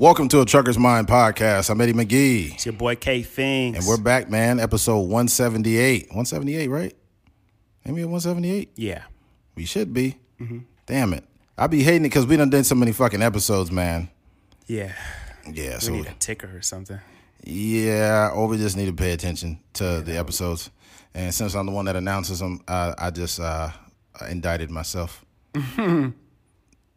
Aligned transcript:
Welcome 0.00 0.28
to 0.28 0.40
a 0.40 0.46
Trucker's 0.46 0.78
Mind 0.78 1.06
podcast. 1.08 1.68
I'm 1.68 1.78
Eddie 1.78 1.92
McGee. 1.92 2.54
It's 2.54 2.64
your 2.64 2.72
boy 2.72 2.96
K 2.96 3.22
Fings. 3.22 3.76
And 3.76 3.86
we're 3.86 4.02
back, 4.02 4.30
man. 4.30 4.58
Episode 4.58 5.00
178. 5.00 6.04
178, 6.04 6.68
right? 6.68 6.96
Maybe 7.84 8.02
178? 8.04 8.70
Yeah. 8.76 9.02
We 9.56 9.66
should 9.66 9.92
be. 9.92 10.16
Damn 10.86 11.12
it. 11.12 11.24
I 11.58 11.66
be 11.66 11.82
hating 11.82 12.06
it 12.06 12.08
because 12.08 12.24
we 12.24 12.38
done 12.38 12.48
done 12.48 12.64
so 12.64 12.76
many 12.76 12.92
fucking 12.92 13.20
episodes, 13.20 13.70
man. 13.70 14.08
Yeah. 14.66 14.94
Yeah, 15.52 15.74
We 15.74 15.80
so 15.80 15.92
need 15.92 16.06
a 16.06 16.14
ticker 16.14 16.48
or 16.56 16.62
something. 16.62 16.98
yeah, 17.44 18.30
or 18.34 18.46
we 18.48 18.56
just 18.56 18.78
need 18.78 18.86
to 18.86 18.94
pay 18.94 19.12
attention 19.12 19.60
to 19.74 20.00
the 20.00 20.16
episodes. 20.16 20.70
And 21.12 21.34
since 21.34 21.54
I'm 21.54 21.66
the 21.66 21.72
one 21.72 21.84
that 21.84 21.96
announces 21.96 22.38
them, 22.38 22.62
uh, 22.66 22.94
I 22.96 23.10
just 23.10 23.38
uh, 23.38 23.68
indicted 24.30 24.70
myself. 24.70 25.26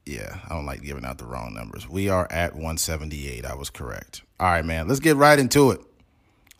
yeah, 0.05 0.39
I 0.45 0.49
don't 0.53 0.65
like 0.65 0.81
giving 0.81 1.05
out 1.05 1.17
the 1.17 1.25
wrong 1.25 1.53
numbers. 1.53 1.87
We 1.87 2.09
are 2.09 2.27
at 2.31 2.53
178. 2.53 3.45
I 3.45 3.55
was 3.55 3.69
correct. 3.69 4.21
All 4.39 4.47
right, 4.47 4.65
man. 4.65 4.87
Let's 4.87 4.99
get 4.99 5.15
right 5.15 5.39
into 5.39 5.71
it. 5.71 5.81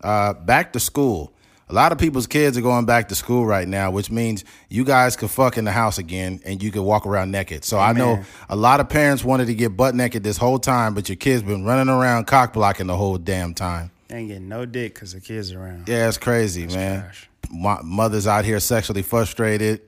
Uh, 0.01 0.33
back 0.33 0.73
to 0.73 0.79
school. 0.79 1.33
A 1.69 1.73
lot 1.73 1.91
of 1.91 1.97
people's 1.97 2.27
kids 2.27 2.57
are 2.57 2.61
going 2.61 2.85
back 2.85 3.09
to 3.09 3.15
school 3.15 3.45
right 3.45 3.67
now, 3.67 3.89
which 3.89 4.11
means 4.11 4.43
you 4.69 4.83
guys 4.83 5.15
could 5.15 5.31
fuck 5.31 5.57
in 5.57 5.65
the 5.65 5.71
house 5.71 5.97
again 5.97 6.41
and 6.45 6.61
you 6.61 6.71
could 6.71 6.83
walk 6.83 7.05
around 7.05 7.31
naked. 7.31 7.63
So 7.63 7.79
I 7.79 7.93
know 7.93 8.23
a 8.49 8.55
lot 8.55 8.79
of 8.79 8.89
parents 8.89 9.23
wanted 9.23 9.47
to 9.47 9.55
get 9.55 9.75
butt 9.75 9.95
naked 9.95 10.23
this 10.23 10.37
whole 10.37 10.59
time, 10.59 10.93
but 10.93 11.09
your 11.09 11.15
kids 11.15 11.41
been 11.41 11.63
running 11.63 11.89
around 11.89 12.25
cock 12.27 12.53
blocking 12.53 12.87
the 12.87 12.97
whole 12.97 13.17
damn 13.17 13.53
time. 13.53 13.91
Ain't 14.11 14.27
getting 14.27 14.49
no 14.49 14.65
dick 14.65 14.93
because 14.93 15.13
the 15.13 15.21
kids 15.21 15.51
are 15.53 15.63
around. 15.63 15.89
Yeah, 15.89 16.07
it's 16.07 16.17
crazy, 16.17 16.67
man. 16.67 17.01
trash. 17.01 17.29
Mo- 17.53 17.81
Mothers 17.83 18.25
out 18.27 18.43
here 18.45 18.59
sexually 18.59 19.01
frustrated. 19.03 19.81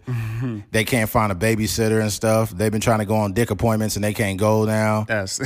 They 0.71 0.83
can't 0.83 1.09
find 1.09 1.31
a 1.31 1.35
babysitter 1.35 1.99
and 2.01 2.11
stuff. 2.11 2.51
They've 2.51 2.71
been 2.71 2.81
trying 2.81 2.99
to 2.99 3.05
go 3.05 3.15
on 3.15 3.33
dick 3.33 3.49
appointments 3.51 3.95
and 3.95 4.03
they 4.05 4.13
can't 4.13 4.37
go 4.39 4.65
now. 4.65 5.05
That's 5.07 5.39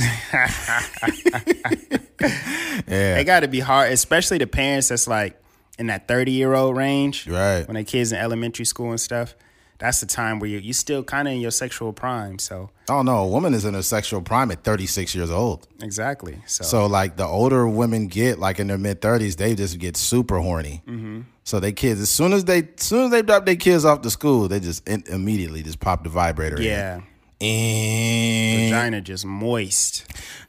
Yeah, 2.88 3.18
it 3.18 3.24
got 3.24 3.40
to 3.40 3.48
be 3.48 3.60
hard, 3.60 3.92
especially 3.92 4.38
the 4.38 4.46
parents 4.46 4.88
that's 4.88 5.06
like 5.08 5.40
in 5.78 5.86
that 5.86 6.06
thirty 6.08 6.32
year 6.32 6.54
old 6.54 6.76
range. 6.76 7.26
Right. 7.26 7.66
When 7.66 7.74
their 7.74 7.84
kids 7.84 8.12
in 8.12 8.18
elementary 8.18 8.64
school 8.64 8.90
and 8.90 9.00
stuff. 9.00 9.34
That's 9.78 10.00
the 10.00 10.06
time 10.06 10.40
where 10.40 10.50
you 10.50 10.58
you 10.58 10.74
still 10.74 11.02
kind 11.02 11.26
of 11.26 11.32
in 11.32 11.40
your 11.40 11.50
sexual 11.50 11.94
prime. 11.94 12.38
So 12.38 12.68
Oh 12.90 13.00
no, 13.00 13.18
a 13.18 13.26
woman 13.26 13.54
is 13.54 13.64
in 13.64 13.72
her 13.72 13.82
sexual 13.82 14.20
prime 14.20 14.50
at 14.50 14.62
36 14.62 15.14
years 15.14 15.30
old. 15.30 15.66
exactly. 15.80 16.42
So, 16.46 16.64
So 16.64 16.86
like 16.86 17.16
the 17.16 17.24
older 17.24 17.66
women 17.66 18.08
get, 18.08 18.38
like 18.38 18.58
in 18.60 18.66
their 18.66 18.76
mid 18.76 19.00
30s, 19.00 19.36
they 19.36 19.54
just 19.54 19.78
get 19.78 19.96
super 19.96 20.38
horny. 20.38 20.82
Mm-hmm. 20.86 21.20
So 21.50 21.58
they 21.58 21.72
kids, 21.72 22.00
as 22.00 22.08
soon 22.08 22.32
as 22.32 22.44
they, 22.44 22.58
as 22.58 22.84
soon 22.84 23.06
as 23.06 23.10
they 23.10 23.22
drop 23.22 23.44
their 23.44 23.56
kids 23.56 23.84
off 23.84 24.02
to 24.02 24.10
school, 24.10 24.46
they 24.46 24.60
just 24.60 24.88
in, 24.88 25.02
immediately 25.08 25.64
just 25.64 25.80
pop 25.80 26.04
the 26.04 26.08
vibrator. 26.08 26.56
in. 26.58 26.62
yeah, 26.62 27.00
And 27.40 28.70
vagina 28.70 29.00
just 29.00 29.26
moist. 29.26 30.06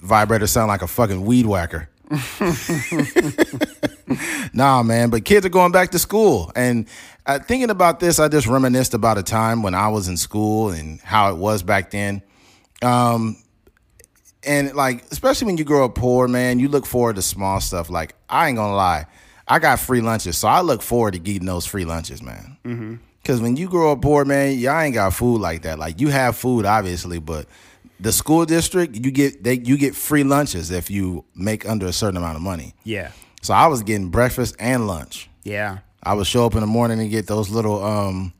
Vibrator 0.00 0.46
sound 0.46 0.68
like 0.68 0.80
a 0.80 0.86
fucking 0.86 1.26
weed 1.26 1.44
whacker. 1.44 1.90
nah, 4.54 4.82
man, 4.82 5.10
but 5.10 5.26
kids 5.26 5.44
are 5.44 5.50
going 5.50 5.72
back 5.72 5.90
to 5.90 5.98
school. 5.98 6.50
And 6.56 6.86
uh, 7.26 7.38
thinking 7.40 7.68
about 7.68 8.00
this, 8.00 8.18
I 8.18 8.28
just 8.28 8.46
reminisced 8.46 8.94
about 8.94 9.18
a 9.18 9.22
time 9.22 9.62
when 9.62 9.74
I 9.74 9.88
was 9.88 10.08
in 10.08 10.16
school 10.16 10.70
and 10.70 11.02
how 11.02 11.30
it 11.32 11.36
was 11.36 11.62
back 11.62 11.90
then. 11.90 12.22
Um, 12.80 13.36
and 14.44 14.74
like, 14.74 15.04
especially 15.10 15.46
when 15.46 15.56
you 15.58 15.64
grow 15.64 15.84
up 15.84 15.94
poor, 15.94 16.28
man, 16.28 16.58
you 16.58 16.68
look 16.68 16.86
forward 16.86 17.16
to 17.16 17.22
small 17.22 17.60
stuff. 17.60 17.90
Like, 17.90 18.14
I 18.28 18.48
ain't 18.48 18.56
gonna 18.56 18.74
lie, 18.76 19.06
I 19.46 19.58
got 19.58 19.80
free 19.80 20.00
lunches, 20.00 20.38
so 20.38 20.48
I 20.48 20.60
look 20.60 20.82
forward 20.82 21.12
to 21.14 21.18
getting 21.18 21.46
those 21.46 21.66
free 21.66 21.84
lunches, 21.84 22.22
man. 22.22 22.98
Because 23.22 23.40
when 23.40 23.56
you 23.56 23.68
grow 23.68 23.92
up 23.92 24.00
poor, 24.02 24.24
man, 24.24 24.58
y'all 24.58 24.80
ain't 24.80 24.94
got 24.94 25.12
food 25.14 25.40
like 25.40 25.62
that. 25.62 25.78
Like, 25.78 26.00
you 26.00 26.08
have 26.08 26.36
food, 26.36 26.64
obviously, 26.64 27.18
but 27.18 27.46
the 27.98 28.12
school 28.12 28.46
district, 28.46 28.96
you 28.96 29.10
get 29.10 29.44
they 29.44 29.54
you 29.58 29.76
get 29.76 29.94
free 29.94 30.24
lunches 30.24 30.70
if 30.70 30.90
you 30.90 31.24
make 31.34 31.68
under 31.68 31.86
a 31.86 31.92
certain 31.92 32.16
amount 32.16 32.36
of 32.36 32.42
money. 32.42 32.74
Yeah, 32.82 33.12
So 33.42 33.52
I 33.52 33.66
was 33.66 33.82
getting 33.82 34.08
breakfast 34.08 34.56
and 34.58 34.86
lunch. 34.86 35.28
yeah. 35.44 35.78
I 36.02 36.14
would 36.14 36.26
show 36.26 36.46
up 36.46 36.54
in 36.54 36.60
the 36.60 36.66
morning 36.66 36.98
and 36.98 37.10
get 37.10 37.26
those 37.26 37.50
little 37.50 37.84
um 37.84 38.32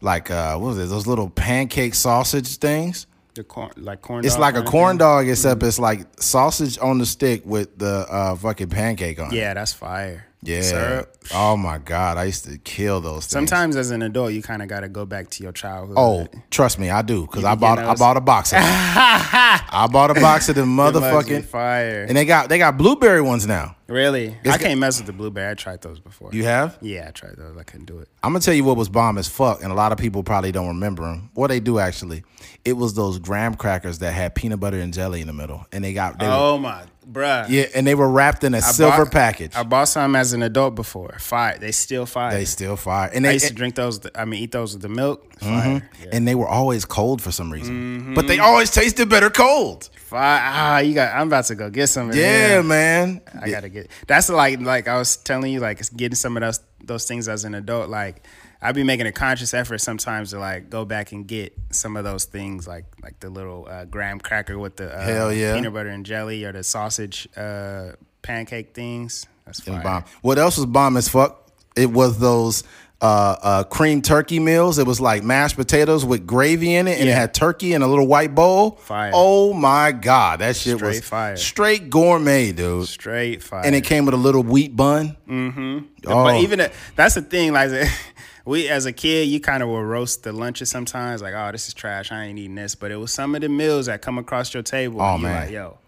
like 0.00 0.30
uh 0.30 0.56
what 0.58 0.68
was 0.68 0.78
it, 0.78 0.88
those 0.88 1.08
little 1.08 1.28
pancake 1.28 1.92
sausage 1.92 2.58
things. 2.58 3.08
The 3.34 3.42
corn, 3.42 3.70
like 3.76 4.00
corn. 4.00 4.24
It's 4.24 4.38
like 4.38 4.54
a 4.54 4.62
corn 4.62 4.96
dog, 4.96 5.28
except 5.28 5.62
it's 5.64 5.78
like 5.80 6.06
sausage 6.20 6.78
on 6.78 6.98
the 6.98 7.06
stick 7.06 7.42
with 7.44 7.76
the 7.78 8.06
uh 8.08 8.36
fucking 8.36 8.68
pancake 8.70 9.18
on 9.20 9.32
it. 9.32 9.36
Yeah, 9.36 9.54
that's 9.54 9.72
fire. 9.72 10.26
Yeah. 10.44 10.60
Syrup. 10.62 11.16
Oh 11.34 11.56
my 11.56 11.78
God. 11.78 12.18
I 12.18 12.24
used 12.24 12.44
to 12.44 12.58
kill 12.58 13.00
those 13.00 13.24
things. 13.26 13.30
Sometimes 13.30 13.76
as 13.76 13.90
an 13.90 14.02
adult, 14.02 14.32
you 14.32 14.42
kind 14.42 14.62
of 14.62 14.68
got 14.68 14.80
to 14.80 14.88
go 14.88 15.06
back 15.06 15.30
to 15.30 15.42
your 15.42 15.52
childhood. 15.52 15.96
Oh, 15.98 16.28
trust 16.50 16.78
me, 16.78 16.90
I 16.90 17.02
do. 17.02 17.22
Because 17.22 17.44
I 17.44 17.54
bought 17.54 17.78
I 17.80 17.94
bought 17.94 18.16
a 18.16 18.20
box 18.20 18.52
of 18.52 18.58
them. 18.58 18.64
I 18.66 19.88
bought 19.90 20.10
a 20.10 20.14
box 20.14 20.48
of 20.48 20.54
them 20.54 20.76
motherfucking 20.76 21.44
fire. 21.44 22.04
and 22.08 22.16
they 22.16 22.24
got 22.24 22.48
they 22.48 22.58
got 22.58 22.76
blueberry 22.76 23.22
ones 23.22 23.46
now. 23.46 23.76
really, 23.86 24.36
I 24.44 24.58
can't 24.58 24.78
mess 24.80 24.98
with 24.98 25.06
the 25.06 25.12
blueberry. 25.12 25.50
I 25.50 25.54
tried 25.54 25.80
those 25.82 26.00
before. 26.00 26.30
You 26.32 26.44
have? 26.44 26.78
Yeah, 26.80 27.06
I 27.08 27.10
tried 27.10 27.36
those. 27.36 27.56
I 27.56 27.62
couldn't 27.62 27.86
do 27.86 27.98
it. 27.98 28.08
I'm 28.22 28.32
gonna 28.32 28.40
tell 28.40 28.54
you 28.54 28.64
what 28.64 28.76
was 28.76 28.88
bomb 28.88 29.18
as 29.18 29.28
fuck, 29.28 29.62
and 29.62 29.70
a 29.72 29.74
lot 29.74 29.92
of 29.92 29.98
people 29.98 30.22
probably 30.22 30.52
don't 30.52 30.68
remember 30.68 31.02
them. 31.04 31.30
What 31.34 31.48
they 31.48 31.60
do 31.60 31.78
actually, 31.78 32.22
it 32.64 32.74
was 32.74 32.94
those 32.94 33.18
graham 33.18 33.54
crackers 33.54 33.98
that 34.00 34.12
had 34.12 34.34
peanut 34.34 34.60
butter 34.60 34.78
and 34.78 34.92
jelly 34.92 35.20
in 35.20 35.26
the 35.26 35.32
middle, 35.32 35.66
and 35.72 35.82
they 35.84 35.92
got 35.92 36.18
they 36.18 36.26
were, 36.26 36.32
Oh 36.34 36.58
my, 36.58 36.84
bruh. 37.10 37.46
yeah, 37.48 37.66
and 37.74 37.86
they 37.86 37.94
were 37.94 38.08
wrapped 38.08 38.44
in 38.44 38.54
a 38.54 38.58
I 38.58 38.60
silver 38.60 39.04
bought- 39.04 39.12
package. 39.12 39.54
I 39.54 39.62
bought 39.62 39.84
some 39.88 40.16
as 40.16 40.32
an 40.32 40.42
adult 40.42 40.74
before. 40.74 41.16
Fire. 41.18 41.58
They 41.58 41.72
still 41.72 42.06
fire. 42.06 42.32
they 42.32 42.44
still 42.44 42.76
fire, 42.76 43.10
and 43.14 43.24
I 43.26 43.30
they 43.30 43.34
used 43.34 43.48
to 43.48 43.54
drink 43.54 43.74
those. 43.74 44.00
I 44.14 44.24
mean, 44.24 44.42
eat 44.42 44.52
those 44.52 44.72
with 44.74 44.82
the 44.82 44.88
milk. 44.88 45.38
Fire. 45.40 45.88
Yeah. 46.02 46.08
and 46.12 46.26
they 46.26 46.34
were 46.34 46.48
always 46.48 46.84
cold 46.84 47.20
for 47.22 47.30
some 47.32 47.52
reason, 47.52 47.74
Mm-hmm. 48.00 48.14
but 48.14 48.26
they 48.28 48.38
always 48.38 48.70
tasted 48.70 49.08
better 49.08 49.30
cold. 49.30 49.90
Fire. 49.96 50.40
Ah, 50.42 50.78
you 50.78 50.94
got. 50.94 51.14
I'm 51.14 51.26
about 51.28 51.44
to 51.46 51.54
go 51.54 51.70
get 51.70 51.88
some. 51.88 52.10
Of 52.10 52.16
Yeah, 52.16 52.56
them. 52.58 52.68
man. 52.68 53.20
I 53.40 53.50
gotta 53.50 53.68
get. 53.68 53.90
That's 54.06 54.28
like 54.28 54.60
like 54.60 54.88
I 54.88 54.98
was 54.98 55.16
telling 55.16 55.52
you, 55.52 55.60
like 55.60 55.80
getting 55.96 56.16
some 56.16 56.36
of 56.36 56.42
those 56.42 56.60
those 56.82 57.06
things 57.06 57.28
as 57.28 57.44
an 57.44 57.54
adult. 57.54 57.88
Like 57.88 58.22
I'd 58.64 58.74
be 58.74 58.82
making 58.82 59.06
a 59.06 59.12
conscious 59.12 59.52
effort 59.52 59.78
sometimes 59.78 60.30
to 60.30 60.38
like 60.38 60.70
go 60.70 60.86
back 60.86 61.12
and 61.12 61.26
get 61.26 61.52
some 61.70 61.96
of 61.98 62.04
those 62.04 62.24
things, 62.24 62.66
like 62.66 62.86
like 63.02 63.20
the 63.20 63.28
little 63.28 63.68
uh, 63.70 63.84
graham 63.84 64.18
cracker 64.18 64.58
with 64.58 64.76
the 64.76 64.90
uh, 64.90 65.02
Hell 65.02 65.32
yeah. 65.32 65.54
peanut 65.54 65.74
butter 65.74 65.90
and 65.90 66.04
jelly, 66.06 66.44
or 66.46 66.52
the 66.52 66.64
sausage 66.64 67.28
uh, 67.36 67.92
pancake 68.22 68.72
things. 68.74 69.26
That's 69.44 69.60
fire. 69.60 69.82
bomb. 69.82 70.04
What 70.22 70.38
else 70.38 70.56
was 70.56 70.64
bomb 70.64 70.96
as 70.96 71.08
fuck? 71.08 71.42
It 71.76 71.90
was 71.90 72.18
those 72.18 72.64
uh, 73.02 73.36
uh, 73.42 73.64
cream 73.64 74.00
turkey 74.00 74.38
meals. 74.40 74.78
It 74.78 74.86
was 74.86 74.98
like 74.98 75.22
mashed 75.22 75.56
potatoes 75.56 76.02
with 76.06 76.26
gravy 76.26 76.74
in 76.74 76.88
it, 76.88 76.98
and 76.98 77.06
it 77.06 77.12
had 77.12 77.34
turkey 77.34 77.74
in 77.74 77.82
a 77.82 77.86
little 77.86 78.06
white 78.06 78.34
bowl. 78.34 78.70
Fire. 78.72 79.10
Oh 79.12 79.52
my 79.52 79.92
god, 79.92 80.40
that 80.40 80.56
shit 80.56 80.80
was 80.80 80.96
Straight 80.96 81.04
fire. 81.04 81.36
straight 81.36 81.90
gourmet, 81.90 82.52
dude. 82.52 82.88
Straight 82.88 83.42
fire. 83.42 83.60
And 83.62 83.74
it 83.74 83.84
came 83.84 84.06
with 84.06 84.14
a 84.14 84.18
little 84.18 84.42
wheat 84.42 84.74
bun. 84.74 85.18
Mm-hmm. 85.28 85.78
Oh. 86.06 86.24
But 86.24 86.36
even 86.40 86.60
the, 86.60 86.72
that's 86.96 87.14
the 87.16 87.22
thing, 87.22 87.52
like 87.52 87.70
we 88.44 88.68
as 88.68 88.86
a 88.86 88.92
kid, 88.92 89.28
you 89.28 89.40
kind 89.40 89.62
of 89.62 89.68
will 89.68 89.84
roast 89.84 90.22
the 90.22 90.32
lunches 90.32 90.70
sometimes, 90.70 91.22
like, 91.22 91.34
oh, 91.34 91.50
this 91.52 91.68
is 91.68 91.74
trash. 91.74 92.12
I 92.12 92.24
ain't 92.24 92.38
eating 92.38 92.54
this. 92.54 92.74
But 92.74 92.90
it 92.90 92.96
was 92.96 93.12
some 93.12 93.34
of 93.34 93.40
the 93.40 93.48
meals 93.48 93.86
that 93.86 94.02
come 94.02 94.18
across 94.18 94.52
your 94.52 94.62
table. 94.62 95.00
Oh, 95.00 95.14
and 95.14 95.22
man. 95.22 95.42
like, 95.42 95.50
yo, 95.50 95.78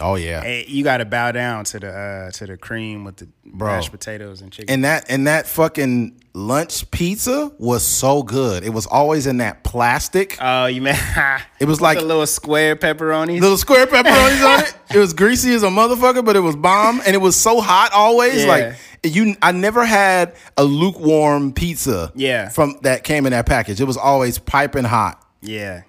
Oh 0.00 0.14
yeah, 0.16 0.42
hey, 0.42 0.66
you 0.68 0.84
got 0.84 0.98
to 0.98 1.06
bow 1.06 1.32
down 1.32 1.64
to 1.64 1.78
the 1.80 1.88
uh, 1.90 2.30
to 2.32 2.46
the 2.46 2.58
cream 2.58 3.04
with 3.04 3.16
the 3.16 3.28
Bro. 3.46 3.68
mashed 3.68 3.92
potatoes 3.92 4.42
and 4.42 4.52
chicken. 4.52 4.72
and 4.72 4.84
that 4.84 5.06
and 5.10 5.26
that 5.26 5.46
fucking 5.46 6.20
lunch 6.34 6.90
pizza 6.90 7.50
was 7.58 7.82
so 7.82 8.22
good. 8.22 8.62
It 8.62 8.74
was 8.74 8.86
always 8.86 9.26
in 9.26 9.38
that 9.38 9.64
plastic. 9.64 10.36
oh, 10.38 10.66
you 10.66 10.82
man, 10.82 11.40
It 11.60 11.64
was 11.64 11.76
With 11.78 11.80
like 11.82 11.98
the 11.98 12.04
little 12.04 12.26
square 12.26 12.76
pepperonis. 12.76 13.40
little 13.40 13.56
square 13.56 13.86
pepperonis 13.86 14.44
on 14.46 14.64
it. 14.64 14.74
It 14.94 14.98
was 14.98 15.14
greasy 15.14 15.54
as 15.54 15.62
a 15.62 15.68
motherfucker, 15.68 16.22
but 16.22 16.36
it 16.36 16.40
was 16.40 16.56
bomb, 16.56 17.00
and 17.06 17.14
it 17.14 17.20
was 17.20 17.34
so 17.34 17.62
hot 17.62 17.92
always. 17.94 18.44
Yeah. 18.44 18.48
Like 18.48 18.74
you, 19.08 19.36
I 19.42 19.52
never 19.52 19.84
had 19.84 20.34
a 20.56 20.64
lukewarm 20.64 21.52
pizza. 21.52 22.12
Yeah. 22.14 22.48
from 22.48 22.78
that 22.82 23.04
came 23.04 23.26
in 23.26 23.32
that 23.32 23.46
package. 23.46 23.80
It 23.80 23.84
was 23.84 23.96
always 23.96 24.38
piping 24.38 24.84
hot. 24.84 25.22
yeah, 25.42 25.82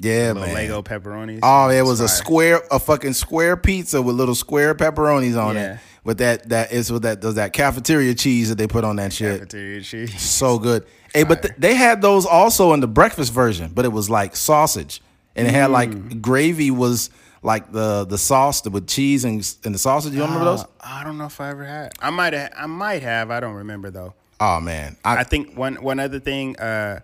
Yeah, 0.00 0.28
little 0.32 0.42
man. 0.42 0.54
Lego 0.54 0.82
pepperonis. 0.82 1.40
Oh, 1.42 1.68
it 1.70 1.82
was 1.82 2.00
a 2.00 2.08
square, 2.08 2.60
a 2.70 2.78
fucking 2.78 3.12
square 3.14 3.56
pizza 3.56 4.00
with 4.02 4.16
little 4.16 4.34
square 4.34 4.74
pepperonis 4.74 5.40
on 5.42 5.54
Yeah. 5.56 5.74
it. 5.74 5.80
With 6.04 6.18
that, 6.18 6.50
that 6.50 6.70
is 6.70 6.92
with 6.92 7.02
that 7.02 7.20
does 7.20 7.36
that 7.36 7.54
cafeteria 7.54 8.14
cheese 8.14 8.50
that 8.50 8.58
they 8.58 8.66
put 8.66 8.84
on 8.84 8.96
that 8.96 9.10
shit. 9.12 9.38
Cafeteria 9.38 9.80
cheese. 9.80 10.20
So 10.20 10.58
good. 10.58 10.84
Hey, 11.14 11.22
but 11.22 11.40
th- 11.40 11.54
they 11.56 11.74
had 11.74 12.02
those 12.02 12.26
also 12.26 12.74
in 12.74 12.80
the 12.80 12.86
breakfast 12.88 13.32
version, 13.32 13.70
but 13.74 13.86
it 13.86 13.92
was 13.92 14.10
like 14.10 14.36
sausage, 14.36 15.00
and 15.34 15.46
it 15.48 15.54
had 15.54 15.70
Mm. 15.70 15.72
like 15.72 16.20
gravy 16.20 16.70
was 16.70 17.08
like 17.44 17.70
the 17.70 18.04
the 18.06 18.18
sauce 18.18 18.64
with 18.68 18.88
cheese 18.88 19.24
and 19.24 19.36
and 19.64 19.72
the 19.74 19.78
sausage. 19.78 20.12
You 20.14 20.22
remember 20.22 20.44
those? 20.44 20.62
Uh, 20.64 20.66
I 20.82 21.04
don't 21.04 21.18
know 21.18 21.26
if 21.26 21.40
I 21.40 21.50
ever 21.50 21.64
had. 21.64 21.92
I 22.00 22.10
might 22.10 22.32
have. 22.32 22.52
I 22.56 22.66
might 22.66 23.02
have. 23.02 23.30
I 23.30 23.38
don't 23.38 23.54
remember 23.54 23.90
though. 23.90 24.14
Oh 24.40 24.60
man, 24.60 24.96
I, 25.04 25.18
I 25.18 25.24
think 25.24 25.56
one 25.56 25.76
one 25.76 26.00
other 26.00 26.18
thing 26.18 26.56
uh, 26.58 27.00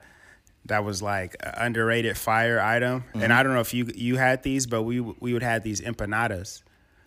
that 0.67 0.83
was 0.85 1.01
like 1.03 1.37
underrated 1.41 2.17
fire 2.19 2.59
item, 2.61 3.03
Mm-hmm. 3.11 3.23
and 3.23 3.33
I 3.33 3.43
don't 3.45 3.55
know 3.55 3.61
if 3.61 3.73
you 3.73 3.89
you 3.95 4.17
had 4.17 4.43
these, 4.43 4.67
but 4.67 4.83
we 4.83 5.01
we 5.01 5.33
would 5.33 5.43
have 5.45 5.63
these 5.63 5.81
empanadas, 5.81 6.63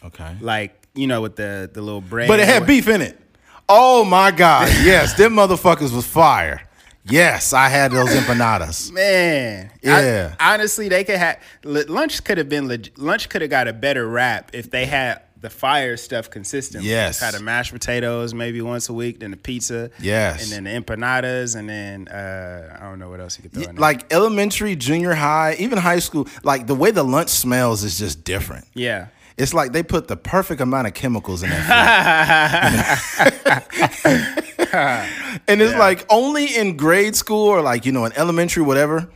okay, 0.05 0.35
like 0.39 0.87
you 0.95 1.07
know 1.07 1.21
with 1.21 1.35
the 1.35 1.69
the 1.73 1.81
little 1.81 2.01
bread. 2.01 2.27
but 2.29 2.39
it 2.39 2.47
had 2.47 2.65
beef 2.65 2.87
in 2.87 3.01
it. 3.01 3.19
Oh 3.67 4.05
my 4.05 4.31
god, 4.31 4.69
yes, 4.83 5.13
them 5.15 5.33
motherfuckers 5.33 5.93
was 5.93 6.05
fire. 6.05 6.67
Yes, 7.05 7.51
I 7.53 7.67
had 7.69 7.91
those 7.91 8.09
empanadas. 8.09 8.91
Man, 8.93 9.71
Yeah. 9.81 10.35
I- 10.39 10.53
honestly, 10.53 10.89
they 10.89 11.03
could 11.03 11.17
have 11.17 11.39
lunch. 11.63 12.23
Could 12.23 12.37
have 12.37 12.49
been 12.49 12.83
lunch. 12.97 13.29
Could 13.29 13.41
have 13.41 13.51
got 13.51 13.67
a 13.67 13.73
better 13.73 14.07
rap 14.07 14.51
if 14.53 14.69
they 14.71 14.85
had 14.85 15.21
the 15.41 15.49
fire 15.49 15.97
stuff 15.97 16.29
consistent. 16.29 16.85
Yes. 16.85 17.19
had 17.19 17.33
the 17.33 17.41
mashed 17.41 17.73
potatoes 17.73 18.33
maybe 18.33 18.61
once 18.61 18.87
a 18.87 18.93
week, 18.93 19.19
then 19.19 19.31
the 19.31 19.35
pizza. 19.37 19.91
Yes. 19.99 20.43
and 20.43 20.65
then 20.65 20.73
the 20.73 20.81
empanadas, 20.81 21.57
and 21.57 21.67
then 21.67 22.07
uh, 22.07 22.77
I 22.79 22.83
don't 22.85 22.97
know 22.99 23.09
what 23.09 23.19
else 23.19 23.37
you 23.37 23.43
could 23.43 23.51
throw 23.51 23.63
in. 23.69 23.75
Like 23.75 24.11
elementary, 24.13 24.77
junior 24.77 25.13
high, 25.13 25.57
even 25.59 25.77
high 25.79 25.99
school, 25.99 26.29
like 26.43 26.67
the 26.67 26.75
way 26.75 26.91
the 26.91 27.03
lunch 27.03 27.27
smells 27.27 27.83
is 27.83 27.99
just 27.99 28.23
different. 28.23 28.65
Yeah. 28.73 29.07
It's 29.37 29.53
like 29.53 29.71
they 29.71 29.83
put 29.83 30.07
the 30.07 30.15
perfect 30.17 30.61
amount 30.61 30.87
of 30.87 30.93
chemicals 30.93 31.43
in 31.43 31.49
that 31.49 32.99
food. 32.99 34.63
and 35.47 35.61
it's 35.61 35.75
like 35.75 36.05
only 36.09 36.55
in 36.55 36.77
grade 36.77 37.15
school 37.15 37.47
or 37.47 37.61
like, 37.61 37.85
you 37.85 37.91
know, 37.91 38.05
in 38.05 38.13
elementary, 38.13 38.63
whatever, 38.63 39.09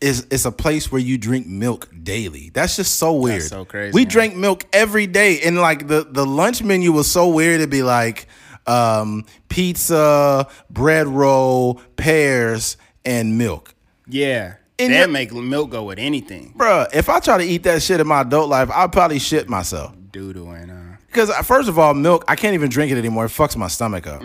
is 0.00 0.26
it's 0.30 0.44
a 0.44 0.52
place 0.52 0.90
where 0.90 1.00
you 1.00 1.18
drink 1.18 1.46
milk 1.46 1.88
daily. 2.02 2.50
That's 2.52 2.76
just 2.76 2.96
so 2.96 3.12
weird. 3.12 3.42
so 3.42 3.64
crazy, 3.64 3.92
We 3.94 4.02
man. 4.02 4.10
drank 4.10 4.36
milk 4.36 4.64
every 4.72 5.06
day. 5.06 5.40
And 5.42 5.58
like 5.58 5.88
the, 5.88 6.06
the 6.08 6.24
lunch 6.26 6.62
menu 6.62 6.92
was 6.92 7.10
so 7.10 7.28
weird. 7.28 7.56
It'd 7.60 7.70
be 7.70 7.82
like 7.82 8.26
um, 8.66 9.24
pizza, 9.48 10.46
bread 10.70 11.06
roll, 11.06 11.74
pears, 11.96 12.76
and 13.04 13.36
milk. 13.38 13.74
Yeah. 14.06 14.54
They 14.88 14.98
your- 14.98 15.08
make 15.08 15.32
milk 15.32 15.70
go 15.70 15.84
with 15.84 15.98
anything. 15.98 16.54
Bruh, 16.56 16.88
if 16.94 17.08
I 17.08 17.20
try 17.20 17.38
to 17.38 17.44
eat 17.44 17.62
that 17.64 17.82
shit 17.82 18.00
in 18.00 18.06
my 18.06 18.22
adult 18.22 18.48
life, 18.48 18.70
I'd 18.70 18.92
probably 18.92 19.18
shit 19.18 19.48
myself. 19.48 19.92
Doodle 20.12 20.50
and 20.50 20.70
uh, 20.70 20.74
Because 21.06 21.30
first 21.46 21.68
of 21.68 21.78
all, 21.78 21.94
milk, 21.94 22.24
I 22.26 22.34
can't 22.36 22.54
even 22.54 22.68
drink 22.70 22.90
it 22.90 22.98
anymore. 22.98 23.26
It 23.26 23.28
fucks 23.28 23.56
my 23.56 23.68
stomach 23.68 24.06
up. 24.06 24.22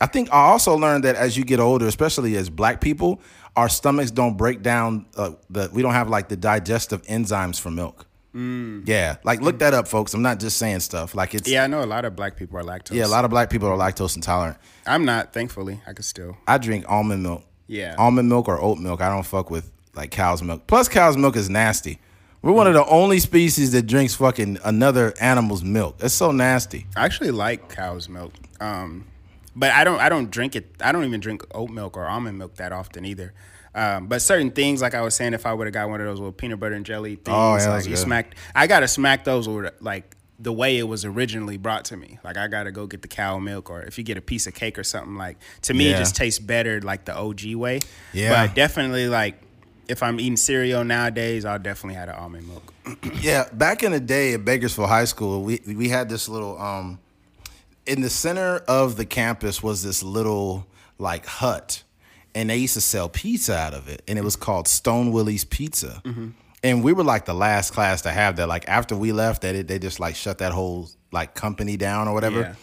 I 0.00 0.06
think 0.06 0.28
I 0.32 0.40
also 0.46 0.74
learned 0.76 1.04
that 1.04 1.14
as 1.16 1.36
you 1.36 1.44
get 1.44 1.60
older, 1.60 1.86
especially 1.86 2.36
as 2.36 2.50
black 2.50 2.80
people, 2.80 3.20
our 3.54 3.68
stomachs 3.68 4.10
don't 4.10 4.36
break 4.36 4.62
down. 4.62 5.06
Uh, 5.16 5.32
the 5.50 5.68
we 5.72 5.82
don't 5.82 5.94
have 5.94 6.08
like 6.08 6.28
the 6.28 6.36
digestive 6.36 7.02
enzymes 7.02 7.60
for 7.60 7.70
milk. 7.70 8.06
Yeah, 8.86 9.16
like 9.24 9.40
look 9.40 9.58
that 9.60 9.74
up, 9.74 9.88
folks. 9.88 10.14
I'm 10.14 10.22
not 10.22 10.38
just 10.38 10.58
saying 10.58 10.80
stuff. 10.80 11.14
Like 11.16 11.34
it's 11.34 11.48
yeah, 11.48 11.60
yeah, 11.60 11.64
I 11.64 11.66
know 11.66 11.82
a 11.82 11.86
lot 11.86 12.04
of 12.04 12.14
black 12.14 12.36
people 12.36 12.56
are 12.58 12.62
lactose. 12.62 12.94
Yeah, 12.94 13.06
a 13.06 13.08
lot 13.08 13.24
of 13.24 13.30
black 13.30 13.50
people 13.50 13.66
are 13.68 13.76
lactose 13.76 14.14
intolerant. 14.14 14.58
I'm 14.86 15.04
not. 15.04 15.32
Thankfully, 15.32 15.80
I 15.88 15.92
could 15.92 16.04
still. 16.04 16.36
I 16.46 16.58
drink 16.58 16.84
almond 16.88 17.22
milk. 17.24 17.42
Yeah. 17.66 17.96
almond 17.98 18.28
milk 18.28 18.46
or 18.48 18.60
oat 18.60 18.78
milk. 18.78 19.00
I 19.00 19.08
don't 19.08 19.26
fuck 19.26 19.50
with 19.50 19.70
like 19.98 20.10
cow's 20.10 20.42
milk. 20.42 20.66
Plus, 20.66 20.88
cow's 20.88 21.16
milk 21.18 21.36
is 21.36 21.50
nasty. 21.50 21.98
We're 22.40 22.52
one 22.52 22.66
of 22.68 22.74
the 22.74 22.86
only 22.86 23.18
species 23.18 23.72
that 23.72 23.82
drinks 23.86 24.14
fucking 24.14 24.58
another 24.64 25.12
animal's 25.20 25.62
milk. 25.64 25.96
It's 26.00 26.14
so 26.14 26.30
nasty. 26.30 26.86
I 26.96 27.04
actually 27.04 27.32
like 27.32 27.68
cow's 27.68 28.08
milk. 28.08 28.32
Um, 28.60 29.06
but 29.56 29.72
I 29.72 29.82
don't 29.84 29.98
I 30.00 30.08
don't 30.08 30.30
drink 30.30 30.54
it. 30.56 30.70
I 30.80 30.92
don't 30.92 31.04
even 31.04 31.20
drink 31.20 31.42
oat 31.52 31.68
milk 31.70 31.96
or 31.96 32.06
almond 32.06 32.38
milk 32.38 32.54
that 32.56 32.72
often 32.72 33.04
either. 33.04 33.34
Um, 33.74 34.06
but 34.06 34.22
certain 34.22 34.50
things, 34.50 34.80
like 34.80 34.94
I 34.94 35.02
was 35.02 35.14
saying, 35.14 35.34
if 35.34 35.46
I 35.46 35.52
would 35.52 35.66
have 35.66 35.74
got 35.74 35.88
one 35.88 36.00
of 36.00 36.06
those 36.06 36.18
little 36.18 36.32
peanut 36.32 36.58
butter 36.58 36.74
and 36.74 36.86
jelly 36.86 37.16
things, 37.16 37.28
Oh, 37.36 37.56
yeah, 37.56 37.68
like 37.68 37.84
you 37.84 37.90
good. 37.90 37.98
smacked, 37.98 38.34
I 38.54 38.66
gotta 38.66 38.88
smack 38.88 39.24
those 39.24 39.46
or 39.46 39.72
like 39.80 40.16
the 40.40 40.52
way 40.52 40.78
it 40.78 40.84
was 40.84 41.04
originally 41.04 41.56
brought 41.58 41.84
to 41.86 41.96
me. 41.96 42.18
Like 42.24 42.36
I 42.36 42.46
gotta 42.48 42.70
go 42.72 42.86
get 42.86 43.02
the 43.02 43.08
cow 43.08 43.38
milk, 43.38 43.68
or 43.68 43.82
if 43.82 43.98
you 43.98 44.04
get 44.04 44.16
a 44.16 44.20
piece 44.20 44.46
of 44.46 44.54
cake 44.54 44.78
or 44.78 44.84
something, 44.84 45.16
like 45.16 45.38
to 45.62 45.74
me 45.74 45.90
Yeah. 45.90 45.96
it 45.96 45.98
just 45.98 46.14
tastes 46.16 46.38
better 46.38 46.80
like 46.80 47.04
the 47.04 47.16
OG 47.16 47.54
way. 47.56 47.80
Yeah. 48.12 48.46
But 48.46 48.54
definitely 48.54 49.08
like 49.08 49.40
if 49.88 50.02
I'm 50.02 50.20
eating 50.20 50.36
cereal 50.36 50.84
nowadays, 50.84 51.44
I'll 51.44 51.58
definitely 51.58 51.94
have 51.94 52.08
the 52.08 52.18
almond 52.18 52.46
milk. 52.48 52.72
Yeah, 53.20 53.48
back 53.52 53.82
in 53.82 53.92
the 53.92 54.00
day 54.00 54.34
at 54.34 54.44
Bakersfield 54.44 54.88
High 54.88 55.04
School, 55.04 55.42
we 55.42 55.60
we 55.66 55.88
had 55.88 56.08
this 56.08 56.28
little 56.28 56.58
um 56.60 56.98
in 57.86 58.00
the 58.02 58.10
center 58.10 58.58
of 58.68 58.96
the 58.96 59.04
campus 59.06 59.62
was 59.62 59.82
this 59.82 60.02
little 60.02 60.66
like 60.98 61.26
hut 61.26 61.82
and 62.34 62.50
they 62.50 62.56
used 62.56 62.74
to 62.74 62.80
sell 62.80 63.08
pizza 63.08 63.56
out 63.56 63.74
of 63.74 63.88
it 63.88 64.02
and 64.06 64.18
it 64.18 64.24
was 64.24 64.36
called 64.36 64.68
Stone 64.68 65.10
Willie's 65.12 65.44
Pizza. 65.44 66.02
And 66.62 66.82
we 66.82 66.92
were 66.92 67.04
like 67.04 67.24
the 67.24 67.34
last 67.34 67.72
class 67.72 68.02
to 68.02 68.10
have 68.10 68.36
that. 68.36 68.48
Like 68.48 68.68
after 68.68 68.96
we 68.96 69.12
left, 69.12 69.42
that 69.42 69.52
they 69.52 69.62
they 69.62 69.78
just 69.78 70.00
like 70.00 70.16
shut 70.16 70.38
that 70.38 70.52
whole 70.52 70.88
like 71.12 71.34
company 71.34 71.76
down 71.76 72.08
or 72.08 72.14
whatever. 72.14 72.40
Yeah. 72.40 72.54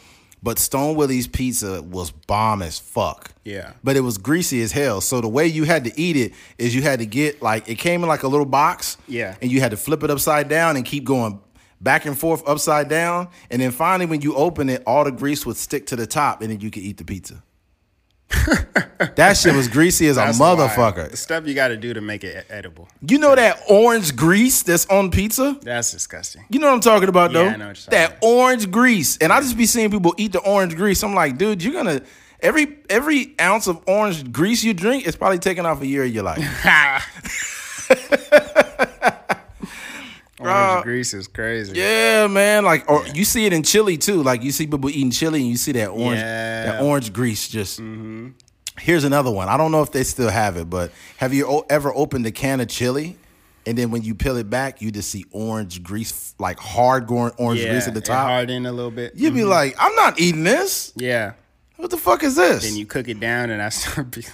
But 0.46 0.60
Stone 0.60 0.96
Willie's 0.96 1.26
Pizza 1.26 1.82
was 1.82 2.12
bomb 2.12 2.62
as 2.62 2.78
fuck. 2.78 3.32
Yeah. 3.44 3.72
But 3.84 3.96
it 3.96 4.02
was 4.02 4.20
greasy 4.20 4.62
as 4.62 4.72
hell. 4.72 5.02
So 5.02 5.20
the 5.20 5.28
way 5.28 5.48
you 5.48 5.64
had 5.64 5.86
to 5.86 6.00
eat 6.00 6.16
it 6.16 6.34
is 6.60 6.76
you 6.76 6.84
had 6.84 7.00
to 7.00 7.08
get 7.08 7.42
like 7.42 7.68
it 7.68 7.80
came 7.80 8.04
in 8.04 8.08
like 8.08 8.22
a 8.22 8.28
little 8.28 8.46
box. 8.46 8.98
Yeah. 9.08 9.38
And 9.42 9.52
you 9.52 9.60
had 9.60 9.72
to 9.72 9.78
flip 9.78 10.04
it 10.04 10.12
upside 10.12 10.48
down 10.48 10.76
and 10.76 10.86
keep 10.86 11.04
going 11.04 11.42
back 11.82 12.06
and 12.06 12.16
forth 12.16 12.48
upside 12.48 12.90
down. 12.90 13.30
And 13.50 13.60
then 13.60 13.72
finally 13.72 14.06
when 14.06 14.22
you 14.22 14.36
open 14.36 14.70
it, 14.70 14.84
all 14.86 15.04
the 15.04 15.12
grease 15.12 15.48
would 15.48 15.58
stick 15.58 15.88
to 15.88 15.96
the 15.96 16.06
top 16.06 16.44
and 16.44 16.52
then 16.52 16.60
you 16.60 16.70
could 16.70 16.84
eat 16.84 16.98
the 16.98 17.06
pizza. 17.06 17.42
That 18.30 19.38
shit 19.38 19.56
was 19.56 19.68
greasy 19.68 20.08
as 20.08 20.18
a 20.18 20.34
wild. 20.38 20.60
motherfucker. 20.60 21.12
The 21.12 21.18
stuff 21.18 21.48
you 21.48 21.54
got 21.54 21.70
to 21.70 21.78
do 21.78 21.94
to 21.94 22.02
make 22.02 22.24
it 22.24 22.46
edible. 22.50 22.88
You 23.08 23.18
know 23.18 23.36
that 23.36 23.62
orange 23.70 24.16
grease 24.16 24.64
that's 24.64 24.86
on 24.88 25.12
pizza? 25.12 25.58
That's 25.62 25.92
disgusting. 25.92 26.46
You 26.50 26.60
know 26.60 26.68
what 26.68 26.74
I'm 26.74 26.82
talking 26.82 27.10
about, 27.10 27.34
though? 27.34 27.46
Yeah, 27.46 27.54
I 27.54 27.58
know 27.58 27.68
what 27.68 27.86
you're 27.88 28.00
talking 28.00 28.18
that 28.18 28.18
orange 28.22 28.72
grease. 28.72 29.18
And 29.18 29.32
I 29.32 29.42
just 29.42 29.58
be 29.58 29.66
seeing 29.66 29.92
people 29.92 30.14
eat 30.18 30.32
the 30.32 30.40
orange 30.40 30.76
grease. 30.76 31.04
I'm 31.04 31.14
like, 31.14 31.38
dude, 31.38 31.64
you're 31.64 31.74
gonna 31.74 32.02
every 32.40 32.78
every 32.90 33.36
ounce 33.40 33.68
of 33.68 33.82
orange 33.88 34.32
grease 34.32 34.64
you 34.64 34.74
drink 34.74 35.08
is 35.08 35.16
probably 35.16 35.40
taking 35.40 35.66
off 35.66 35.82
a 35.82 35.88
year 35.88 36.04
of 36.04 36.14
your 36.14 36.24
life. 36.24 36.40
Orange 40.52 40.84
grease 40.84 41.14
is 41.14 41.28
crazy. 41.28 41.78
yeah, 41.78 42.28
man. 42.28 42.66
Like, 42.66 42.90
or 42.90 43.06
you 43.08 43.26
see 43.26 43.46
it 43.46 43.54
in 43.54 43.64
chili 43.64 43.98
too. 43.98 44.24
Like, 44.24 44.44
you 44.44 44.52
see 44.52 44.68
people 44.68 44.90
eating 44.90 45.12
chili, 45.12 45.42
and 45.42 45.50
you 45.50 45.58
see 45.58 45.72
that 45.74 45.90
orange, 45.90 46.20
Yeah. 46.20 46.66
that 46.66 46.82
orange 46.82 47.14
grease. 47.14 47.48
Just 47.48 47.80
mm-hmm. 47.80 48.30
here's 48.80 49.04
another 49.04 49.32
one. 49.32 49.50
I 49.50 49.58
don't 49.58 49.72
know 49.72 49.82
if 49.82 49.92
they 49.92 50.04
still 50.04 50.30
have 50.30 50.58
it, 50.58 50.70
but 50.70 50.92
have 51.18 51.34
you 51.34 51.64
ever 51.70 51.94
opened 51.94 52.26
a 52.26 52.32
can 52.32 52.60
of 52.60 52.68
chili? 52.68 53.18
And 53.68 53.78
then 53.78 53.90
when 53.90 54.04
you 54.04 54.14
peel 54.14 54.38
it 54.38 54.50
back, 54.50 54.82
you 54.82 54.92
just 54.92 55.10
see 55.10 55.26
orange 55.32 55.82
grease, 55.82 56.36
like 56.38 56.60
hard 56.60 57.08
going 57.08 57.32
orange 57.38 57.62
Yeah, 57.62 57.72
grease 57.72 57.88
at 57.88 57.96
the 57.96 58.02
top. 58.02 58.28
harden 58.28 58.66
a 58.68 58.72
little 58.72 58.92
bit. 58.92 59.14
You'd 59.16 59.34
be 59.34 59.40
mm-hmm. 59.40 59.50
like, 59.50 59.76
I'm 59.80 59.96
not 59.96 60.20
eating 60.20 60.44
this. 60.44 60.94
Yeah. 60.96 61.34
What 61.78 61.90
the 61.90 61.98
fuck 61.98 62.24
is 62.24 62.36
this? 62.36 62.64
Then 62.64 62.78
you 62.78 62.86
cook 62.86 63.08
it 63.08 63.20
down, 63.20 63.50
and 63.50 63.62
I 63.62 63.70
start 63.70 64.12
be, 64.12 64.26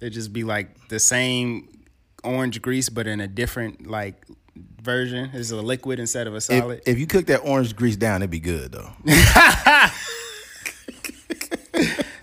it 0.00 0.10
just 0.10 0.32
be 0.32 0.44
like 0.44 0.88
the 0.88 0.98
same 0.98 1.68
orange 2.24 2.60
grease, 2.62 2.88
but 2.88 3.06
in 3.06 3.20
a 3.20 3.28
different 3.28 3.86
like 3.86 4.24
version. 4.82 5.30
It's 5.32 5.50
a 5.50 5.56
liquid 5.56 5.98
instead 5.98 6.26
of 6.26 6.34
a 6.34 6.40
solid. 6.40 6.82
if 6.86 6.98
you 6.98 7.06
cook 7.06 7.26
that 7.26 7.38
orange 7.38 7.74
grease 7.76 7.96
down, 7.96 8.22
it'd 8.22 8.30
be 8.30 8.40
good 8.40 8.72
though. 8.72 8.90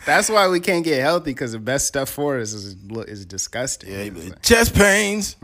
That's 0.06 0.28
why 0.30 0.50
we 0.50 0.60
can't 0.60 0.84
get 0.84 1.00
healthy 1.00 1.32
because 1.32 1.54
the 1.54 1.60
best 1.60 1.88
stuff 1.88 2.10
for 2.10 2.38
us 2.40 2.52
is 2.54 2.76
is 3.08 3.26
disgusting. 3.26 4.34
Chest 4.42 4.76
pains. 4.76 5.38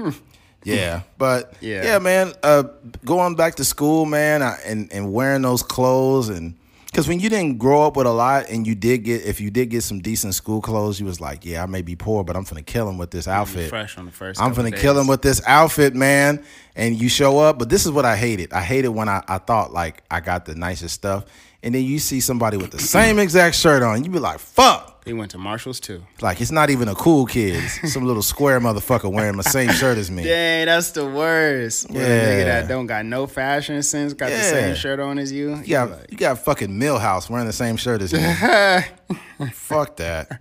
yeah, 0.64 1.02
but 1.16 1.54
Yeah. 1.60 1.84
yeah, 1.84 1.98
man. 2.00 2.32
Uh, 2.42 2.64
going 3.04 3.36
back 3.36 3.54
to 3.56 3.64
school, 3.64 4.06
man, 4.06 4.42
I, 4.42 4.58
and 4.66 4.92
and 4.92 5.12
wearing 5.12 5.42
those 5.42 5.62
clothes, 5.62 6.28
and 6.28 6.56
because 6.90 7.06
when 7.06 7.20
you 7.20 7.28
didn't 7.28 7.58
grow 7.58 7.86
up 7.86 7.96
with 7.96 8.08
a 8.08 8.12
lot, 8.12 8.50
and 8.50 8.66
you 8.66 8.74
did 8.74 9.04
get, 9.04 9.24
if 9.24 9.40
you 9.40 9.48
did 9.48 9.70
get 9.70 9.84
some 9.84 10.00
decent 10.00 10.34
school 10.34 10.60
clothes, 10.60 10.98
you 10.98 11.06
was 11.06 11.20
like, 11.20 11.44
yeah, 11.44 11.62
I 11.62 11.66
may 11.66 11.82
be 11.82 11.94
poor, 11.94 12.24
but 12.24 12.36
I'm 12.36 12.44
finna 12.44 12.66
kill 12.66 12.88
him 12.88 12.98
with 12.98 13.12
this 13.12 13.28
outfit. 13.28 13.70
fresh 13.70 13.96
on 13.96 14.06
the 14.06 14.10
first. 14.10 14.40
I'm 14.40 14.52
finna 14.52 14.72
days. 14.72 14.80
kill 14.80 14.98
him 14.98 15.06
with 15.06 15.22
this 15.22 15.40
outfit, 15.46 15.94
man. 15.94 16.44
And 16.74 17.00
you 17.00 17.08
show 17.08 17.38
up, 17.38 17.60
but 17.60 17.68
this 17.68 17.86
is 17.86 17.92
what 17.92 18.04
I 18.04 18.16
hated. 18.16 18.52
I 18.52 18.62
hated 18.62 18.88
when 18.88 19.08
I, 19.08 19.22
I 19.28 19.38
thought 19.38 19.72
like 19.72 20.02
I 20.10 20.18
got 20.18 20.46
the 20.46 20.56
nicest 20.56 20.96
stuff, 20.96 21.26
and 21.62 21.74
then 21.74 21.84
you 21.84 21.98
see 21.98 22.20
somebody 22.20 22.56
with 22.56 22.70
the 22.70 22.78
same 22.78 23.18
exact 23.18 23.56
shirt 23.56 23.82
on, 23.82 24.04
you 24.04 24.10
be 24.10 24.18
like, 24.18 24.38
fuck. 24.38 24.88
He 25.06 25.14
went 25.14 25.30
to 25.30 25.38
Marshalls 25.38 25.80
too. 25.80 26.02
Like 26.20 26.40
it's 26.42 26.50
not 26.50 26.68
even 26.68 26.86
a 26.88 26.94
cool 26.94 27.24
kid. 27.24 27.68
Some 27.88 28.04
little 28.04 28.22
square 28.22 28.60
motherfucker 28.60 29.10
wearing 29.10 29.38
the 29.38 29.42
same 29.42 29.70
shirt 29.72 29.96
as 29.96 30.10
me. 30.10 30.24
Dang, 30.24 30.66
that's 30.66 30.90
the 30.90 31.06
worst. 31.06 31.86
Yeah. 31.90 32.00
nigga 32.00 32.44
that 32.44 32.68
don't 32.68 32.86
got 32.86 33.06
no 33.06 33.26
fashion 33.26 33.82
sense, 33.82 34.12
got 34.12 34.28
the 34.30 34.38
same 34.42 34.74
shirt 34.74 35.00
on 35.00 35.18
as 35.18 35.32
you. 35.32 35.56
You 35.56 35.66
got 35.68 35.90
like- 35.90 36.10
you 36.10 36.18
got 36.18 36.38
fucking 36.38 36.68
Milhouse 36.68 37.30
wearing 37.30 37.46
the 37.46 37.52
same 37.52 37.76
shirt 37.76 38.02
as 38.02 38.12
me. 38.12 38.20
Fuck 39.52 39.96
that. 39.96 40.40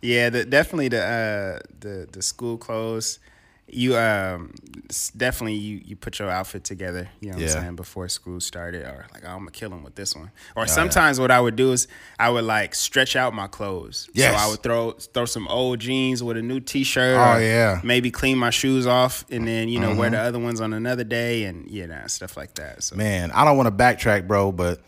Yeah, 0.00 0.30
the, 0.30 0.44
definitely 0.44 0.88
the 0.88 1.02
uh, 1.02 1.58
the 1.80 2.08
the 2.10 2.22
school 2.22 2.56
clothes. 2.56 3.18
You 3.70 3.96
um 3.98 4.54
definitely 5.16 5.54
you 5.56 5.80
you 5.84 5.94
put 5.94 6.18
your 6.18 6.30
outfit 6.30 6.64
together. 6.64 7.08
You 7.20 7.28
know 7.28 7.34
what 7.36 7.42
Yeah. 7.42 7.54
I'm 7.54 7.62
saying 7.62 7.76
before 7.76 8.08
school 8.08 8.40
started, 8.40 8.82
or 8.84 9.06
like 9.12 9.24
oh, 9.26 9.30
I'm 9.30 9.40
gonna 9.40 9.50
kill 9.50 9.70
him 9.72 9.82
with 9.82 9.94
this 9.94 10.16
one. 10.16 10.30
Or 10.56 10.66
sometimes 10.66 11.20
what 11.20 11.30
I 11.30 11.38
would 11.38 11.54
do 11.56 11.72
is 11.72 11.86
I 12.18 12.30
would 12.30 12.44
like 12.44 12.74
stretch 12.74 13.14
out 13.14 13.34
my 13.34 13.46
clothes. 13.46 14.08
Yes. 14.14 14.34
So 14.34 14.46
I 14.46 14.50
would 14.50 14.62
throw 14.62 14.92
throw 14.92 15.26
some 15.26 15.46
old 15.48 15.80
jeans 15.80 16.22
with 16.22 16.38
a 16.38 16.42
new 16.42 16.60
T-shirt. 16.60 17.16
Oh, 17.18 17.38
yeah. 17.38 17.76
Mm-hmm. 17.76 17.86
Maybe 17.86 18.10
clean 18.10 18.38
my 18.38 18.50
shoes 18.50 18.86
off 18.86 19.26
and 19.30 19.46
then 19.46 19.68
you 19.68 19.80
know 19.80 19.94
wear 19.94 20.08
the 20.10 20.18
other 20.18 20.38
ones 20.38 20.60
on 20.62 20.72
another 20.72 21.04
day 21.04 21.44
and 21.44 21.70
you 21.70 21.86
know 21.86 22.06
stuff 22.06 22.36
like 22.36 22.54
that. 22.54 22.82
So 22.82 22.96
Man, 22.96 23.30
I 23.32 23.44
don't 23.44 23.56
want 23.58 23.66
to 23.66 23.84
backtrack, 23.84 24.26
bro, 24.26 24.50
but 24.52 24.80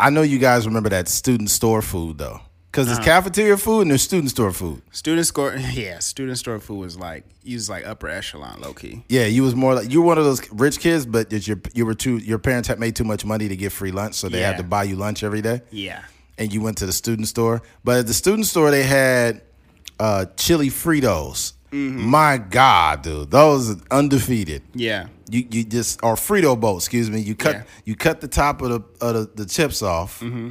I 0.00 0.08
know 0.10 0.22
you 0.22 0.38
guys 0.38 0.66
remember 0.66 0.88
that 0.88 1.08
student 1.08 1.50
store 1.50 1.82
food 1.82 2.18
though. 2.18 2.40
Cause 2.72 2.88
Uh-huh. 2.88 2.96
it's 2.96 3.04
cafeteria 3.04 3.56
food 3.58 3.82
and 3.82 3.90
there's 3.90 4.00
student 4.02 4.30
store 4.30 4.50
food. 4.50 4.80
student 4.92 5.26
store, 5.26 5.54
yeah, 5.72 5.98
student 5.98 6.38
store 6.38 6.58
food 6.58 6.78
was 6.78 6.96
like 6.96 7.24
you 7.44 7.56
was 7.56 7.68
like 7.68 7.86
upper 7.86 8.08
echelon, 8.08 8.60
low 8.62 8.72
key. 8.72 9.04
Yeah, 9.08 9.26
you 9.26 9.42
was 9.42 9.54
more 9.54 9.74
like 9.74 9.90
you 9.90 10.00
were 10.00 10.06
one 10.06 10.16
of 10.18 10.24
those 10.24 10.50
rich 10.52 10.80
kids, 10.80 11.04
but 11.04 11.30
your 11.46 11.60
you 11.74 11.84
were 11.84 11.94
too 11.94 12.16
your 12.16 12.38
parents 12.38 12.68
had 12.68 12.80
made 12.80 12.96
too 12.96 13.04
much 13.04 13.24
money 13.26 13.46
to 13.48 13.56
get 13.56 13.72
free 13.72 13.92
lunch, 13.92 14.14
so 14.14 14.28
they 14.30 14.40
had 14.40 14.56
to 14.56 14.62
buy 14.62 14.84
you 14.84 14.96
lunch 14.96 15.22
every 15.22 15.42
day. 15.42 15.60
Yeah. 15.70 16.02
and 16.38 16.50
you 16.52 16.62
went 16.62 16.78
to 16.78 16.86
the 16.86 16.92
student 16.92 17.28
store. 17.28 17.60
But 17.84 17.98
at 18.00 18.06
the 18.06 18.14
student 18.14 18.46
store, 18.46 18.70
they 18.70 18.84
had 18.84 19.42
uh, 20.00 20.24
chili 20.36 20.70
Fritos. 20.70 21.52
Mm-hmm. 21.70 22.00
My 22.06 22.38
God, 22.38 23.02
dude, 23.02 23.30
those 23.30 23.70
are 23.70 23.76
undefeated. 23.90 24.62
Yeah. 24.74 25.08
You 25.28 25.46
you 25.50 25.64
just 25.64 26.00
or 26.02 26.14
Frito 26.16 26.58
boat, 26.58 26.76
excuse 26.78 27.10
me. 27.10 27.20
You 27.20 27.34
cut 27.34 27.54
Yeah. 27.56 27.62
you 27.84 27.96
cut 27.96 28.20
the 28.22 28.28
top 28.28 28.62
of 28.62 28.68
the 28.70 29.06
of 29.06 29.14
the, 29.14 29.44
the 29.44 29.46
chips 29.46 29.82
off, 29.82 30.20
Mm-hmm. 30.20 30.50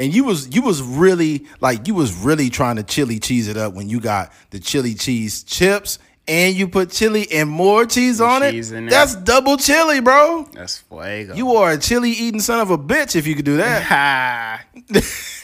And 0.00 0.14
you 0.14 0.24
was 0.24 0.52
you 0.54 0.62
was 0.62 0.82
really 0.82 1.46
like 1.60 1.86
you 1.86 1.94
was 1.94 2.12
really 2.14 2.50
trying 2.50 2.76
to 2.76 2.82
chili 2.82 3.20
cheese 3.20 3.46
it 3.46 3.56
up 3.56 3.74
when 3.74 3.88
you 3.88 4.00
got 4.00 4.32
the 4.50 4.58
chili 4.58 4.94
cheese 4.94 5.44
chips 5.44 5.98
and 6.26 6.54
you 6.54 6.68
put 6.68 6.90
chili 6.90 7.30
and 7.32 7.48
more 7.50 7.84
cheese 7.84 8.20
on 8.20 8.42
cheese 8.42 8.72
it. 8.72 8.88
That's 8.88 9.14
double 9.16 9.56
chili, 9.56 10.00
bro. 10.00 10.48
That's 10.52 10.78
fuego. 10.78 11.34
You 11.34 11.56
are 11.56 11.72
a 11.72 11.78
chili 11.78 12.10
eating 12.10 12.40
son 12.40 12.60
of 12.60 12.70
a 12.70 12.78
bitch 12.78 13.14
if 13.14 13.26
you 13.26 13.34
could 13.34 13.44
do 13.44 13.58
that. 13.58 13.82
Ha. 13.82 14.64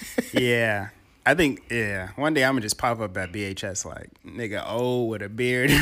yeah. 0.33 0.89
I 1.29 1.35
think 1.35 1.65
yeah. 1.73 2.11
One 2.15 2.35
day 2.35 2.45
I'm 2.45 2.53
gonna 2.53 2.61
just 2.61 2.79
pop 2.79 3.01
up 3.01 3.17
at 3.17 3.33
BHS 3.33 3.85
like 3.85 4.11
nigga 4.25 4.65
old 4.71 5.11
with 5.11 5.23
a 5.23 5.29
beard. 5.29 5.71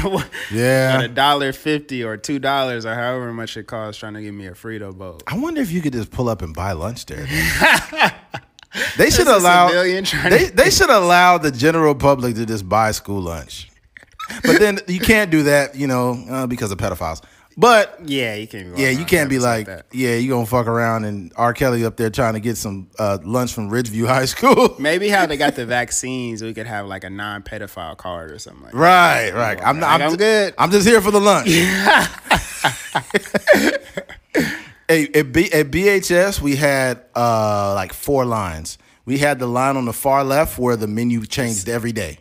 Yeah. 0.50 0.96
At 0.98 1.04
a 1.04 1.08
dollar 1.08 1.52
fifty 1.52 2.02
or 2.02 2.16
two 2.16 2.38
dollars 2.38 2.86
or 2.86 2.94
however 2.94 3.32
much 3.32 3.56
it 3.56 3.66
costs 3.66 4.00
trying 4.00 4.14
to 4.14 4.22
give 4.22 4.34
me 4.34 4.46
a 4.46 4.52
Frito 4.52 4.96
boat. 4.96 5.22
I 5.26 5.36
wonder 5.36 5.60
if 5.60 5.70
you 5.70 5.82
could 5.82 5.92
just 5.92 6.10
pull 6.10 6.28
up 6.28 6.40
and 6.42 6.54
buy 6.54 6.72
lunch 6.72 7.06
there. 7.06 7.26
They 8.96 9.10
should 9.10 9.28
allow 9.28 9.70
they, 9.70 10.44
they 10.46 10.70
should 10.70 10.90
allow 10.90 11.38
the 11.38 11.50
general 11.50 11.94
public 11.94 12.34
to 12.36 12.46
just 12.46 12.68
buy 12.68 12.90
school 12.90 13.20
lunch. 13.20 13.70
But 14.42 14.58
then 14.58 14.80
you 14.86 15.00
can't 15.00 15.30
do 15.30 15.44
that, 15.44 15.74
you 15.74 15.86
know, 15.86 16.24
uh, 16.30 16.46
because 16.46 16.72
of 16.72 16.78
pedophiles. 16.78 17.22
But 17.56 18.00
Yeah, 18.04 18.34
you 18.34 18.48
can't. 18.48 18.74
Be 18.74 18.82
yeah, 18.82 18.90
you 18.90 19.04
can't 19.04 19.30
be 19.30 19.38
like, 19.38 19.68
yeah, 19.92 20.16
you 20.16 20.28
gonna 20.28 20.46
fuck 20.46 20.66
around 20.66 21.04
and 21.04 21.32
R. 21.36 21.54
Kelly 21.54 21.84
up 21.84 21.96
there 21.96 22.10
trying 22.10 22.34
to 22.34 22.40
get 22.40 22.56
some 22.56 22.90
uh, 22.98 23.18
lunch 23.22 23.52
from 23.52 23.70
Ridgeview 23.70 24.06
High 24.08 24.24
School. 24.24 24.74
Maybe 24.80 25.08
how 25.08 25.26
they 25.26 25.36
got 25.36 25.54
the 25.54 25.64
vaccines, 25.64 26.42
we 26.42 26.52
could 26.52 26.66
have 26.66 26.86
like 26.86 27.04
a 27.04 27.10
non-pedophile 27.10 27.96
card 27.96 28.32
or 28.32 28.38
something 28.38 28.64
like 28.64 28.72
that. 28.72 28.78
right, 28.78 29.32
right. 29.32 29.60
I'm, 29.64 29.78
Like, 29.78 29.90
I'm, 29.90 30.02
I'm 30.02 30.16
good. 30.16 30.54
I'm 30.58 30.70
just 30.70 30.86
here 30.86 31.00
for 31.00 31.12
the 31.12 31.20
lunch. 31.20 31.48
Hey, 34.88 35.08
at, 35.14 35.32
B, 35.32 35.50
at 35.52 35.70
BHS, 35.70 36.40
we 36.40 36.56
had 36.56 37.02
uh, 37.16 37.72
like 37.74 37.92
four 37.92 38.24
lines. 38.24 38.76
We 39.06 39.18
had 39.18 39.38
the 39.38 39.46
line 39.46 39.76
on 39.76 39.84
the 39.86 39.92
far 39.92 40.24
left 40.24 40.58
where 40.58 40.76
the 40.76 40.86
menu 40.86 41.24
changed 41.26 41.68
every 41.68 41.92
day. 41.92 42.18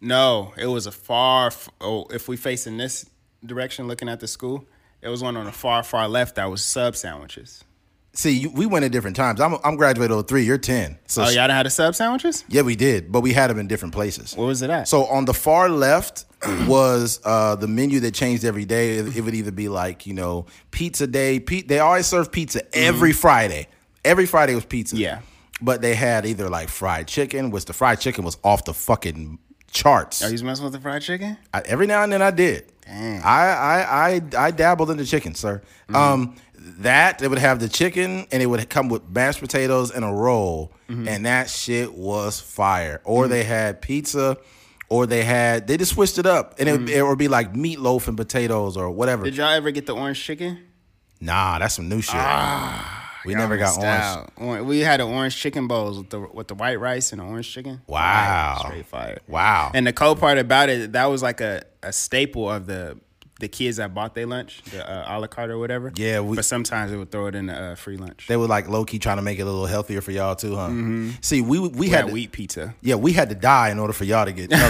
No, 0.00 0.54
it 0.56 0.66
was 0.66 0.86
a 0.86 0.92
far. 0.92 1.48
f- 1.48 1.68
Oh, 1.80 2.06
if 2.10 2.28
we 2.28 2.36
face 2.36 2.66
in 2.66 2.76
this 2.78 3.04
direction, 3.44 3.88
looking 3.88 4.08
at 4.08 4.20
the 4.20 4.28
school, 4.28 4.66
it 5.02 5.08
was 5.08 5.22
one 5.22 5.36
on 5.36 5.44
the 5.44 5.52
far, 5.52 5.82
far 5.82 6.08
left 6.08 6.36
that 6.36 6.46
was 6.50 6.62
sub 6.62 6.96
sandwiches. 6.96 7.64
See, 8.12 8.32
you, 8.32 8.50
we 8.50 8.66
went 8.66 8.84
at 8.84 8.90
different 8.90 9.14
times. 9.16 9.40
I'm, 9.40 9.54
I'm 9.62 9.76
graduated 9.76 10.26
03, 10.28 10.42
you're 10.42 10.58
10. 10.58 10.98
So 11.06 11.22
Oh, 11.22 11.24
y'all 11.26 11.46
done 11.46 11.50
had 11.50 11.66
the 11.66 11.70
sub 11.70 11.94
sandwiches? 11.94 12.44
yeah, 12.48 12.62
we 12.62 12.74
did, 12.74 13.12
but 13.12 13.20
we 13.20 13.32
had 13.32 13.50
them 13.50 13.58
in 13.60 13.68
different 13.68 13.94
places. 13.94 14.36
Where 14.36 14.48
was 14.48 14.62
it 14.62 14.70
at? 14.70 14.88
So 14.88 15.04
on 15.06 15.26
the 15.26 15.34
far 15.34 15.68
left 15.68 16.24
was 16.66 17.20
uh, 17.24 17.54
the 17.56 17.68
menu 17.68 18.00
that 18.00 18.12
changed 18.14 18.44
every 18.44 18.64
day. 18.64 18.94
It, 18.98 19.16
it 19.16 19.20
would 19.20 19.34
either 19.34 19.52
be 19.52 19.68
like 19.68 20.06
you 20.06 20.14
know 20.14 20.46
pizza 20.70 21.06
day. 21.06 21.38
Pe- 21.38 21.62
they 21.62 21.78
always 21.78 22.06
serve 22.06 22.32
pizza 22.32 22.62
every 22.76 23.12
Friday. 23.12 23.68
Every 24.04 24.26
Friday 24.26 24.54
was 24.54 24.64
pizza. 24.64 24.96
Mm-hmm. 24.96 25.02
Yeah. 25.02 25.20
but 25.60 25.80
they 25.82 25.94
had 25.94 26.24
either 26.26 26.48
like 26.48 26.68
fried 26.68 27.06
chicken, 27.06 27.50
which 27.50 27.66
the 27.66 27.72
fried 27.74 28.00
chicken 28.00 28.24
was 28.24 28.38
off 28.42 28.64
the 28.64 28.72
fucking 28.74 29.38
charts. 29.70 30.24
Are 30.24 30.34
you 30.34 30.42
messing 30.44 30.64
with 30.64 30.72
the 30.72 30.80
fried 30.80 31.02
chicken? 31.02 31.36
I, 31.54 31.60
every 31.66 31.86
now 31.86 32.02
and 32.02 32.12
then 32.12 32.22
I 32.22 32.30
did. 32.32 32.72
Dang. 32.86 33.20
I, 33.22 33.46
I 33.52 34.10
I 34.16 34.22
I 34.46 34.50
dabbled 34.50 34.90
in 34.90 34.96
the 34.96 35.04
chicken, 35.04 35.34
sir. 35.34 35.62
Um, 35.94 36.34
that 36.60 37.22
it 37.22 37.28
would 37.28 37.38
have 37.38 37.60
the 37.60 37.68
chicken 37.68 38.26
and 38.30 38.42
it 38.42 38.46
would 38.46 38.68
come 38.68 38.88
with 38.88 39.08
mashed 39.08 39.40
potatoes 39.40 39.90
and 39.90 40.04
a 40.04 40.08
roll, 40.08 40.72
mm-hmm. 40.88 41.08
and 41.08 41.26
that 41.26 41.48
shit 41.48 41.94
was 41.94 42.40
fire. 42.40 43.00
Or 43.04 43.24
mm-hmm. 43.24 43.32
they 43.32 43.44
had 43.44 43.80
pizza, 43.80 44.36
or 44.88 45.06
they 45.06 45.24
had 45.24 45.66
they 45.66 45.76
just 45.76 45.92
switched 45.92 46.18
it 46.18 46.26
up, 46.26 46.56
and 46.58 46.68
it, 46.68 46.72
would, 46.72 46.80
mm-hmm. 46.82 46.98
it 46.98 47.02
would 47.02 47.18
be 47.18 47.28
like 47.28 47.52
meatloaf 47.54 48.08
and 48.08 48.16
potatoes 48.16 48.76
or 48.76 48.90
whatever. 48.90 49.24
Did 49.24 49.36
y'all 49.36 49.48
ever 49.48 49.70
get 49.70 49.86
the 49.86 49.94
orange 49.94 50.22
chicken? 50.22 50.66
nah, 51.20 51.58
that's 51.58 51.74
some 51.74 51.88
new 51.88 52.00
shit. 52.00 52.14
Ah, 52.16 53.20
we 53.24 53.34
never 53.34 53.56
got 53.56 53.76
orange. 53.78 54.30
out. 54.38 54.64
We 54.64 54.80
had 54.80 55.00
the 55.00 55.06
orange 55.06 55.36
chicken 55.36 55.68
bowls 55.68 55.98
with 55.98 56.10
the 56.10 56.20
with 56.20 56.48
the 56.48 56.54
white 56.54 56.80
rice 56.80 57.12
and 57.12 57.20
the 57.20 57.24
orange 57.26 57.52
chicken. 57.52 57.82
Wow. 57.86 58.58
Fire, 58.62 58.70
straight 58.70 58.86
fire. 58.86 59.18
Wow. 59.28 59.70
And 59.74 59.86
the 59.86 59.92
cool 59.92 60.16
part 60.16 60.38
about 60.38 60.68
it, 60.70 60.92
that 60.92 61.06
was 61.06 61.22
like 61.22 61.40
a, 61.40 61.62
a 61.82 61.92
staple 61.92 62.50
of 62.50 62.66
the 62.66 62.98
the 63.40 63.48
kids 63.48 63.78
that 63.78 63.92
bought 63.94 64.14
their 64.14 64.26
lunch, 64.26 64.62
the 64.70 64.88
uh, 64.88 65.16
a 65.16 65.20
la 65.20 65.26
carte 65.26 65.50
or 65.50 65.58
whatever. 65.58 65.92
Yeah, 65.96 66.20
we- 66.20 66.36
but 66.36 66.44
sometimes 66.44 66.90
they 66.92 66.96
would 66.96 67.10
throw 67.10 67.26
it 67.26 67.34
in 67.34 67.46
the 67.46 67.54
uh, 67.60 67.74
free 67.74 67.96
lunch. 67.96 68.26
they 68.28 68.36
were 68.36 68.46
like 68.46 68.68
low 68.68 68.84
key 68.84 68.98
trying 68.98 69.16
to 69.16 69.22
make 69.22 69.38
it 69.38 69.42
a 69.42 69.46
little 69.46 69.66
healthier 69.66 70.00
for 70.00 70.12
y'all 70.12 70.36
too, 70.36 70.56
huh? 70.56 70.70
See, 71.20 71.40
we 71.40 71.58
we 71.58 71.68
we 71.68 71.88
had 71.88 72.00
had 72.02 72.06
to- 72.08 72.12
wheat 72.12 72.32
pizza. 72.32 72.74
yeah, 72.82 72.94
we 72.94 73.12
had 73.12 73.28
to 73.30 73.34
die 73.34 73.70
in 73.70 73.78
order 73.78 73.92
for 73.92 74.04
y'all 74.04 74.24
to 74.26 74.32
get. 74.32 74.50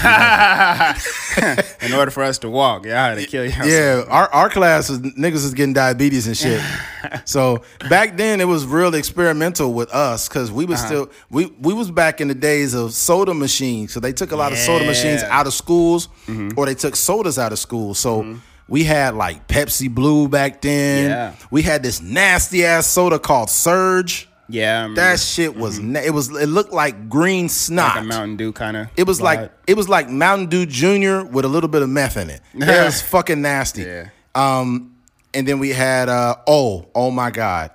In 1.82 1.92
order 1.94 2.10
for 2.10 2.22
us 2.22 2.38
to 2.40 2.50
walk, 2.50 2.84
y'all 2.84 2.94
had 2.94 3.18
to 3.18 3.26
kill 3.26 3.44
y'all. 3.46 3.66
Yeah, 3.66 4.04
our 4.08 4.32
our 4.32 4.50
class 4.50 4.88
was 4.90 4.98
niggas 5.00 5.44
is 5.44 5.54
getting 5.54 5.72
diabetes 5.72 6.26
and 6.26 6.36
shit. 6.36 6.60
so 7.24 7.62
back 7.88 8.16
then 8.16 8.40
it 8.40 8.44
was 8.46 8.66
real 8.66 8.94
experimental 8.94 9.72
with 9.72 9.90
us 9.90 10.28
because 10.28 10.52
we 10.52 10.64
Uh-huh. 10.64 10.70
was 10.72 10.80
still 10.82 11.10
we 11.30 11.46
we 11.60 11.72
was 11.74 11.90
back 11.90 12.20
in 12.20 12.28
the 12.28 12.34
days 12.34 12.74
of 12.74 12.92
soda 12.92 13.34
machines. 13.34 13.92
So 13.92 14.00
they 14.00 14.12
took 14.12 14.32
a 14.32 14.36
lot 14.36 14.52
of 14.52 14.58
soda 14.58 14.84
machines 14.84 15.22
Mm-hmm. 15.22 15.32
out 15.32 15.46
of 15.46 15.54
schools, 15.54 16.08
or 16.56 16.66
they 16.66 16.74
took 16.74 16.96
sodas 16.96 17.38
out 17.38 17.52
of 17.52 17.58
schools. 17.58 17.98
So. 17.98 18.36
We 18.70 18.84
had 18.84 19.14
like 19.14 19.46
Pepsi 19.48 19.92
Blue 19.94 20.28
back 20.28 20.62
then. 20.62 21.10
Yeah. 21.10 21.34
We 21.50 21.60
had 21.62 21.82
this 21.82 22.00
nasty 22.00 22.64
ass 22.64 22.86
soda 22.86 23.18
called 23.18 23.50
Surge. 23.50 24.28
yeah. 24.48 24.88
That 24.94 25.18
shit 25.20 25.56
was 25.56 25.78
na- 25.80 26.00
it 26.00 26.10
was 26.14 26.28
it 26.30 26.46
looked 26.46 26.72
like 26.72 27.08
green 27.10 27.48
snot. 27.48 27.96
Mm-hmm. 27.96 27.96
like 27.98 28.04
a 28.04 28.08
Mountain 28.18 28.36
Dew 28.36 28.52
kind 28.52 28.76
of. 28.76 28.86
It 28.96 29.06
was 29.06 29.20
like 29.20 29.50
it 29.66 29.76
was 29.76 29.88
like 29.88 30.08
Mountain 30.08 30.46
Dew 30.48 30.64
Junior 30.66 31.24
with 31.24 31.44
a 31.44 31.48
little 31.48 31.68
bit 31.68 31.82
of 31.82 31.88
meth 31.88 32.16
in 32.16 32.30
it. 32.30 32.40
It 32.54 32.84
was 32.84 33.02
fucking 33.14 33.42
nasty. 33.42 33.82
Yeah. 33.82 34.08
Um, 34.34 34.96
and 35.34 35.46
then 35.46 35.58
we 35.58 35.70
had 35.70 36.08
uh 36.08 36.36
oh 36.46 36.86
oh 36.94 37.10
my 37.10 37.30
god. 37.30 37.72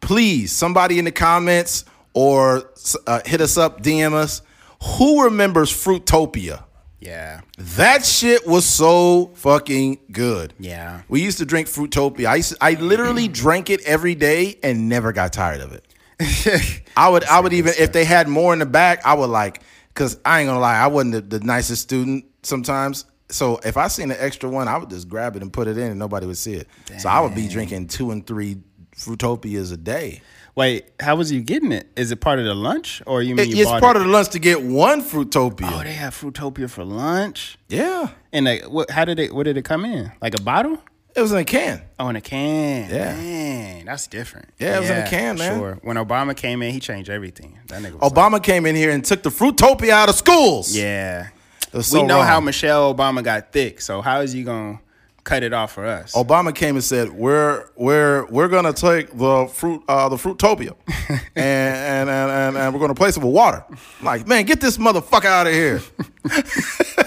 Please, 0.00 0.50
somebody 0.52 0.98
in 0.98 1.04
the 1.04 1.12
comments 1.12 1.84
or 2.14 2.62
uh, 3.06 3.20
hit 3.26 3.40
us 3.40 3.56
up, 3.58 3.82
DM 3.82 4.12
us. 4.14 4.40
Who 4.96 5.24
remembers 5.24 5.70
Fruitopia? 5.70 6.62
Yeah, 7.00 7.40
That 7.58 8.04
shit 8.04 8.46
was 8.46 8.64
so 8.66 9.32
fucking 9.34 9.98
good. 10.12 10.52
yeah. 10.58 11.02
We 11.08 11.22
used 11.22 11.38
to 11.38 11.46
drink 11.46 11.66
Fruitopia. 11.68 12.26
I 12.26 12.36
used 12.36 12.50
to, 12.52 12.56
I 12.60 12.74
literally 12.74 13.26
drank 13.28 13.70
it 13.70 13.80
every 13.86 14.14
day 14.14 14.58
and 14.62 14.88
never 14.88 15.12
got 15.12 15.32
tired 15.32 15.60
of 15.60 15.72
it. 15.72 15.84
I 16.96 17.08
would 17.08 17.24
I 17.24 17.40
would 17.40 17.52
even 17.54 17.72
if 17.78 17.92
they 17.92 18.04
had 18.04 18.28
more 18.28 18.52
in 18.52 18.58
the 18.58 18.66
back, 18.66 19.00
I 19.06 19.14
would 19.14 19.30
like 19.30 19.62
because 19.88 20.18
I 20.24 20.40
ain't 20.40 20.48
gonna 20.48 20.60
lie, 20.60 20.76
I 20.76 20.86
wasn't 20.88 21.12
the, 21.14 21.38
the 21.38 21.40
nicest 21.44 21.82
student 21.82 22.26
sometimes. 22.42 23.06
So 23.30 23.58
if 23.64 23.76
I 23.76 23.88
seen 23.88 24.10
an 24.10 24.16
extra 24.20 24.50
one, 24.50 24.68
I 24.68 24.76
would 24.76 24.90
just 24.90 25.08
grab 25.08 25.36
it 25.36 25.42
and 25.42 25.52
put 25.52 25.68
it 25.68 25.78
in, 25.78 25.90
and 25.90 25.98
nobody 25.98 26.26
would 26.26 26.36
see 26.36 26.54
it. 26.54 26.68
So 26.98 27.08
I 27.08 27.20
would 27.20 27.34
be 27.34 27.48
drinking 27.48 27.86
two 27.88 28.10
and 28.10 28.26
three 28.26 28.58
Fruitopias 28.96 29.72
a 29.72 29.76
day. 29.76 30.20
Wait, 30.56 30.86
how 31.00 31.16
was 31.16 31.30
you 31.30 31.40
getting 31.40 31.72
it? 31.72 31.86
Is 31.96 32.10
it 32.10 32.20
part 32.20 32.38
of 32.38 32.44
the 32.44 32.54
lunch, 32.54 33.02
or 33.06 33.22
you 33.22 33.34
mean 33.34 33.50
It- 33.50 33.56
you 33.56 33.62
it's 33.62 33.70
part 33.80 33.96
it? 33.96 34.00
of 34.02 34.06
the 34.06 34.12
lunch 34.12 34.28
to 34.30 34.38
get 34.38 34.62
one 34.62 35.02
Fruitopia. 35.02 35.70
Oh, 35.72 35.82
they 35.82 35.92
have 35.92 36.14
Fruitopia 36.14 36.68
for 36.68 36.84
lunch. 36.84 37.56
yeah, 37.68 38.08
And 38.32 38.46
like, 38.46 38.64
what? 38.64 38.90
How 38.90 39.04
did 39.04 39.18
it? 39.18 39.34
What 39.34 39.44
did 39.44 39.56
it 39.56 39.64
come 39.64 39.84
in? 39.84 40.10
Like 40.20 40.34
a 40.38 40.42
bottle? 40.42 40.78
it 41.16 41.20
was 41.20 41.32
in 41.32 41.38
a 41.38 41.44
can. 41.44 41.82
Oh, 41.98 42.08
in 42.08 42.14
a 42.16 42.20
can. 42.20 42.88
Yeah. 42.88 43.14
Dang, 43.16 43.84
that's 43.84 44.06
different. 44.06 44.48
Yeah, 44.60 44.76
it 44.76 44.80
was 44.80 44.90
in 44.90 44.98
a 44.98 45.08
can, 45.08 45.36
man. 45.38 45.58
Sure. 45.58 45.78
When 45.82 45.96
Obama 45.96 46.36
came 46.36 46.62
in, 46.62 46.72
he 46.72 46.78
changed 46.80 47.10
everything. 47.10 47.58
That 47.68 47.82
nigga. 47.82 47.98
Was 48.00 48.12
Obama 48.12 48.40
came 48.42 48.64
in 48.66 48.76
here 48.76 48.90
and 48.92 49.04
took 49.04 49.22
the 49.24 49.30
Fruitopia 49.30 49.90
out 49.90 50.08
of 50.08 50.14
schools. 50.14 50.74
yeah. 50.76 51.28
Was 51.72 51.92
we 51.92 52.02
know 52.02 52.16
wrong. 52.18 52.26
how 52.26 52.40
Michelle 52.40 52.92
Obama 52.94 53.22
got 53.24 53.52
thick. 53.52 53.80
So 53.80 54.02
how 54.02 54.20
is 54.20 54.32
he 54.32 54.42
gonna 54.44 54.80
cut 55.24 55.42
it 55.42 55.52
off 55.52 55.72
for 55.72 55.86
us? 55.86 56.14
Obama 56.14 56.54
came 56.54 56.76
and 56.76 56.84
said, 56.84 57.10
"We're 57.10 57.68
we're 57.76 58.26
we're 58.26 58.48
gonna 58.48 58.72
take 58.72 59.16
the 59.16 59.46
fruit 59.52 59.82
uh, 59.88 60.08
the 60.08 60.16
fruitopia, 60.16 60.74
and, 61.08 61.30
and 61.36 62.10
and 62.10 62.30
and 62.30 62.56
and 62.56 62.74
we're 62.74 62.80
gonna 62.80 62.94
place 62.94 63.16
it 63.16 63.22
with 63.22 63.32
water." 63.32 63.64
I'm 63.68 64.04
like, 64.04 64.26
man, 64.26 64.44
get 64.44 64.60
this 64.60 64.78
motherfucker 64.78 65.26
out 65.26 65.46
of 65.46 65.52
here. 65.52 65.80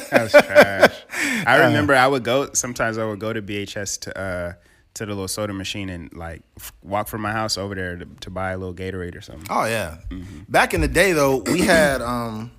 That's 0.09 0.31
trash. 0.31 0.93
I 1.45 1.57
remember 1.65 1.95
I 1.95 2.07
would 2.07 2.23
go. 2.23 2.51
Sometimes 2.53 2.97
I 2.97 3.05
would 3.05 3.19
go 3.19 3.33
to 3.33 3.41
BHS 3.41 3.99
to 4.01 4.17
uh 4.17 4.53
to 4.95 5.05
the 5.05 5.11
little 5.11 5.27
soda 5.27 5.53
machine 5.53 5.89
and 5.89 6.13
like 6.13 6.43
f- 6.57 6.71
walk 6.83 7.07
from 7.07 7.21
my 7.21 7.31
house 7.31 7.57
over 7.57 7.73
there 7.73 7.97
to, 7.97 8.05
to 8.21 8.29
buy 8.29 8.51
a 8.51 8.57
little 8.57 8.75
Gatorade 8.75 9.15
or 9.15 9.21
something. 9.21 9.47
Oh 9.49 9.65
yeah. 9.65 9.97
Back 10.47 10.73
in 10.73 10.81
the 10.81 10.87
day 10.87 11.13
though, 11.13 11.37
we 11.37 11.61
had 11.61 12.01
um 12.01 12.51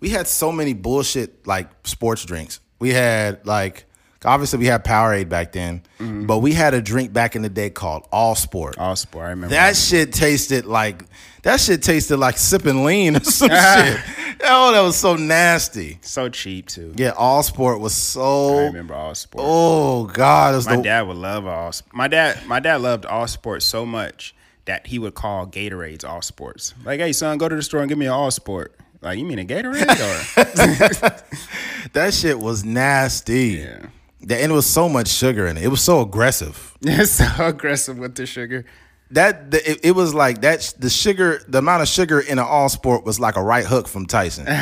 we 0.00 0.10
had 0.10 0.26
so 0.26 0.52
many 0.52 0.74
bullshit 0.74 1.46
like 1.46 1.68
sports 1.84 2.24
drinks. 2.24 2.60
We 2.78 2.90
had 2.90 3.46
like 3.46 3.84
obviously 4.24 4.58
we 4.58 4.66
had 4.66 4.84
Powerade 4.84 5.28
back 5.28 5.52
then, 5.52 5.82
mm-hmm. 5.98 6.26
but 6.26 6.38
we 6.38 6.52
had 6.52 6.74
a 6.74 6.80
drink 6.82 7.12
back 7.12 7.36
in 7.36 7.42
the 7.42 7.48
day 7.48 7.70
called 7.70 8.06
All 8.12 8.34
Sport. 8.34 8.78
All 8.78 8.96
sport. 8.96 9.26
I 9.26 9.30
remember 9.30 9.54
That 9.54 9.76
shit 9.76 10.12
tasted 10.12 10.64
like 10.66 11.04
that 11.42 11.60
shit 11.60 11.82
tasted 11.82 12.16
like 12.18 12.38
sipping 12.38 12.84
lean 12.84 13.16
or 13.16 13.24
some 13.24 13.48
shit. 13.50 14.00
Oh, 14.44 14.72
that 14.72 14.80
was 14.82 14.96
so 14.96 15.16
nasty. 15.16 15.98
so 16.02 16.28
cheap 16.28 16.66
too. 16.68 16.92
Yeah, 16.96 17.10
All 17.16 17.42
Sport 17.42 17.80
was 17.80 17.92
I 17.92 17.96
so. 17.96 18.58
remember 18.66 18.94
all 18.94 19.14
sport. 19.14 19.44
Oh 19.46 20.04
God, 20.04 20.64
My 20.66 20.76
the, 20.76 20.82
dad 20.82 21.02
would 21.08 21.16
love 21.16 21.46
all. 21.46 21.72
My 21.92 22.08
dad, 22.08 22.46
my 22.46 22.60
dad 22.60 22.80
loved 22.80 23.06
all 23.06 23.26
Sport 23.26 23.62
so 23.62 23.84
much 23.86 24.34
that 24.64 24.86
he 24.86 24.98
would 24.98 25.14
call 25.14 25.46
Gatorades 25.46 26.04
all 26.08 26.22
sports. 26.22 26.72
Like, 26.84 27.00
hey 27.00 27.12
son, 27.12 27.36
go 27.38 27.48
to 27.48 27.56
the 27.56 27.62
store 27.62 27.80
and 27.80 27.88
give 27.88 27.98
me 27.98 28.06
an 28.06 28.12
all 28.12 28.30
sport. 28.30 28.76
Like 29.00 29.18
you 29.18 29.24
mean 29.24 29.40
a 29.40 29.44
Gatorade 29.44 29.88
or? 29.90 31.22
That 31.94 32.14
shit 32.14 32.38
was 32.38 32.64
nasty. 32.64 33.64
yeah. 33.66 33.86
That- 34.24 34.40
And 34.40 34.52
it 34.52 34.54
was 34.54 34.66
so 34.66 34.88
much 34.88 35.08
sugar 35.08 35.46
in 35.46 35.56
it. 35.56 35.64
It 35.64 35.68
was 35.68 35.82
so 35.82 36.00
aggressive. 36.00 36.76
It's 36.84 37.12
so 37.12 37.26
aggressive 37.38 37.98
with 37.98 38.14
the 38.16 38.26
sugar. 38.26 38.64
That 39.12 39.50
the, 39.50 39.70
it, 39.70 39.80
it 39.84 39.90
was 39.92 40.14
like 40.14 40.40
that. 40.40 40.72
The 40.78 40.88
sugar, 40.88 41.42
the 41.46 41.58
amount 41.58 41.82
of 41.82 41.88
sugar 41.88 42.18
in 42.20 42.38
an 42.38 42.46
all 42.48 42.70
sport 42.70 43.04
was 43.04 43.20
like 43.20 43.36
a 43.36 43.42
right 43.42 43.66
hook 43.66 43.86
from 43.86 44.06
Tyson. 44.06 44.46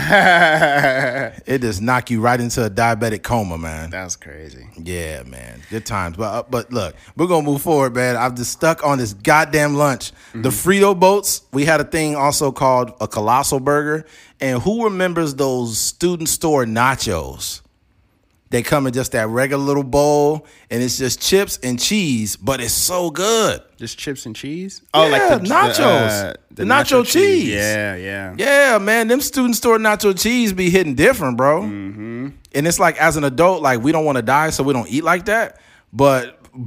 it 1.46 1.60
just 1.60 1.80
knock 1.80 2.10
you 2.10 2.20
right 2.20 2.40
into 2.40 2.64
a 2.64 2.68
diabetic 2.70 3.22
coma, 3.22 3.56
man. 3.58 3.90
That 3.90 4.04
was 4.04 4.16
crazy. 4.16 4.66
Yeah, 4.76 5.22
man, 5.22 5.60
good 5.70 5.86
times. 5.86 6.16
But 6.16 6.24
uh, 6.34 6.42
but 6.50 6.72
look, 6.72 6.96
we're 7.16 7.28
gonna 7.28 7.46
move 7.46 7.62
forward, 7.62 7.94
man. 7.94 8.16
I'm 8.16 8.34
just 8.36 8.52
stuck 8.52 8.84
on 8.84 8.98
this 8.98 9.12
goddamn 9.14 9.76
lunch. 9.76 10.12
The 10.34 10.48
Frito 10.50 10.98
boats. 10.98 11.42
We 11.52 11.64
had 11.64 11.80
a 11.80 11.84
thing 11.84 12.16
also 12.16 12.50
called 12.52 12.92
a 13.00 13.06
colossal 13.06 13.60
burger. 13.60 14.04
And 14.40 14.60
who 14.62 14.84
remembers 14.84 15.34
those 15.34 15.78
student 15.78 16.28
store 16.28 16.64
nachos? 16.64 17.60
They 18.50 18.62
come 18.62 18.88
in 18.88 18.92
just 18.92 19.12
that 19.12 19.28
regular 19.28 19.62
little 19.62 19.84
bowl, 19.84 20.44
and 20.70 20.82
it's 20.82 20.98
just 20.98 21.22
chips 21.22 21.58
and 21.62 21.78
cheese, 21.78 22.36
but 22.36 22.60
it's 22.60 22.74
so 22.74 23.10
good. 23.10 23.62
Just 23.76 23.96
chips 23.96 24.26
and 24.26 24.34
cheese. 24.34 24.82
Oh, 24.92 25.06
yeah, 25.06 25.12
like 25.12 25.42
the 25.42 25.48
nachos. 25.48 26.36
The 26.50 26.64
nacho 26.64 27.06
cheese. 27.06 27.48
Yeah, 27.48 27.94
yeah. 27.94 28.34
Yeah, 28.36 28.78
man, 28.78 29.06
them 29.06 29.20
student 29.20 29.54
store 29.54 29.78
nacho 29.78 30.20
cheese 30.20 30.52
be 30.52 30.68
hitting 30.68 30.96
different, 30.96 31.36
bro. 31.36 31.62
Mm-hmm. 31.62 32.28
And 32.52 32.66
it's 32.66 32.80
like 32.80 33.00
as 33.00 33.16
an 33.16 33.22
adult, 33.22 33.62
like 33.62 33.82
we 33.82 33.92
don't 33.92 34.04
want 34.04 34.16
to 34.16 34.22
die, 34.22 34.50
so 34.50 34.64
we 34.64 34.72
don't 34.72 34.90
eat 34.90 35.04
like 35.04 35.26
that. 35.26 35.60
But 35.92 36.40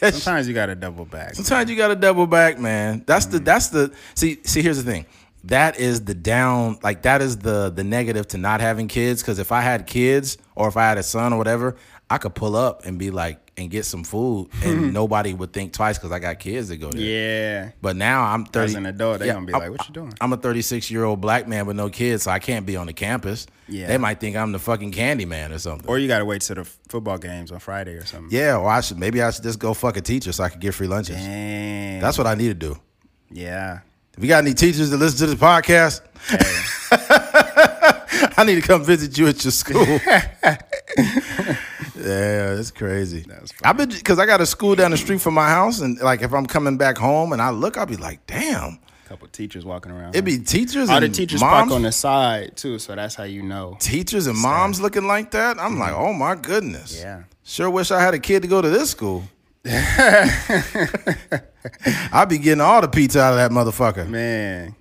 Sometimes 0.00 0.46
you 0.46 0.54
got 0.54 0.66
to 0.66 0.74
double 0.74 1.04
back. 1.04 1.34
Sometimes 1.34 1.68
you 1.68 1.76
got 1.76 1.88
to 1.88 1.96
double 1.96 2.26
back, 2.26 2.58
man. 2.58 3.02
That's 3.06 3.26
the 3.26 3.40
that's 3.40 3.68
the 3.68 3.92
see 4.14 4.38
see. 4.44 4.62
Here's 4.62 4.82
the 4.82 4.90
thing. 4.90 5.06
That 5.44 5.78
is 5.78 6.04
the 6.04 6.14
down 6.14 6.78
like 6.82 7.02
that 7.02 7.20
is 7.20 7.38
the 7.38 7.70
the 7.70 7.82
negative 7.84 8.28
to 8.28 8.38
not 8.38 8.60
having 8.60 8.88
kids. 8.88 9.22
Because 9.22 9.38
if 9.38 9.50
I 9.52 9.60
had 9.60 9.86
kids 9.86 10.38
or 10.54 10.68
if 10.68 10.76
I 10.76 10.82
had 10.88 10.98
a 10.98 11.02
son 11.02 11.32
or 11.32 11.36
whatever, 11.38 11.76
I 12.08 12.18
could 12.18 12.34
pull 12.34 12.54
up 12.56 12.84
and 12.86 12.98
be 12.98 13.10
like 13.10 13.38
and 13.56 13.70
get 13.70 13.84
some 13.84 14.02
food, 14.02 14.48
and 14.64 14.94
nobody 14.94 15.34
would 15.34 15.52
think 15.52 15.74
twice 15.74 15.98
because 15.98 16.10
I 16.10 16.20
got 16.20 16.38
kids 16.38 16.68
to 16.70 16.76
go 16.78 16.90
there. 16.90 17.02
Yeah. 17.02 17.70
But 17.82 17.96
now 17.96 18.22
I'm 18.24 18.46
30. 18.46 18.64
As 18.64 18.74
an 18.76 18.86
adult, 18.86 19.18
they 19.18 19.26
Yeah, 19.26 19.34
gonna 19.34 19.46
be 19.46 19.52
I'm- 19.52 19.62
like, 19.62 19.70
"What 19.78 19.86
you 19.88 19.92
doing?" 19.94 20.14
I'm 20.22 20.32
a 20.32 20.36
36 20.38 20.90
year 20.90 21.04
old 21.04 21.20
black 21.20 21.46
man 21.48 21.66
with 21.66 21.76
no 21.76 21.90
kids, 21.90 22.22
so 22.22 22.30
I 22.30 22.38
can't 22.38 22.64
be 22.64 22.76
on 22.76 22.86
the 22.86 22.92
campus. 22.94 23.46
Yeah. 23.68 23.88
They 23.88 23.98
might 23.98 24.20
think 24.20 24.36
I'm 24.36 24.52
the 24.52 24.58
fucking 24.58 24.92
candy 24.92 25.24
man 25.26 25.52
or 25.52 25.58
something. 25.58 25.86
Or 25.88 25.98
you 25.98 26.08
got 26.08 26.18
to 26.20 26.24
wait 26.24 26.40
till 26.42 26.56
the 26.56 26.64
football 26.88 27.18
games 27.18 27.50
on 27.52 27.58
Friday 27.58 27.92
or 27.92 28.06
something. 28.06 28.28
yeah, 28.36 28.56
or 28.56 28.68
I 28.70 28.80
should 28.80 28.98
maybe 28.98 29.20
I 29.20 29.30
should 29.30 29.42
just 29.44 29.58
go 29.58 29.74
fuck 29.74 29.96
a 29.96 30.00
teacher 30.00 30.32
so 30.32 30.44
I 30.44 30.48
could 30.48 30.60
get 30.60 30.72
free 30.74 30.86
lunches. 30.88 31.16
Dang. 31.16 32.00
That's 32.00 32.16
what 32.16 32.26
I 32.26 32.34
need 32.36 32.48
to 32.48 32.54
do. 32.54 32.76
yeah. 33.30 33.80
If 34.16 34.22
you 34.22 34.28
got 34.28 34.44
any 34.44 34.54
teachers 34.54 34.90
that 34.90 34.98
listen 34.98 35.18
to 35.20 35.34
this 35.34 35.40
podcast, 35.40 36.02
Hey, 36.28 36.38
I 38.36 38.44
need 38.46 38.54
to 38.56 38.60
come 38.60 38.84
visit 38.84 39.18
you 39.18 39.26
at 39.26 39.42
your 39.44 39.50
school. 39.50 39.84
yeah, 39.86 40.58
it's 41.96 42.70
crazy. 42.70 43.24
That's. 43.26 43.52
I've 43.64 43.76
been 43.76 43.88
because 43.88 44.18
I 44.20 44.26
got 44.26 44.40
a 44.40 44.46
school 44.46 44.76
down 44.76 44.92
the 44.92 44.96
street 44.96 45.20
from 45.20 45.34
my 45.34 45.48
house, 45.48 45.80
and 45.80 45.98
like 46.00 46.22
if 46.22 46.32
I'm 46.32 46.46
coming 46.46 46.76
back 46.76 46.96
home 46.96 47.32
and 47.32 47.42
I 47.42 47.50
look, 47.50 47.76
I'll 47.76 47.86
be 47.86 47.96
like, 47.96 48.24
damn, 48.26 48.78
couple 49.08 49.26
teachers 49.28 49.64
walking 49.64 49.90
around. 49.90 50.14
It'd 50.14 50.24
be 50.24 50.38
teachers 50.38 50.88
all 50.88 51.00
the 51.00 51.08
teachers 51.08 51.40
moms, 51.40 51.68
park 51.68 51.72
on 51.72 51.82
the 51.82 51.92
side 51.92 52.56
too, 52.56 52.78
so 52.78 52.94
that's 52.94 53.16
how 53.16 53.24
you 53.24 53.42
know. 53.42 53.76
teachers 53.80 54.28
and 54.28 54.38
moms 54.38 54.80
looking 54.80 55.06
like 55.06 55.32
that. 55.32 55.58
I'm 55.58 55.78
like, 55.78 55.92
mm-hmm. 55.92 56.04
oh 56.04 56.12
my 56.12 56.36
goodness. 56.36 57.00
Yeah. 57.00 57.24
Sure 57.42 57.68
wish 57.68 57.90
I 57.90 58.00
had 58.00 58.14
a 58.14 58.20
kid 58.20 58.42
to 58.42 58.48
go 58.48 58.62
to 58.62 58.70
this 58.70 58.90
school. 58.90 59.24
I'd 62.12 62.28
be 62.28 62.38
getting 62.38 62.60
all 62.60 62.80
the 62.80 62.88
pizza 62.88 63.20
out 63.20 63.32
of 63.32 63.38
that 63.38 63.50
motherfucker. 63.50 64.08
Man, 64.08 64.74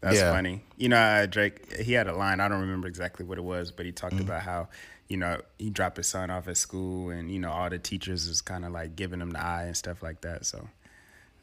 that's 0.00 0.16
Yeah. 0.16 0.32
funny. 0.32 0.62
You 0.76 0.88
know, 0.90 0.96
uh, 0.98 1.26
Drake, 1.26 1.74
he 1.80 1.92
had 1.94 2.06
a 2.06 2.14
line. 2.14 2.40
I 2.40 2.48
don't 2.48 2.60
remember 2.60 2.86
exactly 2.88 3.24
what 3.24 3.38
it 3.38 3.44
was, 3.44 3.70
but 3.72 3.86
he 3.86 3.92
talked 3.92 4.14
Mm-hmm. 4.14 4.24
about 4.24 4.42
how, 4.42 4.68
you 5.08 5.16
know, 5.16 5.40
he 5.58 5.70
dropped 5.70 5.96
his 5.96 6.06
son 6.06 6.30
off 6.30 6.46
at 6.48 6.56
school 6.56 7.10
and, 7.10 7.30
you 7.30 7.38
know, 7.38 7.50
all 7.50 7.70
the 7.70 7.78
teachers 7.78 8.26
is 8.26 8.40
kind 8.40 8.64
of 8.64 8.72
like 8.72 8.94
giving 8.96 9.20
him 9.20 9.30
the 9.30 9.40
eye 9.44 9.64
and 9.64 9.76
stuff 9.76 10.02
like 10.02 10.20
that. 10.20 10.44
So 10.46 10.68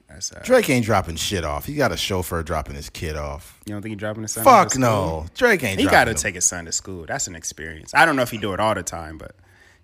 that's, 0.07 0.31
uh, 0.31 0.41
Drake 0.45 0.69
ain't 0.69 0.85
dropping 0.85 1.15
shit 1.15 1.43
off. 1.43 1.65
He 1.65 1.73
got 1.75 1.91
a 1.91 1.97
chauffeur 1.97 2.43
dropping 2.43 2.75
his 2.75 2.89
kid 2.91 3.15
off. 3.17 3.59
you 3.65 3.73
don't 3.73 3.81
think 3.81 3.91
he 3.91 3.95
dropping 3.95 4.21
his 4.21 4.33
son 4.33 4.45
off 4.47 4.71
Fuck 4.71 4.77
no. 4.79 5.25
Drake 5.33 5.63
ain't 5.63 5.79
He 5.79 5.87
got 5.87 6.05
to 6.05 6.13
take 6.13 6.35
his 6.35 6.45
son 6.45 6.65
to 6.65 6.71
school. 6.71 7.05
That's 7.07 7.25
an 7.27 7.35
experience. 7.35 7.93
I 7.95 8.05
don't 8.05 8.15
know 8.15 8.21
if 8.21 8.29
he 8.31 8.37
do 8.37 8.53
it 8.53 8.59
all 8.59 8.75
the 8.75 8.83
time, 8.83 9.17
but 9.17 9.35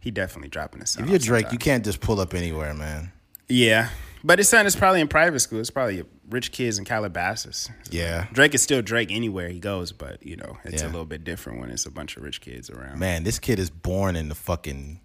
he 0.02 0.12
definitely 0.12 0.50
dropping 0.50 0.82
his 0.82 0.90
son 0.90 1.04
If 1.06 1.10
you're 1.10 1.20
Drake, 1.20 1.52
you 1.54 1.58
can't 1.58 1.86
just 1.86 2.02
pull 2.02 2.20
up 2.20 2.34
anywhere, 2.34 2.74
man. 2.74 3.12
Yeah. 3.48 3.90
But 4.24 4.38
his 4.40 4.50
son 4.50 4.66
is 4.66 4.76
probably 4.76 5.02
in 5.02 5.08
private 5.08 5.40
school. 5.40 5.60
It's 5.60 5.70
probably 5.72 6.04
rich 6.30 6.52
kids 6.52 6.78
in 6.78 6.86
Calabasas. 6.86 7.70
Yeah. 7.90 8.28
Drake 8.34 8.54
is 8.54 8.62
still 8.62 8.82
Drake 8.82 9.12
anywhere 9.12 9.50
he 9.50 9.60
goes, 9.60 9.92
but 9.92 10.26
you 10.26 10.36
know, 10.36 10.58
it's 10.64 10.82
Yeah. 10.84 10.88
a 10.88 10.92
little 10.92 11.06
bit 11.06 11.24
different 11.24 11.60
when 11.60 11.72
it's 11.72 11.86
a 11.86 11.92
bunch 11.92 12.18
of 12.18 12.24
rich 12.24 12.42
kids 12.42 12.70
around. 12.70 13.00
Man, 13.00 13.24
this 13.24 13.40
kid 13.40 13.58
is 13.60 13.70
born 13.70 14.16
in 14.16 14.30
the 14.30 14.36
fucking 14.36 15.00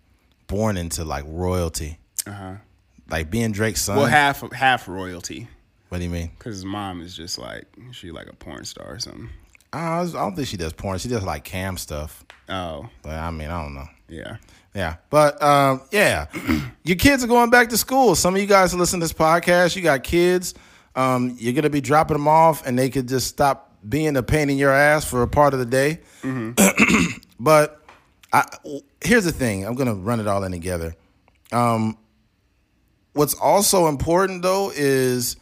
born 0.48 0.76
into 0.76 1.04
like 1.04 1.24
royalty. 1.26 1.98
Uh-huh. 2.26 2.56
Like 3.08 3.30
being 3.30 3.52
Drake's 3.52 3.82
son. 3.82 3.96
Well, 3.96 4.06
half 4.06 4.42
half 4.52 4.88
royalty 4.88 5.48
what 5.88 5.98
do 5.98 6.04
you 6.04 6.10
mean? 6.10 6.32
because 6.38 6.56
his 6.56 6.64
mom 6.64 7.00
is 7.00 7.16
just 7.16 7.38
like 7.38 7.64
she 7.92 8.10
like 8.10 8.26
a 8.28 8.34
porn 8.34 8.64
star 8.64 8.86
or 8.94 8.98
something. 8.98 9.30
I 9.72 10.00
was- 10.00 10.14
I 10.14 10.20
don't 10.20 10.34
think 10.36 10.48
she 10.48 10.56
does 10.56 10.72
porn. 10.72 10.98
She 10.98 11.08
does 11.08 11.22
like 11.22 11.44
cam 11.44 11.76
stuff. 11.76 12.24
Oh, 12.48 12.88
But 13.02 13.12
I 13.14 13.30
mean, 13.30 13.48
I 13.48 13.62
don't 13.62 13.74
know. 13.74 13.88
yeah. 14.08 14.36
Yeah. 14.76 14.96
But 15.08 15.42
um, 15.42 15.80
yeah. 15.90 16.26
Your 16.84 16.96
kids 16.96 17.24
are 17.24 17.26
going 17.26 17.50
back 17.50 17.70
to 17.70 17.78
school. 17.78 18.14
Some 18.14 18.34
of 18.34 18.40
you 18.40 18.46
guys 18.46 18.74
listen 18.74 19.00
to 19.00 19.04
this 19.04 19.12
podcast, 19.12 19.74
you 19.74 19.82
got 19.82 20.04
kids. 20.04 20.54
Um, 20.94 21.34
you're 21.38 21.54
gonna 21.54 21.70
be 21.70 21.80
dropping 21.80 22.16
them 22.16 22.28
off 22.28 22.66
and 22.66 22.78
they 22.78 22.90
could 22.90 23.08
just 23.08 23.26
stop 23.26 23.72
being 23.86 24.16
a 24.16 24.22
pain 24.22 24.50
in 24.50 24.58
your 24.58 24.72
ass 24.72 25.04
for 25.04 25.22
a 25.22 25.28
part 25.28 25.54
of 25.54 25.60
the 25.60 25.66
day. 25.66 26.00
but 27.40 27.82
I, 28.32 28.44
here's 29.00 29.24
the 29.24 29.32
thing. 29.32 29.66
I'm 29.66 29.74
gonna 29.74 29.94
run 29.94 30.20
it 30.20 30.28
all 30.28 30.44
in 30.44 30.52
together. 30.52 30.94
Um, 31.52 31.96
what's 33.14 33.34
also 33.34 33.88
important 33.88 34.42
though 34.42 34.70
is 34.74 35.36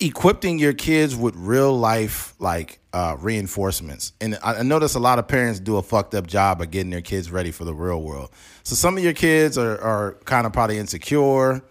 equipping 0.00 0.58
your 0.58 0.72
kids 0.72 1.16
with 1.16 1.34
real 1.36 1.76
life 1.76 2.34
like 2.38 2.78
uh, 2.92 3.16
reinforcements. 3.18 4.12
And 4.20 4.38
I, 4.42 4.54
I 4.54 4.62
notice 4.62 4.94
a 4.94 5.00
lot 5.00 5.18
of 5.18 5.26
parents 5.28 5.60
do 5.60 5.76
a 5.76 5.82
fucked 5.82 6.14
up 6.14 6.26
job 6.26 6.60
of 6.60 6.70
getting 6.70 6.90
their 6.90 7.00
kids 7.00 7.30
ready 7.30 7.50
for 7.50 7.64
the 7.64 7.74
real 7.74 8.00
world. 8.02 8.30
So 8.62 8.74
some 8.74 8.96
of 8.96 9.02
your 9.02 9.12
kids 9.12 9.58
are, 9.58 9.80
are 9.80 10.12
kind 10.24 10.46
of 10.46 10.52
probably 10.52 10.78
insecure. 10.78 11.62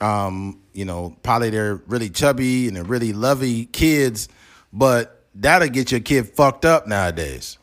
Um, 0.00 0.60
you 0.72 0.84
know, 0.84 1.16
probably 1.22 1.50
they're 1.50 1.76
really 1.86 2.10
chubby 2.10 2.66
and 2.66 2.76
they're 2.76 2.84
really 2.84 3.12
lovey 3.12 3.66
kids, 3.66 4.28
but 4.72 5.24
that'll 5.34 5.68
get 5.68 5.90
your 5.92 6.00
kid 6.00 6.28
fucked 6.28 6.64
up 6.64 6.86
nowadays. 6.86 7.58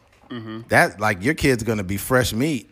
That 0.70 1.00
like 1.00 1.24
your 1.24 1.34
kid's 1.34 1.64
gonna 1.64 1.84
be 1.84 1.98
fresh 1.98 2.34
meat. 2.34 2.70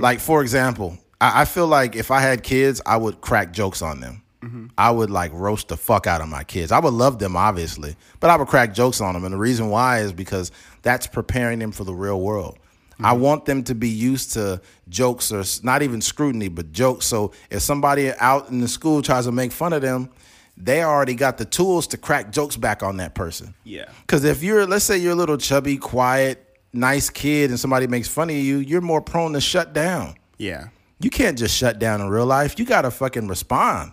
Like 0.00 0.20
for 0.20 0.42
example, 0.42 0.98
I, 1.20 1.42
I 1.42 1.44
feel 1.46 1.66
like 1.66 1.96
if 1.96 2.10
I 2.10 2.20
had 2.20 2.42
kids, 2.42 2.80
I 2.84 2.96
would 2.96 3.20
crack 3.20 3.52
jokes 3.52 3.80
on 3.80 4.00
them. 4.00 4.22
Mm-hmm. 4.46 4.66
I 4.78 4.90
would 4.90 5.10
like 5.10 5.32
roast 5.32 5.68
the 5.68 5.76
fuck 5.76 6.06
out 6.06 6.20
of 6.20 6.28
my 6.28 6.44
kids. 6.44 6.72
I 6.72 6.78
would 6.78 6.94
love 6.94 7.18
them 7.18 7.36
obviously, 7.36 7.96
but 8.20 8.30
I 8.30 8.36
would 8.36 8.48
crack 8.48 8.74
jokes 8.74 9.00
on 9.00 9.14
them, 9.14 9.24
and 9.24 9.32
the 9.32 9.38
reason 9.38 9.68
why 9.68 10.00
is 10.00 10.12
because 10.12 10.52
that's 10.82 11.06
preparing 11.06 11.58
them 11.58 11.72
for 11.72 11.84
the 11.84 11.94
real 11.94 12.20
world. 12.20 12.58
I 12.98 13.12
mm-hmm. 13.12 13.22
want 13.22 13.44
them 13.44 13.62
to 13.64 13.74
be 13.74 13.88
used 13.88 14.32
to 14.32 14.60
jokes 14.88 15.32
or 15.32 15.44
not 15.62 15.82
even 15.82 16.00
scrutiny, 16.00 16.48
but 16.48 16.72
jokes. 16.72 17.06
So 17.06 17.32
if 17.50 17.62
somebody 17.62 18.12
out 18.12 18.48
in 18.48 18.60
the 18.60 18.68
school 18.68 19.02
tries 19.02 19.26
to 19.26 19.32
make 19.32 19.52
fun 19.52 19.72
of 19.72 19.82
them, 19.82 20.10
they 20.56 20.82
already 20.82 21.14
got 21.14 21.36
the 21.36 21.44
tools 21.44 21.86
to 21.88 21.98
crack 21.98 22.32
jokes 22.32 22.56
back 22.56 22.82
on 22.82 22.96
that 22.96 23.14
person. 23.14 23.54
Yeah. 23.64 23.90
Because 24.00 24.24
if 24.24 24.42
you're, 24.42 24.66
let's 24.66 24.84
say 24.84 24.96
you're 24.96 25.12
a 25.12 25.16
little 25.16 25.36
chubby, 25.36 25.76
quiet, 25.76 26.58
nice 26.72 27.10
kid, 27.10 27.50
and 27.50 27.60
somebody 27.60 27.86
makes 27.86 28.08
fun 28.08 28.30
of 28.30 28.36
you, 28.36 28.58
you're 28.58 28.80
more 28.80 29.02
prone 29.02 29.34
to 29.34 29.40
shut 29.40 29.74
down. 29.74 30.14
Yeah. 30.38 30.68
You 30.98 31.10
can't 31.10 31.36
just 31.36 31.54
shut 31.54 31.78
down 31.78 32.00
in 32.00 32.08
real 32.08 32.24
life. 32.24 32.58
You 32.58 32.64
got 32.64 32.82
to 32.82 32.90
fucking 32.90 33.28
respond. 33.28 33.92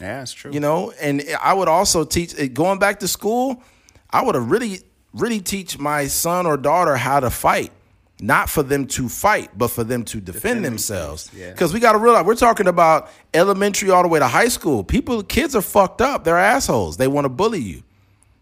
Yeah, 0.00 0.18
that's 0.18 0.32
true. 0.32 0.52
You 0.52 0.60
know, 0.60 0.92
and 1.00 1.22
I 1.40 1.54
would 1.54 1.68
also 1.68 2.04
teach 2.04 2.38
eh, 2.38 2.46
going 2.46 2.78
back 2.78 3.00
to 3.00 3.08
school. 3.08 3.62
I 4.10 4.24
would 4.24 4.34
have 4.34 4.50
really, 4.50 4.80
really 5.12 5.40
teach 5.40 5.78
my 5.78 6.06
son 6.06 6.46
or 6.46 6.56
daughter 6.56 6.96
how 6.96 7.20
to 7.20 7.30
fight, 7.30 7.72
not 8.20 8.48
for 8.48 8.62
them 8.62 8.86
to 8.88 9.08
fight, 9.08 9.50
but 9.56 9.68
for 9.68 9.84
them 9.84 10.04
to 10.06 10.20
defend, 10.20 10.64
themselves. 10.64 11.24
themselves, 11.24 11.34
yeah. 11.34 11.50
Because 11.52 11.74
we 11.74 11.80
got 11.80 11.92
to 11.92 11.98
realize 11.98 12.24
we're 12.24 12.36
talking 12.36 12.68
about 12.68 13.10
elementary 13.34 13.90
all 13.90 14.02
the 14.02 14.08
way 14.08 14.18
to 14.20 14.28
high 14.28 14.48
school. 14.48 14.84
People, 14.84 15.22
kids 15.22 15.56
are 15.56 15.62
fucked 15.62 16.00
up. 16.00 16.24
They're 16.24 16.38
assholes. 16.38 16.96
They 16.96 17.08
want 17.08 17.24
to 17.24 17.28
bully 17.28 17.60
you. 17.60 17.82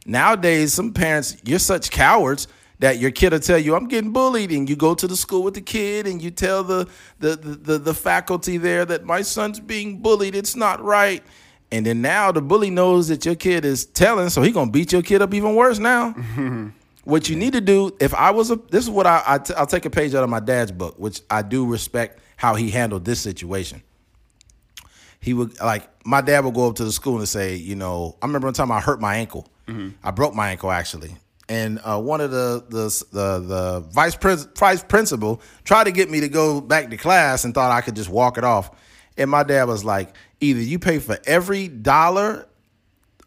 Nowadays, 0.04 0.72
some 0.72 0.92
parents, 0.92 1.36
you're 1.42 1.58
such 1.58 1.90
cowards 1.90 2.46
that 2.78 2.98
your 2.98 3.10
kid 3.10 3.32
will 3.32 3.40
tell 3.40 3.58
you, 3.58 3.74
I'm 3.74 3.88
getting 3.88 4.12
bullied, 4.12 4.52
and 4.52 4.68
you 4.68 4.76
go 4.76 4.94
to 4.94 5.06
the 5.06 5.16
school 5.16 5.42
with 5.42 5.54
the 5.54 5.62
kid 5.62 6.06
and 6.06 6.22
you 6.22 6.30
tell 6.30 6.62
the 6.62 6.88
the 7.18 7.36
the, 7.36 7.54
the, 7.54 7.78
the 7.78 7.94
faculty 7.94 8.58
there 8.58 8.84
that 8.84 9.04
my 9.04 9.22
son's 9.22 9.58
being 9.58 9.98
bullied. 9.98 10.34
It's 10.34 10.54
not 10.54 10.82
right. 10.82 11.24
And 11.72 11.84
then 11.84 12.00
now 12.00 12.32
the 12.32 12.40
bully 12.40 12.70
knows 12.70 13.08
that 13.08 13.24
your 13.24 13.34
kid 13.34 13.64
is 13.64 13.86
telling, 13.86 14.28
so 14.30 14.42
he 14.42 14.52
gonna 14.52 14.70
beat 14.70 14.92
your 14.92 15.02
kid 15.02 15.22
up 15.22 15.34
even 15.34 15.54
worse 15.54 15.78
now. 15.78 16.12
what 17.04 17.28
you 17.28 17.36
need 17.36 17.54
to 17.54 17.60
do, 17.60 17.94
if 18.00 18.14
I 18.14 18.30
was 18.30 18.50
a, 18.50 18.56
this 18.56 18.84
is 18.84 18.90
what 18.90 19.06
I, 19.06 19.22
I 19.26 19.38
t- 19.38 19.54
I'll 19.54 19.66
take 19.66 19.84
a 19.84 19.90
page 19.90 20.14
out 20.14 20.22
of 20.22 20.30
my 20.30 20.40
dad's 20.40 20.72
book, 20.72 20.94
which 20.98 21.20
I 21.28 21.42
do 21.42 21.66
respect 21.66 22.20
how 22.36 22.54
he 22.54 22.70
handled 22.70 23.04
this 23.04 23.20
situation 23.20 23.82
he 25.26 25.34
would 25.34 25.58
like 25.60 25.88
my 26.06 26.20
dad 26.20 26.44
would 26.44 26.54
go 26.54 26.68
up 26.68 26.76
to 26.76 26.84
the 26.84 26.92
school 26.92 27.18
and 27.18 27.28
say, 27.28 27.56
you 27.56 27.74
know, 27.74 28.16
I 28.22 28.26
remember 28.26 28.46
one 28.46 28.54
time 28.54 28.70
I 28.70 28.80
hurt 28.80 29.00
my 29.00 29.16
ankle. 29.16 29.48
I 30.04 30.12
broke 30.12 30.32
my 30.32 30.50
ankle 30.50 30.70
actually, 30.70 31.16
and 31.48 31.80
uh, 31.82 32.00
one 32.00 32.20
of 32.20 32.30
the 32.30 32.64
the 32.68 33.04
the, 33.10 33.40
the 33.40 33.80
vice 33.90 34.14
pres- 34.14 34.46
vice 34.56 34.84
principal 34.84 35.42
tried 35.64 35.84
to 35.84 35.90
get 35.90 36.08
me 36.08 36.20
to 36.20 36.28
go 36.28 36.60
back 36.60 36.90
to 36.90 36.96
class 36.96 37.44
and 37.44 37.52
thought 37.52 37.72
I 37.72 37.80
could 37.80 37.96
just 37.96 38.08
walk 38.08 38.38
it 38.38 38.44
off. 38.44 38.70
And 39.18 39.28
my 39.28 39.42
dad 39.42 39.64
was 39.64 39.84
like, 39.84 40.14
either 40.40 40.60
you 40.60 40.78
pay 40.78 40.98
for 40.98 41.18
every 41.26 41.68
dollar, 41.68 42.46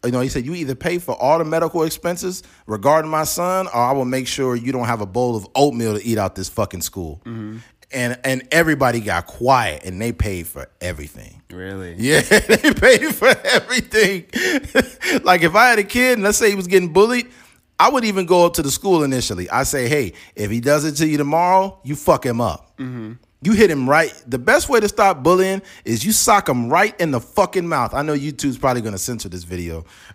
you 0.04 0.12
know, 0.12 0.20
he 0.20 0.28
said 0.28 0.46
you 0.46 0.54
either 0.54 0.74
pay 0.74 0.98
for 0.98 1.14
all 1.20 1.38
the 1.38 1.44
medical 1.44 1.82
expenses 1.82 2.42
regarding 2.66 3.10
my 3.10 3.24
son, 3.24 3.66
or 3.66 3.80
I 3.80 3.92
will 3.92 4.04
make 4.04 4.26
sure 4.26 4.56
you 4.56 4.72
don't 4.72 4.86
have 4.86 5.00
a 5.00 5.06
bowl 5.06 5.36
of 5.36 5.46
oatmeal 5.54 5.98
to 5.98 6.04
eat 6.04 6.18
out 6.18 6.34
this 6.34 6.48
fucking 6.48 6.82
school. 6.82 7.20
Mm-hmm. 7.24 7.58
And 7.92 8.20
and 8.22 8.46
everybody 8.52 9.00
got 9.00 9.26
quiet 9.26 9.84
and 9.84 10.00
they 10.00 10.12
paid 10.12 10.46
for 10.46 10.68
everything. 10.80 11.42
Really? 11.50 11.96
Yeah, 11.98 12.20
they 12.20 12.72
paid 12.72 13.12
for 13.14 13.34
everything. 13.44 14.26
like 15.24 15.42
if 15.42 15.56
I 15.56 15.70
had 15.70 15.80
a 15.80 15.84
kid 15.84 16.14
and 16.14 16.22
let's 16.22 16.38
say 16.38 16.50
he 16.50 16.54
was 16.54 16.68
getting 16.68 16.92
bullied, 16.92 17.26
I 17.80 17.88
would 17.88 18.04
even 18.04 18.26
go 18.26 18.46
up 18.46 18.54
to 18.54 18.62
the 18.62 18.70
school 18.70 19.02
initially. 19.02 19.50
I 19.50 19.64
say, 19.64 19.88
hey, 19.88 20.12
if 20.36 20.50
he 20.50 20.60
does 20.60 20.84
it 20.84 20.92
to 20.96 21.08
you 21.08 21.16
tomorrow, 21.16 21.80
you 21.82 21.96
fuck 21.96 22.24
him 22.24 22.40
up. 22.40 22.76
Mm-hmm. 22.76 23.14
You 23.42 23.52
hit 23.52 23.70
him 23.70 23.88
right. 23.88 24.12
The 24.26 24.38
best 24.38 24.68
way 24.68 24.80
to 24.80 24.88
stop 24.88 25.22
bullying 25.22 25.62
is 25.86 26.04
you 26.04 26.12
sock 26.12 26.48
him 26.48 26.68
right 26.68 26.98
in 27.00 27.10
the 27.10 27.20
fucking 27.20 27.66
mouth. 27.66 27.94
I 27.94 28.02
know 28.02 28.14
YouTube's 28.14 28.58
probably 28.58 28.82
gonna 28.82 28.98
censor 28.98 29.30
this 29.30 29.44
video, 29.44 29.86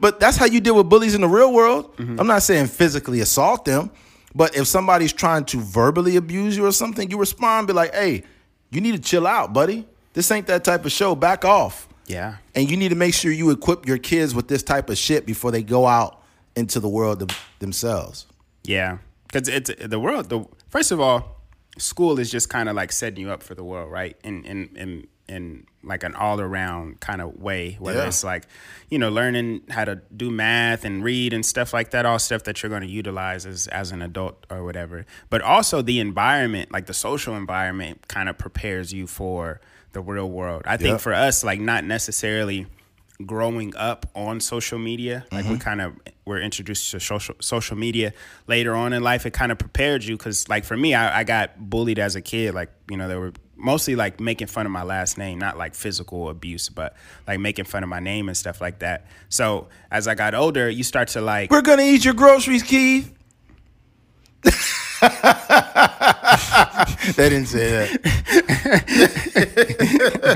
but 0.00 0.20
that's 0.20 0.36
how 0.36 0.44
you 0.44 0.60
deal 0.60 0.76
with 0.76 0.90
bullies 0.90 1.14
in 1.14 1.22
the 1.22 1.28
real 1.28 1.52
world. 1.52 1.96
Mm-hmm. 1.96 2.20
I'm 2.20 2.26
not 2.26 2.42
saying 2.42 2.66
physically 2.66 3.20
assault 3.20 3.64
them, 3.64 3.90
but 4.34 4.56
if 4.56 4.66
somebody's 4.66 5.14
trying 5.14 5.46
to 5.46 5.58
verbally 5.58 6.16
abuse 6.16 6.54
you 6.54 6.66
or 6.66 6.72
something, 6.72 7.10
you 7.10 7.18
respond, 7.18 7.66
be 7.66 7.72
like, 7.72 7.94
hey, 7.94 8.24
you 8.70 8.82
need 8.82 8.92
to 8.92 9.00
chill 9.00 9.26
out, 9.26 9.54
buddy. 9.54 9.86
This 10.12 10.30
ain't 10.30 10.46
that 10.48 10.64
type 10.64 10.84
of 10.84 10.92
show. 10.92 11.14
Back 11.14 11.46
off. 11.46 11.88
Yeah. 12.06 12.36
And 12.54 12.70
you 12.70 12.76
need 12.76 12.90
to 12.90 12.94
make 12.94 13.14
sure 13.14 13.32
you 13.32 13.50
equip 13.50 13.86
your 13.86 13.98
kids 13.98 14.34
with 14.34 14.48
this 14.48 14.62
type 14.62 14.90
of 14.90 14.98
shit 14.98 15.24
before 15.24 15.50
they 15.50 15.62
go 15.62 15.86
out 15.86 16.22
into 16.56 16.80
the 16.80 16.88
world 16.88 17.32
themselves. 17.58 18.26
Yeah, 18.64 18.98
because 19.26 19.48
it's 19.48 19.70
the 19.78 19.98
world. 19.98 20.28
The 20.28 20.44
first 20.68 20.90
of 20.90 21.00
all, 21.00 21.37
school 21.78 22.18
is 22.18 22.30
just 22.30 22.48
kind 22.48 22.68
of 22.68 22.76
like 22.76 22.92
setting 22.92 23.20
you 23.20 23.30
up 23.30 23.42
for 23.42 23.54
the 23.54 23.64
world, 23.64 23.90
right? 23.90 24.16
And 24.24 24.44
in 24.46 24.68
in 24.76 25.06
in 25.28 25.66
like 25.84 26.02
an 26.04 26.14
all 26.14 26.40
around 26.40 27.00
kind 27.00 27.20
of 27.20 27.36
way. 27.40 27.76
Whether 27.78 27.98
Yeah. 28.00 28.06
it's 28.08 28.24
like, 28.24 28.46
you 28.88 28.98
know, 28.98 29.10
learning 29.10 29.60
how 29.70 29.84
to 29.84 29.96
do 30.16 30.30
math 30.30 30.84
and 30.86 31.04
read 31.04 31.32
and 31.34 31.44
stuff 31.44 31.72
like 31.74 31.90
that, 31.90 32.06
all 32.06 32.18
stuff 32.18 32.44
that 32.44 32.62
you're 32.62 32.70
going 32.70 32.82
to 32.82 32.88
utilize 32.88 33.44
as 33.46 33.66
as 33.68 33.90
an 33.92 34.00
adult 34.02 34.46
or 34.50 34.64
whatever. 34.64 35.04
But 35.30 35.42
also 35.42 35.82
the 35.82 36.00
environment, 36.00 36.72
like 36.72 36.86
the 36.86 36.94
social 36.94 37.36
environment, 37.36 38.08
kind 38.08 38.28
of 38.28 38.38
prepares 38.38 38.92
you 38.92 39.06
for 39.06 39.60
the 39.92 40.00
real 40.00 40.30
world. 40.30 40.62
I 40.66 40.76
think 40.78 41.00
for 41.00 41.12
us, 41.14 41.44
like 41.44 41.60
not 41.60 41.84
necessarily 41.84 42.66
growing 43.26 43.74
up 43.76 44.06
on 44.14 44.38
social 44.40 44.78
media 44.78 45.26
like 45.32 45.44
we 45.44 45.52
mm-hmm. 45.52 45.60
kind 45.60 45.80
of 45.80 45.92
were 46.24 46.40
introduced 46.40 46.90
to 46.92 47.00
social 47.00 47.34
social 47.40 47.76
media 47.76 48.12
later 48.46 48.76
on 48.76 48.92
in 48.92 49.02
life. 49.02 49.26
It 49.26 49.32
kind 49.32 49.50
of 49.50 49.58
prepared 49.58 50.04
you 50.04 50.16
because 50.16 50.48
like 50.48 50.64
for 50.64 50.76
me 50.76 50.94
I, 50.94 51.20
I 51.20 51.24
got 51.24 51.58
bullied 51.58 51.98
as 51.98 52.14
a 52.14 52.20
kid 52.20 52.54
like 52.54 52.70
you 52.88 52.96
know 52.96 53.08
they 53.08 53.16
were 53.16 53.32
mostly 53.56 53.96
like 53.96 54.20
making 54.20 54.46
fun 54.46 54.66
of 54.66 54.72
my 54.72 54.84
last 54.84 55.18
name 55.18 55.38
not 55.38 55.58
like 55.58 55.74
physical 55.74 56.28
abuse 56.28 56.68
but 56.68 56.94
like 57.26 57.40
making 57.40 57.64
fun 57.64 57.82
of 57.82 57.88
my 57.88 57.98
name 57.98 58.28
and 58.28 58.36
stuff 58.36 58.60
like 58.60 58.78
that. 58.80 59.06
So 59.28 59.68
as 59.90 60.06
i 60.06 60.14
got 60.14 60.34
older 60.34 60.70
you 60.70 60.84
start 60.84 61.08
to 61.08 61.20
like 61.20 61.50
We're 61.50 61.62
gonna 61.62 61.82
eat 61.82 62.04
your 62.04 62.14
groceries, 62.14 62.62
Keith. 62.62 63.12
they 64.42 64.50
didn't 67.28 67.46
say 67.46 67.70
that. 67.70 68.02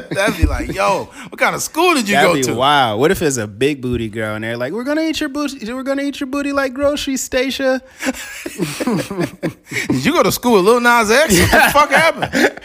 That'd 0.10 0.36
be 0.36 0.46
like, 0.46 0.72
yo, 0.72 1.04
what 1.28 1.38
kind 1.38 1.54
of 1.54 1.62
school 1.62 1.94
did 1.94 2.08
you 2.08 2.14
That'd 2.14 2.30
go 2.30 2.34
be 2.34 2.42
to? 2.42 2.54
Wow. 2.54 2.96
What 2.96 3.10
if 3.10 3.22
it's 3.22 3.36
a 3.36 3.46
big 3.46 3.80
booty 3.80 4.08
girl 4.08 4.34
and 4.34 4.44
they're 4.44 4.56
like, 4.56 4.72
"We're 4.72 4.84
gonna 4.84 5.02
eat 5.02 5.20
your 5.20 5.28
booty. 5.28 5.72
We're 5.72 5.82
gonna 5.82 6.02
eat 6.02 6.20
your 6.20 6.28
booty 6.28 6.52
like 6.52 6.74
groceries, 6.74 7.22
Stacia." 7.22 7.82
Did 8.04 10.04
you 10.04 10.12
go 10.12 10.22
to 10.22 10.32
school 10.32 10.54
with 10.54 10.64
Lil 10.64 10.80
Nas 10.80 11.10
X? 11.10 11.40
What 11.40 11.50
the 11.50 11.70
fuck 11.72 11.90
happened? 11.90 12.60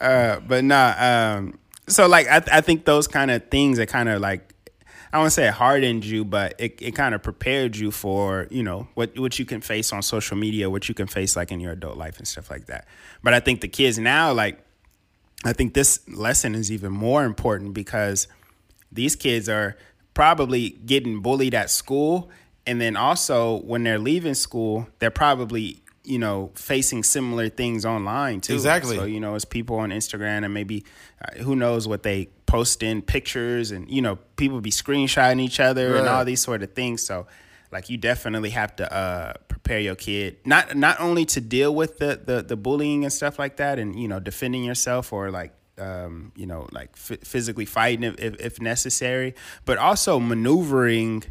Uh, 0.00 0.40
but 0.40 0.64
nah. 0.64 0.94
Um, 0.98 1.58
so 1.88 2.06
like 2.06 2.26
I, 2.28 2.42
I 2.52 2.60
think 2.60 2.84
those 2.84 3.06
kind 3.06 3.30
of 3.30 3.48
things 3.48 3.78
that 3.78 3.88
kind 3.88 4.08
of 4.08 4.20
like 4.20 4.49
I 5.12 5.20
don't 5.20 5.30
say 5.30 5.48
it 5.48 5.54
hardened 5.54 6.04
you, 6.04 6.24
but 6.24 6.54
it, 6.58 6.80
it 6.80 6.94
kind 6.94 7.14
of 7.14 7.22
prepared 7.22 7.76
you 7.76 7.90
for 7.90 8.46
you 8.50 8.62
know 8.62 8.88
what 8.94 9.18
what 9.18 9.38
you 9.38 9.44
can 9.44 9.60
face 9.60 9.92
on 9.92 10.02
social 10.02 10.36
media, 10.36 10.70
what 10.70 10.88
you 10.88 10.94
can 10.94 11.06
face 11.06 11.36
like 11.36 11.50
in 11.50 11.60
your 11.60 11.72
adult 11.72 11.96
life 11.96 12.18
and 12.18 12.28
stuff 12.28 12.50
like 12.50 12.66
that. 12.66 12.86
But 13.22 13.34
I 13.34 13.40
think 13.40 13.60
the 13.60 13.68
kids 13.68 13.98
now 13.98 14.32
like 14.32 14.64
I 15.44 15.52
think 15.52 15.74
this 15.74 16.06
lesson 16.08 16.54
is 16.54 16.70
even 16.70 16.92
more 16.92 17.24
important 17.24 17.72
because 17.72 18.28
these 18.92 19.16
kids 19.16 19.48
are 19.48 19.76
probably 20.14 20.70
getting 20.70 21.20
bullied 21.20 21.54
at 21.54 21.70
school. 21.70 22.30
And 22.66 22.80
then 22.80 22.96
also 22.96 23.60
when 23.62 23.84
they're 23.84 23.98
leaving 23.98 24.34
school, 24.34 24.86
they're 24.98 25.10
probably, 25.10 25.79
you 26.02 26.18
know, 26.18 26.50
facing 26.54 27.02
similar 27.02 27.48
things 27.48 27.84
online 27.84 28.40
too. 28.40 28.54
Exactly. 28.54 28.96
So, 28.96 29.04
you 29.04 29.20
know, 29.20 29.34
it's 29.34 29.44
people 29.44 29.76
on 29.76 29.90
Instagram 29.90 30.44
and 30.44 30.54
maybe 30.54 30.84
uh, 31.22 31.42
who 31.42 31.54
knows 31.54 31.86
what 31.86 32.02
they 32.02 32.28
post 32.46 32.82
in 32.82 33.02
pictures 33.02 33.70
and, 33.70 33.90
you 33.90 34.00
know, 34.00 34.16
people 34.36 34.60
be 34.60 34.70
screenshotting 34.70 35.40
each 35.40 35.60
other 35.60 35.96
and 35.96 36.08
all 36.08 36.24
these 36.24 36.40
sort 36.40 36.62
of 36.62 36.72
things. 36.72 37.02
So, 37.02 37.26
like 37.72 37.88
you 37.88 37.96
definitely 37.96 38.50
have 38.50 38.74
to 38.76 38.92
uh, 38.92 39.34
prepare 39.48 39.78
your 39.78 39.94
kid 39.94 40.38
not 40.44 40.76
not 40.76 41.00
only 41.00 41.24
to 41.24 41.40
deal 41.40 41.72
with 41.74 41.98
the, 41.98 42.20
the 42.24 42.42
the 42.42 42.56
bullying 42.56 43.04
and 43.04 43.12
stuff 43.12 43.38
like 43.38 43.58
that, 43.58 43.78
and 43.78 43.96
you 43.96 44.08
know 44.08 44.18
defending 44.18 44.64
yourself 44.64 45.12
or 45.12 45.30
like 45.30 45.52
um, 45.78 46.32
you 46.34 46.46
know 46.46 46.68
like 46.72 46.90
f- 46.94 47.20
physically 47.22 47.64
fighting 47.64 48.02
if, 48.02 48.18
if, 48.18 48.40
if 48.40 48.60
necessary, 48.60 49.34
but 49.64 49.78
also 49.78 50.18
maneuvering 50.18 51.24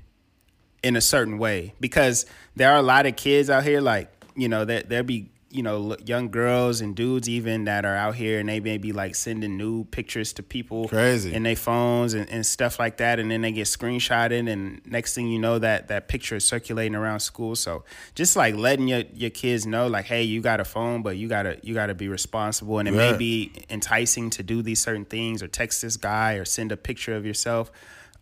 in 0.82 0.96
a 0.96 1.02
certain 1.02 1.38
way 1.38 1.74
because 1.80 2.26
there 2.56 2.72
are 2.72 2.78
a 2.78 2.82
lot 2.82 3.06
of 3.06 3.18
kids 3.18 3.50
out 3.50 3.64
here 3.64 3.82
like 3.82 4.10
you 4.36 4.48
know 4.48 4.66
there 4.66 4.84
there 4.84 5.04
be 5.04 5.30
you 5.52 5.64
know 5.64 5.96
young 6.06 6.30
girls 6.30 6.80
and 6.80 6.96
dudes 6.96 7.28
even 7.28 7.66
that 7.66 7.84
are 7.84 7.96
out 7.96 8.16
here 8.16 8.40
and 8.40 8.48
they 8.50 8.60
may 8.60 8.78
be 8.78 8.92
like 8.92 9.16
sending 9.16 9.58
nude 9.58 9.90
pictures 9.90 10.32
to 10.34 10.44
people 10.44 10.88
Crazy. 10.88 11.34
in 11.34 11.44
their 11.44 11.56
phones 11.56 12.14
and, 12.14 12.30
and 12.30 12.46
stuff 12.46 12.78
like 12.78 12.98
that 12.98 13.20
and 13.20 13.32
then 13.32 13.42
they 13.42 13.52
get 13.52 13.66
screenshotted 13.66 14.52
and 14.52 14.82
next 14.86 15.16
thing 15.16 15.28
you 15.28 15.40
know 15.40 15.58
that 15.58 15.88
that 15.88 16.08
picture 16.08 16.36
is 16.36 16.46
circulating 16.46 16.96
around 16.96 17.22
school. 17.22 17.56
So 17.56 17.84
just 18.14 18.36
like 18.36 18.56
letting 18.56 18.88
your, 18.88 19.04
your 19.14 19.32
kids 19.32 19.66
know 19.66 19.88
like 19.88 20.06
hey 20.06 20.24
you 20.24 20.42
got 20.42 20.60
a 20.60 20.66
phone 20.66 21.02
but 21.02 21.18
you 21.18 21.28
gotta 21.28 21.58
you 21.64 21.74
gotta 21.74 21.96
be 21.96 22.08
responsible 22.08 22.78
and 22.80 22.88
it 22.88 22.94
may 22.94 23.18
be 23.18 23.52
enticing 23.70 24.30
to 24.32 24.44
do 24.44 24.62
these 24.62 24.80
certain 24.80 25.06
things 25.06 25.42
or 25.42 25.48
text 25.48 25.82
this 25.82 25.98
guy 25.98 26.34
or 26.34 26.46
send 26.46 26.72
a 26.72 26.78
picture 26.78 27.16
of 27.16 27.26
yourself. 27.26 27.72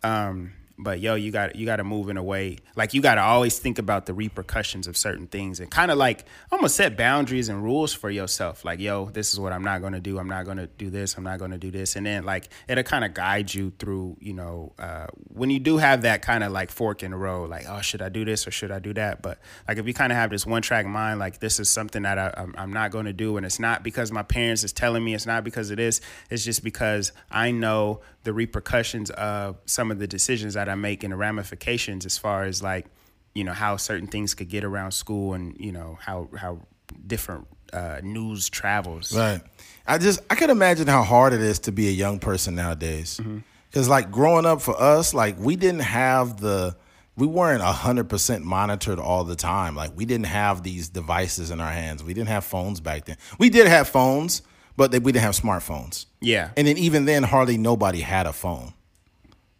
Um 0.02 0.54
but 0.78 1.00
yo 1.00 1.16
you 1.16 1.32
got 1.32 1.56
you 1.56 1.66
got 1.66 1.78
to 1.78 1.84
move 1.84 2.10
in 2.10 2.18
a 2.18 2.24
way. 2.24 2.58
Like 2.76 2.94
you 2.94 3.02
got 3.02 3.16
to 3.16 3.22
always 3.22 3.58
think 3.58 3.80
about 3.80 4.06
the 4.06 4.13
repercussions 4.13 4.88
of 4.88 4.96
certain 4.96 5.28
things 5.28 5.60
and 5.60 5.72
kind 5.72 5.90
of 5.90 5.98
like 5.98 6.26
almost 6.52 6.76
set 6.76 6.96
boundaries 6.96 7.50
and 7.50 7.63
rules 7.63 7.94
for 7.94 8.10
yourself. 8.10 8.63
Like 8.63 8.80
yo 8.80 9.10
this 9.10 9.34
is 9.34 9.40
what 9.40 9.54
i'm 9.54 9.63
not 9.63 9.82
to 9.94 10.00
do. 10.00 10.20
I'm 10.20 10.28
not 10.28 10.46
to 10.58 10.68
do 10.68 10.90
this. 10.90 11.18
I'm 11.18 11.24
not 11.24 11.40
to 11.52 11.58
do 11.58 11.72
this. 11.72 11.96
And 11.96 12.06
then 12.06 12.24
like 12.24 12.50
it'll 12.68 12.84
kind 12.84 13.04
of 13.04 13.13
guide 13.13 13.54
you 13.54 13.72
through 13.80 14.18
you 14.20 14.34
know 14.34 14.74
uh, 14.78 15.08
when 15.34 15.50
you 15.50 15.60
do 15.60 15.78
have 15.78 16.04
that 16.04 16.22
kind 16.22 16.44
of 16.44 16.52
like 16.52 16.72
fork 16.72 17.02
in 17.04 17.12
the 17.12 17.18
road 17.18 17.50
like 17.50 17.66
oh 17.68 17.82
should 17.82 18.02
i 18.02 18.10
do 18.10 18.26
this 18.26 18.48
or 18.48 18.52
should 18.52 18.72
i 18.72 18.80
do 18.80 18.94
that? 18.94 19.22
But 19.22 19.40
like 19.68 19.78
if 19.78 19.88
you 19.88 19.94
kind 19.94 20.12
of 20.12 20.18
have 20.18 20.30
this 20.30 20.46
one 20.46 20.62
track 20.62 20.86
mind 20.86 21.20
like 21.20 21.40
this 21.40 21.60
is 21.60 21.70
something 21.70 22.04
that 22.04 22.18
I, 22.20 22.34
I'm, 22.38 22.54
I'm 22.58 22.74
not 22.74 22.92
to 23.08 23.13
do 23.13 23.38
and 23.38 23.46
it's 23.46 23.60
not 23.60 23.84
because 23.84 24.12
my 24.12 24.24
parents 24.24 24.63
is 24.63 24.74
telling 24.74 25.04
me 25.04 25.13
it's 25.13 25.26
not 25.26 25.44
because 25.44 25.72
it 25.72 25.80
is 25.80 26.02
it's 26.30 26.44
just 26.44 26.63
because 26.63 27.12
i 27.32 27.52
know 27.52 28.02
the 28.28 28.34
repercussions 28.34 29.10
of 29.12 29.56
some 29.66 29.90
of 29.90 30.00
the 30.00 30.06
decisions 30.06 30.56
that 30.56 30.68
I 30.68 30.76
make 30.76 31.06
and 31.06 31.13
the 31.13 31.16
ramifications 31.18 32.06
as 32.06 32.18
far 32.18 32.44
as 32.44 32.62
like, 32.62 32.86
you 33.34 33.46
know, 33.46 33.54
how 33.54 33.78
certain 33.78 34.08
things 34.08 34.34
could 34.34 34.50
get 34.50 34.66
around 34.66 34.92
school 34.92 35.34
and, 35.34 35.56
you 35.58 35.72
know, 35.72 35.98
how 36.02 36.28
how 36.36 36.60
different 37.08 37.48
uh, 37.72 38.02
news 38.04 38.50
travels. 38.50 39.16
Right. 39.16 39.40
I 39.88 39.98
just 39.98 40.20
I 40.30 40.36
can 40.36 40.50
imagine 40.50 40.88
how 40.88 41.04
hard 41.04 41.32
it 41.32 41.40
is 41.40 41.60
to 41.60 41.72
be 41.72 41.88
a 41.88 41.92
young 41.92 42.20
person 42.20 42.54
nowadays. 42.56 43.18
Mm-hmm. 43.22 43.38
Because 43.70 43.88
like 43.88 44.12
growing 44.12 44.46
up 44.46 44.62
for 44.62 44.78
us, 44.78 45.13
like 45.13 45.40
we 45.40 45.56
didn't 45.56 45.84
have 45.84 46.42
the 46.42 46.76
we 47.16 47.28
weren't 47.28 47.62
hundred 47.62 48.10
percent 48.10 48.44
monitored 48.44 49.00
all 49.00 49.24
the 49.24 49.38
time. 49.38 49.74
Like 49.74 49.96
we 49.96 50.04
didn't 50.04 50.26
have 50.26 50.63
these 50.63 50.90
devices 50.90 51.50
in 51.50 51.62
our 51.62 51.72
hands. 51.72 52.04
We 52.04 52.13
didn't 52.13 52.28
have 52.28 52.44
phones 52.44 52.82
back 52.82 53.06
then. 53.06 53.16
We 53.40 53.50
did 53.50 53.68
have 53.68 53.88
phones, 53.88 54.42
but 54.78 54.92
they, 54.92 55.00
we 55.00 55.12
didn't 55.12 55.24
have 55.26 55.36
smartphones. 55.36 56.06
Yeah. 56.22 56.52
And 56.56 56.68
then 56.68 56.78
even 56.78 57.04
then, 57.06 57.24
hardly 57.24 57.58
nobody 57.58 58.00
had 58.00 58.26
a 58.26 58.34
phone. 58.34 58.74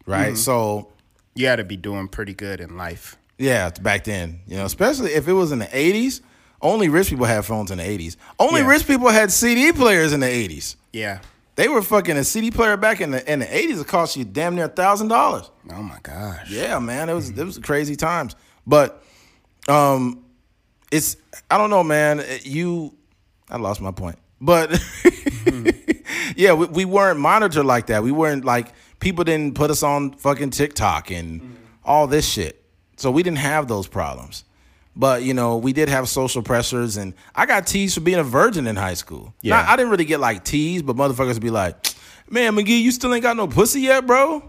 Right. 0.06 0.36
So 0.38 0.92
You 1.34 1.46
got 1.46 1.56
to 1.56 1.64
be 1.64 1.76
doing 1.76 2.08
pretty 2.08 2.32
good 2.34 2.60
in 2.60 2.76
life. 2.78 3.16
yeah, 3.36 3.70
back 3.70 4.04
then, 4.04 4.40
you 4.46 4.56
know, 4.56 4.64
especially 4.64 5.10
if 5.12 5.28
it 5.28 5.32
was 5.34 5.52
in 5.52 5.58
the 5.58 5.68
eighties. 5.76 6.22
Only 6.60 6.88
rich 6.88 7.08
people 7.10 7.24
had 7.26 7.44
phones 7.44 7.70
in 7.70 7.78
the 7.78 7.84
eighties. 7.84 8.16
Only 8.38 8.62
Yeah. 8.62 8.68
rich 8.68 8.86
people 8.86 9.08
had 9.10 9.30
CD 9.30 9.70
players 9.72 10.12
in 10.12 10.18
the 10.20 10.26
eighties. 10.26 10.74
Yeah. 10.92 11.20
They 11.54 11.68
were 11.68 11.82
fucking 11.82 12.16
a 12.16 12.24
CD 12.24 12.50
player 12.50 12.76
back 12.76 13.00
in 13.00 13.10
the 13.12 13.32
in 13.32 13.38
the 13.40 13.56
eighties. 13.56 13.80
It 13.80 13.86
cost 13.86 14.16
you 14.16 14.24
damn 14.24 14.54
near 14.56 14.64
a 14.64 14.68
thousand 14.68 15.06
dollars. 15.08 15.50
Oh 15.72 15.82
my 15.82 15.98
gosh. 16.02 16.50
Yeah, 16.50 16.78
man, 16.80 17.08
it 17.08 17.14
was 17.14 17.30
it 17.30 17.44
was 17.44 17.58
crazy 17.58 17.94
times. 17.96 18.34
But 18.66 19.02
um, 19.68 20.24
it's 20.90 21.16
I 21.50 21.58
don't 21.58 21.70
know, 21.70 21.84
man. 21.84 22.24
You, 22.42 22.94
I 23.50 23.56
lost 23.58 23.80
my 23.80 23.92
point. 23.92 24.18
But 24.40 24.70
mm-hmm. 24.70 25.68
yeah, 26.36 26.52
we, 26.54 26.66
we 26.66 26.84
weren't 26.84 27.18
monitored 27.18 27.66
like 27.66 27.86
that. 27.86 28.02
We 28.02 28.12
weren't 28.12 28.44
like 28.44 28.72
people 29.00 29.24
didn't 29.24 29.54
put 29.54 29.70
us 29.70 29.82
on 29.82 30.12
fucking 30.12 30.50
TikTok 30.50 31.10
and 31.10 31.40
mm-hmm. 31.40 31.54
all 31.84 32.06
this 32.06 32.28
shit. 32.28 32.62
So 32.96 33.10
we 33.10 33.22
didn't 33.22 33.38
have 33.38 33.68
those 33.68 33.86
problems. 33.86 34.44
But 34.98 35.22
you 35.22 35.32
know, 35.32 35.58
we 35.58 35.72
did 35.72 35.88
have 35.88 36.08
social 36.08 36.42
pressures, 36.42 36.96
and 36.96 37.14
I 37.34 37.46
got 37.46 37.68
teased 37.68 37.94
for 37.94 38.00
being 38.00 38.18
a 38.18 38.24
virgin 38.24 38.66
in 38.66 38.74
high 38.74 38.94
school. 38.94 39.32
Yeah. 39.42 39.56
Not- 39.56 39.68
I 39.68 39.76
didn't 39.76 39.92
really 39.92 40.04
get 40.04 40.18
like 40.18 40.44
teased, 40.44 40.84
but 40.84 40.96
motherfuckers 40.96 41.34
would 41.34 41.42
be 41.42 41.50
like, 41.50 41.76
"Man, 42.28 42.56
McGee, 42.56 42.82
you 42.82 42.90
still 42.90 43.14
ain't 43.14 43.22
got 43.22 43.36
no 43.36 43.46
pussy 43.46 43.82
yet, 43.82 44.06
bro." 44.06 44.42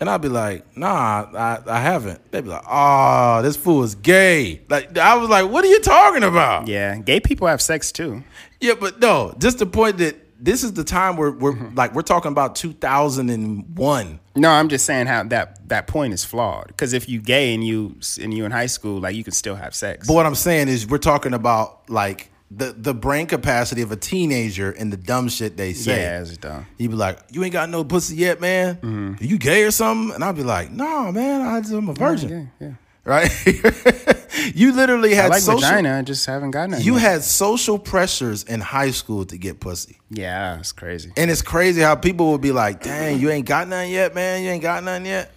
And 0.00 0.08
I'd 0.08 0.22
be 0.22 0.30
like, 0.30 0.64
"Nah, 0.74 1.26
I, 1.34 1.58
I 1.66 1.80
haven't." 1.80 2.30
They'd 2.30 2.44
be 2.44 2.48
like, 2.48 2.64
"Oh, 2.66 3.42
this 3.42 3.58
fool 3.58 3.82
is 3.82 3.94
gay." 3.94 4.62
Like 4.70 4.96
I 4.96 5.16
was 5.16 5.28
like, 5.28 5.50
"What 5.50 5.64
are 5.66 5.68
you 5.68 5.80
talking 5.80 6.22
about?" 6.22 6.66
Yeah, 6.66 6.96
gay 6.96 7.20
people 7.20 7.46
have 7.46 7.60
sex 7.60 7.92
too. 7.92 8.24
Yeah, 8.60 8.74
but 8.78 9.00
no, 9.00 9.34
just 9.38 9.58
the 9.58 9.66
point 9.66 9.98
that 9.98 10.16
this 10.38 10.62
is 10.62 10.74
the 10.74 10.84
time 10.84 11.16
where 11.16 11.30
we're 11.30 11.56
like 11.70 11.94
we're 11.94 12.02
talking 12.02 12.32
about 12.32 12.56
2001. 12.56 14.20
No, 14.34 14.50
I'm 14.50 14.68
just 14.68 14.84
saying 14.84 15.06
how 15.06 15.24
that 15.24 15.68
that 15.68 15.86
point 15.86 16.12
is 16.12 16.24
flawed. 16.24 16.68
Because 16.68 16.92
if 16.92 17.08
you 17.08 17.20
gay 17.20 17.54
and 17.54 17.66
you 17.66 17.96
and 18.20 18.34
you 18.34 18.44
in 18.44 18.52
high 18.52 18.66
school, 18.66 19.00
like 19.00 19.14
you 19.14 19.24
can 19.24 19.32
still 19.32 19.54
have 19.56 19.74
sex. 19.74 20.06
But 20.06 20.14
what 20.14 20.26
I'm 20.26 20.34
saying 20.34 20.68
is 20.68 20.86
we're 20.86 20.98
talking 20.98 21.34
about 21.34 21.88
like 21.88 22.30
the 22.50 22.74
the 22.76 22.94
brain 22.94 23.26
capacity 23.26 23.82
of 23.82 23.92
a 23.92 23.96
teenager 23.96 24.70
and 24.70 24.92
the 24.92 24.96
dumb 24.96 25.28
shit 25.28 25.56
they 25.56 25.72
say. 25.72 26.00
yeah, 26.00 26.20
it's 26.20 26.36
dumb. 26.36 26.66
He'd 26.78 26.88
be 26.88 26.94
like, 26.94 27.18
"You 27.30 27.42
ain't 27.42 27.52
got 27.52 27.68
no 27.70 27.82
pussy 27.84 28.16
yet, 28.16 28.40
man. 28.40 28.76
Mm-hmm. 28.76 29.14
Are 29.22 29.26
you 29.26 29.38
gay 29.38 29.64
or 29.64 29.70
something?" 29.70 30.14
And 30.14 30.22
I'd 30.22 30.36
be 30.36 30.44
like, 30.44 30.70
"No, 30.70 31.10
man. 31.12 31.40
I 31.42 31.60
just, 31.60 31.72
I'm 31.72 31.88
a 31.88 31.94
virgin." 31.94 32.50
Yeah, 32.60 32.66
yeah. 32.68 32.74
Right? 33.06 33.30
you 34.54 34.72
literally 34.72 35.14
had 35.14 35.26
I 35.26 35.28
like 35.28 35.40
social. 35.40 35.60
vagina. 35.60 35.96
I 35.96 36.02
just 36.02 36.26
haven't 36.26 36.50
gotten 36.50 36.74
it. 36.74 36.84
You 36.84 36.94
yet. 36.94 37.02
had 37.02 37.22
social 37.22 37.78
pressures 37.78 38.42
in 38.42 38.60
high 38.60 38.90
school 38.90 39.24
to 39.26 39.38
get 39.38 39.60
pussy. 39.60 40.00
Yeah, 40.10 40.58
it's 40.58 40.72
crazy. 40.72 41.12
And 41.16 41.30
it's 41.30 41.40
crazy 41.40 41.80
how 41.80 41.94
people 41.94 42.32
would 42.32 42.40
be 42.40 42.50
like, 42.50 42.82
"Dang, 42.82 43.20
you 43.20 43.30
ain't 43.30 43.46
got 43.46 43.68
none 43.68 43.88
yet, 43.88 44.12
man. 44.14 44.42
You 44.42 44.50
ain't 44.50 44.62
got 44.62 44.82
none 44.82 45.04
yet." 45.04 45.30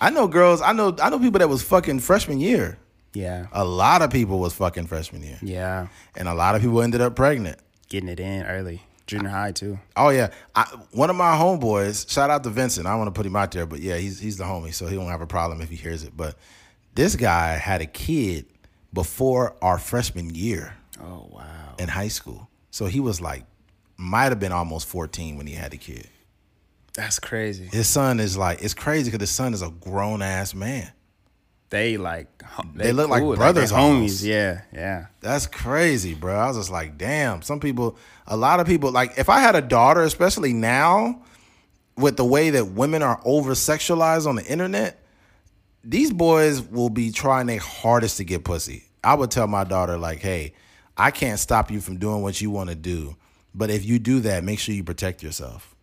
I 0.00 0.10
know 0.10 0.26
girls. 0.26 0.60
I 0.60 0.72
know. 0.72 0.96
I 1.00 1.10
know 1.10 1.20
people 1.20 1.38
that 1.38 1.48
was 1.48 1.62
fucking 1.62 2.00
freshman 2.00 2.40
year. 2.40 2.78
Yeah, 3.14 3.46
A 3.52 3.64
lot 3.64 4.00
of 4.00 4.10
people 4.10 4.38
was 4.38 4.54
fucking 4.54 4.86
freshman 4.86 5.22
year, 5.22 5.38
yeah. 5.42 5.88
and 6.16 6.28
a 6.28 6.34
lot 6.34 6.54
of 6.54 6.62
people 6.62 6.80
ended 6.80 7.02
up 7.02 7.14
pregnant. 7.14 7.58
Getting 7.90 8.08
it 8.08 8.18
in 8.18 8.44
early. 8.46 8.82
Junior 9.06 9.28
high 9.28 9.52
too. 9.52 9.78
Oh 9.96 10.08
yeah, 10.08 10.30
I, 10.54 10.62
one 10.92 11.10
of 11.10 11.16
my 11.16 11.36
homeboys. 11.36 12.10
Shout 12.10 12.30
out 12.30 12.42
to 12.44 12.50
Vincent. 12.50 12.86
I 12.86 12.94
want 12.96 13.08
to 13.08 13.12
put 13.12 13.26
him 13.26 13.36
out 13.36 13.50
there, 13.50 13.66
but 13.66 13.80
yeah, 13.80 13.96
he's 13.98 14.18
he's 14.18 14.38
the 14.38 14.44
homie, 14.44 14.72
so 14.72 14.86
he 14.86 14.96
won't 14.96 15.10
have 15.10 15.20
a 15.20 15.26
problem 15.26 15.60
if 15.60 15.68
he 15.68 15.76
hears 15.76 16.04
it. 16.04 16.16
But 16.16 16.36
this 16.94 17.16
guy 17.16 17.54
had 17.56 17.80
a 17.80 17.86
kid 17.86 18.46
before 18.92 19.56
our 19.62 19.78
freshman 19.78 20.34
year 20.34 20.74
Oh 21.02 21.28
wow. 21.30 21.74
in 21.78 21.88
high 21.88 22.08
school, 22.08 22.48
so 22.70 22.86
he 22.86 23.00
was 23.00 23.20
like, 23.20 23.44
might 23.96 24.24
have 24.30 24.40
been 24.40 24.52
almost 24.52 24.86
fourteen 24.86 25.36
when 25.36 25.46
he 25.46 25.54
had 25.54 25.72
a 25.72 25.76
kid. 25.76 26.08
That's 26.94 27.18
crazy. 27.18 27.64
His 27.72 27.86
son 27.88 28.20
is 28.20 28.36
like, 28.36 28.60
it's 28.62 28.74
crazy 28.74 29.10
because 29.10 29.22
his 29.26 29.34
son 29.34 29.54
is 29.54 29.62
a 29.62 29.70
grown 29.70 30.20
ass 30.20 30.54
man. 30.54 30.92
They 31.70 31.96
like 31.96 32.42
ho- 32.42 32.64
They 32.74 32.92
look 32.92 33.08
like 33.08 33.22
cool, 33.22 33.34
brothers 33.34 33.70
they 33.70 33.76
almost. 33.76 34.22
homies. 34.22 34.26
Yeah, 34.28 34.60
yeah. 34.74 35.06
That's 35.20 35.46
crazy, 35.46 36.12
bro. 36.14 36.34
I 36.38 36.48
was 36.48 36.58
just 36.58 36.70
like, 36.70 36.98
damn. 36.98 37.40
Some 37.40 37.60
people, 37.60 37.96
a 38.26 38.36
lot 38.36 38.60
of 38.60 38.66
people, 38.66 38.90
like 38.92 39.14
if 39.16 39.30
I 39.30 39.38
had 39.40 39.54
a 39.56 39.62
daughter, 39.62 40.02
especially 40.02 40.52
now, 40.52 41.22
with 41.96 42.18
the 42.18 42.26
way 42.26 42.50
that 42.50 42.66
women 42.66 43.02
are 43.02 43.18
over 43.24 43.52
sexualized 43.52 44.26
on 44.26 44.34
the 44.36 44.44
internet, 44.44 45.01
these 45.84 46.12
boys 46.12 46.62
will 46.62 46.90
be 46.90 47.10
trying 47.10 47.46
their 47.46 47.58
hardest 47.58 48.16
to 48.18 48.24
get 48.24 48.44
pussy. 48.44 48.84
I 49.02 49.14
would 49.14 49.30
tell 49.30 49.46
my 49.46 49.64
daughter, 49.64 49.98
like, 49.98 50.20
hey, 50.20 50.54
I 50.96 51.10
can't 51.10 51.38
stop 51.38 51.70
you 51.70 51.80
from 51.80 51.98
doing 51.98 52.22
what 52.22 52.40
you 52.40 52.50
want 52.50 52.70
to 52.70 52.76
do. 52.76 53.16
But 53.54 53.70
if 53.70 53.84
you 53.84 53.98
do 53.98 54.20
that, 54.20 54.44
make 54.44 54.58
sure 54.58 54.74
you 54.74 54.84
protect 54.84 55.22
yourself. 55.22 55.74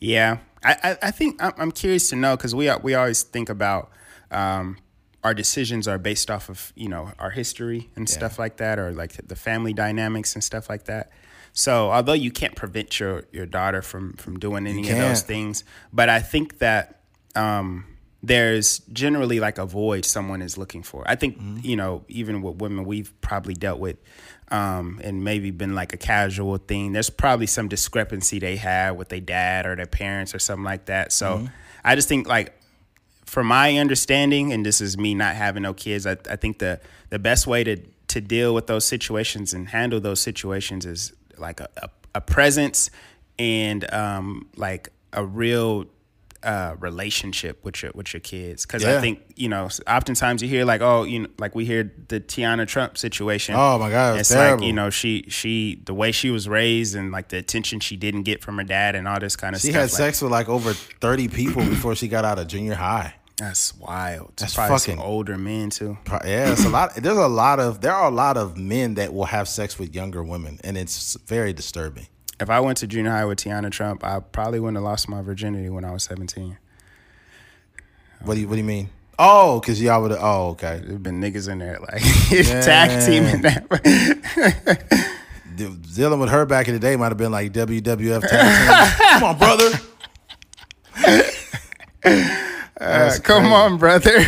Yeah, 0.00 0.38
I, 0.62 0.76
I, 0.82 0.98
I 1.02 1.10
think 1.10 1.40
I'm, 1.40 1.72
curious 1.72 2.10
to 2.10 2.16
know 2.16 2.36
because 2.36 2.54
we 2.54 2.70
we 2.82 2.94
always 2.94 3.22
think 3.22 3.48
about 3.48 3.90
um, 4.30 4.76
our 5.24 5.32
decisions 5.32 5.88
are 5.88 5.98
based 5.98 6.30
off 6.30 6.50
of 6.50 6.72
you 6.74 6.88
know 6.88 7.12
our 7.18 7.30
history 7.30 7.88
and 7.96 8.08
stuff 8.08 8.38
like 8.38 8.58
that, 8.58 8.78
or 8.78 8.92
like 8.92 9.26
the 9.26 9.36
family 9.36 9.72
dynamics 9.72 10.34
and 10.34 10.44
stuff 10.44 10.68
like 10.68 10.84
that. 10.84 11.10
So 11.52 11.90
although 11.90 12.12
you 12.12 12.30
can't 12.30 12.54
prevent 12.54 13.00
your 13.00 13.24
your 13.32 13.46
daughter 13.46 13.80
from 13.80 14.14
from 14.14 14.38
doing 14.38 14.66
any 14.66 14.88
of 14.90 14.98
those 14.98 15.22
things, 15.22 15.64
but 15.92 16.08
I 16.10 16.20
think 16.20 16.58
that 16.58 17.00
um, 17.34 17.95
there's 18.22 18.78
generally 18.92 19.40
like 19.40 19.58
a 19.58 19.66
void 19.66 20.04
someone 20.04 20.42
is 20.42 20.58
looking 20.58 20.82
for. 20.82 21.04
I 21.06 21.16
think 21.16 21.38
you 21.62 21.76
know 21.76 22.04
even 22.08 22.42
with 22.42 22.56
women 22.56 22.84
we've 22.84 23.12
probably 23.20 23.54
dealt 23.54 23.80
with. 23.80 23.96
Um, 24.48 25.00
and 25.02 25.24
maybe 25.24 25.50
been 25.50 25.74
like 25.74 25.92
a 25.92 25.96
casual 25.96 26.58
thing. 26.58 26.92
There's 26.92 27.10
probably 27.10 27.48
some 27.48 27.66
discrepancy 27.66 28.38
they 28.38 28.54
have 28.54 28.94
with 28.94 29.08
their 29.08 29.18
dad 29.18 29.66
or 29.66 29.74
their 29.74 29.86
parents 29.86 30.36
or 30.36 30.38
something 30.38 30.62
like 30.62 30.84
that. 30.84 31.10
So 31.10 31.48
I 31.82 31.96
just 31.96 32.06
think 32.06 32.28
like 32.28 32.56
from 33.24 33.48
my 33.48 33.76
understanding, 33.76 34.52
and 34.52 34.64
this 34.64 34.80
is 34.80 34.96
me 34.96 35.14
not 35.14 35.34
having 35.34 35.64
no 35.64 35.74
kids, 35.74 36.06
I, 36.06 36.16
I 36.30 36.36
think 36.36 36.60
the 36.60 36.80
the 37.10 37.18
best 37.18 37.46
way 37.46 37.64
to 37.64 37.76
to 38.08 38.20
deal 38.20 38.54
with 38.54 38.66
those 38.66 38.84
situations 38.84 39.52
and 39.52 39.68
handle 39.68 40.00
those 40.00 40.20
situations 40.20 40.86
is 40.86 41.12
like 41.38 41.60
a, 41.60 41.68
a, 41.82 41.90
a 42.14 42.20
presence 42.20 42.90
and 43.38 43.92
um, 43.92 44.48
like 44.56 44.90
a 45.12 45.24
real 45.24 45.86
uh, 46.46 46.76
relationship 46.78 47.62
with 47.64 47.82
your 47.82 47.92
with 47.94 48.14
your 48.14 48.20
kids. 48.20 48.64
Because 48.64 48.82
Yeah. 48.82 48.96
I 48.96 49.00
think 49.00 49.20
you 49.34 49.48
know, 49.48 49.68
oftentimes 49.88 50.42
you 50.42 50.48
hear 50.48 50.64
like, 50.64 50.80
oh, 50.80 51.02
you 51.02 51.20
know, 51.20 51.28
like 51.38 51.54
we 51.54 51.64
hear 51.64 51.92
the 52.08 52.20
Tiana 52.20 52.66
Trump 52.66 52.96
situation. 52.96 53.54
Oh, 53.56 53.78
my 53.78 53.90
God, 53.90 54.18
it's 54.20 54.30
it's 54.30 54.38
like 54.38 54.60
you 54.62 54.72
know, 54.72 54.88
she 54.90 55.24
she 55.28 55.82
the 55.84 55.92
way 55.94 56.12
she 56.12 56.30
was 56.30 56.48
raised 56.48 56.94
and 56.94 57.10
like 57.12 57.28
the 57.28 57.36
attention 57.38 57.80
she 57.80 57.96
didn't 57.96 58.22
get 58.22 58.42
from 58.42 58.56
her 58.58 58.64
dad 58.64 58.94
and 58.94 59.06
all 59.08 59.18
this 59.20 59.36
kind 59.36 59.54
of 59.54 59.60
She 59.60 59.68
stuff. 59.68 59.74
She 59.74 59.80
had 59.80 59.90
like, 59.90 59.90
sex 60.14 60.22
with 60.22 60.32
like 60.32 60.48
over 60.48 60.72
30 60.72 61.28
people 61.28 61.64
before 61.64 61.94
she 61.94 62.08
got 62.08 62.24
out 62.24 62.38
of 62.38 62.46
junior 62.46 62.74
high. 62.74 63.14
That's 63.38 63.76
wild. 63.76 64.32
That's 64.38 64.54
Probably 64.54 64.78
fucking- 64.78 64.96
some 64.96 65.04
older 65.04 65.36
men 65.36 65.68
too. 65.68 65.98
Pro- 66.06 66.20
Yeah, 66.24 66.52
it's 66.52 66.64
a 66.64 66.70
lot. 66.70 66.94
There's 66.94 67.18
a 67.18 67.28
lot 67.28 67.60
of 67.60 67.82
there 67.82 67.92
are 67.92 68.08
a 68.08 68.14
lot 68.14 68.38
of 68.38 68.56
men 68.56 68.94
that 68.94 69.12
will 69.12 69.26
have 69.26 69.46
sex 69.48 69.78
with 69.78 69.94
younger 69.94 70.22
women, 70.24 70.58
and 70.64 70.78
it's 70.78 71.18
very 71.26 71.52
disturbing. 71.52 72.06
If 72.38 72.50
I 72.50 72.60
went 72.60 72.78
to 72.78 72.86
junior 72.86 73.10
high 73.10 73.24
with 73.24 73.38
Tiana 73.38 73.70
Trump, 73.70 74.04
I 74.04 74.20
probably 74.20 74.60
wouldn't 74.60 74.76
have 74.76 74.84
lost 74.84 75.08
my 75.08 75.22
virginity 75.22 75.70
when 75.70 75.84
I 75.84 75.92
was 75.92 76.02
17. 76.04 76.58
What 78.22 78.34
do 78.34 78.40
you 78.40 78.48
What 78.48 78.54
do 78.54 78.58
you 78.58 78.64
mean? 78.64 78.90
Oh, 79.18 79.60
because 79.60 79.80
y'all 79.82 80.02
would. 80.02 80.10
Have 80.10 80.20
oh, 80.22 80.48
okay. 80.50 80.82
There's 80.84 80.98
been 80.98 81.20
niggas 81.20 81.48
in 81.48 81.58
there 81.58 81.78
like 81.80 82.02
tag 82.64 83.06
teaming 83.06 83.40
that. 83.42 83.66
Dealing 85.94 86.20
with 86.20 86.28
her 86.28 86.44
back 86.44 86.68
in 86.68 86.74
the 86.74 86.80
day 86.80 86.96
might 86.96 87.08
have 87.08 87.16
been 87.16 87.32
like 87.32 87.52
WWF 87.52 88.28
tag 88.28 88.98
team. 88.98 89.20
Come 89.20 89.24
on, 89.24 89.38
brother. 89.38 89.70
Uh, 92.78 93.10
come 93.22 93.46
on, 93.54 93.78
brother. 93.78 94.20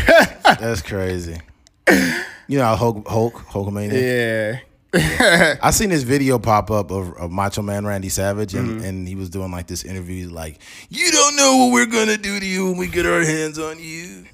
That's 0.58 0.80
crazy. 0.80 1.38
You 1.86 2.56
know 2.58 2.64
how 2.64 2.76
Hulk 2.76 3.06
Hulk 3.06 3.34
Hulkamania. 3.34 3.92
yeah. 3.92 4.60
I 4.94 5.70
seen 5.70 5.90
this 5.90 6.02
video 6.02 6.38
pop 6.38 6.70
up 6.70 6.90
of, 6.90 7.12
of 7.18 7.30
Macho 7.30 7.60
Man 7.62 7.84
Randy 7.84 8.08
Savage, 8.08 8.54
and, 8.54 8.68
Mm-hmm. 8.68 8.84
and 8.84 9.08
he 9.08 9.14
was 9.14 9.28
doing 9.28 9.50
like 9.50 9.66
this 9.66 9.84
interview, 9.84 10.28
like, 10.30 10.60
"You 10.88 11.10
don't 11.12 11.36
know 11.36 11.56
what 11.66 11.72
we're 11.74 11.86
gonna 11.86 12.16
do 12.16 12.40
to 12.40 12.46
you 12.46 12.66
when 12.70 12.78
we 12.78 12.86
get 12.88 13.04
our 13.04 13.22
hands 13.22 13.58
on 13.58 13.78
you." 13.78 14.24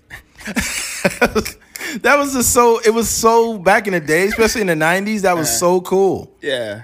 that 0.47 2.15
was 2.17 2.33
just 2.35 2.53
so. 2.53 2.79
It 2.85 2.91
was 2.91 3.09
so 3.09 3.59
back 3.59 3.87
in 3.87 3.93
the 3.95 4.01
day, 4.01 4.27
especially 4.29 4.61
in 4.61 4.67
the 4.69 4.75
'90s. 4.75 5.23
That 5.23 5.37
was 5.37 5.59
so 5.59 5.81
cool. 5.81 6.37
Yeah. 6.41 6.83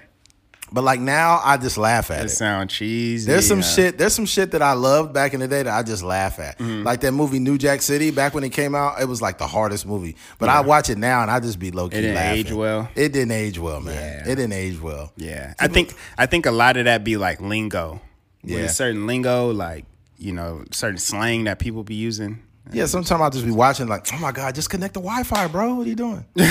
But 0.72 0.84
like 0.84 1.00
now, 1.00 1.40
I 1.42 1.56
just 1.56 1.76
laugh 1.78 2.10
at 2.12 2.20
It 2.20 2.26
it. 2.26 2.28
sound 2.30 2.70
cheesy. 2.70 3.26
There's 3.30 3.46
some 3.46 3.58
uh, 3.58 3.62
shit. 3.62 3.98
There's 3.98 4.14
some 4.14 4.24
shit 4.26 4.52
that 4.52 4.62
I 4.62 4.72
loved 4.74 5.12
back 5.12 5.34
in 5.34 5.40
the 5.40 5.48
day 5.48 5.62
that 5.64 5.72
I 5.72 5.82
just 5.82 6.02
laugh 6.04 6.38
at. 6.38 6.58
Mm-hmm. 6.58 6.84
Like 6.84 7.00
that 7.00 7.10
movie 7.12 7.40
New 7.40 7.58
Jack 7.58 7.82
City. 7.82 8.10
Back 8.12 8.34
when 8.34 8.44
it 8.44 8.50
came 8.50 8.74
out, 8.74 9.00
it 9.00 9.06
was 9.06 9.20
like 9.20 9.38
the 9.38 9.46
hardest 9.48 9.84
movie. 9.86 10.16
But 10.38 10.48
I 10.48 10.60
watch 10.60 10.88
it 10.88 10.96
now 10.98 11.22
and 11.22 11.30
I 11.30 11.40
just 11.40 11.58
be 11.58 11.70
low 11.72 11.88
key 11.88 11.98
It 11.98 12.00
didn't 12.02 12.14
laughing. 12.16 12.38
age 12.38 12.52
well? 12.52 12.88
It 12.94 13.12
didn't 13.12 13.32
age 13.32 13.58
well, 13.58 13.80
man. 13.80 13.94
Yeah. 13.94 14.22
It 14.32 14.36
didn't 14.36 14.52
age 14.52 14.80
well. 14.80 15.12
Yeah. 15.16 15.54
I 15.58 15.66
think 15.68 15.94
I 16.16 16.26
think 16.26 16.46
a 16.46 16.52
lot 16.52 16.76
of 16.76 16.84
that 16.84 17.02
be 17.02 17.16
like 17.16 17.40
lingo. 17.40 18.00
Yeah. 18.44 18.68
certain 18.68 19.06
lingo, 19.06 19.50
like, 19.50 19.84
you 20.18 20.32
know, 20.32 20.64
certain 20.70 20.98
slang 20.98 21.44
that 21.44 21.58
people 21.58 21.82
be 21.82 21.94
using. 21.96 22.42
Yeah, 22.72 22.86
sometimes 22.86 23.20
I'll 23.20 23.30
just 23.30 23.44
be 23.44 23.50
watching 23.50 23.88
like, 23.88 24.06
oh 24.12 24.18
my 24.18 24.32
God, 24.32 24.54
just 24.54 24.70
connect 24.70 24.94
the 24.94 25.00
Wi-Fi, 25.00 25.48
bro. 25.48 25.74
What 25.74 25.86
are 25.86 25.90
you 25.90 25.96
doing? 25.96 26.24
yeah. 26.36 26.46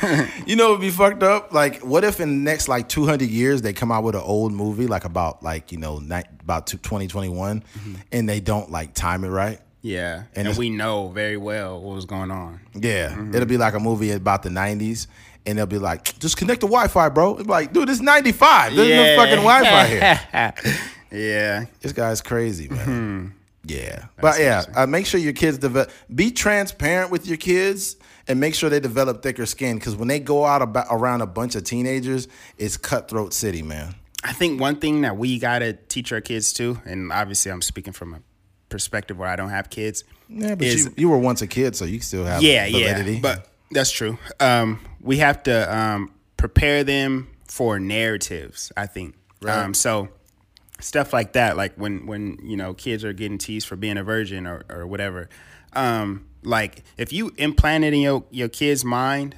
You 0.46 0.56
know 0.56 0.70
what 0.70 0.78
would 0.78 0.86
be 0.86 0.90
fucked 0.90 1.22
up? 1.22 1.52
Like, 1.52 1.80
what 1.80 2.04
if 2.04 2.20
in 2.20 2.30
the 2.30 2.50
next 2.50 2.68
like 2.68 2.88
200 2.88 3.28
years 3.28 3.60
they 3.60 3.74
come 3.74 3.92
out 3.92 4.04
with 4.04 4.14
an 4.14 4.22
old 4.22 4.52
movie 4.52 4.86
like 4.86 5.04
about 5.04 5.42
like, 5.42 5.72
you 5.72 5.76
know, 5.76 5.98
ni- 5.98 6.22
about 6.40 6.66
2021 6.68 7.60
mm-hmm. 7.60 7.94
and 8.12 8.26
they 8.26 8.40
don't 8.40 8.70
like 8.70 8.94
time 8.94 9.24
it 9.24 9.28
right? 9.28 9.60
Yeah. 9.82 10.24
And 10.34 10.48
And, 10.48 10.56
we 10.56 10.70
know 10.70 11.08
very 11.08 11.36
well 11.36 11.80
what 11.80 11.94
was 11.94 12.04
going 12.04 12.30
on. 12.30 12.60
Yeah, 12.74 13.10
mm-hmm. 13.10 13.34
it'll 13.34 13.48
be 13.48 13.56
like 13.56 13.74
a 13.74 13.80
movie 13.80 14.10
about 14.12 14.42
the 14.42 14.48
'90s, 14.48 15.06
and 15.46 15.58
they'll 15.58 15.66
be 15.66 15.78
like, 15.78 16.18
"Just 16.18 16.36
connect 16.36 16.60
the 16.60 16.66
Wi-Fi, 16.66 17.08
bro." 17.10 17.38
It's 17.38 17.48
like, 17.48 17.72
dude, 17.72 17.88
it's 17.88 18.00
'95. 18.00 18.74
There's 18.74 18.88
no 18.88 19.22
fucking 19.22 19.44
Wi-Fi 19.44 19.86
here. 19.86 20.54
yeah. 21.10 21.66
This 21.80 21.92
guy's 21.92 22.20
crazy, 22.20 22.68
man. 22.68 23.34
Yeah, 23.64 24.06
but 24.20 24.40
yeah, 24.40 24.64
uh, 24.74 24.86
make 24.86 25.04
sure 25.04 25.20
your 25.20 25.32
kids 25.34 25.58
develop. 25.58 25.90
Be 26.14 26.30
transparent 26.30 27.10
with 27.10 27.26
your 27.26 27.36
kids, 27.36 27.96
and 28.26 28.40
make 28.40 28.54
sure 28.54 28.70
they 28.70 28.80
develop 28.80 29.22
thicker 29.22 29.46
skin. 29.46 29.78
Because 29.78 29.94
when 29.96 30.08
they 30.08 30.20
go 30.20 30.44
out 30.46 30.62
about, 30.62 30.86
around 30.90 31.20
a 31.20 31.26
bunch 31.26 31.54
of 31.54 31.64
teenagers, 31.64 32.28
it's 32.56 32.76
cutthroat 32.76 33.34
city, 33.34 33.62
man. 33.62 33.94
I 34.24 34.32
think 34.32 34.60
one 34.60 34.76
thing 34.76 35.02
that 35.02 35.16
we 35.16 35.38
gotta 35.38 35.74
teach 35.74 36.12
our 36.12 36.20
kids 36.20 36.52
too, 36.52 36.80
and 36.84 37.12
obviously 37.12 37.52
I'm 37.52 37.62
speaking 37.62 37.92
from 37.92 38.14
a 38.14 38.20
perspective 38.68 39.18
where 39.18 39.28
I 39.28 39.36
don't 39.36 39.50
have 39.50 39.70
kids. 39.70 40.04
Yeah, 40.28 40.54
but 40.54 40.66
is- 40.66 40.86
you, 40.86 40.94
you 40.96 41.08
were 41.08 41.18
once 41.18 41.42
a 41.42 41.46
kid, 41.46 41.76
so 41.76 41.84
you 41.84 42.00
still 42.00 42.24
have 42.24 42.42
yeah, 42.42 42.70
validity. 42.70 43.14
yeah, 43.14 43.20
but 43.20 43.48
that's 43.70 43.90
true. 43.90 44.18
Um, 44.40 44.80
we 45.00 45.18
have 45.18 45.42
to 45.44 45.76
um, 45.76 46.12
prepare 46.36 46.84
them 46.84 47.28
for 47.44 47.78
narratives. 47.78 48.72
I 48.76 48.86
think. 48.86 49.14
Um, 49.46 49.72
so 49.72 50.08
stuff 50.80 51.12
like 51.12 51.32
that, 51.32 51.56
like 51.56 51.74
when 51.74 52.06
when 52.06 52.38
you 52.42 52.56
know 52.56 52.74
kids 52.74 53.04
are 53.04 53.12
getting 53.12 53.38
teased 53.38 53.66
for 53.66 53.76
being 53.76 53.98
a 53.98 54.04
virgin 54.04 54.46
or 54.46 54.64
or 54.68 54.86
whatever. 54.86 55.28
Um, 55.72 56.26
like 56.42 56.82
if 56.96 57.12
you 57.12 57.32
implant 57.36 57.84
it 57.84 57.92
in 57.94 58.00
your 58.00 58.24
your 58.30 58.48
kid's 58.48 58.84
mind, 58.84 59.36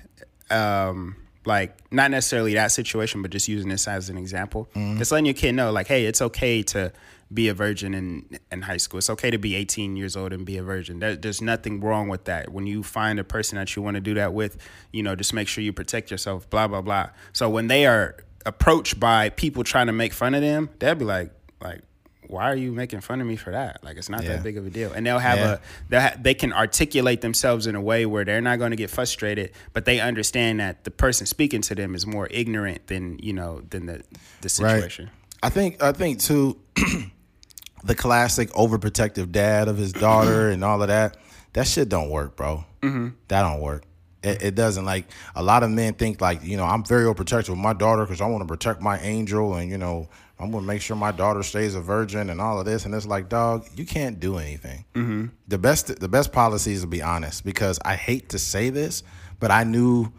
um, 0.51 1.17
like 1.45 1.77
not 1.93 2.11
necessarily 2.11 2.55
that 2.55 2.73
situation, 2.73 3.23
but 3.23 3.31
just 3.31 3.49
using 3.49 3.71
this 3.71 3.89
as 3.89 4.11
an 4.11 4.17
example, 4.17 4.69
just 4.99 5.11
letting 5.13 5.27
your 5.27 5.35
kid 5.35 5.53
know, 5.53 5.73
like, 5.73 5.87
hey, 5.87 6.05
it's 6.05 6.23
okay 6.23 6.63
to 6.65 6.93
be 7.33 7.49
a 7.49 7.55
virgin 7.55 7.95
in 7.95 8.39
in 8.53 8.63
high 8.63 8.77
school. 8.77 8.99
It's 8.99 9.11
okay 9.11 9.31
to 9.31 9.39
be 9.39 9.55
18 9.55 9.97
years 9.97 10.17
old 10.17 10.33
and 10.33 10.45
be 10.45 10.57
a 10.59 10.63
virgin. 10.63 10.99
There, 10.99 11.17
there's 11.17 11.41
nothing 11.41 11.81
wrong 11.81 12.09
with 12.09 12.25
that. 12.25 12.51
When 12.51 12.67
you 12.67 12.83
find 12.83 13.19
a 13.19 13.25
person 13.25 13.57
that 13.57 13.75
you 13.77 13.83
want 13.83 13.95
to 13.95 14.01
do 14.01 14.15
that 14.15 14.35
with, 14.35 14.59
you 14.93 15.03
know, 15.03 15.15
just 15.15 15.33
make 15.33 15.49
sure 15.49 15.63
you 15.65 15.73
protect 15.73 16.11
yourself. 16.11 16.49
Blah 16.51 16.69
blah 16.69 16.83
blah. 16.83 17.11
So 17.33 17.49
when 17.49 17.69
they 17.69 17.87
are 17.87 18.17
approached 18.47 18.99
by 19.01 19.29
people 19.31 19.65
trying 19.65 19.87
to 19.87 19.93
make 19.93 20.13
fun 20.13 20.35
of 20.35 20.41
them, 20.43 20.71
they'll 20.79 20.95
be 20.95 21.05
like, 21.05 21.33
like. 21.61 21.81
Why 22.27 22.49
are 22.49 22.55
you 22.55 22.71
making 22.71 23.01
fun 23.01 23.21
of 23.21 23.27
me 23.27 23.35
for 23.35 23.51
that? 23.51 23.83
Like 23.83 23.97
it's 23.97 24.09
not 24.09 24.23
Yeah. 24.23 24.35
that 24.37 24.45
big 24.45 24.57
of 24.57 24.65
a 24.65 24.71
deal, 24.71 24.93
and 24.93 25.05
they'll 25.05 25.19
have 25.19 25.39
Yeah. 25.41 25.53
a 25.55 25.59
they 25.89 26.01
ha- 26.01 26.15
they 26.23 26.33
can 26.35 26.53
articulate 26.53 27.23
themselves 27.23 27.67
in 27.67 27.75
a 27.75 27.81
way 27.81 28.07
where 28.07 28.25
they're 28.25 28.41
not 28.41 28.61
going 28.61 28.71
to 28.71 28.77
get 28.77 28.89
frustrated, 28.89 29.51
but 29.73 29.85
they 29.85 29.99
understand 29.99 30.61
that 30.61 30.85
the 30.85 30.93
person 30.93 31.27
speaking 31.27 31.61
to 31.63 31.75
them 31.75 31.93
is 31.93 32.07
more 32.07 32.29
ignorant 32.31 32.87
than 32.87 33.19
you 33.21 33.33
know 33.33 33.63
than 33.71 33.87
the 33.87 34.03
the 34.43 34.49
situation. 34.49 35.11
I 35.43 35.49
think 35.49 35.83
I 35.83 35.91
think 35.91 36.21
too 36.21 36.57
the 37.85 37.97
classic 37.97 38.51
overprotective 38.51 39.33
dad 39.33 39.67
of 39.67 39.77
his 39.77 39.93
daughter 39.93 40.51
and 40.53 40.63
all 40.63 40.81
of 40.83 40.87
that. 40.89 41.17
That 41.55 41.67
shit 41.67 41.89
don't 41.89 42.11
work, 42.11 42.37
bro. 42.37 42.65
Mm-hmm. 42.83 43.09
That 43.27 43.43
don't 43.43 43.61
work. 43.61 43.83
It, 44.23 44.43
it 44.43 44.55
doesn't 44.55 44.85
like 44.85 45.07
a 45.35 45.43
lot 45.43 45.63
of 45.63 45.71
men 45.71 45.95
think 45.95 46.21
like 46.21 46.45
you 46.45 46.57
know 46.57 46.65
I'm 46.65 46.85
very 46.85 47.05
overprotective 47.05 47.49
with 47.49 47.59
my 47.59 47.73
daughter 47.73 48.05
because 48.05 48.21
I 48.21 48.27
want 48.27 48.43
to 48.43 48.47
protect 48.47 48.83
my 48.83 48.99
angel 48.99 49.55
and 49.55 49.71
you 49.71 49.79
know 49.79 50.09
I'm 50.39 50.51
gonna 50.51 50.67
make 50.67 50.83
sure 50.83 50.97
my 50.97 51.13
daughter 51.13 51.43
stays 51.43 51.75
a 51.75 51.81
virgin 51.81 52.29
and 52.31 52.41
all 52.41 52.59
of 52.59 52.67
this 52.67 52.85
and 52.85 52.95
it's 52.95 53.07
like 53.07 53.29
dog 53.29 53.67
you 53.75 53.87
can't 53.87 54.21
do 54.21 54.37
anything. 54.37 54.85
Mm-hmm. 54.95 55.27
The 55.49 55.59
best 55.59 56.01
the 56.01 56.09
best 56.09 56.33
policy 56.33 56.73
is 56.73 56.83
to 56.83 56.87
be 56.87 57.01
honest 57.01 57.45
because 57.45 57.79
I 57.85 57.95
hate 57.97 58.29
to 58.31 58.39
say 58.39 58.69
this 58.69 59.03
but 59.39 59.51
I 59.51 59.65
knew 59.65 60.13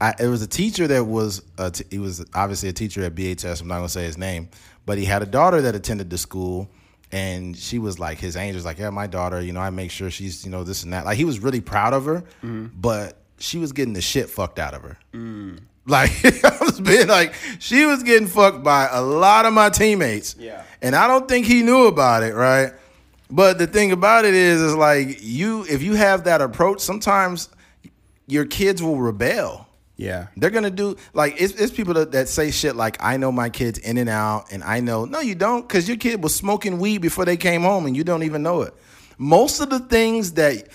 I, 0.00 0.14
it 0.18 0.28
was 0.28 0.42
a 0.42 0.46
teacher 0.46 0.86
that 0.86 1.04
was 1.04 1.42
a 1.58 1.70
t- 1.70 1.84
he 1.90 1.98
was 1.98 2.24
obviously 2.34 2.68
a 2.68 2.72
teacher 2.72 3.02
at 3.02 3.14
BHS. 3.14 3.62
I'm 3.62 3.68
not 3.68 3.76
gonna 3.76 3.88
say 3.88 4.04
his 4.04 4.18
name, 4.18 4.50
but 4.84 4.98
he 4.98 5.04
had 5.04 5.22
a 5.22 5.26
daughter 5.26 5.62
that 5.62 5.74
attended 5.74 6.10
the 6.10 6.18
school, 6.18 6.68
and 7.12 7.56
she 7.56 7.78
was 7.78 7.98
like 7.98 8.18
his 8.18 8.36
angel. 8.36 8.58
was 8.58 8.66
like, 8.66 8.78
yeah, 8.78 8.90
my 8.90 9.06
daughter. 9.06 9.40
You 9.40 9.52
know, 9.54 9.60
I 9.60 9.70
make 9.70 9.90
sure 9.90 10.10
she's 10.10 10.44
you 10.44 10.50
know 10.50 10.64
this 10.64 10.84
and 10.84 10.92
that. 10.92 11.06
Like 11.06 11.16
he 11.16 11.24
was 11.24 11.38
really 11.38 11.62
proud 11.62 11.94
of 11.94 12.04
her, 12.04 12.24
but 12.78 13.22
she 13.38 13.58
was 13.58 13.72
getting 13.72 13.94
the 13.94 14.00
shit 14.00 14.30
fucked 14.30 14.58
out 14.58 14.74
of 14.74 14.82
her. 14.82 14.96
Like 15.86 16.10
I 16.44 16.56
was 16.62 16.80
being 16.80 17.06
like 17.06 17.34
she 17.58 17.84
was 17.86 18.02
getting 18.02 18.26
fucked 18.28 18.62
by 18.64 18.88
a 18.90 19.00
lot 19.00 19.46
of 19.46 19.52
my 19.52 19.70
teammates. 19.70 20.34
Yeah. 20.38 20.64
and 20.82 20.96
I 20.96 21.06
don't 21.06 21.28
think 21.28 21.46
he 21.46 21.62
knew 21.62 21.86
about 21.86 22.22
it, 22.22 22.34
right? 22.34 22.72
But 23.30 23.58
the 23.58 23.66
thing 23.66 23.92
about 23.92 24.24
it 24.24 24.34
is, 24.34 24.60
is 24.60 24.74
like 24.74 25.18
you 25.20 25.64
if 25.68 25.82
you 25.82 25.94
have 25.94 26.24
that 26.24 26.40
approach, 26.40 26.80
sometimes 26.80 27.48
your 28.26 28.44
kids 28.46 28.82
will 28.82 28.96
rebel. 28.96 29.66
Yeah, 29.98 30.26
They're 30.36 30.50
gonna 30.50 30.70
do 30.70 30.96
like 31.14 31.40
it's, 31.40 31.54
it's 31.54 31.72
people 31.72 31.94
that, 31.94 32.12
that 32.12 32.28
say 32.28 32.50
shit 32.50 32.76
like 32.76 32.98
I 33.00 33.16
know 33.16 33.32
my 33.32 33.48
kids 33.48 33.78
in 33.78 33.96
and 33.96 34.10
out, 34.10 34.52
and 34.52 34.62
I 34.62 34.80
know 34.80 35.06
no, 35.06 35.20
you 35.20 35.34
don't, 35.34 35.66
because 35.66 35.88
your 35.88 35.96
kid 35.96 36.22
was 36.22 36.34
smoking 36.34 36.78
weed 36.78 36.98
before 36.98 37.24
they 37.24 37.38
came 37.38 37.62
home, 37.62 37.86
and 37.86 37.96
you 37.96 38.04
don't 38.04 38.22
even 38.22 38.42
know 38.42 38.60
it. 38.60 38.74
Most 39.16 39.58
of 39.60 39.70
the 39.70 39.78
things 39.78 40.32
that 40.32 40.68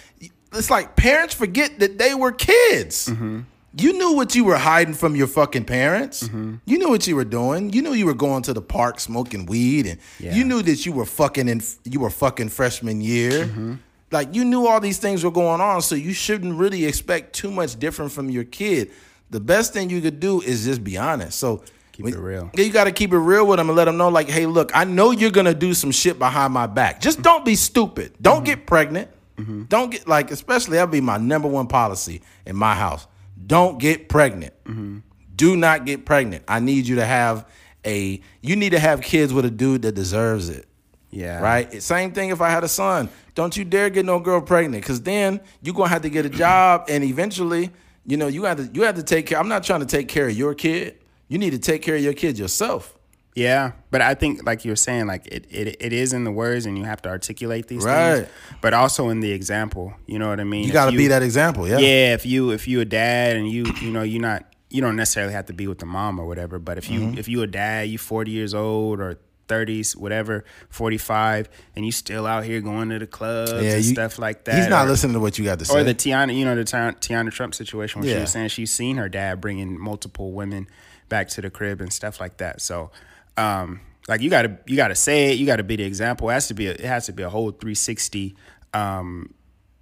it's 0.53 0.69
like 0.69 0.95
parents 0.95 1.33
forget 1.33 1.79
that 1.79 1.97
they 1.97 2.13
were 2.15 2.31
kids. 2.31 3.07
Mm-hmm. 3.07 3.41
You 3.77 3.93
knew 3.93 4.13
what 4.15 4.35
you 4.35 4.43
were 4.43 4.57
hiding 4.57 4.93
from 4.93 5.15
your 5.15 5.27
fucking 5.27 5.63
parents. 5.63 6.23
Mm-hmm. 6.23 6.55
You 6.65 6.77
knew 6.77 6.89
what 6.89 7.07
you 7.07 7.15
were 7.15 7.23
doing. 7.23 7.71
You 7.71 7.81
knew 7.81 7.93
you 7.93 8.05
were 8.05 8.13
going 8.13 8.43
to 8.43 8.53
the 8.53 8.61
park 8.61 8.99
smoking 8.99 9.45
weed, 9.45 9.85
and 9.87 9.97
Yeah. 10.19 10.35
you 10.35 10.43
knew 10.43 10.61
that 10.61 10.85
you 10.85 10.91
were 10.91 11.05
fucking 11.05 11.47
in 11.47 11.61
you 11.85 12.01
were 12.01 12.09
fucking 12.09 12.49
freshman 12.49 12.99
year. 12.99 13.45
Mm-hmm. 13.45 13.75
Like 14.11 14.35
you 14.35 14.43
knew 14.43 14.67
all 14.67 14.81
these 14.81 14.97
things 14.97 15.23
were 15.23 15.31
going 15.31 15.61
on, 15.61 15.81
so 15.81 15.95
you 15.95 16.11
shouldn't 16.11 16.55
really 16.59 16.85
expect 16.85 17.33
too 17.33 17.49
much 17.49 17.79
different 17.79 18.11
from 18.11 18.29
your 18.29 18.43
kid. 18.43 18.91
The 19.29 19.39
best 19.39 19.71
thing 19.71 19.89
you 19.89 20.01
could 20.01 20.19
do 20.19 20.41
is 20.41 20.65
just 20.65 20.83
be 20.83 20.97
honest. 20.97 21.39
So 21.39 21.63
Keep 21.93 22.07
it 22.07 22.17
real. 22.17 22.49
You 22.55 22.71
got 22.71 22.85
to 22.85 22.91
keep 22.91 23.11
it 23.13 23.17
real 23.17 23.45
with 23.45 23.57
them 23.57 23.69
and 23.69 23.75
let 23.75 23.85
them 23.85 23.97
know, 23.97 24.07
like, 24.09 24.29
hey, 24.29 24.45
look, 24.45 24.71
I 24.73 24.85
know 24.85 25.11
you're 25.11 25.29
gonna 25.31 25.53
do 25.53 25.73
some 25.73 25.91
shit 25.91 26.17
behind 26.19 26.53
my 26.53 26.65
back. 26.67 26.99
Just 26.99 27.21
don't 27.29 27.45
be 27.45 27.55
stupid. 27.55 28.13
Don't 28.21 28.43
get 28.43 28.65
pregnant. 28.65 29.09
Mm-hmm. 29.37 29.63
Don't 29.63 29.91
get 29.91 30.07
like, 30.07 30.31
especially 30.31 30.77
that'd 30.77 30.91
be 30.91 31.01
my 31.01 31.17
number 31.17 31.47
one 31.47 31.67
policy 31.67 32.21
in 32.45 32.55
my 32.55 32.75
house. 32.75 33.07
Don't 33.45 33.79
get 33.79 34.09
pregnant. 34.09 34.53
Mm-hmm. 34.65 34.99
Do 35.35 35.55
not 35.57 35.85
get 35.85 36.05
pregnant. 36.05 36.43
I 36.47 36.59
need 36.59 36.87
you 36.87 36.97
to 36.97 37.05
have 37.05 37.47
a. 37.85 38.21
You 38.41 38.55
need 38.55 38.71
to 38.71 38.79
have 38.79 39.01
kids 39.01 39.33
with 39.33 39.45
a 39.45 39.49
dude 39.51 39.81
that 39.83 39.93
deserves 39.95 40.49
it. 40.49 40.67
yeah, 41.09 41.41
Right? 41.41 41.81
Same 41.81 42.11
thing 42.11 42.29
if 42.29 42.41
I 42.41 42.49
had 42.49 42.63
a 42.63 42.67
son. 42.67 43.09
Don't 43.33 43.55
you 43.57 43.63
dare 43.65 43.89
get 43.89 44.05
no 44.05 44.19
girl 44.19 44.41
pregnant, 44.41 44.83
because 44.83 45.01
then 45.01 45.39
you're 45.61 45.73
gonna 45.73 45.89
have 45.89 46.01
to 46.03 46.09
get 46.09 46.25
a 46.25 46.29
job, 46.29 46.85
and 46.89 47.03
eventually, 47.03 47.71
you 48.05 48.17
know, 48.17 48.27
you 48.27 48.43
have 48.43 48.57
to 48.57 48.69
you 48.73 48.83
have 48.83 48.95
to 48.95 49.03
take 49.03 49.25
care. 49.25 49.39
I'm 49.39 49.47
not 49.47 49.63
trying 49.63 49.79
to 49.79 49.85
take 49.85 50.07
care 50.07 50.27
of 50.27 50.37
your 50.37 50.53
kid. 50.53 50.97
You 51.27 51.37
need 51.37 51.51
to 51.51 51.59
take 51.59 51.81
care 51.81 51.95
of 51.95 52.01
your 52.03 52.13
kid 52.13 52.37
yourself. 52.37 52.95
Yeah, 53.33 53.71
but 53.91 54.01
I 54.01 54.13
think 54.13 54.45
like 54.45 54.65
you're 54.65 54.75
saying, 54.75 55.07
like 55.07 55.25
it, 55.27 55.45
it 55.49 55.77
it 55.79 55.93
is 55.93 56.11
in 56.11 56.25
the 56.25 56.31
words, 56.31 56.65
and 56.65 56.77
you 56.77 56.83
have 56.83 57.01
to 57.03 57.09
articulate 57.09 57.67
these 57.67 57.85
Right. 57.85 58.15
things, 58.25 58.27
but 58.61 58.73
also 58.73 59.07
in 59.09 59.21
the 59.21 59.31
example. 59.31 59.93
You 60.05 60.19
know 60.19 60.27
what 60.27 60.39
I 60.41 60.43
mean? 60.43 60.65
You 60.65 60.73
got 60.73 60.91
to 60.91 60.97
be 60.97 61.07
that 61.07 61.23
example. 61.23 61.65
Yeah. 61.67 61.77
yeah 61.77 62.13
if 62.13 62.25
you 62.25 62.51
if 62.51 62.67
you 62.67 62.81
a 62.81 62.85
dad 62.85 63.37
and 63.37 63.49
you 63.49 63.65
you 63.81 63.89
know 63.91 64.01
you're 64.03 64.21
not 64.21 64.45
you 64.69 64.81
don't 64.81 64.95
necessarily 64.97 65.31
have 65.33 65.45
to 65.45 65.53
be 65.53 65.65
with 65.67 65.79
the 65.79 65.85
mom 65.85 66.19
or 66.19 66.25
whatever 66.25 66.57
but 66.59 66.77
if 66.77 66.89
you 66.89 66.99
Mm-hmm. 67.01 67.17
if 67.17 67.27
you 67.29 67.41
a 67.41 67.47
dad 67.47 67.89
you 67.89 67.97
40 67.97 68.31
years 68.31 68.53
old 68.53 68.99
or 69.01 69.19
30s 69.49 69.97
whatever 69.97 70.45
45 70.69 71.49
and 71.75 71.85
you 71.85 71.91
still 71.91 72.25
out 72.25 72.45
here 72.45 72.61
going 72.61 72.87
to 72.89 72.97
the 72.99 73.05
clubs 73.07 73.51
and 73.51 73.63
you- 73.63 73.81
stuff 73.83 74.17
like 74.17 74.45
that 74.45 74.55
He's 74.55 74.67
not 74.69 74.85
or, 74.85 74.89
listening 74.91 75.13
to 75.13 75.19
what 75.19 75.37
you 75.37 75.43
got 75.45 75.59
to 75.59 75.65
say. 75.65 75.77
or 75.77 75.83
the 75.83 75.93
Tiana 75.93 76.33
you 76.35 76.45
know 76.45 76.55
the 76.55 76.63
Tiana, 76.63 76.97
Tiana 76.99 77.31
Trump 77.31 77.53
situation 77.53 78.01
where 78.01 78.13
she 78.13 78.19
was 78.19 78.31
saying 78.31 78.47
she's 78.49 78.71
seen 78.73 78.95
her 78.97 79.09
dad 79.09 79.41
bringing 79.41 79.77
multiple 79.79 80.31
women 80.31 80.67
back 81.09 81.27
to 81.29 81.41
the 81.41 81.49
crib 81.49 81.81
and 81.81 81.91
stuff 81.91 82.19
like 82.21 82.37
that 82.37 82.61
so 82.61 82.91
um 83.37 83.79
like 84.07 84.21
you 84.21 84.29
got 84.29 84.41
to 84.43 84.57
you 84.65 84.75
got 84.75 84.89
to 84.89 84.95
say 84.95 85.31
it 85.31 85.37
you 85.37 85.45
got 85.45 85.57
to 85.57 85.63
be 85.63 85.75
the 85.75 85.83
example 85.83 86.29
it 86.29 86.33
has 86.33 86.47
to 86.47 86.53
be 86.53 86.67
a, 86.67 86.71
it 86.71 86.81
has 86.81 87.05
to 87.05 87.13
be 87.13 87.23
a 87.23 87.29
whole 87.29 87.51
360 87.51 88.35
um 88.73 89.33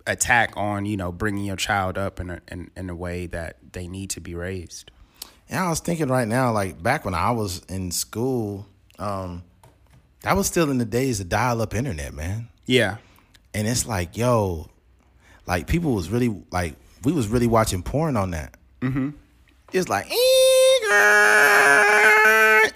attack 0.07 0.53
on 0.55 0.85
you 0.85 0.97
know 0.97 1.11
bringing 1.11 1.45
your 1.45 1.55
child 1.55 1.97
up 1.97 2.19
in 2.19 2.29
a, 2.31 2.41
in, 2.51 2.69
in 2.75 2.89
a 2.89 2.95
way 2.95 3.27
that 3.27 3.57
they 3.71 3.87
need 3.87 4.09
to 4.11 4.19
be 4.21 4.33
raised 4.35 4.91
Yeah, 5.49 5.65
I 5.65 5.69
was 5.69 5.79
thinking 5.79 6.07
right 6.09 6.27
now, 6.27 6.51
like 6.51 6.81
back 6.81 7.05
when 7.05 7.13
I 7.13 7.31
was 7.31 7.61
in 7.69 7.91
school, 7.91 8.65
um, 8.99 9.43
that 10.21 10.35
was 10.35 10.47
still 10.47 10.69
in 10.69 10.77
the 10.77 10.85
days 10.85 11.19
of 11.19 11.29
dial-up 11.29 11.73
internet, 11.73 12.13
man. 12.13 12.49
yeah 12.65 12.97
And 13.53 13.67
it's 13.67 13.85
like, 13.87 14.17
yo, 14.17 14.69
like 15.47 15.65
people 15.67 15.93
was 15.95 16.09
really 16.09 16.29
like 16.51 16.75
we 17.03 17.11
was 17.11 17.27
really 17.27 17.47
watching 17.47 17.81
porn 17.83 18.15
on 18.17 18.31
that. 18.31 18.55
Mm-hmm. 18.81 19.09
It's 19.73 19.87
like, 19.89 20.07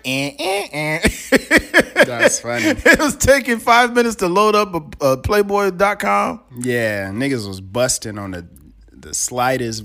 eh, 0.06 0.36
eh, 0.40 0.68
eh. 0.72 2.04
that's 2.06 2.40
funny 2.40 2.66
it 2.86 3.00
was 3.00 3.16
taking 3.16 3.60
five 3.60 3.94
minutes 3.94 4.16
to 4.18 4.28
load 4.28 4.56
up 4.56 4.74
a, 4.74 5.06
a 5.06 5.18
Playboy.com. 5.18 6.42
yeah 6.60 7.10
niggas 7.10 7.48
was 7.48 7.62
busting 7.62 8.18
on 8.18 8.32
the 8.32 8.48
the 8.92 9.14
slightest 9.14 9.84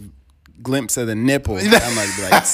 glimpse 0.63 0.97
of 0.97 1.07
the 1.07 1.15
nipple 1.15 1.57
I 1.57 1.95
might 1.95 2.13
be 2.17 2.23
like 2.23 2.45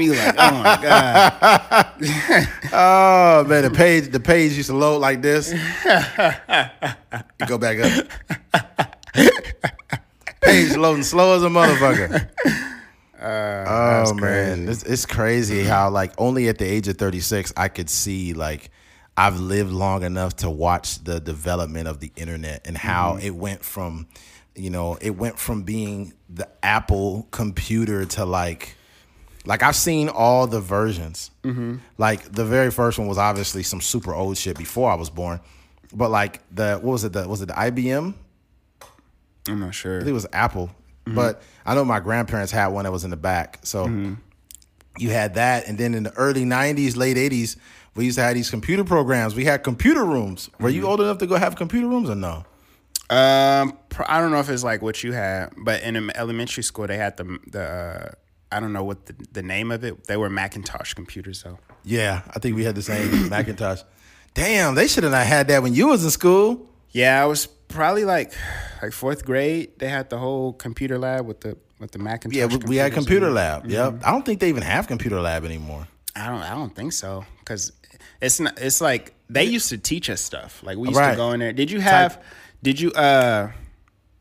you 0.00 0.14
like 0.14 0.34
oh 0.38 0.62
my 0.62 0.78
god 0.82 2.48
Oh 2.76 3.44
man, 3.44 3.62
the 3.62 3.70
page 3.70 4.08
the 4.10 4.18
page 4.18 4.52
used 4.52 4.68
to 4.68 4.76
load 4.76 4.98
like 4.98 5.22
this. 5.22 5.52
Go 7.46 7.56
back 7.56 7.78
up. 7.78 8.06
page 10.42 10.76
loading 10.76 11.04
slow 11.04 11.36
as 11.36 11.44
a 11.44 11.48
motherfucker. 11.48 12.28
Uh, 13.24 13.64
oh 14.08 14.14
man, 14.14 14.68
it's, 14.68 14.82
it's 14.82 15.06
crazy 15.06 15.64
how 15.64 15.88
like 15.88 16.12
only 16.18 16.48
at 16.48 16.58
the 16.58 16.66
age 16.66 16.88
of 16.88 16.98
36 16.98 17.54
I 17.56 17.68
could 17.68 17.88
see 17.88 18.34
like 18.34 18.70
I've 19.16 19.40
lived 19.40 19.70
long 19.70 20.02
enough 20.02 20.36
to 20.36 20.50
watch 20.50 21.02
the 21.02 21.20
development 21.20 21.88
of 21.88 22.00
the 22.00 22.12
internet 22.16 22.66
and 22.66 22.76
how 22.76 23.12
mm-hmm. 23.12 23.26
it 23.26 23.34
went 23.34 23.64
from 23.64 24.08
you 24.56 24.70
know, 24.70 24.96
it 25.00 25.10
went 25.10 25.38
from 25.38 25.62
being 25.62 26.12
the 26.28 26.48
Apple 26.62 27.26
computer 27.30 28.04
to 28.04 28.24
like 28.24 28.76
like 29.46 29.62
I've 29.62 29.76
seen 29.76 30.08
all 30.08 30.46
the 30.46 30.60
versions. 30.60 31.30
Mm-hmm. 31.42 31.76
Like 31.98 32.32
the 32.32 32.44
very 32.44 32.70
first 32.70 32.98
one 32.98 33.08
was 33.08 33.18
obviously 33.18 33.62
some 33.62 33.80
super 33.80 34.14
old 34.14 34.36
shit 34.36 34.56
before 34.56 34.90
I 34.90 34.94
was 34.94 35.10
born. 35.10 35.40
But 35.92 36.10
like 36.10 36.40
the 36.54 36.74
what 36.76 36.92
was 36.92 37.04
it? 37.04 37.12
The 37.12 37.28
was 37.28 37.42
it 37.42 37.46
the 37.46 37.54
IBM? 37.54 38.14
I'm 39.48 39.60
not 39.60 39.74
sure 39.74 39.96
I 39.96 40.00
think 40.00 40.10
it 40.10 40.12
was 40.12 40.26
Apple. 40.32 40.70
But 41.06 41.42
I 41.66 41.74
know 41.74 41.84
my 41.84 42.00
grandparents 42.00 42.50
had 42.50 42.68
one 42.68 42.84
that 42.84 42.92
was 42.92 43.04
in 43.04 43.10
the 43.10 43.16
back. 43.16 43.58
So 43.62 43.86
you 44.98 45.10
had 45.10 45.34
that, 45.34 45.66
and 45.68 45.76
then 45.76 45.94
in 45.94 46.02
the 46.04 46.12
early 46.12 46.44
'90s, 46.44 46.96
late 46.96 47.16
'80s, 47.16 47.56
we 47.94 48.06
used 48.06 48.16
to 48.18 48.22
have 48.22 48.34
these 48.34 48.50
computer 48.50 48.84
programs. 48.84 49.34
We 49.34 49.44
had 49.44 49.62
computer 49.62 50.04
rooms. 50.04 50.48
Were 50.60 50.68
you 50.70 50.86
old 50.86 51.00
enough 51.00 51.18
to 51.18 51.26
go 51.26 51.36
have 51.36 51.56
computer 51.56 51.86
rooms 51.88 52.08
or 52.08 52.14
no? 52.14 52.44
Um, 53.10 53.76
I 54.08 54.18
don't 54.20 54.30
know 54.30 54.40
if 54.40 54.48
it's 54.48 54.64
like 54.64 54.80
what 54.80 55.02
you 55.04 55.12
had, 55.12 55.52
but 55.58 55.82
in 55.82 55.94
em- 55.96 56.10
elementary 56.14 56.62
school 56.62 56.86
they 56.86 56.96
had 56.96 57.16
the 57.18 57.38
the 57.48 57.62
uh, 57.62 58.10
I 58.50 58.60
don't 58.60 58.72
know 58.72 58.84
what 58.84 59.06
the, 59.06 59.14
the 59.32 59.42
name 59.42 59.70
of 59.70 59.84
it. 59.84 60.06
They 60.06 60.16
were 60.16 60.30
Macintosh 60.30 60.94
computers 60.94 61.42
though. 61.42 61.58
Yeah, 61.84 62.22
I 62.34 62.38
think 62.38 62.56
we 62.56 62.64
had 62.64 62.74
the 62.74 62.82
same 62.82 63.28
Macintosh. 63.28 63.82
Damn, 64.32 64.74
they 64.74 64.88
should 64.88 65.02
have 65.04 65.12
not 65.12 65.26
had 65.26 65.48
that 65.48 65.62
when 65.62 65.74
you 65.74 65.88
was 65.88 66.02
in 66.02 66.10
school. 66.10 66.66
Yeah, 66.92 67.22
I 67.22 67.26
was 67.26 67.46
probably 67.74 68.04
like 68.04 68.32
like 68.82 68.92
fourth 68.92 69.24
grade. 69.24 69.78
They 69.78 69.88
had 69.88 70.10
the 70.10 70.18
whole 70.18 70.52
computer 70.52 70.98
lab 70.98 71.26
with 71.26 71.40
the 71.40 71.56
with 71.78 71.90
the 71.92 71.98
Macintosh. 71.98 72.36
Yeah, 72.36 72.46
we, 72.46 72.56
we 72.56 72.76
had 72.76 72.92
computer 72.92 73.30
lab. 73.30 73.66
Yep. 73.66 74.02
I 74.04 74.10
don't 74.12 74.24
think 74.24 74.40
they 74.40 74.48
even 74.48 74.62
have 74.62 74.86
computer 74.86 75.20
lab 75.20 75.44
anymore. 75.44 75.86
I 76.16 76.28
don't. 76.28 76.40
I 76.42 76.54
don't 76.54 76.74
think 76.74 76.92
so 76.92 77.24
because 77.40 77.72
it's 78.20 78.40
not. 78.40 78.58
It's 78.60 78.80
like 78.80 79.14
they 79.28 79.44
used 79.44 79.68
to 79.70 79.78
teach 79.78 80.08
us 80.08 80.20
stuff. 80.20 80.62
Like 80.62 80.78
we 80.78 80.88
used 80.88 80.98
Right. 81.00 81.10
to 81.12 81.16
go 81.16 81.32
in 81.32 81.40
there. 81.40 81.52
Did 81.52 81.70
you 81.70 81.80
have? 81.80 82.22
Did 82.62 82.80
you 82.80 82.92
uh? 82.92 83.50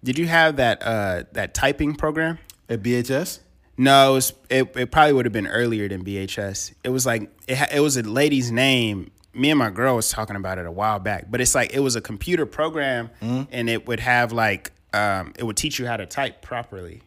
Did 0.04 0.18
you 0.18 0.28
have 0.28 0.58
that 0.58 0.84
uh 0.84 1.24
that 1.34 1.54
typing 1.54 1.96
program? 1.96 2.40
At 2.70 2.82
BHS? 2.82 3.40
No, 3.76 4.12
it, 4.12 4.14
was, 4.14 4.34
it, 4.52 4.78
it 4.78 4.92
probably 4.92 5.14
would 5.14 5.26
have 5.26 5.34
been 5.34 5.48
earlier 5.48 5.88
than 5.90 6.04
BHS. 6.06 6.74
It 6.84 6.90
was 6.90 7.06
like 7.06 7.24
it, 7.48 7.58
it 7.74 7.80
was 7.80 7.98
a 7.98 8.04
lady's 8.04 8.52
name. 8.52 9.12
Me 9.34 9.50
and 9.50 9.58
my 9.58 9.70
girl 9.72 9.96
was 9.96 10.10
talking 10.10 10.36
about 10.36 10.60
it 10.60 10.66
a 10.66 10.72
while 10.72 11.00
back, 11.00 11.26
but 11.30 11.42
it's 11.42 11.56
like 11.56 11.74
it 11.74 11.80
was 11.80 11.96
a 11.96 12.02
computer 12.02 12.46
program, 12.46 13.10
and 13.22 13.70
it 13.70 13.88
would 13.88 14.00
have 14.00 14.32
like 14.32 14.72
um, 14.94 15.34
it 15.38 15.44
would 15.44 15.58
teach 15.58 15.80
you 15.80 15.88
how 15.88 15.98
to 15.98 16.06
type 16.06 16.42
properly, 16.42 17.02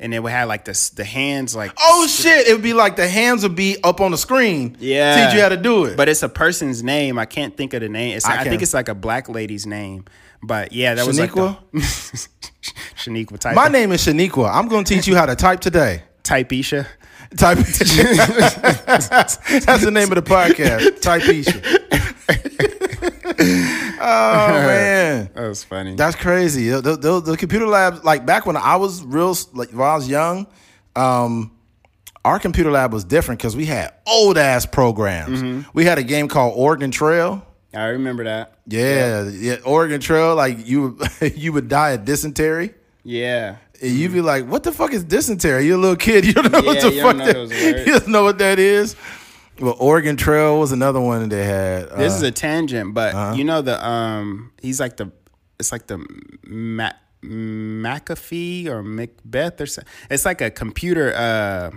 and 0.00 0.12
it 0.12 0.20
would 0.20 0.32
have 0.32 0.48
like 0.48 0.64
this 0.64 0.90
the 0.90 1.04
hands 1.04 1.54
like 1.54 1.72
Oh 1.78 2.06
shit! 2.08 2.48
It 2.48 2.52
would 2.52 2.62
be 2.62 2.72
like 2.72 2.96
the 2.96 3.06
hands 3.08 3.44
would 3.44 3.54
be 3.54 3.76
up 3.84 4.00
on 4.00 4.10
the 4.10 4.18
screen. 4.18 4.76
yeah 4.80 5.26
teach 5.26 5.36
you 5.36 5.42
how 5.42 5.48
to 5.48 5.56
do 5.56 5.84
it. 5.84 5.96
But 5.96 6.08
it's 6.08 6.22
a 6.22 6.28
person's 6.28 6.82
name. 6.82 7.18
I 7.18 7.24
can't 7.26 7.56
think 7.56 7.72
of 7.72 7.82
the 7.82 7.88
name. 7.88 8.16
It's, 8.16 8.26
I 8.26 8.40
I, 8.40 8.44
think 8.44 8.60
it's 8.62 8.74
like 8.74 8.88
a 8.88 8.94
black 8.94 9.28
lady's 9.28 9.66
name. 9.66 10.06
But 10.42 10.72
yeah, 10.72 10.94
that 10.94 11.06
was 11.06 11.18
like 11.18 11.30
Shaniqua? 11.30 11.58
the, 11.72 11.80
Shaniqua 12.96 13.38
type 13.38 13.54
My 13.54 13.68
name 13.68 13.92
is 13.92 14.04
Shaniqua. 14.04 14.52
I'm 14.52 14.68
going 14.68 14.84
to 14.84 14.94
teach 14.94 15.06
you 15.06 15.16
how 15.16 15.26
to 15.26 15.36
type 15.36 15.60
today. 15.60 16.02
Typeisha. 17.36 18.02
Type. 19.46 19.62
That's 19.64 19.84
the 19.84 19.90
name 19.90 20.12
of 20.12 20.16
the 20.16 20.22
podcast. 20.22 21.00
Typeisha. 21.00 21.60
oh 24.00 24.48
man. 24.48 25.30
That 25.34 25.48
was 25.48 25.64
funny. 25.64 25.94
That's 25.96 26.16
crazy. 26.16 26.68
The, 26.68 26.96
the, 26.96 27.20
the- 27.20 27.36
computer 27.36 27.66
labs, 27.66 28.04
like 28.04 28.24
back 28.24 28.46
when 28.46 28.56
I 28.56 28.76
was 28.76 29.02
real, 29.02 29.36
like 29.52 29.70
when 29.70 29.86
I 29.86 29.94
was 29.94 30.08
young, 30.08 30.46
um, 30.96 31.50
our 32.24 32.38
computer 32.38 32.70
lab 32.70 32.92
was 32.92 33.04
different 33.04 33.40
because 33.40 33.54
we 33.56 33.66
had 33.66 33.92
old 34.06 34.38
ass 34.38 34.64
programs. 34.66 35.42
Mm-hmm. 35.42 35.68
We 35.74 35.84
had 35.84 35.98
a 35.98 36.02
game 36.02 36.28
called 36.28 36.54
Oregon 36.56 36.90
Trail. 36.90 37.46
I 37.74 37.86
remember 37.86 38.24
that. 38.24 38.58
Yeah, 38.66 39.28
yeah, 39.28 39.56
Oregon 39.64 40.00
Trail. 40.00 40.34
Like 40.34 40.66
you, 40.66 40.98
you 41.34 41.52
would 41.52 41.68
die 41.68 41.90
of 41.90 42.04
dysentery. 42.04 42.72
Yeah. 43.02 43.56
And 43.82 43.90
you'd 43.92 44.12
be 44.12 44.20
like, 44.20 44.46
"What 44.46 44.62
the 44.62 44.72
fuck 44.72 44.92
is 44.92 45.04
dysentery?" 45.04 45.66
You're 45.66 45.76
a 45.78 45.80
little 45.80 45.96
kid. 45.96 46.24
You 46.24 46.32
don't 46.32 46.50
know 46.52 46.62
what 46.62 46.80
the 46.80 46.90
you 46.92 47.02
fuck 47.02 47.16
that. 47.18 47.84
You 47.86 47.92
don't 47.98 48.08
know 48.08 48.22
what 48.24 48.38
that 48.38 48.58
is. 48.58 48.96
Well, 49.60 49.76
Oregon 49.78 50.16
Trail 50.16 50.58
was 50.58 50.72
another 50.72 51.00
one 51.00 51.28
they 51.28 51.44
had. 51.44 51.90
This 51.90 52.12
Uh, 52.14 52.16
is 52.16 52.22
a 52.22 52.30
tangent, 52.32 52.94
but 52.94 53.14
Uh-huh. 53.14 53.34
you 53.36 53.44
know 53.44 53.62
the 53.62 53.76
um 53.86 54.52
he's 54.60 54.80
like 54.80 54.96
the 54.96 55.10
it's 55.60 55.70
like 55.72 55.86
the 55.86 55.98
Ma- 56.46 56.90
McAfee 57.22 58.66
or 58.66 58.82
Macbeth 58.82 59.60
or 59.60 59.66
something. 59.66 59.92
It's 60.10 60.24
like 60.24 60.40
a 60.40 60.50
computer 60.50 61.14
uh 61.14 61.70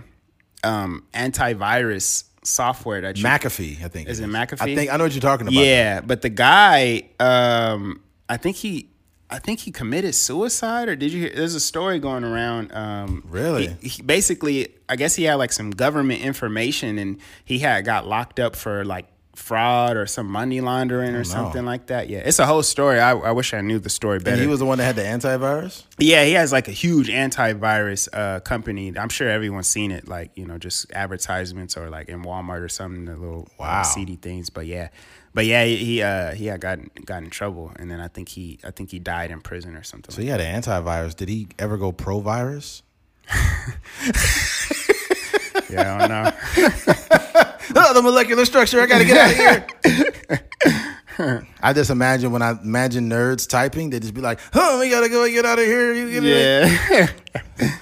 um 0.63 1.03
antivirus 1.13 2.23
software 2.43 3.01
that 3.01 3.17
you 3.17 3.23
McAfee, 3.23 3.83
I 3.83 3.87
think. 3.89 4.09
Is 4.09 4.19
it 4.19 4.29
I 4.33 4.45
think 4.75 4.91
I 4.91 4.97
know 4.97 5.03
what 5.03 5.13
you're 5.13 5.21
talking 5.21 5.47
about. 5.47 5.53
Yeah, 5.63 6.01
but 6.01 6.21
the 6.21 6.29
guy, 6.29 7.03
um, 7.19 8.01
I 8.29 8.37
think 8.37 8.55
he, 8.55 8.89
I 9.29 9.39
think 9.39 9.59
he 9.59 9.71
committed 9.71 10.15
suicide, 10.15 10.87
or 10.87 10.95
did 10.95 11.11
you 11.11 11.21
hear? 11.23 11.31
There's 11.35 11.53
a 11.55 11.59
story 11.59 11.99
going 11.99 12.23
around. 12.23 12.71
Um, 12.73 13.23
Really? 13.29 13.75
he- 13.81 13.89
he- 13.89 14.01
basically, 14.01 14.69
I 14.87 14.95
guess 14.95 15.15
he 15.15 15.23
had 15.25 15.35
like 15.35 15.51
some 15.51 15.71
government 15.71 16.21
information, 16.21 16.97
and 16.97 17.17
he 17.43 17.59
had 17.59 17.83
got 17.83 18.07
locked 18.07 18.39
up 18.39 18.55
for 18.55 18.85
like 18.85 19.05
fraud 19.35 19.95
or 19.97 20.07
some 20.07 20.25
money 20.25 20.61
laundering 20.61 21.13
or 21.13 21.23
something 21.23 21.63
like 21.63 21.87
that. 21.87 22.09
Yeah, 22.09 22.19
it's 22.25 22.39
a 22.39 22.45
whole 22.47 22.63
story. 22.63 22.99
I, 22.99 23.11
I 23.11 23.31
wish 23.31 23.53
I 23.53 23.61
knew 23.61 23.77
the 23.77 23.89
story 23.89 24.17
better. 24.17 24.31
And 24.31 24.41
he 24.41 24.47
was 24.47 24.57
the 24.59 24.65
one 24.65 24.79
that 24.79 24.85
had 24.85 24.95
the 24.95 25.03
antivirus. 25.03 25.83
Yeah, 25.99 26.23
he 26.25 26.31
has 26.31 26.51
like 26.51 26.67
a 26.67 26.71
huge 26.71 27.07
antivirus 27.09 28.07
uh, 28.13 28.39
company. 28.39 28.97
I'm 28.97 29.09
sure 29.09 29.29
everyone's 29.29 29.67
seen 29.67 29.91
it, 29.91 30.07
like 30.07 30.31
you 30.35 30.45
know, 30.47 30.57
just 30.57 30.91
advertisements 30.91 31.77
or 31.77 31.89
like 31.89 32.09
in 32.09 32.23
Walmart 32.23 32.61
or 32.61 32.69
something, 32.69 33.05
the 33.05 33.15
little 33.15 33.47
uh, 33.59 33.63
Wow. 33.63 33.83
CD 33.83 34.15
things. 34.15 34.49
But 34.49 34.65
yeah, 34.65 34.87
but 35.33 35.45
yeah, 35.45 35.63
he 35.65 35.75
he, 35.77 36.01
uh, 36.01 36.31
he 36.33 36.47
had 36.47 36.61
gotten 36.61 36.89
got 37.05 37.23
in 37.23 37.29
trouble, 37.29 37.71
and 37.77 37.89
then 37.91 37.99
I 37.99 38.07
think 38.07 38.29
he 38.29 38.59
I 38.63 38.71
think 38.71 38.91
he 38.91 38.99
died 38.99 39.31
in 39.31 39.41
prison 39.41 39.75
or 39.75 39.83
something. 39.83 40.13
So 40.13 40.21
he 40.21 40.27
had 40.27 40.41
an 40.41 40.61
antivirus. 40.61 41.15
Did 41.15 41.29
he 41.29 41.47
ever 41.59 41.77
go 41.77 41.91
pro 41.91 42.19
virus? 42.19 42.83
yeah, 45.69 45.95
I 45.95 45.97
don't 45.99 46.09
know. 46.09 46.31
oh, 47.75 47.93
the 47.93 48.01
molecular 48.01 48.45
structure. 48.45 48.81
I 48.81 48.85
got 48.85 48.99
to 48.99 49.05
get 49.05 49.17
out 49.17 49.31
of 49.31 49.37
here. 49.37 49.67
I 51.61 51.73
just 51.73 51.89
imagine 51.89 52.31
when 52.31 52.41
I 52.41 52.51
imagine 52.51 53.09
nerds 53.09 53.49
typing, 53.49 53.89
they 53.89 53.99
just 53.99 54.13
be 54.13 54.21
like, 54.21 54.39
"Oh, 54.53 54.79
we 54.79 54.89
gotta 54.89 55.09
go 55.09 55.27
get 55.29 55.45
out 55.45 55.59
of 55.59 55.65
here." 55.65 55.93
You 55.93 56.11
get 56.11 56.23
it? 56.23 57.11
Yeah. 57.59 57.77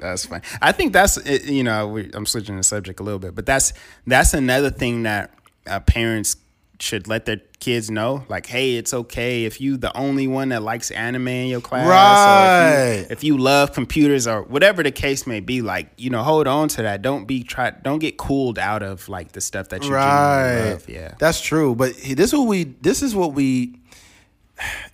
That's 0.00 0.26
fine. 0.26 0.42
I 0.62 0.72
think 0.72 0.92
that's 0.92 1.18
you 1.44 1.62
know 1.62 1.88
we, 1.88 2.10
I'm 2.14 2.26
switching 2.26 2.56
the 2.56 2.62
subject 2.62 3.00
a 3.00 3.02
little 3.02 3.18
bit, 3.18 3.34
but 3.34 3.46
that's 3.46 3.72
that's 4.06 4.34
another 4.34 4.70
thing 4.70 5.02
that 5.02 5.32
uh, 5.66 5.80
parents 5.80 6.36
should 6.80 7.06
let 7.06 7.26
their 7.26 7.36
kids 7.58 7.90
know. 7.90 8.24
Like, 8.28 8.46
hey, 8.46 8.76
it's 8.76 8.94
okay 8.94 9.44
if 9.44 9.60
you 9.60 9.76
the 9.76 9.94
only 9.96 10.26
one 10.26 10.48
that 10.48 10.62
likes 10.62 10.90
anime 10.90 11.28
in 11.28 11.48
your 11.48 11.60
class, 11.60 11.84
or 11.86 11.90
if 11.90 11.90
Right. 11.90 12.96
you, 13.00 13.06
if 13.10 13.22
you 13.24 13.36
love 13.38 13.72
computers 13.72 14.26
or 14.26 14.42
whatever 14.42 14.82
the 14.82 14.90
case 14.90 15.26
may 15.26 15.40
be. 15.40 15.60
Like, 15.62 15.90
you 15.98 16.08
know, 16.10 16.22
hold 16.22 16.46
on 16.46 16.68
to 16.68 16.82
that. 16.82 17.02
Don't 17.02 17.26
be 17.26 17.42
try. 17.42 17.70
Don't 17.70 17.98
get 17.98 18.16
cooled 18.16 18.58
out 18.58 18.82
of 18.82 19.08
like 19.08 19.32
the 19.32 19.40
stuff 19.40 19.68
that 19.68 19.84
you 19.84 19.92
Right. 19.92 20.70
love. 20.70 20.88
Yeah. 20.88 21.14
That's 21.18 21.40
true. 21.40 21.74
But 21.74 21.94
this 21.96 22.32
is 22.32 22.34
what 22.34 22.46
we 22.48 22.64
this 22.80 23.02
is 23.02 23.14
what 23.14 23.34
we 23.34 23.76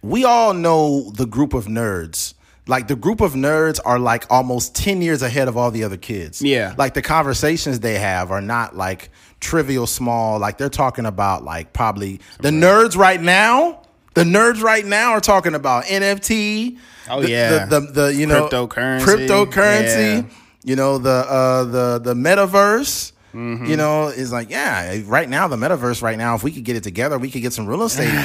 we 0.02 0.24
all 0.24 0.54
know 0.54 1.10
the 1.12 1.26
group 1.26 1.54
of 1.54 1.66
nerds. 1.66 2.34
Like 2.68 2.88
the 2.88 2.96
group 2.96 3.20
of 3.20 3.34
nerds 3.34 3.78
are 3.84 3.98
like 3.98 4.24
almost 4.28 4.74
10 4.74 5.00
years 5.00 5.22
ahead 5.22 5.46
of 5.46 5.56
all 5.56 5.70
the 5.70 5.84
other 5.84 5.96
kids. 5.96 6.42
Yeah. 6.42 6.74
Like 6.76 6.94
the 6.94 7.02
conversations 7.02 7.78
they 7.80 7.98
have 7.98 8.32
are 8.32 8.40
not 8.40 8.76
like 8.76 9.10
trivial 9.46 9.86
small. 9.86 10.38
Like 10.38 10.58
they're 10.58 10.68
talking 10.68 11.06
about 11.06 11.44
like 11.44 11.72
probably 11.72 12.20
the 12.40 12.50
nerds 12.50 12.96
right 12.96 13.20
now. 13.20 13.82
The 14.14 14.24
nerds 14.24 14.62
right 14.62 14.84
now 14.84 15.12
are 15.12 15.20
talking 15.20 15.54
about 15.54 15.84
NFT. 15.84 16.78
Oh, 17.08 17.22
the, 17.22 17.30
yeah. 17.30 17.66
The, 17.66 17.80
the, 17.80 17.92
the 17.92 18.14
you 18.14 18.26
know 18.26 18.48
Cryptocurrency. 18.48 19.00
Cryptocurrency 19.04 20.22
Yeah. 20.22 20.36
you 20.64 20.76
know 20.76 20.98
the 20.98 21.10
uh 21.10 21.64
the 21.64 22.00
the 22.02 22.14
metaverse 22.14 23.12
Mm-hmm. 23.34 23.66
you 23.66 23.76
know 23.76 24.06
is 24.08 24.32
like 24.32 24.48
yeah 24.48 24.98
right 25.04 25.28
now 25.28 25.46
the 25.46 25.56
metaverse 25.56 26.00
right 26.00 26.16
now 26.16 26.36
if 26.36 26.42
we 26.42 26.50
could 26.50 26.64
get 26.64 26.74
it 26.74 26.82
together 26.82 27.18
we 27.18 27.30
could 27.30 27.42
get 27.42 27.52
some 27.52 27.66
real 27.66 27.82
estate 27.82 28.06
you 28.06 28.12
know, 28.14 28.18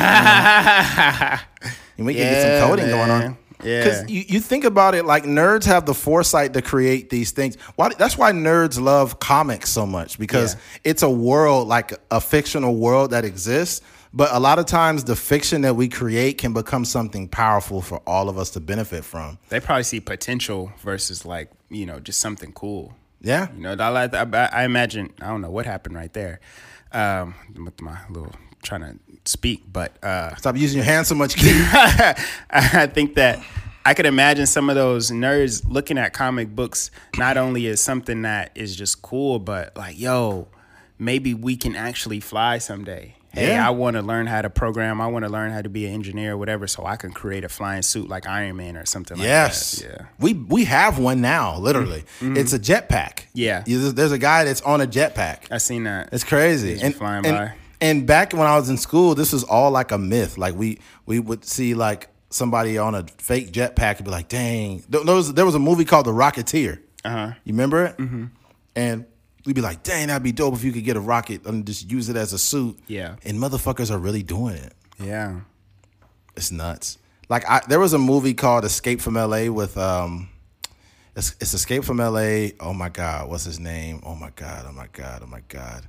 and 1.97 2.05
we 2.05 2.13
could 2.13 2.19
get 2.21 2.59
some 2.61 2.69
coding 2.69 2.87
going 2.87 3.09
on 3.11 3.37
Yeah. 3.63 3.83
because 3.83 4.09
you, 4.09 4.23
you 4.27 4.39
think 4.39 4.63
about 4.63 4.95
it 4.95 5.05
like 5.05 5.23
nerds 5.23 5.65
have 5.65 5.85
the 5.85 5.93
foresight 5.93 6.53
to 6.53 6.61
create 6.61 7.09
these 7.09 7.31
things 7.31 7.55
why 7.75 7.89
that's 7.97 8.17
why 8.17 8.31
nerds 8.31 8.79
love 8.81 9.19
comics 9.19 9.69
so 9.69 9.85
much 9.85 10.17
because 10.19 10.55
Yeah. 10.55 10.59
it's 10.91 11.03
a 11.03 11.09
world 11.09 11.67
like 11.67 11.93
a 12.09 12.19
fictional 12.21 12.75
world 12.75 13.11
that 13.11 13.25
exists 13.25 13.81
but 14.13 14.29
a 14.33 14.39
lot 14.39 14.59
of 14.59 14.65
times 14.65 15.05
the 15.05 15.15
fiction 15.15 15.61
that 15.61 15.75
we 15.75 15.87
create 15.87 16.37
can 16.37 16.51
become 16.53 16.83
something 16.85 17.27
powerful 17.29 17.81
for 17.81 17.99
all 18.05 18.27
of 18.29 18.37
us 18.37 18.49
to 18.51 18.59
benefit 18.59 19.05
from 19.05 19.37
They 19.49 19.59
probably 19.59 19.83
see 19.83 19.99
potential 20.01 20.71
versus 20.83 21.25
like 21.25 21.49
you 21.69 21.85
know 21.85 21.99
just 21.99 22.19
something 22.19 22.51
cool. 22.53 22.93
yeah 23.21 23.47
You 23.55 23.61
know, 23.61 23.75
I, 23.79 24.09
I, 24.11 24.49
I 24.51 24.63
imagine 24.65 25.13
I 25.21 25.27
don't 25.27 25.41
know 25.41 25.51
what 25.51 25.65
happened 25.65 25.95
right 25.95 26.11
there 26.13 26.39
um, 26.91 27.35
with 27.65 27.79
my 27.81 27.97
little 28.09 28.33
trying 28.61 28.81
to 28.81 28.99
speak, 29.25 29.63
but 29.71 30.01
uh, 30.03 30.35
stop 30.35 30.57
using 30.57 30.77
your 30.77 30.85
hands 30.85 31.07
so 31.07 31.15
much. 31.15 31.35
I 32.51 32.87
think 32.93 33.15
that 33.15 33.43
I 33.85 33.93
could 33.93 34.05
imagine 34.05 34.45
some 34.45 34.69
of 34.69 34.75
those 34.75 35.11
nerds 35.11 35.63
looking 35.67 35.97
at 35.97 36.13
comic 36.13 36.55
books 36.55 36.91
not 37.17 37.37
only 37.37 37.67
as 37.67 37.81
something 37.81 38.21
that 38.23 38.51
is 38.55 38.75
just 38.75 39.01
cool, 39.01 39.39
but 39.39 39.75
like, 39.75 39.99
yo, 39.99 40.47
maybe 40.99 41.33
we 41.33 41.55
can 41.57 41.75
actually 41.75 42.19
fly 42.19 42.57
someday. 42.59 43.15
Hey, 43.33 43.47
Yeah. 43.53 43.65
I 43.65 43.69
want 43.69 43.95
to 43.95 44.01
learn 44.01 44.27
how 44.27 44.41
to 44.41 44.49
program. 44.49 44.99
I 44.99 45.07
want 45.07 45.23
to 45.23 45.29
learn 45.31 45.51
how 45.51 45.61
to 45.61 45.69
be 45.69 45.85
an 45.85 45.93
engineer 45.93 46.33
or 46.33 46.37
whatever, 46.37 46.67
so 46.67 46.85
I 46.85 46.97
can 46.97 47.13
create 47.13 47.45
a 47.45 47.49
flying 47.49 47.81
suit 47.81 48.09
like 48.09 48.27
Iron 48.27 48.57
Man 48.57 48.75
or 48.75 48.85
something 48.85 49.17
like 49.17 49.25
Yes. 49.25 49.77
that. 49.77 49.87
Yeah. 49.89 50.05
We 50.19 50.33
we 50.33 50.65
have 50.65 50.99
one 50.99 51.21
now, 51.21 51.57
literally. 51.57 52.03
It's 52.19 52.51
a 52.51 52.59
jetpack. 52.59 53.21
Yeah. 53.33 53.63
There's 53.65 54.11
a 54.11 54.17
guy 54.17 54.43
that's 54.43 54.61
on 54.63 54.81
a 54.81 54.85
jetpack. 54.85 55.49
I 55.49 55.59
seen 55.59 55.85
that. 55.85 56.09
It's 56.11 56.25
crazy. 56.25 56.77
He's 56.77 56.97
flying 56.97 57.25
and, 57.25 57.37
by. 57.37 57.53
And 57.81 58.05
back 58.05 58.31
when 58.31 58.47
I 58.47 58.55
was 58.55 58.69
in 58.69 58.77
school, 58.77 59.15
this 59.15 59.33
was 59.33 59.43
all 59.43 59.71
like 59.71 59.91
a 59.91 59.97
myth. 59.97 60.37
Like 60.37 60.55
we 60.55 60.79
we 61.05 61.19
would 61.19 61.43
see 61.43 61.73
like 61.73 62.07
somebody 62.31 62.77
on 62.77 62.95
a 62.95 63.05
fake 63.17 63.51
jetpack 63.51 63.97
and 63.97 64.05
be 64.05 64.11
like, 64.11 64.29
dang. 64.29 64.83
There 64.89 65.03
was, 65.03 65.33
there 65.33 65.45
was 65.45 65.55
a 65.55 65.59
movie 65.59 65.85
called 65.85 66.05
The 66.05 66.11
Rocketeer. 66.11 66.79
Uh 67.03 67.09
huh. 67.09 67.31
You 67.43 67.53
remember 67.53 67.85
it? 67.85 67.97
Mm-hmm. 67.97 68.25
And 68.75 69.05
we'd 69.45 69.55
be 69.55 69.61
like, 69.61 69.83
dang, 69.83 70.07
that'd 70.07 70.23
be 70.23 70.31
dope 70.31 70.53
if 70.53 70.63
you 70.63 70.71
could 70.71 70.83
get 70.83 70.95
a 70.95 71.01
rocket 71.01 71.45
and 71.45 71.65
just 71.65 71.89
use 71.91 72.09
it 72.09 72.15
as 72.15 72.33
a 72.33 72.39
suit. 72.39 72.79
Yeah. 72.87 73.15
And 73.25 73.37
motherfuckers 73.37 73.91
are 73.91 73.97
really 73.97 74.23
doing 74.23 74.55
it. 74.55 74.73
Yeah. 74.99 75.41
It's 76.35 76.51
nuts. 76.51 76.97
Like 77.27 77.49
I, 77.49 77.61
there 77.67 77.79
was 77.79 77.93
a 77.93 77.97
movie 77.99 78.33
called 78.33 78.65
Escape 78.65 79.01
from 79.01 79.17
L.A. 79.17 79.49
with 79.49 79.77
um, 79.77 80.29
it's, 81.15 81.35
it's 81.41 81.53
Escape 81.53 81.83
from 81.83 81.99
L.A. 81.99 82.53
Oh 82.59 82.73
my 82.73 82.89
God, 82.89 83.29
what's 83.29 83.43
his 83.43 83.59
name? 83.59 84.01
Oh 84.05 84.15
my 84.15 84.31
God, 84.35 84.65
oh 84.67 84.71
my 84.71 84.87
God, 84.91 85.21
oh 85.23 85.27
my 85.27 85.41
God. 85.47 85.87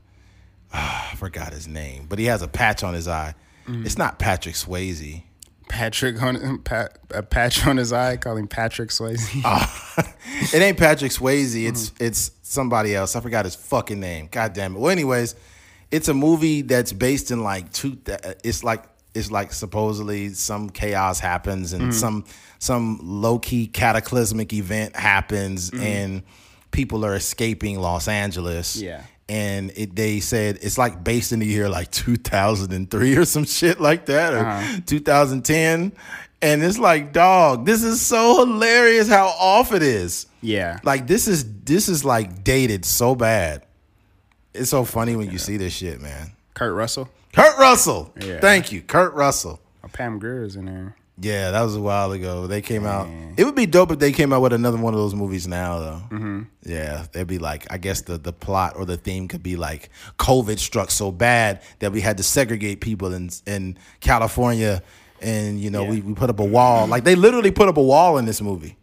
Ah, 0.72 1.10
I 1.12 1.16
forgot 1.16 1.52
his 1.52 1.68
name, 1.68 2.06
but 2.08 2.18
he 2.18 2.26
has 2.26 2.42
a 2.42 2.48
patch 2.48 2.82
on 2.82 2.94
his 2.94 3.08
eye. 3.08 3.34
Mm. 3.66 3.86
It's 3.86 3.98
not 3.98 4.18
Patrick 4.18 4.54
Swayze. 4.54 5.22
Patrick 5.68 6.20
on 6.22 6.58
pat, 6.64 6.98
a 7.10 7.22
patch 7.22 7.66
on 7.66 7.76
his 7.76 7.92
eye, 7.92 8.16
calling 8.16 8.46
Patrick 8.46 8.90
Swayze. 8.90 9.28
Ah, 9.44 10.14
it 10.52 10.60
ain't 10.60 10.78
Patrick 10.78 11.12
Swayze. 11.12 11.66
It's 11.66 11.90
mm. 11.90 12.06
it's 12.06 12.32
somebody 12.42 12.94
else. 12.94 13.16
I 13.16 13.20
forgot 13.20 13.44
his 13.44 13.54
fucking 13.54 14.00
name. 14.00 14.28
God 14.30 14.52
damn 14.52 14.76
it. 14.76 14.78
Well, 14.78 14.90
anyways, 14.90 15.34
it's 15.90 16.08
a 16.08 16.14
movie 16.14 16.62
that's 16.62 16.92
based 16.92 17.30
in 17.30 17.42
like 17.42 17.72
two. 17.72 17.98
It's 18.44 18.64
like 18.64 18.84
it's 19.14 19.30
like 19.30 19.52
supposedly 19.52 20.30
some 20.30 20.70
chaos 20.70 21.20
happens 21.20 21.72
and 21.72 21.84
mm. 21.84 21.94
some 21.94 22.24
some 22.58 23.00
low 23.02 23.38
key 23.38 23.66
cataclysmic 23.66 24.52
event 24.52 24.96
happens 24.96 25.70
and 25.72 26.22
people 26.70 27.04
are 27.04 27.14
escaping 27.14 27.78
Los 27.78 28.08
Angeles. 28.08 28.76
Yeah. 28.76 29.02
And 29.28 29.72
it, 29.76 29.96
they 29.96 30.20
said 30.20 30.58
it's 30.62 30.76
like 30.76 31.02
based 31.02 31.32
in 31.32 31.38
the 31.38 31.46
year 31.46 31.68
like 31.68 31.90
2003 31.90 33.16
or 33.16 33.24
some 33.24 33.44
shit 33.44 33.80
like 33.80 34.06
that 34.06 34.34
or 34.34 34.40
uh-huh. 34.40 34.80
2010. 34.86 35.92
And 36.42 36.62
it's 36.62 36.78
like, 36.78 37.12
dog, 37.12 37.64
this 37.66 37.84
is 37.84 38.00
so 38.00 38.44
hilarious 38.44 39.08
how 39.08 39.26
off 39.26 39.72
it 39.72 39.82
is. 39.82 40.26
yeah. 40.40 40.80
Like 40.82 41.06
this 41.06 41.28
is 41.28 41.44
this 41.64 41.88
is 41.88 42.04
like 42.04 42.42
dated 42.42 42.84
so 42.84 43.14
bad. 43.14 43.64
It's 44.52 44.70
so 44.70 44.84
funny 44.84 45.16
when 45.16 45.30
you 45.30 45.38
see 45.38 45.56
this 45.56 45.72
shit, 45.72 46.00
man. 46.00 46.32
Kurt 46.54 46.74
Russell. 46.74 47.08
Kurt 47.32 47.56
Russell. 47.58 48.12
Yeah. 48.20 48.40
Thank 48.40 48.72
you, 48.72 48.82
Kurt 48.82 49.14
Russell. 49.14 49.60
Oh, 49.84 49.88
Pam 49.88 50.18
Grier 50.18 50.44
is 50.44 50.56
in 50.56 50.66
there. 50.66 50.96
Yeah, 51.22 51.52
that 51.52 51.62
was 51.62 51.76
a 51.76 51.80
while 51.80 52.10
ago. 52.12 52.46
They 52.48 52.60
came 52.60 52.84
out. 52.84 53.06
It 53.36 53.44
would 53.44 53.54
be 53.54 53.66
dope 53.66 53.92
if 53.92 53.98
they 54.00 54.10
came 54.12 54.32
out 54.32 54.42
with 54.42 54.52
another 54.52 54.76
one 54.76 54.92
of 54.92 54.98
those 54.98 55.14
movies 55.14 55.46
now, 55.46 55.78
though. 55.78 56.02
Mm-hmm. 56.10 56.42
Yeah, 56.64 57.06
they'd 57.12 57.26
be 57.28 57.38
like, 57.38 57.66
I 57.72 57.78
guess 57.78 58.00
the 58.02 58.18
the 58.18 58.32
plot 58.32 58.74
or 58.76 58.84
the 58.84 58.96
theme 58.96 59.28
could 59.28 59.42
be 59.42 59.54
like, 59.56 59.90
COVID 60.18 60.58
struck 60.58 60.90
so 60.90 61.12
bad 61.12 61.62
that 61.78 61.92
we 61.92 62.00
had 62.00 62.16
to 62.16 62.22
segregate 62.22 62.80
people 62.80 63.14
in 63.14 63.30
in 63.46 63.78
California, 64.00 64.82
and 65.20 65.60
you 65.60 65.70
know 65.70 65.84
Yeah. 65.84 65.90
we 65.90 66.00
we 66.00 66.14
put 66.14 66.28
up 66.28 66.40
a 66.40 66.44
wall. 66.44 66.86
Like 66.88 67.04
they 67.04 67.14
literally 67.14 67.52
put 67.52 67.68
up 67.68 67.76
a 67.76 67.82
wall 67.82 68.18
in 68.18 68.24
this 68.24 68.40
movie. 68.42 68.76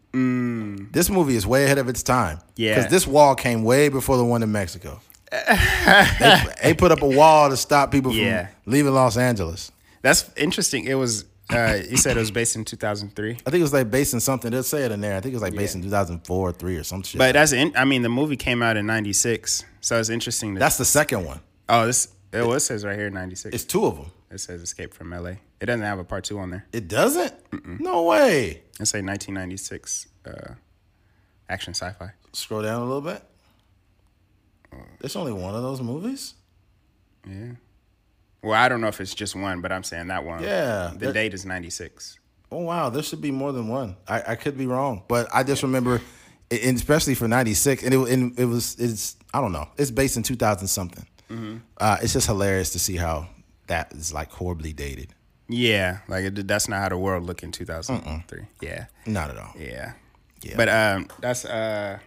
This 0.91 1.09
movie 1.09 1.35
is 1.35 1.45
way 1.45 1.65
ahead 1.65 1.77
of 1.77 1.87
its 1.89 2.01
time. 2.03 2.37
Mm. 2.37 2.43
Yeah. 2.55 2.75
because 2.75 2.89
this 2.91 3.05
wall 3.05 3.35
came 3.35 3.63
way 3.63 3.89
before 3.89 4.17
the 4.17 4.25
one 4.25 4.41
in 4.43 4.51
Mexico. 4.51 4.99
they, 5.31 6.43
they 6.63 6.73
put 6.73 6.91
up 6.91 7.01
a 7.01 7.07
wall 7.07 7.49
to 7.49 7.57
stop 7.57 7.91
people 7.91 8.11
from 8.11 8.47
leaving 8.65 8.93
Los 8.93 9.17
Angeles. 9.17 9.71
That's 10.01 10.29
interesting. 10.37 10.85
It 10.85 10.95
was. 10.95 11.25
Uh, 11.51 11.79
you 11.89 11.97
said 11.97 12.15
it 12.15 12.19
was 12.19 12.29
based 12.31 12.55
in 12.55 12.63
2003. 12.63 13.31
I 13.31 13.35
think 13.35 13.55
it 13.55 13.61
was 13.61 13.73
like 13.73 13.89
based 13.89 14.13
in 14.13 14.19
something. 14.19 14.51
They'll 14.51 14.61
say 14.61 14.83
it 14.83 14.91
in 14.91 15.01
there. 15.01 15.17
I 15.17 15.19
think 15.19 15.33
it 15.33 15.35
was 15.35 15.41
like 15.41 15.55
based 15.55 15.73
in 15.75 15.81
2004 15.81 16.49
or 16.49 16.51
3 16.51 16.75
or 16.77 16.83
some 16.83 17.01
shit. 17.01 17.17
But 17.17 17.33
that's. 17.33 17.53
In, 17.53 17.75
I 17.75 17.85
mean, 17.85 18.03
the 18.03 18.09
movie 18.09 18.37
came 18.37 18.61
out 18.61 18.77
in 18.77 18.85
'96, 18.85 19.65
so 19.81 19.99
it's 19.99 20.09
interesting. 20.09 20.53
That's 20.53 20.77
the 20.77 20.85
second 20.85 21.25
one. 21.25 21.39
oh, 21.67 21.85
this. 21.87 22.09
It, 22.31 22.41
well, 22.45 22.53
it 22.53 22.59
says 22.59 22.85
right 22.85 22.95
here 22.95 23.09
'96. 23.09 23.55
It's 23.55 23.63
two 23.63 23.85
of 23.85 23.95
them. 23.95 24.11
It 24.29 24.39
says 24.39 24.61
Escape 24.61 24.93
from 24.93 25.09
LA. 25.09 25.33
It 25.59 25.65
doesn't 25.65 25.81
have 25.81 25.97
a 25.97 26.03
part 26.03 26.23
two 26.23 26.37
on 26.37 26.51
there. 26.51 26.65
It 26.71 26.87
doesn't? 26.87 27.33
No 27.81 28.03
way. 28.03 28.61
It 28.79 28.85
say 28.85 29.01
1996 29.01 30.07
uh, 30.27 30.53
action 31.49 31.73
sci-fi. 31.73 32.11
Scroll 32.33 32.61
down 32.61 32.81
a 32.83 32.85
little 32.85 33.01
bit. 33.01 33.23
There's 34.99 35.15
only 35.15 35.33
one 35.33 35.55
of 35.55 35.63
those 35.63 35.81
movies? 35.81 36.35
Yeah. 37.27 37.53
Well, 38.41 38.53
I 38.53 38.69
don't 38.69 38.79
know 38.81 38.87
if 38.87 39.01
it's 39.01 39.13
just 39.13 39.35
one, 39.35 39.61
but 39.61 39.71
I'm 39.71 39.83
saying 39.83 40.07
that 40.07 40.23
one. 40.23 40.43
Yeah. 40.43 40.91
The 40.93 41.07
That- 41.07 41.13
date 41.13 41.33
is 41.33 41.45
96. 41.45 42.17
Oh, 42.51 42.63
wow. 42.63 42.89
There 42.89 43.03
should 43.03 43.21
be 43.21 43.31
more 43.31 43.51
than 43.51 43.67
one. 43.67 43.95
I, 44.07 44.23
I 44.29 44.35
could 44.35 44.57
be 44.57 44.65
wrong. 44.65 45.03
But 45.07 45.27
I 45.33 45.43
just 45.43 45.61
remember, 45.61 46.01
and 46.49 46.77
especially 46.77 47.15
for 47.15 47.27
96, 47.27 47.83
and 47.83 47.93
it, 47.93 47.97
and 48.09 48.39
it 48.39 48.45
was, 48.45 48.75
it's, 48.79 49.17
I 49.33 49.41
don't 49.41 49.51
know. 49.51 49.67
It's 49.77 49.91
based 49.91 50.17
in 50.17 50.23
2000 50.23 50.67
something. 50.67 51.05
Uh, 51.77 51.97
it's 52.01 52.13
just 52.13 52.25
hilarious 52.25 52.71
to 52.71 52.79
see 52.79 52.95
how 52.95 53.27
that 53.67 53.91
is 53.93 54.11
like 54.11 54.31
horribly 54.31 54.73
dated. 54.73 55.13
Yeah, 55.47 55.99
like 56.07 56.23
it, 56.25 56.47
that's 56.47 56.67
not 56.67 56.79
how 56.81 56.89
the 56.89 56.97
world 56.97 57.23
looked 57.23 57.43
in 57.43 57.51
2003. 57.51 58.45
Yeah. 58.61 58.85
Not 59.05 59.29
at 59.29 59.37
all. 59.37 59.53
Yeah. 59.55 59.93
Yeah. 60.41 60.53
But 60.57 60.69
um, 60.69 61.07
that's 61.19 61.45
uh, 61.45 61.99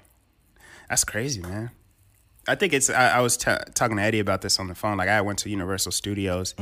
that's 0.89 1.05
crazy, 1.05 1.41
man. 1.41 1.71
I 2.49 2.57
think 2.57 2.73
it's. 2.73 2.91
I, 2.91 3.19
I 3.19 3.21
was 3.21 3.37
t- 3.37 3.53
talking 3.75 3.97
to 3.99 4.03
Eddie 4.03 4.19
about 4.19 4.41
this 4.43 4.59
on 4.59 4.67
the 4.67 4.75
phone. 4.75 4.97
Like 4.97 5.09
I 5.09 5.21
went 5.21 5.39
to 5.41 5.49
Universal 5.49 5.93
Studios, 5.93 6.55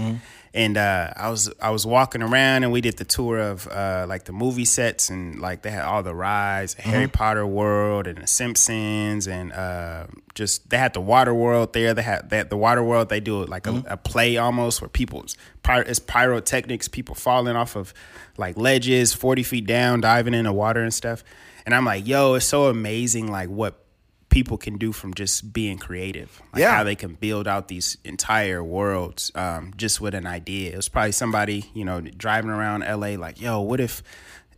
and 0.53 0.77
uh, 0.77 1.13
I 1.17 1.31
was 1.31 1.51
I 1.61 1.71
was 1.71 1.87
walking 1.87 2.23
around, 2.23 2.65
and 2.65 2.73
we 2.73 2.83
did 2.83 2.99
the 2.99 3.05
tour 3.07 3.39
of 3.39 3.67
uh, 3.67 4.05
like 4.07 4.25
the 4.25 4.33
movie 4.33 4.67
sets, 4.67 5.09
and 5.09 5.41
like 5.41 5.63
they 5.63 5.71
had 5.71 5.85
all 5.85 6.03
the 6.03 6.15
rides, 6.15 6.75
Harry 6.75 7.09
Potter 7.09 7.47
World, 7.47 8.07
and 8.07 8.19
the 8.19 8.27
Simpsons, 8.27 9.27
and 9.27 9.53
uh, 9.55 10.07
just 10.35 10.69
they 10.69 10.77
had 10.77 10.93
the 10.93 11.01
Water 11.01 11.33
World 11.33 11.73
there. 11.73 11.95
They 11.95 12.03
had 12.03 12.31
had 12.31 12.51
the 12.51 12.59
Water 12.59 12.83
World. 12.83 13.09
They 13.09 13.21
do 13.21 13.47
like 13.47 13.67
a, 13.67 13.83
a 13.87 13.97
play 13.97 14.37
almost 14.37 14.83
where 14.83 14.89
people's 14.91 15.35
pyro, 15.63 15.85
it's 15.87 15.99
pyrotechnics, 15.99 16.89
people 16.89 17.15
falling 17.15 17.57
off 17.57 17.75
of 17.75 17.95
like 18.37 18.59
ledges, 18.59 19.15
forty 19.15 19.43
feet 19.43 19.67
down, 19.67 20.03
diving 20.03 20.35
in 20.35 20.45
the 20.45 20.53
water 20.53 20.83
and 20.83 20.93
stuff. 20.93 21.25
And 21.65 21.75
I'm 21.75 21.87
like, 21.87 22.07
yo, 22.07 22.35
it's 22.35 22.45
so 22.47 22.67
amazing, 22.67 23.31
like 23.31 23.49
what 23.49 23.83
people 24.31 24.57
can 24.57 24.79
do 24.79 24.93
from 24.93 25.13
just 25.13 25.53
being 25.53 25.77
creative. 25.77 26.41
Like 26.53 26.61
Yeah. 26.61 26.77
how 26.77 26.85
they 26.85 26.97
can 26.97 27.15
build 27.15 27.47
out 27.47 27.69
these 27.69 27.99
entire 28.05 28.63
worlds 28.65 29.31
um, 29.35 29.73
just 29.77 30.01
with 30.01 30.15
an 30.15 30.27
idea. 30.27 30.73
It 30.73 30.77
was 30.77 30.89
probably 30.89 31.13
somebody, 31.13 31.71
you 31.75 31.85
know, 31.85 32.01
driving 32.01 32.51
around 32.51 32.81
LA 32.83 33.17
like, 33.19 33.41
yo, 33.41 33.61
what 33.61 33.81
if 33.81 34.03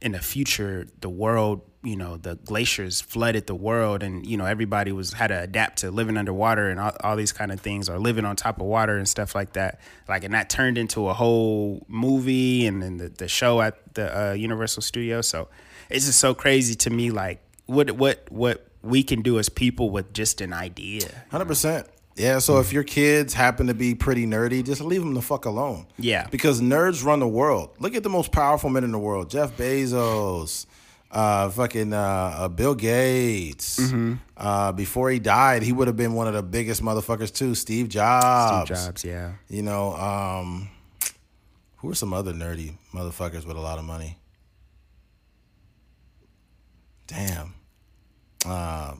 in 0.01 0.12
the 0.12 0.20
future 0.20 0.87
the 1.01 1.09
world, 1.09 1.62
you 1.85 1.97
know, 1.97 2.16
the 2.16 2.37
glaciers 2.45 3.01
flooded 3.01 3.47
the 3.47 3.55
world 3.55 4.03
and, 4.03 4.25
you 4.27 4.37
know, 4.37 4.45
everybody 4.45 4.93
was 4.93 5.12
had 5.14 5.29
to 5.29 5.41
adapt 5.41 5.79
to 5.79 5.91
living 5.91 6.16
underwater 6.16 6.68
and 6.68 6.79
all, 6.79 6.93
all 7.03 7.16
these 7.16 7.33
kind 7.33 7.51
of 7.51 7.61
things 7.61 7.89
or 7.89 7.99
living 7.99 8.25
on 8.25 8.37
top 8.37 8.61
of 8.61 8.66
water 8.66 8.97
and 8.99 9.09
stuff 9.09 9.35
like 9.35 9.55
that. 9.55 9.81
Like 10.09 10.23
and 10.23 10.35
that 10.35 10.51
turned 10.51 10.77
into 10.79 11.09
a 11.09 11.14
whole 11.14 11.85
movie 11.89 12.66
and 12.66 12.83
then 12.83 12.99
the, 12.99 13.09
the 13.09 13.27
show 13.29 13.61
at 13.62 13.95
the 13.95 14.31
uh, 14.31 14.33
Universal 14.35 14.83
Studios. 14.83 15.27
So 15.29 15.49
it's 15.89 16.07
just 16.07 16.20
so 16.20 16.35
crazy 16.35 16.75
to 16.77 16.91
me 16.91 17.11
like 17.11 17.41
what 17.66 17.91
what 17.93 18.27
what 18.31 18.66
we 18.83 19.03
can 19.03 19.22
do 19.22 19.39
as 19.39 19.49
people 19.49 19.91
with 19.91 20.12
just 20.12 20.41
an 20.41 20.53
idea. 20.53 21.09
Hundred 21.30 21.47
percent. 21.47 21.87
Yeah. 22.16 22.39
So 22.41 22.61
if 22.61 22.72
your 22.72 22.85
kids 22.85 23.33
happen 23.33 23.68
to 23.68 23.74
be 23.74 23.95
pretty 23.95 24.26
nerdy, 24.26 24.64
just 24.64 24.80
leave 24.80 25.01
them 25.01 25.14
the 25.14 25.22
fuck 25.22 25.45
alone. 25.45 25.87
Yeah. 25.99 26.26
Because 26.30 26.61
nerds 26.61 27.05
run 27.05 27.20
the 27.20 27.28
world. 27.28 27.70
Look 27.78 27.95
at 27.95 28.03
the 28.03 28.11
most 28.11 28.33
powerful 28.33 28.70
men 28.70 28.85
in 28.85 28.93
the 28.93 28.99
world: 28.99 29.30
Jeff 29.30 29.57
Bezos, 29.57 30.66
uh, 31.11 31.49
fucking 31.51 31.93
uh, 31.93 32.35
uh, 32.37 32.49
Bill 32.49 32.74
Gates. 32.74 33.80
Mm-hmm. 33.80 34.14
Uh, 34.37 34.72
before 34.72 35.11
he 35.11 35.18
died, 35.18 35.62
he 35.62 35.72
would 35.72 35.87
have 35.87 35.97
been 35.97 36.14
one 36.14 36.26
of 36.26 36.35
the 36.35 36.43
biggest 36.43 36.83
motherfuckers 36.83 37.33
too. 37.33 37.55
Steve 37.55 37.89
Jobs. 37.89 38.66
Steve 38.66 38.76
Jobs, 38.76 39.05
yeah. 39.05 39.33
You 39.49 39.62
know, 39.62 39.95
um, 39.95 40.68
who 41.76 41.91
are 41.91 41.95
some 41.95 42.12
other 42.12 42.33
nerdy 42.33 42.74
motherfuckers 42.93 43.47
with 43.47 43.57
a 43.57 43.61
lot 43.61 43.78
of 43.78 43.85
money? 43.85 44.18
Damn. 47.07 47.55
Uh, 48.47 48.95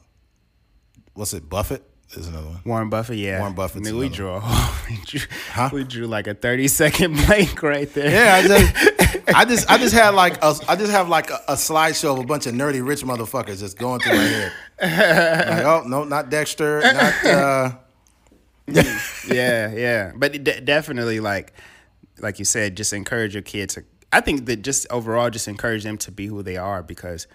what's 1.15 1.33
it? 1.35 1.49
Buffett 1.49 1.83
is 2.15 2.27
another 2.29 2.47
one. 2.47 2.61
Warren 2.65 2.91
Buffett, 2.91 3.17
yeah. 3.19 3.39
Warren 3.39 3.55
Buffett. 3.55 3.83
I 3.87 3.91
mean, 3.91 3.99
we 3.99 4.09
drew 4.09 4.29
a 4.31 4.41
we 4.89 4.97
drew, 5.07 5.21
Huh? 5.51 5.71
we 5.73 5.85
drew 5.85 6.07
like 6.07 6.27
a 6.27 6.35
thirty 6.35 6.69
second 6.69 7.15
blank 7.27 7.63
right 7.63 7.93
there. 7.95 8.11
Yeah, 8.11 8.35
I 8.37 8.43
just, 8.47 9.29
I 9.35 9.45
just, 9.45 9.71
I 9.71 9.79
just 9.79 9.95
had 9.95 10.11
like 10.11 10.37
a, 10.43 10.55
I 10.69 10.77
just 10.77 10.93
have 10.93 11.09
like 11.09 11.31
a, 11.31 11.41
a 11.49 11.55
slideshow 11.55 12.13
of 12.13 12.19
a 12.21 12.25
bunch 12.27 12.47
of 12.47 12.55
nerdy 12.55 12.87
rich 12.87 13.03
motherfuckers 13.03 13.61
just 13.61 13.79
going 13.79 14.01
through 14.01 14.17
my 14.17 14.23
head. 14.25 14.53
Like, 15.49 15.65
oh 15.65 15.83
no, 15.87 16.05
not 16.05 16.29
Dexter, 16.31 16.81
not. 16.81 17.25
Uh, 17.27 17.73
yeah, 18.69 19.73
yeah. 19.73 20.13
But 20.15 20.35
it 20.35 20.45
de- 20.45 20.61
definitely, 20.61 21.21
like, 21.21 21.53
like 22.21 22.39
you 22.39 22.45
said, 22.45 22.77
just 22.77 22.93
encourage 22.93 23.35
your 23.35 23.43
kids 23.43 23.75
to. 23.75 23.85
I 24.13 24.21
think 24.21 24.47
that 24.47 24.63
just 24.63 24.87
overall, 24.91 25.31
just 25.31 25.49
encourage 25.49 25.83
them 25.85 25.97
to 25.99 26.11
be 26.13 26.27
who 26.27 26.43
they 26.43 26.57
are 26.57 26.83
because, 26.83 27.27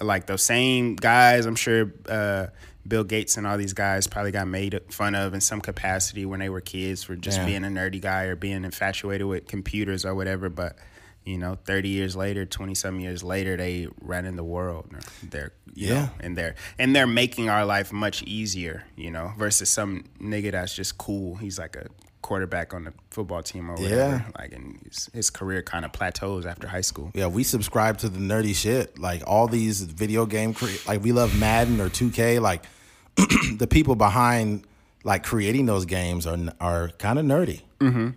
like 0.00 0.26
those 0.26 0.42
same 0.42 0.96
guys, 0.96 1.46
I'm 1.46 1.54
sure 1.56 1.92
uh, 2.08 2.46
Bill 2.86 3.04
Gates 3.04 3.36
and 3.36 3.46
all 3.46 3.56
these 3.56 3.72
guys 3.72 4.06
probably 4.06 4.32
got 4.32 4.46
made 4.48 4.78
fun 4.90 5.14
of 5.14 5.34
in 5.34 5.40
some 5.40 5.60
capacity 5.60 6.26
when 6.26 6.40
they 6.40 6.48
were 6.48 6.60
kids 6.60 7.02
for 7.02 7.16
just 7.16 7.38
Yeah. 7.38 7.46
being 7.46 7.64
a 7.64 7.68
nerdy 7.68 8.00
guy 8.00 8.24
or 8.24 8.36
being 8.36 8.64
infatuated 8.64 9.26
with 9.26 9.46
computers 9.46 10.04
or 10.04 10.14
whatever. 10.14 10.48
But 10.48 10.76
you 11.24 11.38
know, 11.38 11.56
30 11.64 11.88
years 11.88 12.14
later, 12.14 12.44
20 12.44 12.74
some 12.74 13.00
years 13.00 13.22
later, 13.24 13.56
they 13.56 13.88
ran 14.02 14.26
in 14.26 14.36
the 14.36 14.44
world. 14.44 14.90
They're 15.22 15.52
you 15.74 15.88
Yeah. 15.88 15.94
know, 15.94 16.10
and 16.20 16.36
they're 16.36 16.54
and 16.78 16.94
they're 16.94 17.06
making 17.06 17.48
our 17.48 17.64
life 17.64 17.92
much 17.92 18.22
easier, 18.24 18.84
you 18.96 19.10
know, 19.10 19.32
versus 19.38 19.70
some 19.70 20.04
nigga 20.20 20.52
that's 20.52 20.74
just 20.74 20.98
cool. 20.98 21.36
He's 21.36 21.58
like 21.58 21.76
a 21.76 21.86
quarterback 22.24 22.72
on 22.74 22.84
the 22.84 22.92
football 23.10 23.42
team 23.42 23.70
or 23.70 23.74
whatever. 23.74 23.94
Yeah. 23.94 24.22
Like, 24.38 24.52
and 24.52 24.80
his, 24.88 25.10
his 25.12 25.30
career 25.30 25.62
kind 25.62 25.84
of 25.84 25.92
plateaus 25.92 26.46
after 26.46 26.66
high 26.66 26.80
school. 26.80 27.10
yeah, 27.14 27.26
we 27.28 27.44
subscribe 27.44 27.98
to 27.98 28.08
the 28.08 28.18
nerdy 28.18 28.54
shit. 28.54 28.98
Like 28.98 29.22
all 29.26 29.46
these 29.46 29.82
video 29.82 30.24
game, 30.26 30.54
cre- 30.54 30.80
like 30.88 31.02
we 31.02 31.12
love 31.12 31.38
Madden 31.38 31.80
or 31.80 31.88
2K. 31.88 32.40
Like 32.40 32.64
the 33.58 33.68
people 33.68 33.94
behind 33.94 34.64
like 35.04 35.22
creating 35.22 35.66
those 35.66 35.84
games 35.84 36.26
are 36.26 36.38
are 36.60 36.88
kind 36.98 37.18
of 37.18 37.24
nerdy. 37.26 37.60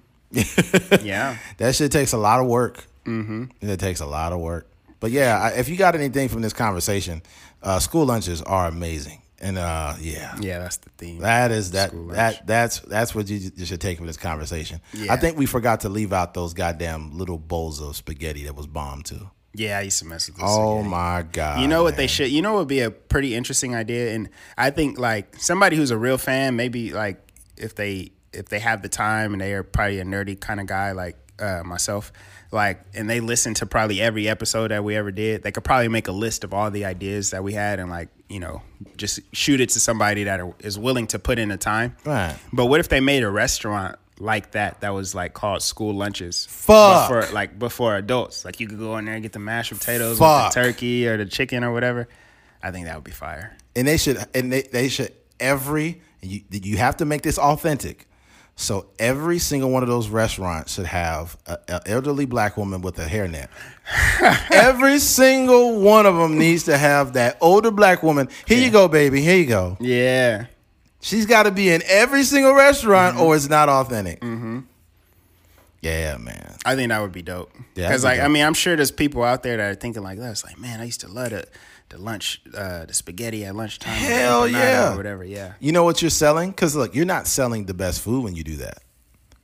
Yeah. 1.03 1.37
That 1.57 1.75
shit 1.75 1.91
takes 1.91 2.13
a 2.13 2.17
lot 2.17 2.39
of 2.39 2.47
work. 2.47 2.85
Mm-hmm. 3.05 3.45
It 3.61 3.79
takes 3.79 3.99
a 4.01 4.05
lot 4.05 4.33
of 4.33 4.39
work. 4.39 4.67
But 4.99 5.11
yeah, 5.11 5.39
I, 5.39 5.59
if 5.59 5.69
you 5.69 5.77
got 5.77 5.95
anything 5.95 6.27
from 6.27 6.41
this 6.41 6.53
conversation, 6.53 7.21
uh, 7.63 7.79
school 7.79 8.05
lunches 8.05 8.41
are 8.41 8.67
amazing, 8.67 9.21
and 9.39 9.57
uh, 9.57 9.93
yeah, 9.99 10.35
Yeah, 10.39 10.59
that's 10.59 10.77
the 10.77 10.89
theme. 10.97 11.19
that 11.19 11.51
is 11.51 11.71
that 11.71 11.89
School 11.89 12.05
lunch. 12.05 12.15
that 12.15 12.47
that's 12.47 12.79
that's 12.79 13.13
what 13.15 13.29
you, 13.29 13.51
you 13.55 13.65
should 13.65 13.81
take 13.81 13.97
from 13.97 14.07
this 14.07 14.17
conversation. 14.17 14.81
Yeah. 14.93 15.13
I 15.13 15.17
think 15.17 15.37
we 15.37 15.45
forgot 15.45 15.81
to 15.81 15.89
leave 15.89 16.11
out 16.13 16.33
those 16.33 16.53
goddamn 16.53 17.17
little 17.17 17.37
bowls 17.37 17.81
of 17.81 17.95
spaghetti 17.95 18.43
that 18.45 18.55
was 18.55 18.67
bombed 18.67 19.05
too. 19.05 19.29
Yeah, 19.53 19.79
I 19.79 19.81
used 19.81 19.99
to 19.99 20.05
mess 20.05 20.27
with 20.27 20.37
this. 20.37 20.45
Oh 20.47 20.79
again. 20.79 20.89
my 20.91 21.25
god! 21.31 21.61
You 21.61 21.67
know 21.67 21.81
what 21.83 21.93
man. 21.93 21.97
they 21.97 22.07
should. 22.07 22.29
You 22.29 22.41
know 22.43 22.53
what 22.53 22.59
would 22.59 22.67
be 22.67 22.81
a 22.81 22.91
pretty 22.91 23.33
interesting 23.33 23.73
idea, 23.75 24.13
and 24.13 24.29
I 24.57 24.69
think 24.69 24.99
like 24.99 25.35
somebody 25.37 25.75
who's 25.77 25.89
a 25.91 25.97
real 25.97 26.17
fan, 26.19 26.55
maybe 26.55 26.91
like 26.91 27.19
if 27.57 27.73
they 27.73 28.11
if 28.33 28.49
they 28.49 28.59
have 28.59 28.81
the 28.83 28.89
time 28.89 29.33
and 29.33 29.41
they 29.41 29.53
are 29.53 29.63
probably 29.63 29.99
a 29.99 30.03
nerdy 30.03 30.39
kind 30.39 30.59
of 30.59 30.67
guy 30.67 30.91
like 30.91 31.15
uh, 31.39 31.63
myself, 31.65 32.11
like 32.51 32.81
and 32.93 33.09
they 33.09 33.19
listen 33.19 33.53
to 33.55 33.65
probably 33.65 34.01
every 34.01 34.27
episode 34.27 34.69
that 34.71 34.83
we 34.83 34.95
ever 34.95 35.11
did, 35.11 35.43
they 35.43 35.51
could 35.51 35.63
probably 35.63 35.87
make 35.89 36.07
a 36.07 36.11
list 36.13 36.43
of 36.43 36.53
all 36.53 36.71
the 36.71 36.85
ideas 36.85 37.31
that 37.31 37.43
we 37.43 37.53
had 37.53 37.79
and 37.79 37.89
like 37.89 38.09
you 38.29 38.39
know 38.39 38.61
just 38.95 39.19
shoot 39.33 39.59
it 39.61 39.69
to 39.69 39.79
somebody 39.79 40.25
that 40.25 40.39
are, 40.39 40.53
is 40.59 40.77
willing 40.79 41.07
to 41.07 41.19
put 41.19 41.39
in 41.39 41.49
the 41.49 41.57
time. 41.57 41.95
Right. 42.05 42.35
But 42.53 42.67
what 42.67 42.79
if 42.79 42.89
they 42.89 42.99
made 42.99 43.23
a 43.23 43.29
restaurant? 43.29 43.97
Like 44.19 44.51
that, 44.53 44.81
that 44.81 44.95
was 44.95 45.13
like 45.13 45.35
called 45.35 45.61
school 45.61 45.93
lunches. 45.93 46.47
Fuck. 46.49 47.07
Before, 47.09 47.33
like 47.35 47.59
before 47.59 47.95
adults, 47.95 48.43
like 48.45 48.59
you 48.59 48.67
could 48.67 48.79
go 48.79 48.97
in 48.97 49.05
there 49.05 49.13
and 49.13 49.21
get 49.21 49.31
the 49.31 49.37
mashed 49.37 49.71
potatoes 49.71 50.17
Fuck. 50.17 50.45
with 50.45 50.55
the 50.55 50.61
turkey 50.63 51.07
or 51.07 51.17
the 51.17 51.25
chicken 51.27 51.63
or 51.63 51.71
whatever. 51.71 52.07
I 52.63 52.71
think 52.71 52.87
that 52.87 52.95
would 52.95 53.03
be 53.03 53.11
fire. 53.11 53.55
and 53.75 53.87
they 53.87 53.97
should 53.97 54.17
and 54.33 54.51
they, 54.51 54.63
they 54.63 54.89
should 54.89 55.13
every 55.39 56.01
you 56.23 56.41
you 56.49 56.77
have 56.77 56.97
to 56.97 57.05
make 57.05 57.21
this 57.21 57.37
authentic. 57.37 58.06
So 58.59 58.87
every 58.97 59.37
single 59.37 59.69
one 59.69 59.83
of 59.83 59.89
those 59.89 60.09
restaurants 60.09 60.73
should 60.73 60.87
have 60.87 61.37
an 61.45 61.79
elderly 61.85 62.25
black 62.25 62.57
woman 62.57 62.81
with 62.81 62.97
a 62.97 63.05
hairnet. 63.05 63.49
every 64.51 64.97
single 64.97 65.79
one 65.79 66.07
of 66.07 66.15
them 66.15 66.39
needs 66.39 66.63
to 66.63 66.75
have 66.75 67.13
that 67.13 67.37
older 67.39 67.69
black 67.69 68.01
woman. 68.01 68.29
Here 68.47 68.57
you 68.57 68.71
go, 68.71 68.87
baby. 68.87 69.21
Here 69.21 69.37
you 69.37 69.45
go. 69.45 69.77
Yeah. 69.79 70.47
She's 71.01 71.27
got 71.27 71.43
to 71.43 71.51
be 71.51 71.69
in 71.69 71.83
every 71.85 72.23
single 72.23 72.55
restaurant, 72.55 73.19
or 73.19 73.35
it's 73.35 73.47
not 73.47 73.69
authentic. 73.69 74.21
Mm-hmm. 74.21 74.61
Yeah, 75.83 76.17
man. 76.17 76.55
I 76.65 76.75
think 76.75 76.89
that 76.89 76.99
would 76.99 77.11
be 77.11 77.21
dope. 77.21 77.51
Yeah, 77.75 77.87
Because 77.87 78.03
like 78.03 78.19
I 78.19 78.27
mean, 78.27 78.43
I'm 78.43 78.55
sure 78.55 78.75
there's 78.75 78.89
people 78.89 79.23
out 79.23 79.43
there 79.43 79.57
that 79.57 79.71
are 79.71 79.75
thinking 79.75 80.01
like 80.01 80.17
that. 80.17 80.31
It's 80.31 80.43
like, 80.43 80.57
man, 80.59 80.81
I 80.81 80.85
used 80.85 81.01
to 81.01 81.07
love 81.07 81.29
the 81.29 81.45
the 81.89 81.97
lunch, 81.97 82.41
uh, 82.55 82.85
the 82.85 82.93
spaghetti 82.93 83.45
at 83.45 83.55
lunchtime. 83.55 83.93
Hell 83.93 84.47
yeah. 84.47 84.93
or 84.93 84.97
whatever. 84.97 85.23
Yeah. 85.23 85.53
You 85.59 85.71
know 85.71 85.83
what 85.83 86.01
you're 86.01 86.09
selling? 86.09 86.51
Because 86.51 86.75
look, 86.75 86.93
you're 86.95 87.05
not 87.05 87.27
selling 87.27 87.65
the 87.65 87.73
best 87.73 88.01
food 88.01 88.23
when 88.23 88.35
you 88.35 88.43
do 88.43 88.57
that. 88.57 88.79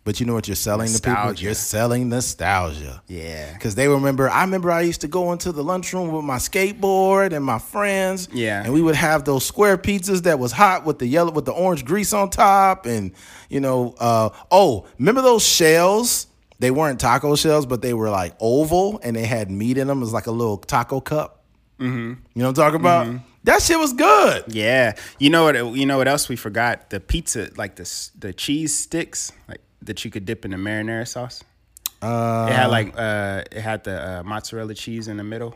But 0.05 0.19
you 0.19 0.25
know 0.25 0.33
what 0.33 0.49
you're 0.49 0.55
selling 0.55 0.91
to 0.91 1.01
people? 1.01 1.33
You're 1.35 1.53
selling 1.53 2.09
nostalgia. 2.09 3.01
Yeah. 3.07 3.53
Because 3.53 3.75
they 3.75 3.87
remember, 3.87 4.29
I 4.29 4.43
remember 4.43 4.69
I 4.69 4.81
used 4.81 4.99
to 5.01 5.07
go 5.07 5.31
into 5.31 5.53
the 5.53 5.63
lunchroom 5.63 6.11
with 6.11 6.25
my 6.25 6.35
skateboard 6.37 7.31
and 7.31 7.45
my 7.45 7.57
friends. 7.57 8.27
Yeah. 8.33 8.63
And 8.63 8.73
we 8.73 8.81
would 8.81 8.95
have 8.95 9.23
those 9.23 9.45
square 9.45 9.77
pizzas 9.77 10.23
that 10.23 10.39
was 10.39 10.51
hot 10.51 10.83
with 10.83 10.99
the 10.99 11.07
yellow, 11.07 11.31
with 11.31 11.45
the 11.45 11.53
orange 11.53 11.85
grease 11.85 12.11
on 12.11 12.29
top. 12.29 12.85
And, 12.85 13.13
you 13.47 13.61
know, 13.61 13.95
uh, 13.97 14.31
oh, 14.51 14.85
remember 14.99 15.21
those 15.21 15.45
shells? 15.45 16.27
They 16.59 16.69
weren't 16.69 16.99
taco 16.99 17.37
shells, 17.37 17.65
but 17.65 17.81
they 17.81 17.93
were 17.93 18.09
like 18.09 18.35
oval 18.41 18.99
and 19.03 19.15
they 19.15 19.25
had 19.25 19.49
meat 19.49 19.77
in 19.77 19.87
them. 19.87 19.99
It 19.99 20.01
was 20.01 20.13
like 20.13 20.27
a 20.27 20.31
little 20.31 20.57
taco 20.57 20.99
cup. 20.99 21.42
Mm-hmm. 21.83 22.09
You 22.33 22.41
know 22.41 22.45
what 22.49 22.49
I'm 22.49 22.53
talking 22.53 22.79
about? 22.79 23.21
That 23.45 23.61
shit 23.61 23.77
was 23.77 23.93
good. 23.93 24.43
Yeah. 24.47 24.95
You 25.19 25.29
know 25.29 25.43
what? 25.43 25.55
You 25.75 25.85
know 25.85 25.97
what 25.97 26.07
else 26.07 26.29
we 26.29 26.35
forgot? 26.35 26.89
The 26.89 26.99
pizza, 26.99 27.49
like 27.57 27.75
the 27.75 28.09
the 28.17 28.33
cheese 28.33 28.73
sticks, 28.77 29.31
like 29.49 29.61
that 29.81 30.05
you 30.05 30.11
could 30.11 30.25
dip 30.25 30.45
in 30.45 30.51
the 30.51 30.57
marinara 30.57 31.07
sauce. 31.07 31.43
Uh, 32.01 32.47
it 32.49 32.53
had 32.55 32.67
like 32.67 32.93
uh, 32.97 33.43
it 33.51 33.61
had 33.61 33.83
the 33.83 34.19
uh, 34.19 34.23
mozzarella 34.23 34.73
cheese 34.73 35.07
in 35.07 35.17
the 35.17 35.23
middle. 35.23 35.55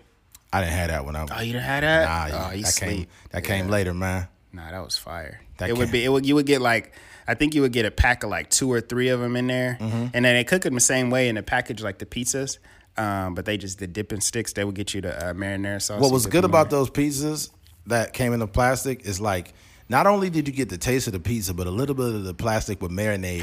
I 0.51 0.61
didn't 0.61 0.73
have 0.73 0.89
that 0.89 1.05
when 1.05 1.15
I 1.15 1.25
Oh, 1.29 1.41
you 1.41 1.53
didn't 1.53 1.65
have 1.65 1.81
that? 1.81 2.31
Nah, 2.31 2.47
oh, 2.49 2.51
you 2.53 2.63
that 2.63 2.75
came 2.75 2.89
sleep. 2.89 3.09
that 3.31 3.43
came 3.43 3.67
later, 3.67 3.93
man. 3.93 4.27
Nah, 4.53 4.71
that 4.71 4.83
was 4.83 4.97
fire. 4.97 5.41
That 5.57 5.69
it 5.69 5.77
would 5.77 5.91
be. 5.91 6.03
It 6.03 6.09
would. 6.09 6.25
You 6.25 6.35
would 6.35 6.45
get 6.45 6.61
like. 6.61 6.93
I 7.29 7.33
think 7.33 7.53
you 7.53 7.61
would 7.63 7.73
get 7.73 7.85
a 7.85 7.91
pack 7.91 8.23
of 8.23 8.29
like 8.29 8.49
two 8.49 8.71
or 8.71 8.79
three 8.79 9.09
of 9.09 9.19
them 9.19 9.35
in 9.35 9.47
there, 9.47 9.77
Mm-hmm. 9.81 9.95
and 10.13 10.23
then 10.25 10.35
they 10.35 10.45
cook 10.45 10.61
them 10.61 10.73
the 10.75 10.79
same 10.79 11.09
way 11.09 11.27
in 11.27 11.35
the 11.35 11.43
package 11.43 11.81
like 11.83 11.97
the 11.99 12.05
pizzas. 12.05 12.57
Um, 12.97 13.35
but 13.35 13.45
they 13.45 13.57
just 13.57 13.77
the 13.79 13.87
dipping 13.87 14.21
sticks. 14.21 14.53
They 14.53 14.63
would 14.63 14.75
get 14.75 14.93
you 14.93 15.01
the 15.01 15.15
uh, 15.29 15.33
marinara 15.33 15.81
sauce. 15.81 16.01
What 16.01 16.11
was 16.11 16.25
good 16.25 16.43
about 16.45 16.69
those 16.69 16.89
pizzas 16.89 17.49
that 17.85 18.13
came 18.13 18.33
in 18.33 18.39
the 18.39 18.47
plastic 18.47 19.05
is 19.05 19.21
like 19.21 19.53
not 19.89 20.07
only 20.07 20.29
did 20.29 20.47
you 20.47 20.53
get 20.53 20.69
the 20.69 20.77
taste 20.77 21.07
of 21.07 21.13
the 21.13 21.19
pizza, 21.19 21.53
but 21.53 21.67
a 21.67 21.71
little 21.71 21.95
bit 21.95 22.05
of 22.07 22.23
the 22.23 22.33
plastic 22.33 22.81
would 22.81 22.91
marinate 22.91 23.41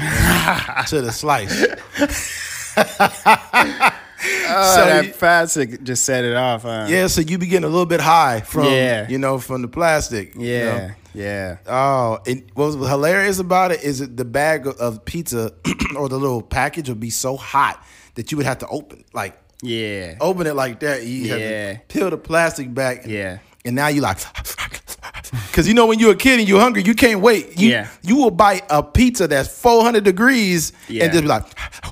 to 0.89 1.01
the 1.01 1.11
slice. 1.11 1.65
Oh, 4.47 4.73
so 4.75 4.85
that 4.85 5.05
you- 5.07 5.13
plastic 5.13 5.83
just 5.83 6.03
set 6.05 6.23
it 6.25 6.35
off. 6.35 6.63
Huh? 6.63 6.85
yeah, 6.89 7.07
so 7.07 7.21
you 7.21 7.37
be 7.37 7.47
getting 7.47 7.65
a 7.65 7.69
little 7.69 7.85
bit 7.85 7.99
high 8.01 8.41
from 8.41 8.65
Yeah. 8.65 9.07
you 9.07 9.17
know 9.17 9.37
from 9.39 9.61
the 9.61 9.67
plastic. 9.67 10.35
you 10.35 10.41
Yeah. 10.47 10.77
know? 10.87 10.93
Yeah. 11.13 11.57
Oh, 11.67 12.19
and 12.27 12.43
what 12.55 12.75
was 12.77 12.89
hilarious 12.89 13.39
about 13.39 13.71
it 13.71 13.83
is 13.83 13.99
that 13.99 14.17
the 14.17 14.25
bag 14.25 14.67
of- 14.67 14.77
of 14.77 15.05
pizza 15.05 15.51
or 15.97 16.09
the 16.09 16.17
little 16.17 16.41
package 16.41 16.89
would 16.89 16.99
be 16.99 17.09
so 17.09 17.37
hot 17.37 17.83
that 18.15 18.31
you 18.31 18.37
would 18.37 18.45
have 18.45 18.59
to 18.59 18.67
open 18.67 19.03
like 19.13 19.37
Yeah. 19.65 20.15
open 20.21 20.47
it 20.47 20.55
like 20.55 20.79
that. 20.81 21.03
You 21.03 21.29
have 21.29 21.39
Yeah. 21.39 21.73
to 21.73 21.79
peel 21.87 22.09
the 22.09 22.17
plastic 22.17 22.73
back. 22.73 23.05
Yeah. 23.05 23.39
And 23.65 23.75
now 23.75 23.87
you 23.87 24.01
like, 24.01 24.19
because 25.47 25.67
you 25.67 25.73
know 25.73 25.85
when 25.87 25.99
you're 25.99 26.11
a 26.13 26.15
kid 26.15 26.39
and 26.39 26.47
you're 26.47 26.59
hungry, 26.61 26.83
you 26.83 26.93
can't 26.93 27.21
wait. 27.21 27.59
You, 27.59 27.69
Yeah. 27.69 27.87
You 28.03 28.15
will 28.17 28.31
bite 28.31 28.63
a 28.69 28.83
pizza 28.83 29.27
that's 29.27 29.49
400 29.49 30.03
degrees 30.03 30.71
Yeah. 30.87 31.03
and 31.05 31.11
just 31.13 31.23
be 31.23 31.27
like, 31.27 31.43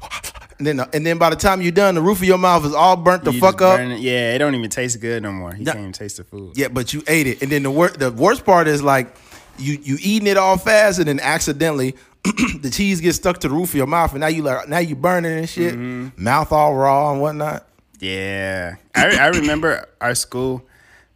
and 0.60 0.68
then 0.68 0.80
uh, 0.80 0.88
and 0.94 1.06
then 1.06 1.18
by 1.18 1.30
the 1.32 1.36
time 1.36 1.62
you're 1.62 1.72
done, 1.72 1.96
the 1.96 2.02
roof 2.02 2.20
of 2.20 2.26
your 2.26 2.38
mouth 2.38 2.64
is 2.66 2.74
all 2.74 2.96
burnt 2.96 3.24
the 3.24 3.34
You 3.34 3.40
fuck 3.40 3.62
up. 3.62 3.80
it. 3.80 4.00
Yeah, 4.00 4.34
it 4.36 4.38
don't 4.38 4.54
even 4.56 4.70
taste 4.70 5.00
good 5.02 5.24
no 5.24 5.32
more. 5.32 5.56
You 5.56 5.64
No. 5.66 5.72
can't 5.72 5.82
even 5.82 5.94
taste 5.94 6.18
the 6.18 6.24
food. 6.24 6.52
Yeah, 6.56 6.68
but 6.68 6.94
you 6.94 7.04
ate 7.08 7.26
it, 7.28 7.42
and 7.42 7.52
then 7.52 7.64
the 7.64 7.72
wor- 7.72 7.90
the 7.90 8.12
worst 8.12 8.46
part 8.46 8.68
is 8.68 8.84
like 8.84 9.14
you 9.58 9.80
you 9.84 9.98
eating 10.02 10.28
it 10.28 10.38
all 10.38 10.58
fast, 10.58 11.00
and 11.00 11.08
then 11.08 11.20
accidentally 11.20 11.96
the 12.62 12.70
cheese 12.72 13.02
gets 13.02 13.18
stuck 13.18 13.40
to 13.40 13.48
the 13.50 13.54
roof 13.54 13.70
of 13.70 13.76
your 13.76 13.88
mouth, 13.88 14.12
and 14.12 14.22
now 14.22 14.28
you 14.28 14.44
like 14.44 14.68
now 14.70 14.80
you 14.80 14.96
burning 14.96 15.38
and 15.38 15.50
shit, 15.50 15.74
Mm-hmm. 15.76 16.24
mouth 16.24 16.52
all 16.52 16.74
raw 16.76 17.12
and 17.12 17.22
whatnot. 17.22 17.68
Yeah, 18.00 18.76
I, 18.96 19.18
I 19.18 19.28
remember 19.28 19.88
our 20.02 20.16
school. 20.16 20.66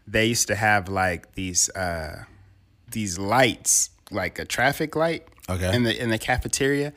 They 0.07 0.25
used 0.25 0.47
to 0.47 0.55
have 0.55 0.89
like 0.89 1.33
these 1.35 1.69
uh, 1.69 2.23
these 2.91 3.17
lights, 3.17 3.89
like 4.11 4.39
a 4.39 4.45
traffic 4.45 4.95
light, 4.95 5.27
Okay. 5.49 5.73
in 5.75 5.83
the 5.83 6.01
in 6.01 6.09
the 6.09 6.17
cafeteria, 6.17 6.93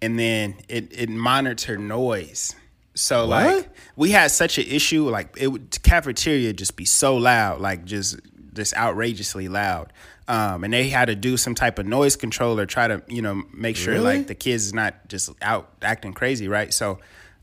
and 0.00 0.18
then 0.18 0.56
it 0.68 0.88
it 0.92 1.08
monitored 1.08 1.80
noise. 1.80 2.54
So 2.94 3.24
like 3.26 3.68
we 3.96 4.10
had 4.10 4.30
such 4.30 4.58
an 4.58 4.64
issue, 4.66 5.08
like 5.08 5.34
it 5.38 5.48
would 5.48 5.82
cafeteria 5.82 6.52
just 6.52 6.76
be 6.76 6.84
so 6.84 7.16
loud, 7.16 7.60
like 7.60 7.84
just 7.86 8.18
just 8.54 8.74
outrageously 8.76 9.48
loud. 9.48 9.92
Um, 10.32 10.64
and 10.64 10.72
they 10.72 10.88
had 10.88 11.06
to 11.06 11.14
do 11.14 11.36
some 11.36 11.54
type 11.54 11.78
of 11.78 11.84
noise 11.86 12.16
control 12.16 12.58
or 12.58 12.64
try 12.64 12.88
to, 12.88 13.02
you 13.06 13.20
know, 13.20 13.42
make 13.52 13.76
sure 13.76 13.92
Really? 13.92 14.18
like 14.18 14.26
the 14.28 14.34
kids 14.34 14.64
is 14.64 14.72
not 14.72 15.06
just 15.08 15.28
out 15.42 15.68
acting 15.82 16.14
crazy, 16.14 16.48
right? 16.48 16.72
So 16.72 17.00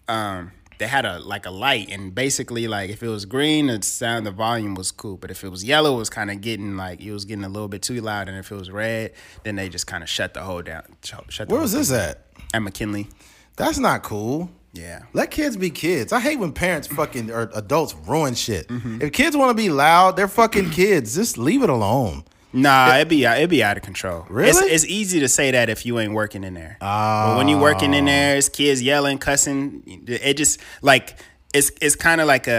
um, 0.07 0.51
they 0.79 0.87
had 0.87 1.05
a 1.05 1.19
like 1.19 1.45
a 1.45 1.51
light, 1.51 1.89
and 1.91 2.15
basically 2.15 2.67
like 2.67 2.89
if 2.89 3.03
it 3.03 3.07
was 3.07 3.25
green, 3.25 3.67
the 3.67 3.81
sound, 3.83 4.25
the 4.25 4.31
volume 4.31 4.73
was 4.73 4.91
cool, 4.91 5.17
but 5.17 5.29
if 5.29 5.43
it 5.43 5.49
was 5.49 5.63
yellow, 5.63 5.93
it 5.95 5.99
was 5.99 6.09
kind 6.09 6.31
of 6.31 6.41
getting 6.41 6.77
like 6.77 6.99
it 7.01 7.11
was 7.11 7.25
getting 7.25 7.43
a 7.43 7.49
little 7.49 7.67
bit 7.67 7.81
too 7.83 8.01
loud, 8.01 8.27
and 8.27 8.37
if 8.37 8.51
it 8.51 8.55
was 8.55 8.71
red, 8.71 9.11
then 9.43 9.55
they 9.55 9.69
just 9.69 9.85
kind 9.85 10.01
of 10.03 10.09
shut 10.09 10.33
the 10.33 10.41
whole 10.41 10.61
down. 10.63 10.83
sh- 11.03 11.13
Shut 11.29 11.47
the 11.47 11.53
Where 11.53 11.61
was 11.61 11.73
this 11.73 11.91
at? 11.91 12.25
at 12.55 12.59
McKinley? 12.63 13.07
That's 13.55 13.77
not 13.77 14.01
cool. 14.03 14.49
Yeah. 14.73 15.03
Let 15.13 15.29
kids 15.31 15.57
be 15.57 15.69
kids. 15.69 16.11
I 16.13 16.19
hate 16.21 16.39
when 16.39 16.53
parents 16.53 16.87
fucking 16.99 17.29
or 17.29 17.51
adults 17.53 17.93
ruin 18.07 18.33
shit. 18.33 18.67
Mm-hmm. 18.67 19.01
If 19.01 19.11
kids 19.11 19.35
want 19.37 19.49
to 19.51 19.53
be 19.63 19.69
loud, 19.69 20.15
they're 20.15 20.27
fucking 20.27 20.69
kids. 20.81 21.13
Just 21.13 21.37
leave 21.37 21.61
it 21.61 21.69
alone. 21.69 22.23
Nah, 22.51 22.95
it'd 22.95 23.07
be 23.07 23.25
it'd 23.25 23.49
be 23.49 23.63
out 23.63 23.77
of 23.77 23.83
control. 23.83 24.25
Really? 24.29 24.49
It's, 24.49 24.83
it's 24.83 24.85
easy 24.85 25.19
to 25.19 25.27
say 25.27 25.51
that 25.51 25.69
if 25.69 25.85
you 25.85 25.99
ain't 25.99 26.13
working 26.13 26.43
in 26.43 26.53
there. 26.55 26.77
But 26.79 27.37
when 27.37 27.47
you 27.47 27.59
working 27.59 27.93
in 27.93 28.05
there, 28.05 28.37
it's 28.37 28.49
kids 28.49 28.81
yelling, 28.81 29.17
cussing. 29.19 29.83
It 30.07 30.35
just 30.35 30.59
like 30.81 31.17
it's 31.53 31.71
it's 31.81 31.95
kind 31.95 32.21
of 32.21 32.27
like 32.27 32.47
a 32.47 32.51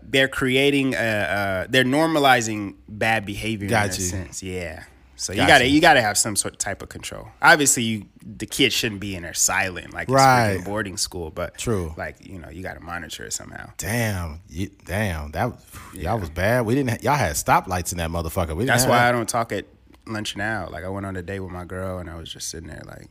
they're 0.02 0.28
creating 0.28 0.94
a, 0.94 0.98
uh, 0.98 1.66
they're 1.68 1.84
normalizing 1.84 2.76
bad 2.88 3.24
behavior 3.26 3.66
in 3.66 3.70
Got 3.70 3.90
a 3.90 4.00
you. 4.00 4.06
sense. 4.06 4.42
Yeah. 4.42 4.84
So 5.20 5.32
you 5.32 5.38
Got 5.38 5.48
gotta 5.48 5.66
you. 5.66 5.74
you 5.74 5.80
gotta 5.80 6.00
have 6.00 6.16
some 6.16 6.36
sort 6.36 6.54
of 6.54 6.58
type 6.58 6.80
of 6.80 6.88
control. 6.88 7.26
Obviously, 7.42 7.82
you 7.82 8.06
the 8.24 8.46
kids 8.46 8.72
shouldn't 8.74 9.00
be 9.00 9.16
in 9.16 9.24
there 9.24 9.34
silent 9.34 9.92
like 9.92 10.04
it's 10.04 10.12
Right. 10.14 10.58
freaking 10.60 10.64
boarding 10.64 10.96
school. 10.96 11.30
But 11.30 11.58
True. 11.58 11.92
like 11.96 12.24
you 12.24 12.38
know 12.38 12.48
you 12.50 12.62
gotta 12.62 12.78
monitor 12.80 13.24
it 13.24 13.32
somehow. 13.32 13.70
Damn, 13.78 14.40
you, 14.48 14.70
damn, 14.84 15.32
that 15.32 15.50
was- 15.50 15.64
y'all 15.92 16.18
was 16.20 16.30
bad. 16.30 16.66
We 16.66 16.76
didn't. 16.76 17.02
Y'all 17.02 17.16
had 17.16 17.32
stoplights 17.34 17.90
in 17.90 17.98
that 17.98 18.10
motherfucker. 18.10 18.50
We 18.50 18.62
didn't 18.64 18.68
That's 18.68 18.84
why 18.86 18.98
that. 18.98 19.08
I 19.08 19.12
don't 19.12 19.28
talk 19.28 19.50
at 19.52 19.66
lunch 20.06 20.36
now. 20.36 20.68
Like 20.70 20.84
I 20.84 20.88
went 20.88 21.04
on 21.04 21.16
a 21.16 21.22
date 21.22 21.40
with 21.40 21.50
my 21.50 21.64
girl 21.64 21.98
and 21.98 22.08
I 22.08 22.14
was 22.16 22.32
just 22.32 22.48
sitting 22.48 22.68
there 22.68 22.82
like. 22.86 23.08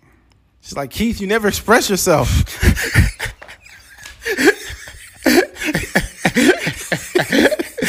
She's 0.62 0.76
like 0.78 0.89
Keith. 0.91 1.20
You 1.20 1.28
never 1.28 1.47
express 1.49 1.89
yourself. 1.89 2.30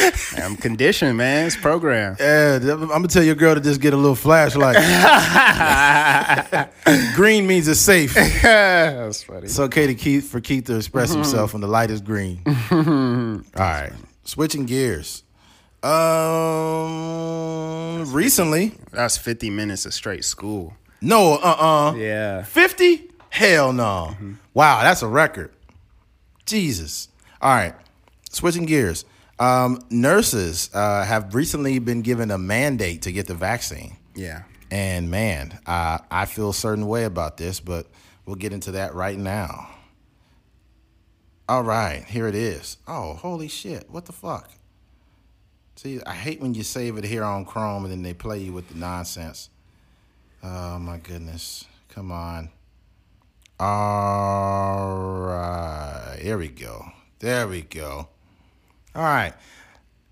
I'm 0.37 0.57
conditioned, 0.57 1.17
man. 1.17 1.47
It's 1.47 1.57
programmed. 1.57 2.19
Yeah, 2.21 2.57
I'm 2.63 2.87
gonna 2.89 3.09
tell 3.09 3.23
your 3.23 3.35
girl 3.35 3.55
to 3.55 3.61
just 3.61 3.81
get 3.81 3.95
a 3.95 3.97
little 3.97 4.15
flashlight. 4.15 4.77
green 7.15 7.47
means 7.47 7.69
it's 7.69 7.81
safe. 7.81 8.15
That's 8.15 9.23
funny. 9.23 9.45
It's 9.45 9.59
okay 9.59 9.87
to 9.87 9.95
Keith 9.95 10.31
for 10.31 10.41
Keith 10.41 10.65
to 10.67 10.77
express 10.77 11.13
himself 11.13 11.53
when 11.55 11.61
the 11.61 11.69
light 11.69 11.91
is 11.91 12.01
green. 12.01 12.43
All 12.47 13.43
right, 13.57 13.93
switching 14.25 14.67
gears. 14.67 15.23
Um, 16.69 18.13
recently, 18.13 18.73
That's 18.91 19.17
50 19.17 19.51
minutes 19.51 19.87
of 19.87 19.95
straight 19.95 20.25
school. 20.25 20.75
no, 21.01 21.35
uh, 21.35 21.93
uh 21.93 21.95
Yeah. 21.97 22.43
fifty. 22.43 23.11
Hell 23.31 23.73
no. 23.73 24.17
Wow, 24.55 24.83
that's 24.83 25.03
a 25.03 25.07
record. 25.07 25.51
Jesus. 26.47 27.09
All 27.41 27.55
right, 27.55 27.75
switching 28.31 28.67
gears. 28.67 29.05
Um, 29.41 29.81
nurses 29.91 30.71
uh, 30.75 31.05
have 31.05 31.35
recently 31.35 31.79
been 31.79 32.03
given 32.03 32.31
a 32.31 32.39
mandate 32.39 33.03
to 33.03 33.13
get 33.13 33.27
the 33.27 33.35
vaccine. 33.35 33.97
Yeah. 34.15 34.43
And 34.71 35.11
man, 35.11 35.59
uh, 35.67 35.99
I 36.11 36.27
feel 36.27 36.51
a 36.51 36.55
certain 36.55 36.87
way 36.87 37.05
about 37.05 37.37
this, 37.37 37.61
but 37.61 37.87
we'll 38.27 38.37
get 38.37 38.53
into 38.53 38.73
that 38.73 38.95
right 38.95 39.19
now. 39.19 39.71
All 41.49 41.63
right, 41.63 42.05
here 42.05 42.27
it 42.27 42.35
is. 42.35 42.77
Oh, 42.87 43.15
holy 43.15 43.49
shit. 43.49 43.89
What 43.89 44.05
the 44.05 44.13
fuck? 44.13 44.51
See, 45.77 46.01
I 46.05 46.13
hate 46.13 46.41
when 46.41 46.55
you 46.55 46.63
save 46.63 46.99
it 46.99 47.05
here 47.05 47.25
on 47.25 47.45
Chrome 47.45 47.85
and 47.85 47.93
then 47.93 48.03
they 48.03 48.13
play 48.13 48.41
you 48.41 48.53
with 48.53 48.69
the 48.69 48.75
nonsense. 48.75 49.49
Oh, 50.43 50.79
my 50.79 50.99
goodness. 50.99 51.65
Come 51.89 52.13
on. 52.13 52.51
All 53.61 55.21
right. 55.21 56.19
Here 56.21 56.37
we 56.37 56.49
go. 56.49 56.85
There 57.21 57.49
we 57.49 57.63
go. 57.63 58.09
All 58.99 59.05
right. 59.05 59.33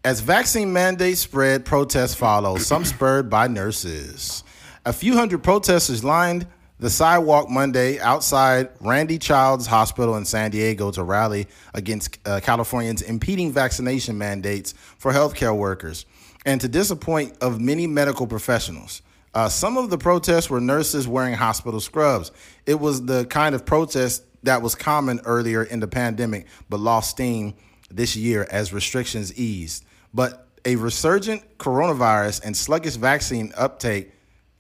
As 0.04 0.20
vaccine 0.20 0.72
mandates 0.72 1.18
spread, 1.18 1.64
protests 1.64 2.14
follow, 2.14 2.56
some 2.56 2.84
spurred 2.84 3.28
by 3.28 3.48
nurses. 3.48 4.44
A 4.84 4.92
few 4.92 5.16
hundred 5.16 5.42
protesters 5.42 6.04
lined 6.04 6.46
the 6.78 6.88
sidewalk 6.88 7.50
Monday 7.50 7.98
outside 7.98 8.68
Randy 8.80 9.18
Childs 9.18 9.66
Hospital 9.66 10.16
in 10.16 10.24
San 10.24 10.52
Diego 10.52 10.92
to 10.92 11.02
rally 11.02 11.48
against 11.74 12.20
uh, 12.24 12.38
Californians' 12.40 13.02
impeding 13.02 13.50
vaccination 13.50 14.16
mandates 14.18 14.72
for 14.98 15.12
healthcare 15.12 15.56
workers 15.56 16.06
and 16.44 16.60
to 16.60 16.68
disappoint 16.68 17.36
of 17.40 17.60
many 17.60 17.88
medical 17.88 18.28
professionals. 18.28 19.02
Uh, 19.34 19.48
some 19.48 19.76
of 19.76 19.90
the 19.90 19.98
protests 19.98 20.48
were 20.48 20.60
nurses 20.60 21.08
wearing 21.08 21.34
hospital 21.34 21.80
scrubs. 21.80 22.30
It 22.66 22.78
was 22.78 23.04
the 23.04 23.24
kind 23.24 23.56
of 23.56 23.66
protest 23.66 24.22
that 24.44 24.62
was 24.62 24.76
common 24.76 25.20
earlier 25.24 25.64
in 25.64 25.80
the 25.80 25.88
pandemic, 25.88 26.46
but 26.68 26.78
lost 26.78 27.10
steam 27.10 27.54
this 27.90 28.16
year 28.16 28.46
as 28.50 28.72
restrictions 28.72 29.36
eased. 29.38 29.84
But 30.12 30.46
a 30.64 30.76
resurgent 30.76 31.58
coronavirus 31.58 32.44
and 32.44 32.56
sluggish 32.56 32.96
vaccine 32.96 33.52
uptake 33.56 34.12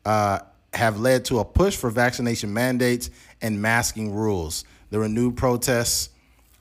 uh, 0.04 0.40
have 0.72 1.00
led 1.00 1.24
to 1.26 1.40
a 1.40 1.44
push 1.44 1.76
for 1.76 1.90
vaccination 1.90 2.52
mandates 2.52 3.10
and 3.42 3.60
masking 3.60 4.14
rules. 4.14 4.64
The 4.90 5.00
renewed 5.00 5.36
protests, 5.36 6.10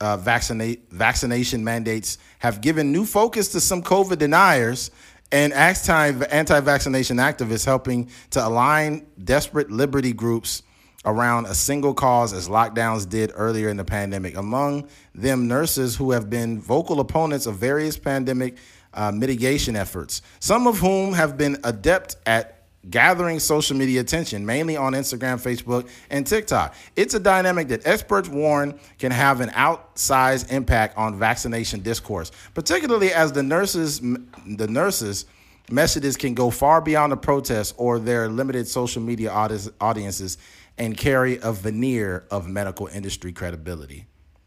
uh, 0.02 0.18
vaccinate, 0.18 0.92
vaccination 0.92 1.64
mandates 1.64 2.18
have 2.40 2.62
given 2.62 2.92
new 2.92 3.06
focus 3.06 3.50
to 3.50 3.60
some 3.60 3.84
COVID 3.84 4.18
deniers 4.18 4.92
and 5.32 5.54
anti 5.54 6.60
vaccination 6.60 7.18
activists 7.18 7.66
helping 7.66 8.10
to 8.32 8.46
align 8.46 9.06
desperate 9.24 9.70
liberty 9.70 10.14
groups 10.14 10.64
around 11.06 11.46
a 11.46 11.56
single 11.56 11.94
cause 11.94 12.34
as 12.34 12.50
lockdowns 12.50 13.08
did 13.08 13.32
earlier 13.36 13.70
in 13.70 13.78
the 13.78 13.86
pandemic. 13.86 14.36
Among 14.36 14.88
them, 15.14 15.48
nurses 15.48 15.96
who 15.96 16.12
have 16.12 16.30
been 16.30 16.60
vocal 16.60 17.00
opponents 17.00 17.46
of 17.46 17.56
various 17.56 17.98
pandemic 17.98 18.58
uh, 18.94 19.12
mitigation 19.12 19.76
efforts, 19.76 20.22
some 20.40 20.68
of 20.68 20.80
whom 20.80 21.14
have 21.14 21.38
been 21.38 21.58
adept 21.64 22.16
at 22.26 22.56
gathering 22.90 23.40
social 23.40 23.76
media 23.76 24.02
attention, 24.02 24.46
mainly 24.46 24.78
on 24.78 24.94
Instagram, 24.94 25.42
Facebook, 25.42 25.88
and 26.10 26.26
TikTok. 26.26 26.76
It's 26.96 27.14
a 27.14 27.20
dynamic 27.20 27.68
that 27.70 27.86
experts 27.86 28.30
warn 28.30 28.80
can 29.00 29.12
have 29.12 29.42
an 29.42 29.50
outsized 29.50 30.52
impact 30.52 30.98
on 30.98 31.18
vaccination 31.18 31.82
discourse, 31.82 32.32
particularly 32.54 33.12
as 33.12 33.32
the 33.32 33.44
nurses 33.44 34.00
the 34.00 34.68
nurses 34.68 35.26
messages 35.72 36.16
can 36.16 36.36
go 36.36 36.52
far 36.52 36.80
beyond 36.80 37.12
the 37.12 37.18
protests 37.18 37.74
or 37.78 37.98
their 37.98 38.30
limited 38.30 38.68
social 38.68 39.02
media 39.02 39.32
audiences 39.32 40.38
and 40.78 40.98
carry 40.98 41.40
a 41.42 41.52
veneer 41.54 42.26
of 42.32 42.48
medical 42.48 42.88
industry 42.88 43.32
credibility. 43.32 44.06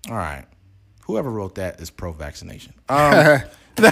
All 0.08 0.16
right. 0.16 0.44
Whoever 1.06 1.30
wrote 1.30 1.54
that 1.54 1.80
is 1.80 1.90
pro 1.90 2.12
vaccination. 2.12 2.74
Um, 2.88 3.40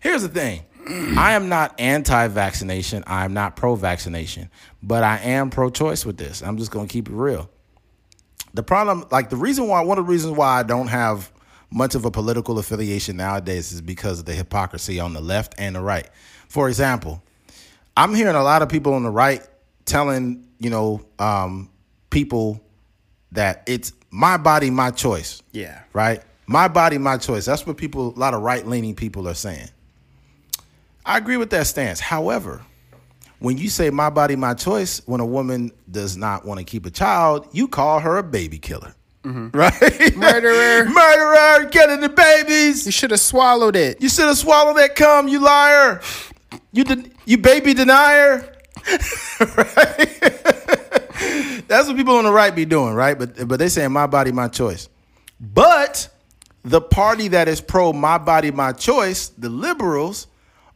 here's 0.00 0.22
the 0.22 0.28
thing 0.28 0.64
I 0.88 1.32
am 1.32 1.48
not 1.48 1.78
anti 1.78 2.28
vaccination. 2.28 3.04
I'm 3.06 3.34
not 3.34 3.56
pro 3.56 3.74
vaccination, 3.74 4.50
but 4.82 5.04
I 5.04 5.18
am 5.18 5.50
pro 5.50 5.70
choice 5.70 6.04
with 6.04 6.16
this. 6.16 6.42
I'm 6.42 6.56
just 6.56 6.70
going 6.70 6.88
to 6.88 6.92
keep 6.92 7.08
it 7.08 7.14
real. 7.14 7.50
The 8.54 8.62
problem, 8.62 9.06
like 9.10 9.30
the 9.30 9.36
reason 9.36 9.68
why, 9.68 9.82
one 9.82 9.98
of 9.98 10.06
the 10.06 10.10
reasons 10.10 10.36
why 10.36 10.58
I 10.58 10.62
don't 10.62 10.88
have 10.88 11.30
much 11.70 11.94
of 11.94 12.04
a 12.04 12.10
political 12.10 12.58
affiliation 12.58 13.16
nowadays 13.16 13.72
is 13.72 13.82
because 13.82 14.20
of 14.20 14.24
the 14.24 14.34
hypocrisy 14.34 14.98
on 14.98 15.12
the 15.12 15.20
left 15.20 15.54
and 15.58 15.76
the 15.76 15.80
right. 15.80 16.08
For 16.48 16.68
example, 16.68 17.22
I'm 17.96 18.14
hearing 18.14 18.36
a 18.36 18.42
lot 18.42 18.62
of 18.62 18.68
people 18.68 18.94
on 18.94 19.02
the 19.02 19.10
right 19.10 19.46
telling, 19.88 20.46
you 20.58 20.70
know, 20.70 21.04
um, 21.18 21.70
people 22.10 22.60
that 23.32 23.62
it's 23.66 23.92
my 24.10 24.36
body, 24.36 24.70
my 24.70 24.90
choice. 24.90 25.42
Yeah. 25.52 25.82
Right? 25.92 26.22
My 26.46 26.68
body, 26.68 26.98
my 26.98 27.18
choice. 27.18 27.44
That's 27.44 27.66
what 27.66 27.76
people, 27.76 28.14
a 28.14 28.18
lot 28.18 28.34
of 28.34 28.42
right 28.42 28.66
leaning 28.66 28.94
people 28.94 29.28
are 29.28 29.34
saying. 29.34 29.68
I 31.04 31.18
agree 31.18 31.36
with 31.36 31.50
that 31.50 31.66
stance. 31.66 32.00
However, 32.00 32.62
when 33.38 33.56
you 33.56 33.68
say 33.68 33.90
my 33.90 34.10
body, 34.10 34.36
my 34.36 34.54
choice, 34.54 35.00
when 35.06 35.20
a 35.20 35.26
woman 35.26 35.72
does 35.90 36.16
not 36.16 36.44
want 36.44 36.58
to 36.58 36.64
keep 36.64 36.86
a 36.86 36.90
child, 36.90 37.48
you 37.52 37.68
call 37.68 38.00
her 38.00 38.18
a 38.18 38.22
baby 38.22 38.58
killer. 38.58 38.94
Mm-hmm. 39.24 39.48
Right? 39.56 40.16
Murderer. 40.16 40.84
Murderer, 40.88 41.68
killing 41.70 42.00
the 42.00 42.08
babies. 42.08 42.86
You 42.86 42.92
should 42.92 43.10
have 43.10 43.20
swallowed 43.20 43.76
it. 43.76 44.00
You 44.00 44.08
should 44.08 44.26
have 44.26 44.38
swallowed 44.38 44.76
that 44.76 44.94
cum, 44.94 45.28
you 45.28 45.40
liar. 45.40 46.00
You 46.72 46.84
you 47.26 47.38
baby 47.38 47.74
denier. 47.74 48.57
right? 49.56 50.08
That's 51.68 51.86
what 51.88 51.96
people 51.96 52.16
on 52.16 52.24
the 52.24 52.32
right 52.32 52.54
be 52.54 52.64
doing, 52.64 52.94
right? 52.94 53.18
But 53.18 53.48
but 53.48 53.58
they 53.58 53.68
saying 53.68 53.92
my 53.92 54.06
body, 54.06 54.32
my 54.32 54.48
choice. 54.48 54.88
But 55.40 56.08
the 56.62 56.80
party 56.80 57.28
that 57.28 57.48
is 57.48 57.60
pro 57.60 57.92
my 57.92 58.18
body, 58.18 58.50
my 58.50 58.72
choice, 58.72 59.28
the 59.28 59.48
liberals, 59.48 60.26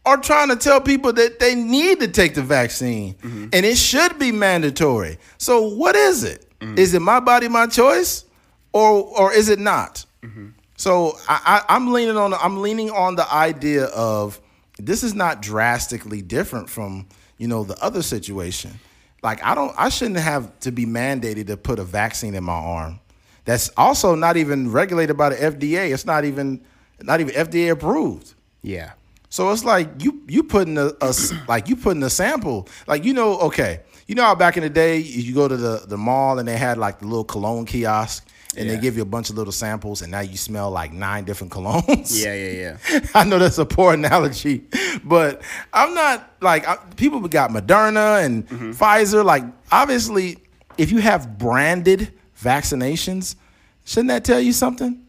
are 0.05 0.16
trying 0.16 0.48
to 0.48 0.57
tell 0.57 0.80
people 0.80 1.12
that 1.12 1.38
they 1.38 1.55
need 1.55 2.00
to 2.00 2.09
take 2.09 2.34
the 2.34 2.42
vaccine 2.42 3.14
mm-hmm. 3.14 3.48
and 3.53 3.66
it 3.66 3.76
should 3.76 4.18
be 4.18 4.32
mandatory. 4.32 5.18
So 5.38 5.68
what 5.68 5.94
is 5.94 6.24
it? 6.24 6.46
Mm-hmm. 6.61 6.78
Is 6.78 6.94
it 6.94 7.00
my 7.00 7.20
body, 7.20 7.48
my 7.48 7.66
choice, 7.66 8.24
or 8.72 9.03
or 9.18 9.32
is 9.32 9.48
it 9.48 9.59
not? 9.59 10.05
Mm-hmm. 10.22 10.48
So 10.76 11.16
I, 11.28 11.62
I, 11.68 11.74
I'm 11.76 11.92
leaning 11.92 12.16
on 12.16 12.34
I'm 12.34 12.61
leaning 12.61 12.90
on 12.90 13.16
the 13.16 13.32
idea 13.32 13.84
of 13.86 14.40
this 14.78 15.03
is 15.03 15.14
not 15.14 15.42
drastically 15.42 16.22
different 16.22 16.68
from 16.68 17.07
you 17.43 17.49
know 17.49 17.64
the 17.64 17.76
other 17.82 18.03
situation. 18.03 18.78
Like 19.20 19.43
I 19.43 19.57
don't 19.57 19.74
I 19.76 19.88
shouldn't 19.88 20.18
have 20.18 20.61
to 20.61 20.70
be 20.70 20.86
mandated 20.86 21.49
to 21.49 21.57
put 21.57 21.80
a 21.80 21.84
vaccine 21.84 22.36
in 22.36 22.45
my 22.45 22.53
arm. 22.53 23.01
That's 23.45 23.68
also 23.76 24.14
not 24.14 24.36
even 24.36 24.70
regulated 24.70 25.16
by 25.16 25.30
the 25.30 25.34
FDA. 25.34 25.93
It's 25.93 26.07
not 26.07 26.24
even 26.24 26.61
not 27.01 27.20
even 27.20 27.34
FDA 27.34 27.72
approved. 27.72 28.34
Yeah. 28.62 28.93
So 29.28 29.51
it's 29.51 29.64
like 29.64 29.88
you 29.99 30.22
you 30.28 30.45
putting 30.45 30.78
a, 30.78 30.93
a 31.01 31.12
like 31.49 31.68
you 31.68 31.74
putting 31.74 32.05
a 32.05 32.11
sample 32.11 32.68
like 32.86 33.05
you 33.05 33.12
know 33.12 33.40
okay 33.40 33.80
you 34.07 34.14
know 34.14 34.22
how 34.22 34.36
back 34.36 34.57
in 34.57 34.62
the 34.62 34.70
day 34.70 34.99
you 34.99 35.34
go 35.34 35.49
to 35.49 35.57
the 35.57 35.82
the 35.88 35.99
mall 35.99 36.38
and 36.38 36.47
they 36.47 36.57
had 36.57 36.78
like 36.78 37.01
the 37.01 37.07
little 37.07 37.24
cologne 37.24 37.66
kiosk 37.66 38.24
and 38.57 38.66
yeah. 38.66 38.74
they 38.74 38.80
give 38.80 38.96
you 38.96 39.03
a 39.03 39.07
bunch 39.07 39.30
of 39.30 39.36
little 39.36 39.53
samples 39.53 40.03
and 40.03 40.11
now 40.11 40.20
you 40.20 40.36
smell 40.36 40.70
like 40.70 40.92
nine 40.92 41.24
different 41.24 41.53
colognes. 41.53 42.22
Yeah, 42.22 42.34
yeah, 42.34 42.76
yeah. 42.90 43.07
I 43.14 43.24
know 43.24 43.38
that's 43.38 43.59
a 43.59 43.64
poor 43.64 43.94
analogy, 43.94 44.64
but 45.05 45.42
I'm 45.72 45.94
not 45.94 46.30
like 46.40 46.68
I, 46.68 46.76
people 46.96 47.20
got 47.28 47.50
Moderna 47.50 48.24
and 48.24 48.46
mm-hmm. 48.46 48.70
Pfizer. 48.72 49.24
Like 49.24 49.44
obviously, 49.70 50.38
if 50.76 50.90
you 50.90 50.98
have 50.98 51.38
branded 51.38 52.12
vaccinations, 52.38 53.36
shouldn't 53.84 54.09
that 54.09 54.24
tell 54.24 54.40
you 54.40 54.53
something? 54.53 55.05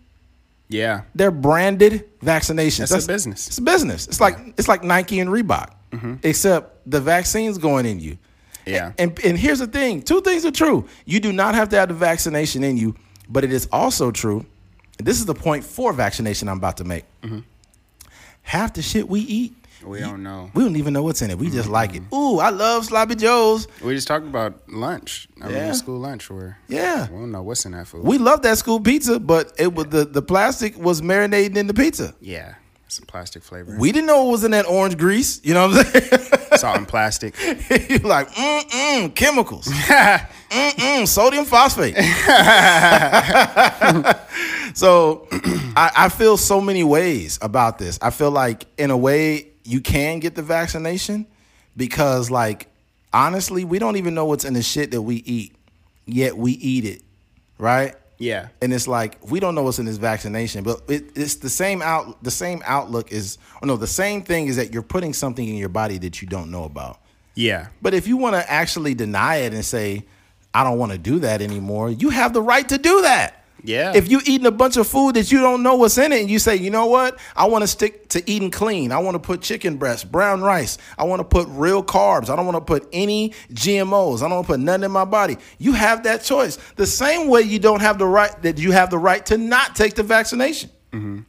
Yeah, 0.69 1.01
they're 1.13 1.31
branded 1.31 2.09
vaccinations. 2.21 2.89
That's, 2.89 2.91
That's 2.91 3.05
a 3.05 3.07
business. 3.07 3.47
It's 3.47 3.57
a 3.57 3.61
business. 3.61 4.07
It's 4.07 4.21
like 4.21 4.37
it's 4.57 4.67
like 4.67 4.83
Nike 4.83 5.19
and 5.19 5.29
Reebok, 5.29 5.73
mm-hmm. 5.91 6.15
except 6.23 6.89
the 6.89 7.01
vaccine's 7.01 7.57
going 7.57 7.85
in 7.85 7.99
you. 7.99 8.17
Yeah. 8.65 8.93
And, 8.97 9.11
and 9.11 9.25
and 9.25 9.37
here's 9.37 9.59
the 9.59 9.67
thing: 9.67 10.01
two 10.01 10.21
things 10.21 10.45
are 10.45 10.51
true. 10.51 10.87
You 11.05 11.19
do 11.19 11.33
not 11.33 11.55
have 11.55 11.69
to 11.69 11.75
have 11.75 11.89
the 11.89 11.95
vaccination 11.95 12.63
in 12.63 12.77
you, 12.77 12.95
but 13.29 13.43
it 13.43 13.51
is 13.51 13.67
also 13.71 14.11
true. 14.11 14.45
This 14.97 15.19
is 15.19 15.25
the 15.25 15.33
point 15.35 15.63
for 15.63 15.91
vaccination 15.93 16.47
I'm 16.47 16.57
about 16.57 16.77
to 16.77 16.83
make. 16.83 17.05
Mm-hmm. 17.21 17.39
Half 18.43 18.73
the 18.73 18.81
shit 18.81 19.07
we 19.07 19.21
eat 19.21 19.55
we 19.85 19.99
don't 19.99 20.23
know. 20.23 20.51
We 20.53 20.63
don't 20.63 20.75
even 20.75 20.93
know 20.93 21.03
what's 21.03 21.21
in 21.21 21.31
it. 21.31 21.37
We 21.37 21.49
just 21.49 21.63
mm-hmm. 21.63 21.71
like 21.71 21.95
it. 21.95 22.03
Ooh, 22.13 22.39
I 22.39 22.49
love 22.49 22.85
sloppy 22.85 23.15
joes. 23.15 23.67
We 23.81 23.95
just 23.95 24.07
talked 24.07 24.25
about 24.25 24.69
lunch. 24.69 25.27
I 25.41 25.49
yeah. 25.49 25.65
mean, 25.65 25.73
school 25.73 25.99
lunch 25.99 26.29
where 26.29 26.57
yeah, 26.67 27.09
we 27.09 27.17
don't 27.17 27.31
know 27.31 27.43
what's 27.43 27.65
in 27.65 27.73
that 27.73 27.87
food. 27.87 28.03
We 28.03 28.17
love 28.17 28.41
that 28.43 28.57
school 28.57 28.79
pizza, 28.79 29.19
but 29.19 29.53
it 29.57 29.73
was 29.73 29.87
the 29.87 30.05
the 30.05 30.21
plastic 30.21 30.77
was 30.77 31.01
marinating 31.01 31.57
in 31.57 31.67
the 31.67 31.73
pizza. 31.73 32.15
Yeah. 32.21 32.55
Some 32.93 33.07
plastic 33.07 33.41
flavor. 33.41 33.75
We 33.75 33.91
didn't 33.91 34.05
know 34.05 34.27
it 34.27 34.31
was 34.31 34.43
in 34.43 34.51
that 34.51 34.67
orange 34.67 34.99
grease. 34.99 35.41
You 35.43 35.55
know 35.55 35.67
what 35.67 35.83
I'm 35.83 36.01
saying? 36.01 36.21
Salt 36.57 36.77
and 36.77 36.87
plastic. 36.87 37.35
You're 37.89 37.99
like, 38.01 38.29
mm 38.29 38.61
mm, 38.69 39.15
chemicals. 39.15 39.67
mm 39.67 40.19
mm, 40.51 41.07
sodium 41.07 41.45
phosphate. 41.45 41.95
so 44.75 45.27
I, 45.75 45.91
I 45.97 46.09
feel 46.09 46.37
so 46.37 46.61
many 46.61 46.83
ways 46.83 47.39
about 47.41 47.79
this. 47.79 47.97
I 47.99 48.11
feel 48.11 48.29
like, 48.29 48.67
in 48.77 48.91
a 48.91 48.97
way, 48.97 49.47
you 49.63 49.81
can 49.81 50.19
get 50.19 50.35
the 50.35 50.43
vaccination 50.43 51.25
because, 51.75 52.29
like, 52.29 52.67
honestly, 53.11 53.65
we 53.65 53.79
don't 53.79 53.95
even 53.95 54.13
know 54.13 54.25
what's 54.25 54.45
in 54.45 54.53
the 54.53 54.61
shit 54.61 54.91
that 54.91 55.01
we 55.01 55.15
eat, 55.15 55.55
yet 56.05 56.37
we 56.37 56.51
eat 56.51 56.85
it, 56.85 57.01
right? 57.57 57.95
Yeah. 58.17 58.47
and 58.61 58.73
it's 58.73 58.87
like 58.87 59.17
we 59.29 59.39
don't 59.39 59.55
know 59.55 59.63
what's 59.63 59.79
in 59.79 59.85
this 59.85 59.97
vaccination, 59.97 60.63
but 60.63 60.81
it, 60.87 61.11
it's 61.15 61.35
the 61.35 61.49
same 61.49 61.81
out. 61.81 62.23
The 62.23 62.31
same 62.31 62.61
outlook 62.65 63.11
is, 63.11 63.37
or 63.61 63.67
no, 63.67 63.75
the 63.75 63.87
same 63.87 64.21
thing 64.21 64.47
is 64.47 64.55
that 64.55 64.73
you're 64.73 64.81
putting 64.83 65.13
something 65.13 65.47
in 65.47 65.55
your 65.55 65.69
body 65.69 65.97
that 65.99 66.21
you 66.21 66.27
don't 66.27 66.51
know 66.51 66.63
about. 66.63 66.99
Yeah. 67.35 67.67
But 67.81 67.93
if 67.93 68.07
you 68.07 68.17
want 68.17 68.35
to 68.35 68.51
actually 68.51 68.93
deny 68.93 69.37
it 69.37 69.53
and 69.53 69.65
say, 69.65 70.05
"I 70.53 70.63
don't 70.63 70.77
want 70.77 70.91
to 70.91 70.97
do 70.97 71.19
that 71.19 71.41
anymore," 71.41 71.89
you 71.89 72.09
have 72.11 72.33
the 72.33 72.41
right 72.41 72.67
to 72.69 72.77
do 72.77 73.01
that. 73.01 73.42
Yeah. 73.63 73.93
If 73.95 74.11
you 74.11 74.19
eating 74.25 74.45
a 74.45 74.51
bunch 74.51 74.75
of 74.75 74.87
food 74.87 75.15
that 75.15 75.31
you 75.31 75.39
don't 75.39 75.63
know 75.63 75.75
what's 75.75 75.97
in 75.97 76.11
it, 76.11 76.21
and 76.21 76.29
you 76.29 76.37
say, 76.37 76.55
"You 76.57 76.69
know 76.69 76.85
what? 76.87 77.17
I 77.35 77.45
want 77.45 77.63
to 77.63 77.67
stick 77.67 78.09
to 78.09 78.29
eating 78.29 78.51
clean. 78.51 78.91
I 78.91 78.97
want 78.97 79.15
to 79.15 79.19
put 79.19 79.41
chicken 79.41 79.77
breast, 79.77 80.11
brown 80.11 80.41
rice. 80.41 80.77
I 80.97 81.05
want 81.05 81.21
to 81.21 81.23
put 81.23 81.47
real 81.49 81.81
carbs. 81.81 82.29
I 82.29 82.35
don't 82.35 82.45
want 82.45 82.57
to 82.57 82.61
put 82.61 82.87
any 82.91 83.33
GMOs. 83.53 84.17
I 84.17 84.27
don't 84.27 84.35
want 84.35 84.47
to 84.47 84.53
put 84.53 84.59
nothing 84.59 84.83
in 84.83 84.91
my 84.91 85.05
body." 85.05 85.37
You 85.59 85.73
have 85.73 86.03
that 86.03 86.23
choice. 86.23 86.57
The 86.75 86.85
same 86.85 87.29
way 87.29 87.41
you 87.41 87.57
don't 87.59 87.81
have 87.81 87.97
the 87.97 88.05
right 88.05 88.39
that 88.41 88.57
you 88.57 88.71
have 88.71 88.89
the 88.89 88.99
right 88.99 89.25
to 89.27 89.37
not 89.37 89.75
take 89.75 89.95
the 89.95 90.03
vaccination. 90.03 90.69
Mm-hmm. 90.91 91.19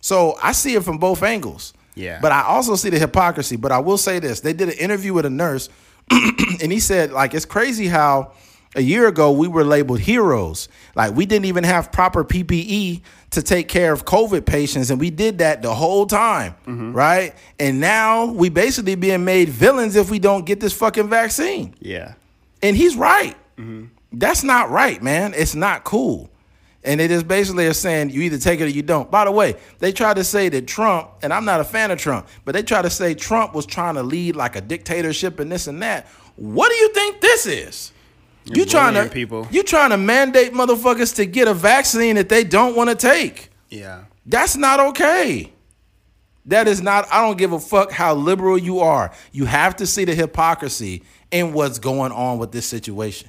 So 0.00 0.36
I 0.42 0.52
see 0.52 0.74
it 0.74 0.82
from 0.82 0.98
both 0.98 1.22
angles. 1.22 1.74
Yeah. 1.94 2.18
But 2.20 2.32
I 2.32 2.42
also 2.42 2.76
see 2.76 2.90
the 2.90 2.98
hypocrisy. 2.98 3.56
But 3.56 3.72
I 3.72 3.78
will 3.78 3.98
say 3.98 4.18
this: 4.18 4.40
they 4.40 4.52
did 4.52 4.68
an 4.68 4.78
interview 4.78 5.12
with 5.12 5.26
a 5.26 5.30
nurse, 5.30 5.68
and 6.10 6.72
he 6.72 6.80
said, 6.80 7.12
like, 7.12 7.34
it's 7.34 7.44
crazy 7.44 7.86
how 7.86 8.32
a 8.74 8.80
year 8.80 9.08
ago 9.08 9.32
we 9.32 9.48
were 9.48 9.64
labeled 9.64 10.00
heroes. 10.00 10.68
Like 10.94 11.14
we 11.14 11.26
didn't 11.26 11.46
even 11.46 11.64
have 11.64 11.90
proper 11.92 12.24
PPE 12.24 13.02
to 13.30 13.42
take 13.42 13.68
care 13.68 13.92
of 13.92 14.04
COVID 14.04 14.46
patients, 14.46 14.90
and 14.90 14.98
we 14.98 15.10
did 15.10 15.38
that 15.38 15.62
the 15.62 15.74
whole 15.74 16.06
time, 16.06 16.54
mm-hmm. 16.66 16.92
right? 16.92 17.34
And 17.58 17.80
now 17.80 18.26
we 18.26 18.48
basically 18.48 18.94
being 18.94 19.24
made 19.24 19.48
villains 19.48 19.96
if 19.96 20.10
we 20.10 20.18
don't 20.18 20.46
get 20.46 20.60
this 20.60 20.72
fucking 20.72 21.08
vaccine. 21.08 21.74
Yeah. 21.80 22.14
And 22.62 22.76
he's 22.76 22.96
right. 22.96 23.36
Mm-hmm. 23.56 23.86
That's 24.12 24.42
not 24.42 24.70
right, 24.70 25.02
man. 25.02 25.34
It's 25.36 25.54
not 25.54 25.84
cool. 25.84 26.30
And 26.84 27.00
it 27.00 27.10
is 27.10 27.22
basically 27.22 27.66
a 27.66 27.74
saying 27.74 28.10
you 28.10 28.22
either 28.22 28.38
take 28.38 28.60
it 28.60 28.64
or 28.64 28.68
you 28.68 28.82
don't. 28.82 29.10
By 29.10 29.24
the 29.24 29.32
way, 29.32 29.56
they 29.80 29.92
try 29.92 30.14
to 30.14 30.24
say 30.24 30.48
that 30.48 30.66
Trump, 30.66 31.10
and 31.22 31.34
I'm 31.34 31.44
not 31.44 31.60
a 31.60 31.64
fan 31.64 31.90
of 31.90 31.98
Trump, 31.98 32.26
but 32.44 32.52
they 32.52 32.62
try 32.62 32.80
to 32.80 32.88
say 32.88 33.14
Trump 33.14 33.52
was 33.52 33.66
trying 33.66 33.96
to 33.96 34.02
lead 34.02 34.36
like 34.36 34.56
a 34.56 34.60
dictatorship 34.60 35.40
and 35.40 35.52
this 35.52 35.66
and 35.66 35.82
that. 35.82 36.06
What 36.36 36.70
do 36.70 36.76
you 36.76 36.92
think 36.94 37.20
this 37.20 37.46
is? 37.46 37.92
You 38.54 38.64
trying 38.64 38.94
to 38.94 39.08
people. 39.12 39.46
You 39.50 39.62
trying 39.62 39.90
to 39.90 39.96
mandate 39.96 40.52
motherfuckers 40.52 41.14
to 41.16 41.26
get 41.26 41.48
a 41.48 41.54
vaccine 41.54 42.16
that 42.16 42.28
they 42.28 42.44
don't 42.44 42.76
want 42.76 42.90
to 42.90 42.96
take. 42.96 43.50
Yeah. 43.68 44.04
That's 44.26 44.56
not 44.56 44.80
okay. 44.80 45.52
That 46.46 46.66
is 46.66 46.80
not, 46.80 47.06
I 47.12 47.20
don't 47.26 47.36
give 47.36 47.52
a 47.52 47.60
fuck 47.60 47.92
how 47.92 48.14
liberal 48.14 48.56
you 48.56 48.80
are. 48.80 49.12
You 49.32 49.44
have 49.44 49.76
to 49.76 49.86
see 49.86 50.04
the 50.04 50.14
hypocrisy 50.14 51.02
in 51.30 51.52
what's 51.52 51.78
going 51.78 52.12
on 52.12 52.38
with 52.38 52.52
this 52.52 52.66
situation. 52.66 53.28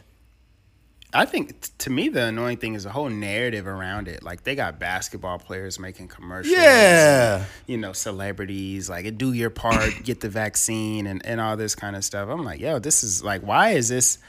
I 1.12 1.26
think 1.26 1.76
to 1.80 1.90
me 1.90 2.10
the 2.10 2.26
annoying 2.26 2.58
thing 2.58 2.76
is 2.76 2.84
the 2.84 2.92
whole 2.92 3.10
narrative 3.10 3.66
around 3.66 4.08
it. 4.08 4.22
Like 4.22 4.44
they 4.44 4.54
got 4.54 4.80
basketball 4.80 5.40
players 5.40 5.80
making 5.80 6.08
commercials. 6.08 6.56
Yeah. 6.56 7.46
You 7.66 7.78
know, 7.78 7.94
celebrities 7.94 8.90
like 8.90 9.18
do 9.18 9.34
your 9.34 9.50
part, 9.50 10.04
get 10.04 10.22
the 10.22 10.30
vaccine 10.30 11.08
and, 11.08 11.26
and 11.26 11.42
all 11.42 11.58
this 11.58 11.74
kind 11.74 11.96
of 11.96 12.06
stuff. 12.06 12.30
I'm 12.30 12.44
like, 12.44 12.60
yo, 12.60 12.78
this 12.78 13.04
is 13.04 13.24
like 13.24 13.42
why 13.42 13.72
is 13.72 13.90
this 13.90 14.20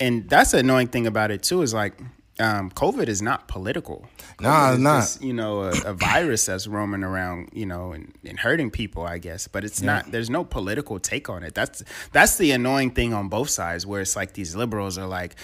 and 0.00 0.28
that's 0.28 0.52
the 0.52 0.58
annoying 0.58 0.88
thing 0.88 1.06
about 1.06 1.30
it 1.30 1.42
too, 1.42 1.62
is 1.62 1.74
like 1.74 1.94
um, 2.40 2.70
COVID 2.70 3.08
is 3.08 3.20
not 3.20 3.48
political. 3.48 4.06
Nah, 4.40 4.72
it's 4.72 4.80
not. 4.80 5.00
just, 5.00 5.22
you 5.22 5.32
know, 5.32 5.62
a, 5.62 5.72
a 5.86 5.92
virus 5.92 6.46
that's 6.46 6.68
roaming 6.68 7.02
around, 7.02 7.50
you 7.52 7.66
know, 7.66 7.92
and, 7.92 8.14
and 8.24 8.38
hurting 8.38 8.70
people, 8.70 9.02
I 9.02 9.18
guess. 9.18 9.48
But 9.48 9.64
it's 9.64 9.82
not. 9.82 10.12
There's 10.12 10.30
no 10.30 10.44
political 10.44 11.00
take 11.00 11.28
on 11.28 11.42
it. 11.42 11.54
That's 11.54 11.82
that's 12.12 12.38
the 12.38 12.52
annoying 12.52 12.92
thing 12.92 13.12
on 13.12 13.28
both 13.28 13.50
sides, 13.50 13.86
where 13.86 14.00
it's 14.00 14.14
like 14.14 14.34
these 14.34 14.54
liberals 14.54 14.98
are 14.98 15.06
like, 15.06 15.34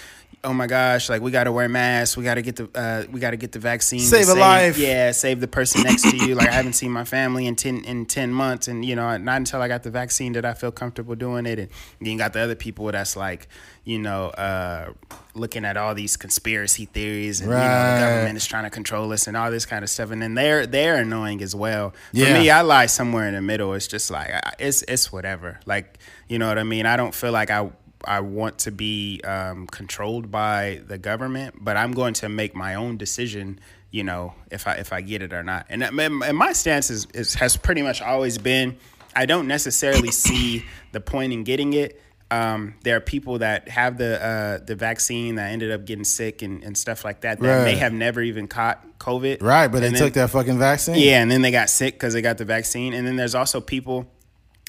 oh 0.45 0.53
my 0.53 0.67
gosh, 0.67 1.09
like 1.09 1.23
we 1.23 1.31
got 1.31 1.45
to 1.45 1.53
wear 1.53 1.69
masks, 1.69 2.17
we 2.17 2.23
got 2.25 2.35
to 2.35 2.43
get 2.43 2.57
the 2.57 2.69
uh, 2.75 3.05
we 3.11 3.19
got 3.19 3.31
to 3.31 3.37
get 3.37 3.53
the 3.53 3.59
vaccine, 3.59 3.99
to 4.01 4.05
Save 4.07 4.29
a 4.29 4.35
life. 4.35 4.77
yeah, 4.79 5.11
save 5.11 5.41
the 5.41 5.49
person 5.49 5.83
next 5.83 6.03
to 6.11 6.17
you. 6.17 6.35
Like 6.35 6.49
I 6.49 6.53
haven't 6.53 6.75
seen 6.75 6.91
my 6.93 7.05
family 7.05 7.47
in 7.47 7.57
ten 7.57 7.83
in 7.85 8.07
ten 8.07 8.31
months, 8.33 8.69
and 8.69 8.85
you 8.85 8.95
know, 8.95 9.17
not 9.17 9.37
until 9.39 9.61
I 9.63 9.69
got 9.69 9.83
the 9.83 9.91
vaccine 9.91 10.33
did 10.33 10.45
I 10.45 10.53
feel 10.55 10.71
comfortable 10.71 11.15
doing 11.15 11.47
it. 11.47 11.59
And 11.59 11.69
then 12.01 12.13
you 12.13 12.19
got 12.19 12.33
the 12.35 12.41
other 12.41 12.55
people 12.55 12.85
that's 12.93 13.17
like, 13.17 13.49
you 13.85 13.99
know, 13.99 14.27
uh, 14.29 14.93
looking 15.35 15.65
at 15.65 15.77
all 15.77 15.95
these 15.95 16.17
conspiracy 16.17 16.85
theories, 16.85 17.41
and 17.41 17.51
you 17.51 17.57
know, 17.57 17.63
Right. 17.63 17.95
the 17.95 18.01
government 18.01 18.37
is 18.37 18.47
trying 18.47 18.65
to 18.65 18.71
control 18.71 19.13
us 19.13 19.27
and 19.27 19.37
all 19.37 19.51
this 19.51 19.67
kind 19.67 19.83
of 19.83 19.91
stuff. 19.91 20.11
And 20.11 20.21
then 20.23 20.35
they're 20.35 20.67
they're 20.67 20.97
annoying 20.97 21.43
as 21.43 21.55
well. 21.55 21.91
For 21.91 22.19
Yeah. 22.19 22.39
me, 22.39 22.51
I 22.51 22.61
lie 22.61 22.87
somewhere 22.87 23.27
in 23.29 23.35
the 23.35 23.43
middle. 23.43 23.73
It's 23.75 23.87
just 23.87 24.11
like 24.11 24.31
it's 24.59 24.83
it's 24.83 25.11
whatever. 25.13 25.61
Like 25.67 25.99
you 26.29 26.39
know 26.39 26.49
what 26.49 26.59
I 26.59 26.63
mean. 26.65 26.87
I 26.87 26.97
don't 26.97 27.15
feel 27.15 27.33
like 27.33 27.51
I. 27.51 27.71
I 28.07 28.21
want 28.21 28.59
to 28.61 28.71
be 28.71 29.21
um, 29.25 29.67
controlled 29.67 30.31
by 30.31 30.81
the 30.87 30.99
government, 30.99 31.57
but 31.61 31.77
I'm 31.77 31.93
going 31.93 32.15
to 32.15 32.29
make 32.29 32.55
my 32.55 32.75
own 32.75 32.97
decision. 32.97 33.61
You 33.91 34.03
know, 34.05 34.35
if 34.51 34.67
I 34.67 34.75
if 34.75 34.93
I 34.93 35.03
get 35.03 35.23
it 35.23 35.33
or 35.33 35.43
not. 35.43 35.67
And, 35.69 35.83
and 35.85 36.37
my 36.37 36.53
stance 36.53 36.91
is, 36.91 37.07
is 37.15 37.35
has 37.35 37.57
pretty 37.57 37.83
much 37.83 38.03
always 38.03 38.39
been. 38.39 38.77
I 39.15 39.27
don't 39.27 39.47
necessarily 39.47 40.11
see 40.11 40.65
the 40.93 41.01
point 41.01 41.33
in 41.33 41.45
getting 41.45 41.73
it. 41.75 42.01
Um, 42.31 42.75
there 42.83 42.97
are 42.97 43.01
people 43.01 43.39
that 43.39 43.69
have 43.69 43.97
the 43.99 44.21
uh, 44.25 44.65
the 44.65 44.75
vaccine 44.75 45.37
that 45.37 45.53
ended 45.53 45.71
up 45.71 45.85
getting 45.85 46.05
sick 46.05 46.43
and, 46.43 46.65
and 46.65 46.77
stuff 46.77 47.05
like 47.05 47.21
that 47.21 47.39
that 47.39 47.65
may 47.65 47.77
have 47.77 47.93
never 47.93 48.21
even 48.21 48.49
caught 48.49 48.99
COVID. 48.99 49.41
Right, 49.43 49.69
but 49.69 49.81
they 49.81 49.91
then- 49.91 49.99
took 50.01 50.15
that 50.15 50.31
fucking 50.31 50.59
vaccine. 50.59 50.97
yeah, 50.97 51.23
and 51.23 51.31
then 51.31 51.43
they 51.43 51.53
got 51.53 51.71
sick 51.71 51.95
because 51.95 52.15
they 52.15 52.23
got 52.23 52.39
the 52.39 52.45
vaccine. 52.45 52.95
And 52.95 53.07
then 53.07 53.15
there's 53.15 53.37
also 53.37 53.61
people 53.61 54.07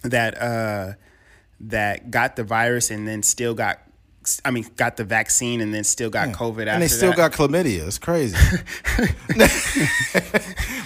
that 0.04 0.40
uh, 0.40 0.94
that 1.70 2.12
got 2.12 2.36
the 2.36 2.44
virus 2.44 2.92
and 2.92 3.08
then 3.08 3.24
still 3.24 3.54
got, 3.54 3.80
I 4.44 4.52
mean, 4.52 4.66
got 4.76 4.98
the 4.98 5.04
vaccine 5.04 5.62
and 5.62 5.74
then 5.74 5.84
still 5.84 6.10
got 6.10 6.30
COVID 6.30 6.62
after 6.62 6.70
and 6.72 6.82
they 6.82 6.88
still 6.88 7.12
that. 7.12 7.18
got 7.18 7.32
chlamydia. 7.34 7.86
It's 7.88 7.98
crazy. 8.00 8.36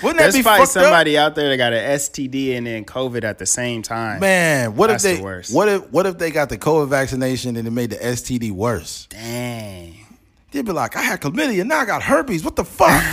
Wouldn't 0.01 0.17
that 0.17 0.31
There's 0.31 0.35
be 0.35 0.43
probably 0.43 0.65
fucked 0.65 0.77
up? 0.77 0.83
somebody 0.83 1.17
out 1.17 1.35
there 1.35 1.49
that 1.49 1.57
got 1.57 1.73
an 1.73 1.83
STD 1.97 2.57
and 2.57 2.65
then 2.67 2.85
COVID 2.85 3.23
at 3.23 3.37
the 3.37 3.45
same 3.45 3.81
time. 3.81 4.19
Man, 4.19 4.75
what 4.75 4.87
That's 4.87 5.03
if 5.05 5.11
the 5.11 5.17
they 5.17 5.23
worst. 5.23 5.53
what 5.53 5.67
if 5.69 5.89
what 5.91 6.05
if 6.05 6.17
they 6.17 6.31
got 6.31 6.49
the 6.49 6.57
COVID 6.57 6.89
vaccination 6.89 7.55
and 7.55 7.67
it 7.67 7.71
made 7.71 7.89
the 7.91 7.97
STD 7.97 8.51
worse? 8.51 9.07
Dang. 9.09 9.95
They'd 10.51 10.65
be 10.65 10.71
like, 10.71 10.95
I 10.95 11.01
had 11.03 11.21
chlamydia, 11.21 11.63
now 11.65 11.77
I 11.79 11.85
got 11.85 12.01
herpes. 12.01 12.43
What 12.43 12.55
the 12.55 12.65
fuck? 12.65 12.87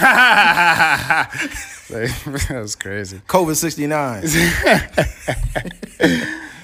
that 1.90 2.48
was 2.50 2.74
crazy. 2.74 3.20
COVID 3.28 3.56
sixty 3.56 3.86
nine. 3.86 4.22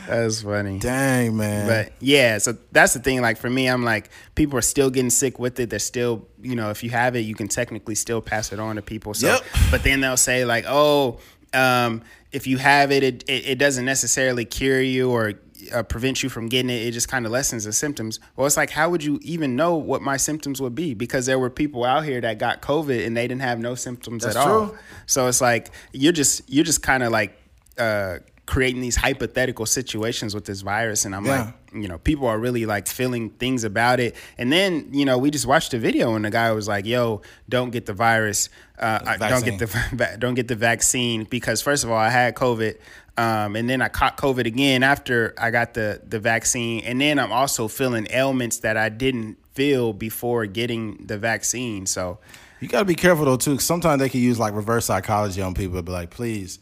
That 0.09 0.25
was 0.25 0.43
funny. 0.43 0.79
Dang 0.79 1.37
man. 1.37 1.67
But 1.67 1.93
yeah, 2.01 2.39
so 2.39 2.57
that's 2.73 2.95
the 2.95 3.01
thing. 3.01 3.21
Like 3.21 3.37
for 3.39 3.51
me, 3.51 3.69
I'm 3.69 3.85
like, 3.85 4.11
people 4.35 4.59
are 4.59 4.63
still 4.63 4.91
getting 4.91 5.11
sick 5.11 5.39
with 5.39 5.59
it. 5.61 5.71
They're 5.71 5.79
still, 5.79 6.27
you 6.41 6.57
know, 6.57 6.71
if 6.71 6.83
you 6.83 6.91
have 6.91 7.17
it, 7.17 7.21
you 7.21 7.35
can 7.35 7.49
technically 7.49 7.95
still 7.95 8.21
pass 8.21 8.53
it 8.53 8.59
on 8.59 8.77
to 8.77 8.83
people. 8.83 9.15
So, 9.15 9.29
Yep. 9.29 9.43
but 9.71 9.83
then 9.83 10.01
they'll 10.01 10.17
say 10.17 10.45
like, 10.45 10.65
oh, 10.69 11.19
um, 11.55 12.03
if 12.33 12.47
you 12.47 12.59
have 12.59 12.91
it, 12.91 13.03
it, 13.03 13.25
it, 13.29 13.47
it 13.47 13.59
doesn't 13.59 13.85
necessarily 13.85 14.45
cure 14.45 14.81
you 14.81 15.11
or 15.11 15.35
uh, 15.73 15.83
prevent 15.83 16.23
you 16.23 16.29
from 16.29 16.49
getting 16.49 16.71
it. 16.71 16.87
It 16.87 16.93
just 16.93 17.09
kind 17.09 17.27
of 17.27 17.33
lessens 17.33 17.65
the 17.65 17.73
symptoms. 17.73 18.19
Well, 18.37 18.47
it's 18.47 18.57
like, 18.57 18.71
how 18.71 18.91
would 18.91 19.05
you 19.05 19.19
even 19.23 19.55
know 19.55 19.77
what 19.77 20.03
my 20.03 20.17
symptoms 20.17 20.61
would 20.61 20.75
be? 20.75 20.95
Because 20.95 21.27
there 21.27 21.39
were 21.39 21.51
people 21.51 21.85
out 21.85 22.05
here 22.05 22.21
that 22.21 22.39
got 22.39 22.63
COVID 22.63 23.07
and 23.07 23.17
they 23.17 23.29
didn't 23.29 23.43
have 23.43 23.61
no 23.61 23.75
symptoms 23.75 24.25
That's 24.25 24.37
at 24.37 24.47
all. 24.47 24.75
So 25.07 25.29
it's 25.29 25.41
like 25.41 25.71
you're 25.93 26.13
just 26.13 26.49
you're 26.51 26.65
just 26.65 26.83
kind 26.83 27.03
of 27.03 27.13
like 27.13 27.39
uh, 27.79 28.19
creating 28.53 28.83
these 28.83 28.97
hypothetical 28.97 29.65
situations 29.65 30.35
with 30.35 30.45
this 30.45 30.61
virus, 30.61 31.05
and 31.07 31.15
I'm 31.17 31.25
Yeah. 31.25 31.45
like, 31.47 31.55
you 31.83 31.89
know, 31.89 31.97
people 31.99 32.27
are 32.29 32.39
really 32.39 32.67
like 32.67 32.87
feeling 32.87 33.31
things 33.31 33.65
about 33.65 33.99
it. 33.99 34.15
And 34.37 34.53
then 34.53 34.89
you 34.93 35.05
know, 35.07 35.17
we 35.17 35.31
just 35.31 35.47
watched 35.47 35.73
a 35.75 35.79
video, 35.79 36.15
and 36.17 36.25
the 36.25 36.31
guy 36.31 36.53
was 36.53 36.69
like, 36.69 36.85
"Yo, 36.85 37.23
don't 37.49 37.71
get 37.71 37.87
the 37.87 37.95
virus. 37.95 38.51
Uh, 38.79 38.99
I- 39.07 39.17
don't 39.31 39.45
get 39.45 39.59
the 39.59 40.17
don't 40.23 40.35
get 40.35 40.49
the 40.49 40.55
vaccine 40.71 41.25
because 41.31 41.63
first 41.63 41.83
of 41.85 41.91
all, 41.91 41.97
I 41.97 42.11
had 42.11 42.35
COVID." 42.35 42.75
Um, 43.19 43.57
and 43.57 43.69
then 43.69 43.81
I 43.83 43.89
caught 43.89 44.17
COVID 44.17 44.47
again 44.47 44.83
after 44.83 45.35
I 45.39 45.51
got 45.51 45.73
the 45.75 46.01
the 46.07 46.19
vaccine, 46.19 46.83
and 46.85 47.01
then 47.01 47.19
I'm 47.19 47.33
also 47.33 47.69
feeling 47.69 48.07
ailments 48.11 48.59
that 48.59 48.77
I 48.77 48.89
didn't 48.91 49.37
feel 49.55 49.93
before 49.93 50.47
getting 50.47 50.99
the 51.07 51.17
vaccine. 51.19 51.85
So, 51.87 52.19
You 52.61 52.69
got 52.69 52.79
to 52.81 52.85
be 52.87 52.95
careful 52.95 53.25
though 53.27 53.37
too. 53.37 53.59
sometimes 53.59 54.01
they 54.01 54.09
can 54.09 54.21
use 54.21 54.39
like 54.39 54.55
reverse 54.55 54.85
psychology 54.87 55.41
on 55.43 55.53
people. 55.55 55.81
Be 55.83 55.93
like, 55.93 56.11
please, 56.11 56.59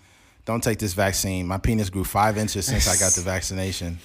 don't 0.50 0.64
take 0.64 0.80
this 0.80 0.94
vaccine. 0.94 1.46
My 1.46 1.58
penis 1.58 1.90
grew 1.90 2.02
five 2.02 2.36
inches 2.36 2.66
since 2.66 2.88
I 2.88 2.96
got 2.98 3.12
the 3.12 3.20
vaccination, 3.24 3.98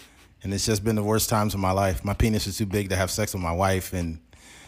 and 0.43 0.53
it's 0.53 0.65
just 0.65 0.83
been 0.83 0.95
the 0.95 1.03
worst 1.03 1.27
times 1.27 1.55
of 1.55 1.59
my 1.59 1.71
life. 1.71 2.05
My 2.05 2.13
penis 2.13 2.45
is 2.45 2.55
too 2.55 2.67
big 2.67 2.89
to 2.89 2.95
have 2.95 3.09
sex 3.09 3.33
with 3.33 3.41
my 3.41 3.51
wife, 3.51 3.93
and 3.93 4.19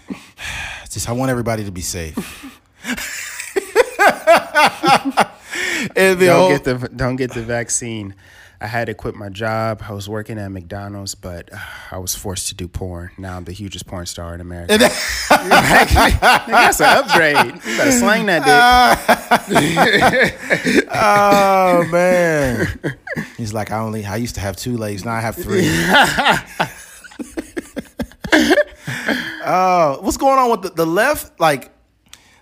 just 0.90 1.08
I 1.08 1.12
want 1.12 1.30
everybody 1.30 1.64
to 1.66 1.72
be 1.72 1.82
safe. 1.82 2.16
don't 6.26 6.40
whole, 6.40 6.50
get 6.50 6.64
the 6.64 6.90
don't 6.96 7.16
get 7.16 7.34
the 7.34 7.44
vaccine. 7.44 8.16
I 8.60 8.68
had 8.68 8.86
to 8.86 8.94
quit 8.94 9.16
my 9.16 9.30
job. 9.30 9.84
I 9.88 9.94
was 9.94 10.10
working 10.10 10.40
at 10.40 10.50
McDonald's, 10.50 11.14
but 11.16 11.54
uh, 11.54 11.58
I 11.92 12.00
was 12.00 12.16
forced 12.16 12.48
to 12.50 12.56
do 12.56 12.68
porn. 12.68 13.12
Now 13.18 13.38
I'm 13.38 13.44
the 13.44 13.52
hugest 13.52 13.86
porn 13.86 14.06
star 14.06 14.34
in 14.34 14.42
America. 14.42 14.78
That's 15.30 16.80
an 16.80 16.98
upgrade. 16.98 17.38
You 17.46 17.78
better 17.78 17.92
slang 17.92 18.26
that 18.28 18.44
dick. 19.48 20.88
oh 20.92 21.88
man. 21.92 22.80
He's 23.38 23.54
like, 23.54 23.72
I 23.72 23.80
only 23.80 24.06
I 24.06 24.16
used 24.16 24.36
to 24.36 24.42
have 24.42 24.56
two 24.56 24.78
legs, 24.78 25.06
now 25.06 25.14
I 25.14 25.22
have 25.22 25.36
three. 25.36 25.70
Oh, 29.50 30.00
what's 30.02 30.18
going 30.18 30.38
on 30.38 30.52
with 30.52 30.62
the, 30.64 30.70
the 30.72 30.86
left? 30.86 31.40
Like, 31.40 31.72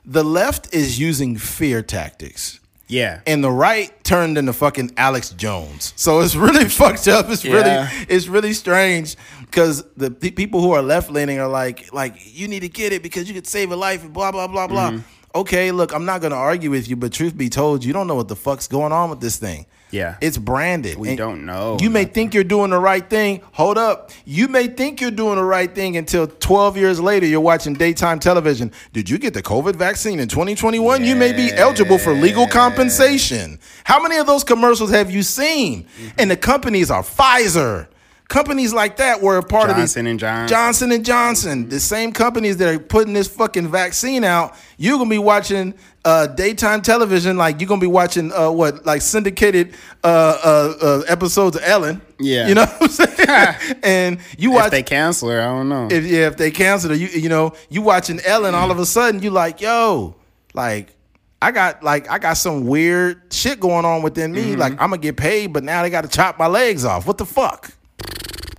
the 0.03 0.24
left 0.24 0.74
is 0.74 0.99
using 0.99 1.38
fear 1.38 1.84
tactics. 1.84 2.59
Yeah. 2.88 3.21
and 3.25 3.43
the 3.43 3.51
right 3.51 3.91
turned 4.03 4.38
into 4.38 4.53
fucking 4.53 4.91
Alex 4.97 5.31
Jones. 5.31 5.93
So 5.95 6.19
it's 6.21 6.36
really 6.36 6.65
fucked 6.81 7.07
up. 7.07 7.29
It's 7.29 7.43
Yeah. 7.43 7.53
really 7.53 8.05
it's 8.09 8.27
really 8.27 8.53
strange 8.53 9.15
because 9.41 9.83
the 9.97 10.11
pe- 10.11 10.31
people 10.31 10.61
who 10.61 10.71
are 10.71 10.81
left 10.81 11.09
leaning 11.09 11.39
are 11.39 11.47
like 11.47 11.91
like 11.93 12.15
you 12.23 12.47
need 12.47 12.61
to 12.61 12.69
get 12.69 12.93
it 12.93 13.01
because 13.03 13.27
you 13.27 13.33
could 13.33 13.47
save 13.47 13.71
a 13.71 13.75
life 13.75 14.03
and 14.03 14.13
blah 14.13 14.31
blah 14.31 14.47
blah 14.47 14.67
blah. 14.67 14.91
Mm-hmm. 14.91 14.99
Okay, 15.36 15.71
look, 15.71 15.93
I'm 15.93 16.05
not 16.05 16.21
gonna 16.21 16.36
argue 16.36 16.69
with 16.71 16.88
you, 16.88 16.95
but 16.95 17.11
truth 17.11 17.36
be 17.38 17.49
told, 17.49 17.83
you 17.83 17.91
don't 17.91 18.07
know 18.07 18.15
what 18.15 18.29
the 18.29 18.38
fuck's 18.38 18.67
going 18.69 18.93
on 18.93 19.09
with 19.09 19.19
this 19.19 19.36
thing. 19.38 19.65
Yeah. 19.91 20.17
It's 20.21 20.38
branded. 20.38 20.97
We 20.97 21.09
And 21.09 21.17
don't 21.17 21.45
know 21.45 21.77
You 21.79 21.89
may 21.89 22.05
think 22.05 22.33
you're 22.33 22.43
doing 22.43 22.71
the 22.71 22.79
right 22.79 23.07
thing. 23.07 23.41
Hold 23.53 23.77
up. 23.77 24.11
You 24.25 24.47
may 24.47 24.67
think 24.67 24.99
you're 24.99 25.11
doing 25.11 25.38
the 25.38 25.43
right 25.43 25.73
thing 25.73 25.95
until 25.97 26.27
12 26.27 26.77
years 26.77 26.99
later 26.99 27.25
you're 27.25 27.39
watching 27.39 27.73
daytime 27.73 28.19
television. 28.19 28.71
Did 28.93 29.09
you 29.09 29.17
get 29.17 29.33
the 29.33 29.43
COVID 29.43 29.75
vaccine 29.75 30.19
in 30.19 30.27
2021? 30.27 31.03
You 31.05 31.15
may 31.15 31.31
be 31.31 31.51
eligible 31.53 31.97
for 31.97 32.13
legal 32.13 32.47
compensation. 32.47 33.59
How 33.83 34.01
many 34.01 34.17
of 34.17 34.27
those 34.27 34.43
commercials 34.43 34.91
have 34.91 35.11
you 35.11 35.23
seen? 35.23 35.83
Mm-hmm. 35.83 36.07
And 36.19 36.31
the 36.31 36.38
companies 36.38 36.91
are 36.91 37.03
Pfizer. 37.03 37.88
Companies 38.27 38.73
like 38.73 38.97
that 38.97 39.21
were 39.21 39.38
a 39.38 39.43
part 39.43 39.69
Johnson 39.69 40.07
of 40.07 40.11
and 40.11 40.19
Johnson. 40.19 40.47
Johnson 40.47 40.91
and 40.91 41.05
Johnson, 41.05 41.69
the 41.69 41.79
same 41.79 42.11
companies 42.11 42.57
that 42.57 42.73
are 42.73 42.79
putting 42.79 43.13
this 43.13 43.27
fucking 43.27 43.67
vaccine 43.67 44.23
out. 44.23 44.55
You're 44.77 44.97
gonna 44.97 45.11
be 45.11 45.19
watching 45.19 45.75
uh, 46.06 46.28
daytime 46.28 46.82
television, 46.82 47.36
like 47.36 47.60
you're 47.60 47.68
gonna 47.68 47.82
be 47.82 47.88
watching 47.88 48.32
uh, 48.32 48.49
what, 48.51 48.86
like 48.86 49.01
syndicated 49.01 49.74
uh, 50.03 50.08
uh, 50.08 50.74
uh, 50.82 51.03
episodes 51.08 51.58
of 51.58 51.64
Ellen. 51.66 52.01
Yeah. 52.20 52.47
you 52.47 52.53
know 52.56 52.66
what 52.66 52.82
I'm 52.82 52.88
saying. 52.89 53.80
and 53.84 54.20
you 54.38 54.51
If 54.51 54.56
watch 54.56 54.72
they 54.72 54.84
cancel 54.84 55.30
her, 55.30 55.41
I 55.41 55.45
don't 55.45 55.68
know. 55.68 55.88
if 55.91 56.06
yeah, 56.06 56.28
if 56.28 56.38
they 56.38 56.51
cancel 56.51 56.91
it, 56.91 56.99
you 56.99 57.08
you 57.08 57.28
know, 57.28 57.53
you 57.70 57.82
watching 57.82 58.20
Ellen, 58.26 58.56
all 58.56 58.72
of 58.72 58.80
a 58.80 58.86
sudden 58.86 59.22
you 59.22 59.32
like, 59.32 59.60
yo, 59.60 60.16
like 60.53 60.95
I 61.41 61.51
got 61.51 61.84
like 61.84 62.10
I 62.10 62.20
got 62.20 62.34
some 62.38 62.66
weird 62.66 63.22
shit 63.34 63.60
going 63.60 63.84
on 63.86 64.01
within 64.01 64.32
me. 64.32 64.51
Mm-hmm. 64.51 64.60
Like 64.60 64.72
I'm 64.74 64.91
gonna 64.91 64.97
get 64.99 65.18
paid, 65.18 65.53
but 65.53 65.64
now 65.64 65.82
they 65.82 65.89
got 65.89 66.01
to 66.01 66.08
chop 66.08 66.39
my 66.39 66.47
legs 66.47 66.86
off. 66.86 67.06
What 67.06 67.18
the 67.18 67.26
fuck? 67.26 67.72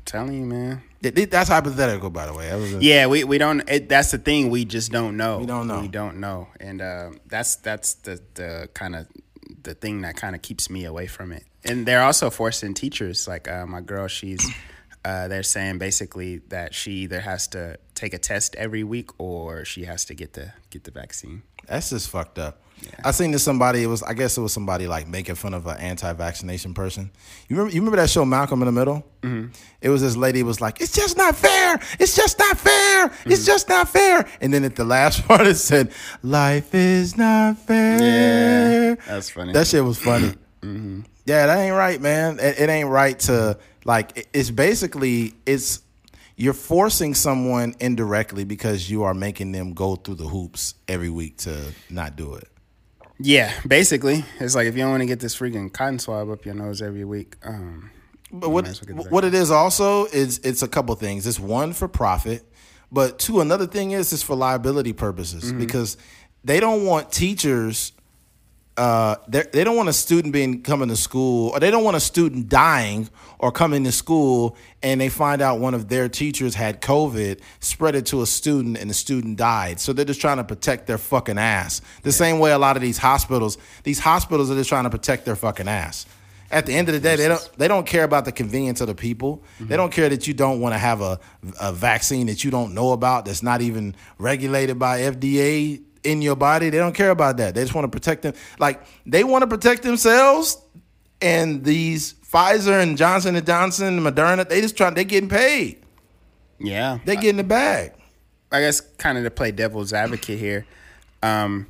Telling 0.07 0.35
you, 0.39 0.47
man. 0.47 0.83
Th- 1.03 1.15
th- 1.15 1.31
That's 1.31 1.49
hypothetical, 1.51 2.09
by 2.11 2.27
the 2.27 2.33
way. 2.33 2.49
That 2.49 2.57
was 2.59 2.75
a- 2.75 2.83
Yeah, 2.83 3.07
we, 3.07 3.25
we 3.25 3.37
don't. 3.39 3.69
It, 3.69 3.89
that's 3.89 4.11
the 4.13 4.19
thing. 4.19 4.49
We 4.51 4.65
just 4.65 4.91
don't 4.93 5.17
know. 5.17 5.39
We 5.39 5.47
don't 5.47 5.67
know. 5.67 5.81
We 5.81 5.89
don't 5.89 6.19
know, 6.21 6.49
and 6.59 6.81
um, 6.81 7.21
that's 7.27 7.57
that's 7.57 7.95
the 7.95 8.21
the 8.35 8.69
kind 8.75 8.97
of 8.97 9.07
the 9.63 9.75
thing 9.75 10.01
that 10.03 10.17
kind 10.17 10.35
of 10.35 10.43
keeps 10.43 10.71
me 10.71 10.85
away 10.85 11.07
from 11.07 11.33
it. 11.33 11.45
And 11.65 11.85
they're 11.87 12.03
also 12.03 12.31
forcing 12.31 12.75
teachers. 12.75 13.29
Like 13.29 13.47
uh, 13.49 13.67
my 13.67 13.81
girl, 13.83 14.09
she's. 14.09 14.45
Uh, 15.05 15.29
they're 15.29 15.45
saying 15.45 15.79
basically 15.79 16.39
that 16.49 16.75
she 16.75 16.91
either 17.05 17.21
has 17.21 17.47
to 17.49 17.79
take 17.97 18.15
a 18.15 18.19
test 18.19 18.55
every 18.55 18.85
week 18.85 19.11
or 19.19 19.65
she 19.65 19.85
has 19.85 20.05
to 20.05 20.15
get 20.15 20.35
the 20.35 20.53
get 20.71 20.85
the 20.85 20.91
vaccine. 20.93 21.43
That's 21.67 21.91
just 21.91 22.09
fucked 22.11 22.39
up. 22.39 22.63
I 23.03 23.11
seen 23.11 23.31
this 23.33 23.43
somebody. 23.43 23.83
It 23.83 23.87
was 23.87 24.03
I 24.03 24.13
guess 24.13 24.37
it 24.37 24.43
was 24.43 24.53
somebody 24.53 24.87
like 24.87 25.09
making 25.09 25.35
fun 25.37 25.55
of 25.55 25.67
an 25.67 25.79
anti-vaccination 25.79 26.75
person. 26.75 27.11
You 27.49 27.57
remember? 27.57 27.75
You 27.75 27.81
remember 27.81 27.97
that 27.97 28.11
show 28.11 28.25
Malcolm 28.27 28.61
in 28.63 28.67
the 28.67 28.73
Middle? 28.73 29.03
Mm-hmm. 29.23 29.51
It 29.81 29.89
was 29.89 30.03
this 30.03 30.15
lady 30.17 30.43
was 30.43 30.61
like, 30.61 30.81
"It's 30.83 30.95
just 30.95 31.17
not 31.17 31.35
fair. 31.35 31.81
It's 31.99 32.15
just 32.15 32.39
not 32.39 32.59
fair. 32.59 33.11
It's 33.25 33.47
just 33.47 33.69
not 33.71 33.89
fair." 33.89 34.27
And 34.43 34.53
then 34.53 34.63
at 34.63 34.77
the 34.77 34.85
last 34.85 35.25
part, 35.27 35.47
it 35.47 35.55
said, 35.57 35.91
"Life 36.23 36.75
is 36.75 37.17
not 37.17 37.57
fair." 37.59 38.97
that's 39.07 39.31
funny. 39.31 39.53
That 39.55 39.67
shit 39.67 39.83
was 39.85 39.99
funny. 39.99 40.35
Yeah, 41.29 41.47
that 41.47 41.59
ain't 41.59 41.75
right, 41.75 42.01
man. 42.01 42.39
It, 42.39 42.61
it 42.61 42.69
ain't 42.69 42.89
right 42.89 43.19
to 43.21 43.59
like. 43.85 44.17
it- 44.17 44.29
It's 44.33 44.51
basically 44.51 45.35
it's 45.45 45.81
you're 46.37 46.53
forcing 46.53 47.15
someone 47.15 47.75
indirectly 47.81 48.45
because 48.45 48.91
you 48.91 49.05
are 49.05 49.15
making 49.15 49.53
them 49.53 49.73
go 49.73 49.97
through 49.97 50.17
the 50.17 50.29
hoops 50.29 50.75
every 50.87 51.09
week 51.11 51.39
to 51.39 51.73
not 51.91 52.15
do 52.17 52.35
it. 52.35 52.49
yeah, 53.19 53.53
basically, 53.67 54.25
it's 54.41 54.55
like 54.55 54.67
if 54.67 54.77
you 54.77 54.83
don't 54.83 54.91
want 54.91 55.01
to 55.01 55.07
get 55.07 55.21
this 55.21 55.35
freaking 55.37 55.73
cotton 55.73 55.99
swab 55.99 56.29
up 56.31 56.45
your 56.45 56.55
nose 56.55 56.83
every 56.83 57.05
week, 57.05 57.37
um, 57.43 57.91
But 58.31 58.51
what 58.51 58.65
well 58.93 59.07
what 59.09 59.25
it 59.25 59.33
is 59.35 59.51
also 59.51 60.05
is 60.07 60.39
it's 60.45 60.63
a 60.63 60.69
couple 60.69 60.95
things. 60.97 61.27
It's 61.27 61.41
one 61.41 61.73
for 61.73 61.89
profit, 61.89 62.45
but 62.93 63.19
two 63.19 63.41
another 63.41 63.67
thing 63.67 63.93
is 63.93 64.13
it's 64.13 64.23
for 64.23 64.37
liability 64.37 64.93
purposes 64.93 65.45
Mm-hmm. 65.45 65.59
because 65.59 65.97
they 66.45 66.61
don't 66.61 66.85
want 66.85 67.11
teachers. 67.11 67.93
Uh, 68.77 69.17
they 69.27 69.43
they 69.53 69.65
don't 69.65 69.77
want 69.77 69.89
a 69.89 69.93
student 69.93 70.35
being 70.35 70.63
coming 70.63 70.89
to 70.89 70.97
school, 70.97 71.51
or 71.51 71.61
they 71.61 71.71
don't 71.71 71.85
want 71.85 71.97
a 71.97 72.01
student 72.01 72.49
dying 72.49 73.09
or 73.39 73.51
coming 73.51 73.85
to 73.85 73.93
school, 73.93 74.57
and 74.83 75.01
they 75.01 75.09
find 75.09 75.41
out 75.41 75.61
one 75.61 75.73
of 75.73 75.89
their 75.89 76.09
teachers 76.09 76.55
had 76.55 76.83
COVID, 76.83 77.41
spread 77.61 77.95
it 77.95 78.07
to 78.07 78.21
a 78.23 78.27
student, 78.27 78.77
and 78.77 78.91
the 78.91 78.95
student 78.95 79.39
died. 79.39 79.81
So 79.81 79.93
they're 79.93 80.05
just 80.05 80.21
trying 80.21 80.37
to 80.39 80.45
protect 80.45 80.87
their 80.87 80.99
fucking 80.99 81.39
ass. 81.39 81.81
The 82.03 82.13
same 82.13 82.39
way 82.39 82.53
a 82.53 82.59
lot 82.59 82.77
of 82.77 82.83
these 82.83 82.99
hospitals, 82.99 83.57
these 83.83 83.99
hospitals 83.99 84.51
are 84.51 84.55
just 84.55 84.69
trying 84.69 84.85
to 84.85 84.91
protect 84.91 85.25
their 85.25 85.37
fucking 85.37 85.69
ass. 85.69 86.05
At 86.51 86.67
the 86.67 86.75
end 86.75 86.89
of 86.89 86.95
the 86.95 87.01
day, 87.01 87.17
they 87.17 87.29
don't 87.29 87.51
they 87.57 87.67
don't 87.69 87.87
care 87.87 88.05
about 88.05 88.25
the 88.25 88.33
convenience 88.33 88.81
of 88.81 88.87
the 88.87 88.95
people. 88.95 89.43
They 89.59 89.77
don't 89.77 89.91
care 89.91 90.09
that 90.09 90.29
you 90.29 90.35
don't 90.35 90.61
want 90.61 90.75
to 90.75 90.79
have 90.79 91.01
a, 91.01 91.19
a 91.61 91.73
vaccine 91.73 92.29
that 92.29 92.45
you 92.45 92.51
don't 92.53 92.73
know 92.73 92.93
about 92.93 93.25
that's 93.25 93.43
not 93.43 93.63
even 93.63 93.97
regulated 94.19 94.79
by 94.79 95.01
FDA 95.01 95.83
in 96.07 96.23
your 96.23 96.37
body. 96.37 96.71
They 96.71 96.79
don't 96.79 96.95
care 96.95 97.11
about 97.11 97.37
that. 97.39 97.55
They 97.55 97.63
just 97.63 97.75
want 97.75 97.85
to 97.91 97.91
protect 97.97 98.23
them. 98.23 98.35
Like 98.59 98.83
they 99.05 99.25
want 99.25 99.43
to 99.43 99.47
protect 99.47 99.83
themselves. 99.83 100.59
And 101.21 101.65
these 101.65 102.13
Pfizer 102.15 102.83
and 102.83 102.97
Johnson 102.99 103.37
and 103.37 103.47
Johnson 103.47 103.87
and 103.99 104.01
Moderna, 104.07 104.49
they 104.49 104.61
just 104.61 104.77
trying 104.77 104.95
they 104.95 105.05
getting 105.05 105.29
paid. 105.31 105.83
yeah, 106.59 106.99
They 107.05 107.17
getting 107.17 107.39
the 107.39 107.45
bag. 107.45 107.93
I 108.53 108.61
guess 108.61 108.81
kind 108.99 109.19
of 109.19 109.25
to 109.25 109.31
play 109.31 109.51
devil's 109.51 109.93
advocate 109.93 110.39
here. 110.39 110.67
Um, 111.23 111.67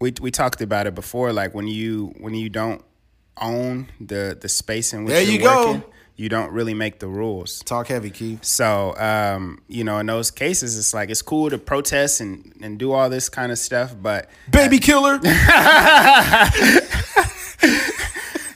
we 0.00 0.12
we 0.20 0.30
talked 0.30 0.60
about 0.60 0.86
it 0.86 0.94
before. 0.94 1.32
Like 1.32 1.54
when 1.54 1.66
you 1.68 2.14
when 2.18 2.34
you 2.34 2.48
don't 2.48 2.82
own 3.40 3.88
the 4.00 4.36
the 4.40 4.48
space 4.48 4.92
in 4.92 5.04
which 5.04 5.12
There 5.12 5.22
you're 5.22 5.42
go. 5.42 5.66
working, 5.72 5.91
you 6.16 6.28
don't 6.28 6.52
really 6.52 6.74
make 6.74 6.98
the 6.98 7.08
rules. 7.08 7.60
Talk 7.60 7.88
heavy, 7.88 8.10
Keith. 8.10 8.44
So 8.44 8.96
um, 8.96 9.60
you 9.68 9.84
know, 9.84 9.98
in 9.98 10.06
those 10.06 10.30
cases, 10.30 10.78
it's 10.78 10.94
like 10.94 11.10
it's 11.10 11.22
cool 11.22 11.50
to 11.50 11.58
protest 11.58 12.20
and 12.20 12.52
and 12.60 12.78
do 12.78 12.92
all 12.92 13.10
this 13.10 13.28
kind 13.28 13.52
of 13.52 13.58
stuff, 13.58 13.94
but 14.00 14.28
Baby 14.50 14.78
killer. 14.78 15.20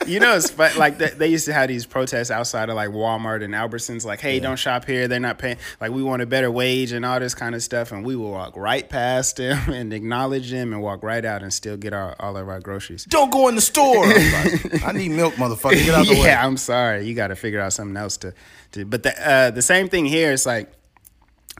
you 0.07 0.19
know, 0.19 0.35
it's 0.35 0.49
fun. 0.49 0.77
like 0.77 0.97
they, 0.97 1.09
they 1.09 1.27
used 1.27 1.45
to 1.45 1.53
have 1.53 1.67
these 1.67 1.85
protests 1.85 2.31
outside 2.31 2.69
of 2.69 2.75
like 2.75 2.89
Walmart 2.89 3.43
and 3.43 3.53
Albertsons, 3.53 4.05
like, 4.05 4.19
"Hey, 4.21 4.39
don't 4.39 4.57
shop 4.57 4.85
here. 4.85 5.07
They're 5.07 5.19
not 5.19 5.37
paying. 5.37 5.57
Like, 5.81 5.91
we 5.91 6.01
want 6.03 6.21
a 6.21 6.25
better 6.25 6.49
wage 6.49 6.91
and 6.91 7.05
all 7.05 7.19
this 7.19 7.35
kind 7.35 7.53
of 7.55 7.61
stuff." 7.61 7.91
And 7.91 8.05
we 8.05 8.15
will 8.15 8.31
walk 8.31 8.55
right 8.55 8.87
past 8.87 9.37
them 9.37 9.69
and 9.73 9.93
acknowledge 9.93 10.49
them 10.51 10.73
and 10.73 10.81
walk 10.81 11.03
right 11.03 11.23
out 11.23 11.43
and 11.43 11.53
still 11.53 11.77
get 11.77 11.93
our 11.93 12.15
all 12.19 12.37
of 12.37 12.47
our 12.49 12.59
groceries. 12.59 13.05
don't 13.05 13.31
go 13.31 13.47
in 13.47 13.55
the 13.55 13.61
store. 13.61 14.05
Like, 14.07 14.83
I 14.85 14.91
need 14.93 15.11
milk, 15.11 15.35
motherfucker. 15.35 15.83
Get 15.83 15.95
out 15.95 16.01
of 16.01 16.07
the 16.07 16.13
way. 16.21 16.27
yeah, 16.27 16.45
I'm 16.45 16.57
sorry. 16.57 17.05
You 17.05 17.13
got 17.13 17.27
to 17.27 17.35
figure 17.35 17.59
out 17.59 17.73
something 17.73 17.97
else 17.97 18.17
to, 18.17 18.33
to. 18.71 18.85
But 18.85 19.03
the 19.03 19.29
uh, 19.29 19.51
the 19.51 19.61
same 19.61 19.89
thing 19.89 20.05
here. 20.05 20.31
It's 20.31 20.45
like 20.45 20.71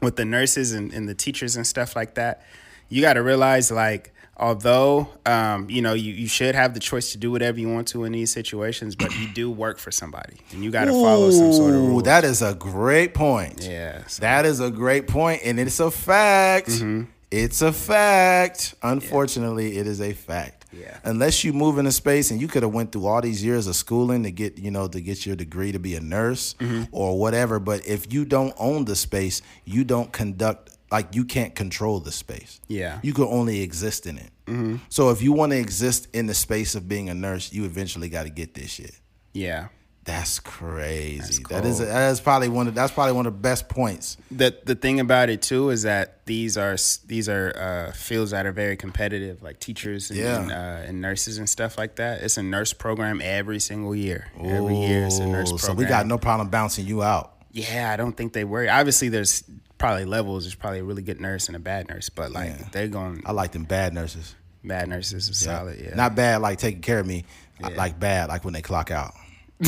with 0.02 0.16
the 0.16 0.24
nurses 0.24 0.72
and, 0.72 0.92
and 0.92 1.08
the 1.08 1.14
teachers 1.14 1.56
and 1.56 1.66
stuff 1.66 1.94
like 1.94 2.14
that. 2.14 2.42
You 2.88 3.02
got 3.02 3.14
to 3.14 3.22
realize 3.22 3.70
like. 3.70 4.12
Although 4.40 5.08
um, 5.26 5.68
you 5.68 5.82
know 5.82 5.94
you, 5.94 6.12
you 6.12 6.28
should 6.28 6.54
have 6.54 6.72
the 6.74 6.80
choice 6.80 7.12
to 7.12 7.18
do 7.18 7.30
whatever 7.32 7.58
you 7.58 7.68
want 7.68 7.88
to 7.88 8.04
in 8.04 8.12
these 8.12 8.32
situations, 8.32 8.94
but 8.94 9.12
you 9.18 9.28
do 9.28 9.50
work 9.50 9.78
for 9.78 9.90
somebody, 9.90 10.34
and 10.52 10.62
you 10.62 10.70
got 10.70 10.84
to 10.84 10.92
follow 10.92 11.30
some 11.30 11.52
sort 11.52 11.74
of 11.74 11.80
Ooh, 11.82 11.88
rules. 11.88 12.02
That 12.04 12.24
is 12.24 12.40
a 12.42 12.54
great 12.54 13.14
point. 13.14 13.64
yeah, 13.64 14.06
so- 14.06 14.20
That 14.20 14.46
is 14.46 14.60
a 14.60 14.70
great 14.70 15.08
point, 15.08 15.42
and 15.44 15.58
it's 15.58 15.80
a 15.80 15.90
fact. 15.90 16.68
Mm-hmm. 16.68 17.04
It's 17.30 17.60
a 17.60 17.72
fact. 17.72 18.74
Unfortunately, 18.82 19.76
it 19.76 19.86
is 19.86 20.00
a 20.00 20.12
fact. 20.14 20.64
Yeah. 20.72 20.98
Unless 21.04 21.44
you 21.44 21.52
move 21.52 21.76
in 21.78 21.86
a 21.86 21.92
space 21.92 22.30
and 22.30 22.40
you 22.40 22.48
could 22.48 22.62
have 22.62 22.72
went 22.72 22.92
through 22.92 23.06
all 23.06 23.20
these 23.20 23.44
years 23.44 23.66
of 23.66 23.74
schooling 23.76 24.22
to 24.22 24.30
get, 24.30 24.58
you 24.58 24.70
know, 24.70 24.86
to 24.88 25.00
get 25.00 25.26
your 25.26 25.34
degree 25.36 25.72
to 25.72 25.78
be 25.78 25.94
a 25.94 26.00
nurse 26.00 26.54
Mm-hmm. 26.58 26.84
or 26.92 27.18
whatever, 27.18 27.58
but 27.58 27.86
if 27.86 28.10
you 28.12 28.24
don't 28.24 28.54
own 28.58 28.84
the 28.86 28.96
space, 28.96 29.42
you 29.66 29.84
don't 29.84 30.10
conduct 30.12 30.70
like 30.90 31.14
you 31.14 31.24
can't 31.24 31.54
control 31.54 32.00
the 32.00 32.12
space. 32.12 32.60
Yeah. 32.68 32.98
You 33.02 33.12
can 33.12 33.24
only 33.24 33.60
exist 33.62 34.06
in 34.06 34.18
it. 34.18 34.30
Mm-hmm. 34.46 34.76
So 34.88 35.10
if 35.10 35.20
you 35.22 35.32
want 35.32 35.52
to 35.52 35.58
exist 35.58 36.08
in 36.14 36.26
the 36.26 36.34
space 36.34 36.74
of 36.74 36.88
being 36.88 37.08
a 37.10 37.14
nurse, 37.14 37.52
you 37.52 37.64
eventually 37.64 38.08
got 38.08 38.22
to 38.24 38.30
get 38.30 38.54
this 38.54 38.70
shit. 38.70 38.98
yeah, 39.34 39.68
That's 40.04 40.40
crazy. 40.40 41.42
That 41.50 41.66
is 41.66 41.80
that 41.80 42.10
is 42.10 42.20
probably 42.20 42.48
one 42.48 42.66
of 42.68 42.74
that's 42.74 42.92
probably 42.92 43.12
one 43.12 43.26
of 43.26 43.34
the 43.34 43.38
best 43.40 43.68
points. 43.68 44.16
The 44.30 44.56
the 44.64 44.74
thing 44.74 45.00
about 45.00 45.28
it 45.28 45.42
too 45.42 45.68
is 45.68 45.82
that 45.82 46.24
these 46.24 46.56
are 46.56 46.76
these 47.06 47.28
are 47.28 47.52
uh, 47.54 47.92
fields 47.92 48.30
that 48.30 48.46
are 48.46 48.52
very 48.52 48.76
competitive, 48.78 49.42
like 49.42 49.60
teachers 49.60 50.08
and, 50.10 50.18
Yeah. 50.18 50.40
and, 50.40 50.50
uh, 50.50 50.88
and 50.88 51.00
nurses 51.02 51.36
and 51.36 51.46
stuff 51.46 51.76
like 51.76 51.96
that. 51.96 52.22
It's 52.22 52.38
a 52.38 52.42
nurse 52.42 52.72
program 52.72 53.20
every 53.22 53.60
single 53.60 53.94
year. 53.94 54.28
every 54.42 54.76
year 54.78 55.04
it's 55.04 55.18
a 55.18 55.26
nurse 55.26 55.50
program. 55.50 55.58
So 55.66 55.72
we 55.74 55.84
got 55.84 56.06
no 56.06 56.16
problem 56.16 56.48
bouncing 56.48 56.86
you 56.86 57.02
out. 57.02 57.34
Yeah, 57.52 57.90
I 57.92 57.96
don't 57.96 58.16
think 58.16 58.32
they 58.32 58.44
worry. 58.44 58.68
Obviously, 58.70 59.08
there's 59.10 59.42
probably 59.78 60.04
levels. 60.04 60.44
There's 60.44 60.54
probably 60.54 60.80
a 60.80 60.84
really 60.84 61.02
good 61.02 61.20
nurse 61.20 61.46
and 61.48 61.56
a 61.56 61.60
bad 61.60 61.88
nurse, 61.88 62.08
but 62.10 62.30
like 62.32 62.50
Yeah. 62.50 62.64
they're 62.72 62.88
going 62.88 63.22
I 63.24 63.32
like 63.32 63.52
them 63.52 63.64
bad 63.64 63.94
nurses. 63.94 64.34
bad 64.64 64.88
nurses 64.88 65.28
are 65.28 65.32
Yeah. 65.50 65.56
solid. 65.58 65.80
Yeah, 65.80 65.94
Not 65.94 66.14
bad 66.14 66.40
like 66.40 66.58
taking 66.58 66.80
care 66.82 66.98
of 66.98 67.06
me. 67.06 67.24
Yeah. 67.60 67.68
like 67.68 67.98
bad 67.98 68.28
like 68.28 68.44
when 68.44 68.54
they 68.54 68.62
clock 68.62 68.90
out. 68.90 69.14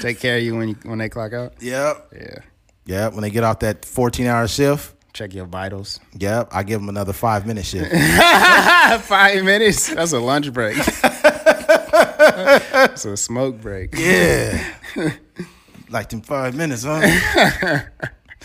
take 0.00 0.20
care 0.20 0.36
of 0.36 0.42
you 0.42 0.56
when 0.56 0.68
you 0.68 0.76
when 0.84 0.98
they 0.98 1.08
clock 1.08 1.32
out. 1.32 1.54
Yep. 1.60 2.12
Yeah, 2.14 2.38
Yep. 2.86 3.12
When 3.14 3.22
they 3.22 3.30
get 3.30 3.44
off 3.44 3.60
that 3.60 3.84
14 3.84 4.26
hour 4.26 4.46
shift. 4.46 4.94
check 5.12 5.32
your 5.34 5.46
vitals. 5.46 6.00
Yep. 6.18 6.48
I 6.52 6.62
give 6.64 6.80
them 6.80 6.88
another 6.88 7.12
five 7.12 7.46
minute 7.46 7.64
shift. 7.64 7.90
Five 9.04 9.42
minutes. 9.44 9.92
That's 9.94 10.12
a 10.12 10.18
lunch 10.20 10.52
break. 10.52 10.76
It's 11.96 13.04
a 13.04 13.16
smoke 13.16 13.60
break. 13.60 13.94
yeah. 13.96 14.74
like 15.90 16.08
them 16.08 16.22
five 16.22 16.54
minutes, 16.56 16.84
huh? 16.86 17.80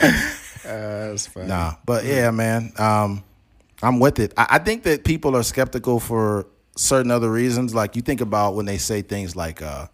Uh, 0.65 1.07
that's 1.09 1.25
fun. 1.25 1.47
Nah, 1.47 1.73
but 1.85 2.03
yeah, 2.05 2.29
man, 2.29 2.71
um, 2.77 3.23
I'm 3.81 3.99
with 3.99 4.19
it. 4.19 4.33
I, 4.37 4.47
I 4.51 4.59
think 4.59 4.83
that 4.83 5.03
people 5.03 5.35
are 5.35 5.41
skeptical 5.41 5.99
for 5.99 6.45
certain 6.75 7.11
other 7.11 7.31
reasons. 7.31 7.73
Like 7.73 7.95
you 7.95 8.01
think 8.01 8.21
about 8.21 8.55
when 8.55 8.65
they 8.65 8.77
say 8.77 9.01
things 9.01 9.35
like 9.35 9.61
uh, 9.63 9.87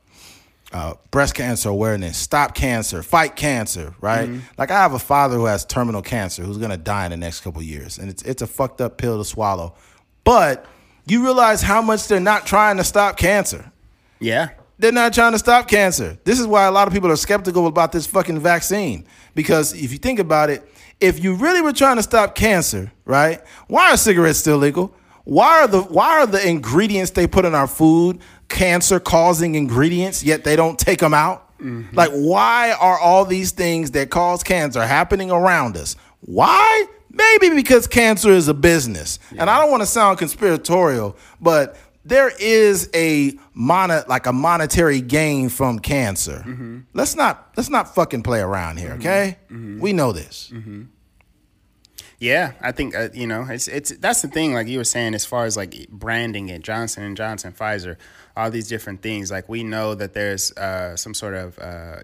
uh, 0.74 0.96
breast 1.12 1.36
cancer 1.36 1.70
awareness, 1.70 2.18
stop 2.18 2.56
cancer, 2.56 3.04
fight 3.04 3.36
cancer, 3.36 3.94
right? 4.02 4.30
Like 4.58 4.72
I 4.72 4.82
have 4.82 4.94
a 4.94 5.00
father 5.00 5.38
who 5.38 5.46
has 5.46 5.64
terminal 5.64 6.02
cancer 6.02 6.44
who's 6.44 6.58
gonna 6.58 6.78
die 6.78 7.06
in 7.06 7.12
the 7.12 7.18
next 7.18 7.42
couple 7.42 7.62
of 7.62 7.68
years, 7.68 7.98
and 7.98 8.10
it's 8.10 8.24
it's 8.24 8.42
a 8.42 8.48
fucked 8.48 8.82
up 8.82 8.98
pill 8.98 9.18
to 9.20 9.24
swallow. 9.24 9.76
But 10.24 10.66
you 11.08 11.24
realize 11.24 11.62
how 11.62 11.82
much 11.82 12.08
they're 12.08 12.20
not 12.20 12.46
trying 12.46 12.78
to 12.78 12.84
stop 12.84 13.18
cancer. 13.18 13.72
Yeah. 14.20 14.50
They're 14.78 14.92
not 14.92 15.14
trying 15.14 15.32
to 15.32 15.40
stop 15.40 15.68
cancer. 15.68 16.18
This 16.24 16.40
is 16.40 16.48
why 16.48 16.66
a 16.66 16.72
lot 16.72 16.88
of 16.88 16.94
people 16.94 17.10
are 17.10 17.16
skeptical 17.16 17.68
about 17.68 17.92
this 17.92 18.06
fucking 18.06 18.40
vaccine. 18.40 19.06
Because 19.34 19.74
if 19.74 19.92
you 19.92 19.98
think 19.98 20.20
about 20.20 20.50
it, 20.50 20.70
if 21.00 21.24
you 21.24 21.36
really 21.36 21.62
were 21.62 21.74
trying 21.74 21.98
to 21.98 22.04
stop 22.04 22.36
cancer, 22.36 22.92
right? 23.06 23.42
Why 23.68 23.94
are 23.94 23.98
cigarettes 23.98 24.40
still 24.40 24.58
legal? 24.58 24.94
Why 25.24 25.62
are 25.62 25.68
the 25.68 25.82
why 25.82 26.20
are 26.20 26.28
the 26.28 26.48
ingredients 26.48 27.12
they 27.12 27.28
put 27.28 27.46
in 27.46 27.56
our 27.56 27.68
food 27.68 28.20
cancer 28.48 29.00
causing 29.00 29.56
ingredients 29.56 30.24
yet 30.24 30.44
they 30.44 30.56
don't 30.56 30.78
take 30.78 31.00
them 31.00 31.14
out? 31.14 31.58
Mm-hmm. 31.60 31.96
Like 31.96 32.12
why 32.12 32.74
are 32.74 33.00
all 33.00 33.26
these 33.26 33.52
things 33.52 33.92
that 33.92 34.10
cause 34.10 34.44
cancer 34.44 34.86
happening 34.86 35.32
around 35.32 35.78
us? 35.78 35.96
Why? 36.22 36.86
Maybe 37.10 37.56
because 37.56 37.88
cancer 37.88 38.30
is 38.30 38.50
a 38.50 38.54
business. 38.54 39.20
And 39.38 39.50
I 39.50 39.60
don't 39.60 39.72
want 39.72 39.82
to 39.82 39.88
sound 39.88 40.18
conspiratorial, 40.18 41.16
but 41.40 41.78
there 42.06 42.32
is 42.40 42.90
a 42.94 43.34
mono, 43.54 44.04
like 44.08 44.28
a 44.28 44.34
monetary 44.34 45.02
gain 45.02 45.50
from 45.50 45.80
cancer. 45.80 46.44
Let's 46.94 47.16
not 47.16 47.52
let's 47.58 47.70
not 47.70 47.94
fucking 47.96 48.24
play 48.24 48.40
around 48.40 48.78
here, 48.78 48.94
okay? 48.94 49.38
We 49.82 49.92
know 49.92 50.12
this. 50.12 50.54
Yeah, 52.20 52.54
I 52.62 52.72
think 52.72 52.96
uh, 52.96 53.10
you 53.14 53.28
know 53.28 53.46
it's 53.50 53.68
it's 53.68 53.92
that's 53.98 54.22
the 54.22 54.30
thing. 54.30 54.54
Like 54.54 54.68
you 54.68 54.78
were 54.78 54.86
saying, 54.86 55.16
as 55.16 55.26
far 55.26 55.46
as 55.46 55.58
like 55.58 55.90
branding 55.90 56.50
it, 56.50 56.62
Johnson 56.64 57.04
and 57.04 57.18
Johnson, 57.18 57.52
Pfizer, 57.52 57.98
all 58.38 58.50
these 58.50 58.70
different 58.70 59.02
things. 59.02 59.32
Like 59.32 59.50
we 59.50 59.64
know 59.64 59.96
that 59.96 60.14
there's 60.14 60.52
uh, 60.54 60.96
some 60.96 61.14
sort 61.14 61.34
of 61.34 61.60
uh, 61.60 61.98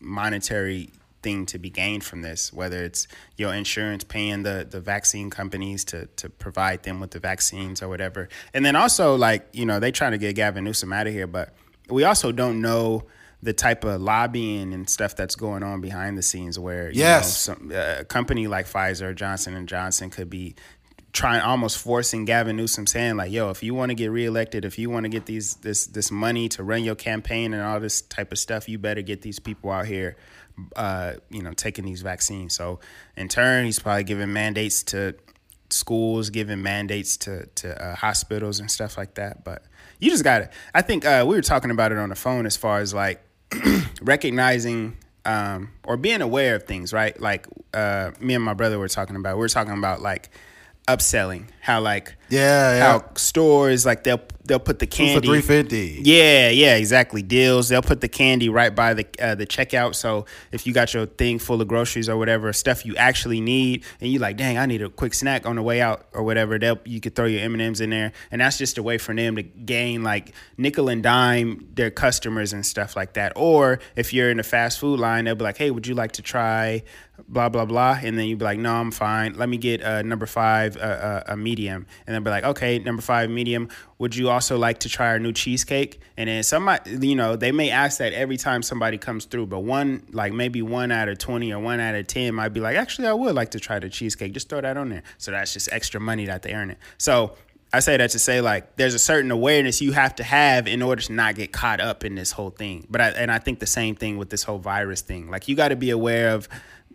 monetary 0.00 0.90
thing 1.22 1.46
to 1.46 1.58
be 1.58 1.70
gained 1.70 2.04
from 2.04 2.22
this, 2.22 2.52
whether 2.52 2.82
it's 2.84 3.06
your 3.36 3.54
insurance 3.54 4.04
paying 4.04 4.42
the 4.42 4.66
the 4.68 4.80
vaccine 4.80 5.30
companies 5.30 5.84
to 5.86 6.06
to 6.16 6.28
provide 6.28 6.82
them 6.82 7.00
with 7.00 7.12
the 7.12 7.20
vaccines 7.20 7.82
or 7.82 7.88
whatever, 7.88 8.28
and 8.52 8.64
then 8.64 8.76
also 8.76 9.14
like 9.16 9.46
you 9.52 9.64
know 9.66 9.80
they 9.80 9.92
trying 9.92 10.12
to 10.12 10.18
get 10.18 10.34
Gavin 10.34 10.64
Newsom 10.64 10.92
out 10.92 11.06
of 11.06 11.12
here, 11.12 11.26
but 11.26 11.54
we 11.88 12.04
also 12.04 12.32
don't 12.32 12.60
know 12.60 13.04
the 13.42 13.52
type 13.52 13.82
of 13.82 14.00
lobbying 14.00 14.72
and 14.72 14.88
stuff 14.88 15.16
that's 15.16 15.34
going 15.34 15.64
on 15.64 15.80
behind 15.80 16.16
the 16.16 16.22
scenes 16.22 16.58
where 16.60 16.90
you 16.92 17.00
Yes. 17.00 17.48
know, 17.48 17.54
some, 17.54 17.72
uh, 17.74 17.96
a 17.98 18.04
company 18.04 18.46
like 18.46 18.66
Pfizer, 18.66 19.12
Johnson 19.16 19.56
and 19.56 19.68
Johnson 19.68 20.10
could 20.10 20.30
be 20.30 20.54
trying 21.12 21.40
almost 21.42 21.76
forcing 21.76 22.24
Gavin 22.24 22.56
Newsom 22.56 22.86
saying 22.86 23.16
like, 23.16 23.30
"Yo, 23.32 23.50
if 23.50 23.62
you 23.62 23.74
want 23.74 23.90
to 23.90 23.94
get 23.94 24.10
reelected, 24.10 24.64
if 24.64 24.78
you 24.78 24.88
want 24.90 25.04
to 25.04 25.10
get 25.10 25.26
these 25.26 25.54
this 25.56 25.86
this 25.86 26.10
money 26.10 26.48
to 26.50 26.62
run 26.62 26.84
your 26.84 26.94
campaign 26.94 27.52
and 27.52 27.62
all 27.62 27.80
this 27.80 28.00
type 28.00 28.32
of 28.32 28.38
stuff, 28.38 28.68
you 28.68 28.78
better 28.78 29.02
get 29.02 29.22
these 29.22 29.38
people 29.40 29.70
out 29.70 29.86
here, 29.86 30.16
uh, 30.76 31.14
you 31.30 31.42
know, 31.42 31.52
taking 31.52 31.84
these 31.84 32.02
vaccines." 32.02 32.54
So 32.54 32.80
in 33.16 33.28
turn, 33.28 33.64
he's 33.64 33.78
probably 33.78 34.04
giving 34.04 34.32
mandates 34.32 34.82
to 34.84 35.14
schools, 35.70 36.30
giving 36.30 36.62
mandates 36.62 37.16
to 37.18 37.46
to 37.46 37.82
uh, 37.82 37.94
hospitals 37.94 38.60
and 38.60 38.70
stuff 38.70 38.96
like 38.96 39.14
that. 39.14 39.44
But 39.44 39.64
you 39.98 40.10
just 40.10 40.24
got 40.24 40.38
to. 40.38 40.50
I 40.74 40.82
think 40.82 41.04
uh, 41.04 41.24
we 41.26 41.36
were 41.36 41.42
talking 41.42 41.70
about 41.70 41.92
it 41.92 41.98
on 41.98 42.08
the 42.08 42.14
phone 42.14 42.46
as 42.46 42.56
far 42.56 42.80
as 42.80 42.92
like 42.92 43.22
recognizing 44.02 44.96
um, 45.24 45.70
or 45.84 45.96
being 45.96 46.20
aware 46.20 46.56
of 46.56 46.64
things, 46.64 46.92
right? 46.92 47.18
Like 47.20 47.46
uh, 47.74 48.10
me 48.20 48.34
and 48.34 48.44
my 48.44 48.54
brother 48.54 48.78
were 48.78 48.88
talking 48.88 49.16
about. 49.16 49.36
We 49.36 49.40
were 49.40 49.48
talking 49.48 49.76
about 49.76 50.02
like 50.02 50.30
upselling, 50.88 51.46
how 51.60 51.80
like 51.80 52.16
Yeah, 52.32 52.76
yeah. 52.76 52.92
how 52.92 53.04
stores 53.14 53.84
like 53.84 54.04
they'll 54.04 54.22
they'll 54.44 54.58
put 54.58 54.78
the 54.78 54.86
candy 54.86 55.26
three 55.26 55.42
fifty. 55.42 56.00
yeah, 56.02 56.48
yeah, 56.48 56.76
exactly. 56.76 57.22
Deals. 57.22 57.68
They'll 57.68 57.82
put 57.82 58.00
the 58.00 58.08
candy 58.08 58.48
right 58.48 58.74
by 58.74 58.94
the 58.94 59.06
uh, 59.20 59.34
the 59.34 59.46
checkout. 59.46 59.94
So 59.94 60.24
if 60.50 60.66
you 60.66 60.72
got 60.72 60.94
your 60.94 61.04
thing 61.04 61.38
full 61.38 61.60
of 61.60 61.68
groceries 61.68 62.08
or 62.08 62.16
whatever 62.16 62.50
stuff 62.54 62.86
you 62.86 62.96
actually 62.96 63.42
need, 63.42 63.84
and 64.00 64.10
you 64.10 64.18
like, 64.18 64.38
dang, 64.38 64.56
I 64.56 64.64
need 64.64 64.80
a 64.80 64.88
quick 64.88 65.12
snack 65.12 65.44
on 65.44 65.56
the 65.56 65.62
way 65.62 65.82
out 65.82 66.06
or 66.14 66.22
whatever, 66.22 66.58
they'll 66.58 66.78
you 66.86 67.00
could 67.00 67.14
throw 67.14 67.26
your 67.26 67.42
M 67.42 67.52
and 67.52 67.62
M's 67.62 67.82
in 67.82 67.90
there, 67.90 68.12
and 68.30 68.40
that's 68.40 68.56
just 68.56 68.78
a 68.78 68.82
way 68.82 68.96
for 68.96 69.14
them 69.14 69.36
to 69.36 69.42
gain 69.42 70.02
like 70.02 70.32
nickel 70.56 70.88
and 70.88 71.02
dime 71.02 71.68
their 71.74 71.90
customers 71.90 72.54
and 72.54 72.64
stuff 72.64 72.96
like 72.96 73.12
that. 73.12 73.34
Or 73.36 73.78
if 73.94 74.14
you're 74.14 74.30
in 74.30 74.38
the 74.38 74.42
fast 74.42 74.78
food 74.78 74.98
line, 74.98 75.26
they'll 75.26 75.34
be 75.34 75.44
like, 75.44 75.58
hey, 75.58 75.70
would 75.70 75.86
you 75.86 75.94
like 75.94 76.12
to 76.12 76.22
try 76.22 76.82
blah 77.28 77.48
blah 77.48 77.64
blah, 77.64 77.98
and 78.02 78.18
then 78.18 78.26
you'd 78.26 78.38
be 78.38 78.44
like, 78.44 78.58
no, 78.58 78.74
I'm 78.74 78.90
fine. 78.90 79.34
Let 79.34 79.48
me 79.48 79.56
get 79.56 79.82
uh, 79.82 80.02
number 80.02 80.26
five, 80.26 80.76
uh, 80.76 80.80
uh, 80.80 81.22
a 81.28 81.36
medium, 81.36 81.86
and 82.06 82.14
then 82.14 82.21
be 82.24 82.30
like, 82.30 82.44
okay, 82.44 82.78
number 82.78 83.02
five, 83.02 83.30
medium. 83.30 83.68
Would 83.98 84.16
you 84.16 84.30
also 84.30 84.58
like 84.58 84.80
to 84.80 84.88
try 84.88 85.08
our 85.08 85.18
new 85.18 85.32
cheesecake? 85.32 86.00
And 86.16 86.28
then 86.28 86.42
somebody, 86.42 87.06
you 87.06 87.14
know, 87.14 87.36
they 87.36 87.52
may 87.52 87.70
ask 87.70 87.98
that 87.98 88.12
every 88.12 88.36
time 88.36 88.62
somebody 88.62 88.98
comes 88.98 89.24
through, 89.24 89.46
but 89.46 89.60
one, 89.60 90.06
like 90.10 90.32
maybe 90.32 90.62
one 90.62 90.90
out 90.90 91.08
of 91.08 91.18
20 91.18 91.52
or 91.52 91.60
one 91.60 91.80
out 91.80 91.94
of 91.94 92.06
10 92.06 92.34
might 92.34 92.50
be 92.50 92.60
like, 92.60 92.76
actually, 92.76 93.08
I 93.08 93.12
would 93.12 93.34
like 93.34 93.50
to 93.50 93.60
try 93.60 93.78
the 93.78 93.88
cheesecake. 93.88 94.32
Just 94.32 94.48
throw 94.48 94.60
that 94.60 94.76
on 94.76 94.88
there. 94.88 95.02
So 95.18 95.30
that's 95.30 95.52
just 95.52 95.72
extra 95.72 96.00
money 96.00 96.26
that 96.26 96.42
they 96.42 96.52
earn 96.52 96.70
it. 96.70 96.78
So 96.98 97.34
I 97.74 97.80
say 97.80 97.96
that 97.96 98.10
to 98.10 98.18
say 98.18 98.40
like 98.42 98.76
there's 98.76 98.92
a 98.92 98.98
certain 98.98 99.30
awareness 99.30 99.80
you 99.80 99.92
have 99.92 100.14
to 100.16 100.24
have 100.24 100.66
in 100.66 100.82
order 100.82 101.00
to 101.02 101.12
not 101.12 101.36
get 101.36 101.52
caught 101.52 101.80
up 101.80 102.04
in 102.04 102.14
this 102.14 102.30
whole 102.30 102.50
thing. 102.50 102.86
But 102.90 103.00
I, 103.00 103.08
and 103.10 103.30
I 103.30 103.38
think 103.38 103.60
the 103.60 103.66
same 103.66 103.94
thing 103.94 104.18
with 104.18 104.28
this 104.28 104.42
whole 104.42 104.58
virus 104.58 105.00
thing. 105.00 105.30
Like 105.30 105.48
you 105.48 105.56
got 105.56 105.68
to 105.68 105.76
be 105.76 105.90
aware 105.90 106.30
of 106.30 106.48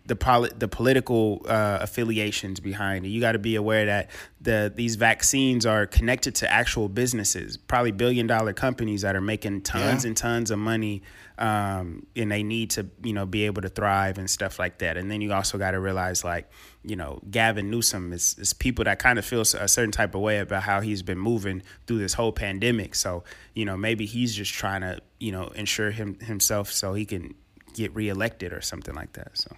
the 0.08 0.16
poli- 0.16 0.50
the 0.58 0.66
political 0.68 1.44
uh, 1.46 1.78
affiliations 1.80 2.58
behind 2.60 3.04
it. 3.06 3.10
You 3.10 3.20
got 3.20 3.32
to 3.32 3.38
be 3.38 3.54
aware 3.56 3.86
that 3.86 4.10
the 4.40 4.72
these 4.74 4.96
vaccines 4.96 5.64
are 5.66 5.86
connected 5.86 6.34
to 6.36 6.50
actual 6.50 6.88
businesses, 6.88 7.56
probably 7.56 7.92
billion 7.92 8.26
dollar 8.26 8.52
companies 8.54 9.02
that 9.02 9.14
are 9.14 9.20
making 9.20 9.60
tons 9.62 10.04
Yeah. 10.04 10.08
and 10.08 10.16
tons 10.16 10.50
of 10.50 10.58
money, 10.58 11.02
um, 11.38 12.06
and 12.16 12.32
they 12.32 12.42
need 12.42 12.70
to 12.70 12.86
you 13.02 13.12
know 13.12 13.26
be 13.26 13.44
able 13.44 13.62
to 13.62 13.68
thrive 13.68 14.18
and 14.18 14.28
stuff 14.30 14.58
like 14.58 14.78
that. 14.78 14.96
And 14.96 15.10
then 15.10 15.20
you 15.20 15.32
also 15.32 15.58
got 15.58 15.72
to 15.72 15.80
realize 15.80 16.24
like 16.24 16.50
you 16.82 16.96
know 16.96 17.20
Gavin 17.30 17.70
Newsom 17.70 18.12
is 18.12 18.34
is 18.38 18.52
people 18.54 18.84
that 18.86 18.98
kind 18.98 19.18
of 19.18 19.24
feel 19.26 19.42
a 19.42 19.68
certain 19.68 19.92
type 19.92 20.14
of 20.14 20.22
way 20.22 20.38
about 20.38 20.62
how 20.62 20.80
he's 20.80 21.02
been 21.02 21.18
moving 21.18 21.62
through 21.86 21.98
this 21.98 22.14
whole 22.14 22.32
pandemic. 22.32 22.94
So 22.94 23.24
you 23.54 23.64
know 23.66 23.76
maybe 23.76 24.06
he's 24.06 24.34
just 24.34 24.54
trying 24.54 24.80
to 24.80 25.00
you 25.20 25.32
know 25.32 25.48
ensure 25.48 25.90
him 25.90 26.18
himself 26.20 26.72
so 26.72 26.94
he 26.94 27.04
can 27.04 27.34
get 27.74 27.94
reelected 27.94 28.52
or 28.54 28.62
something 28.62 28.94
like 28.94 29.12
that. 29.12 29.36
So. 29.36 29.54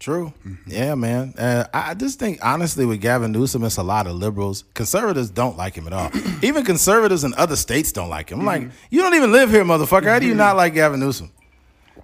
True. 0.00 0.32
Yeah, 0.66 0.94
man. 0.94 1.34
Uh, 1.36 1.66
I 1.74 1.92
just 1.92 2.18
think 2.18 2.38
honestly 2.42 2.86
with 2.86 3.02
Gavin 3.02 3.32
Newsom, 3.32 3.62
it's 3.64 3.76
a 3.76 3.82
lot 3.82 4.06
of 4.06 4.16
liberals. 4.16 4.64
Conservatives 4.72 5.28
don't 5.30 5.58
like 5.58 5.74
him 5.74 5.86
at 5.86 5.92
all. 5.92 6.10
even 6.42 6.64
conservatives 6.64 7.22
in 7.22 7.34
other 7.34 7.54
states 7.54 7.92
don't 7.92 8.08
like 8.08 8.30
him. 8.30 8.40
I'm 8.40 8.46
like, 8.46 8.70
you 8.88 9.02
don't 9.02 9.14
even 9.14 9.30
live 9.30 9.50
here, 9.50 9.62
motherfucker. 9.62 10.06
How 10.06 10.18
do 10.18 10.26
you 10.26 10.34
not 10.34 10.56
like 10.56 10.72
Gavin 10.72 11.00
Newsom? 11.00 11.30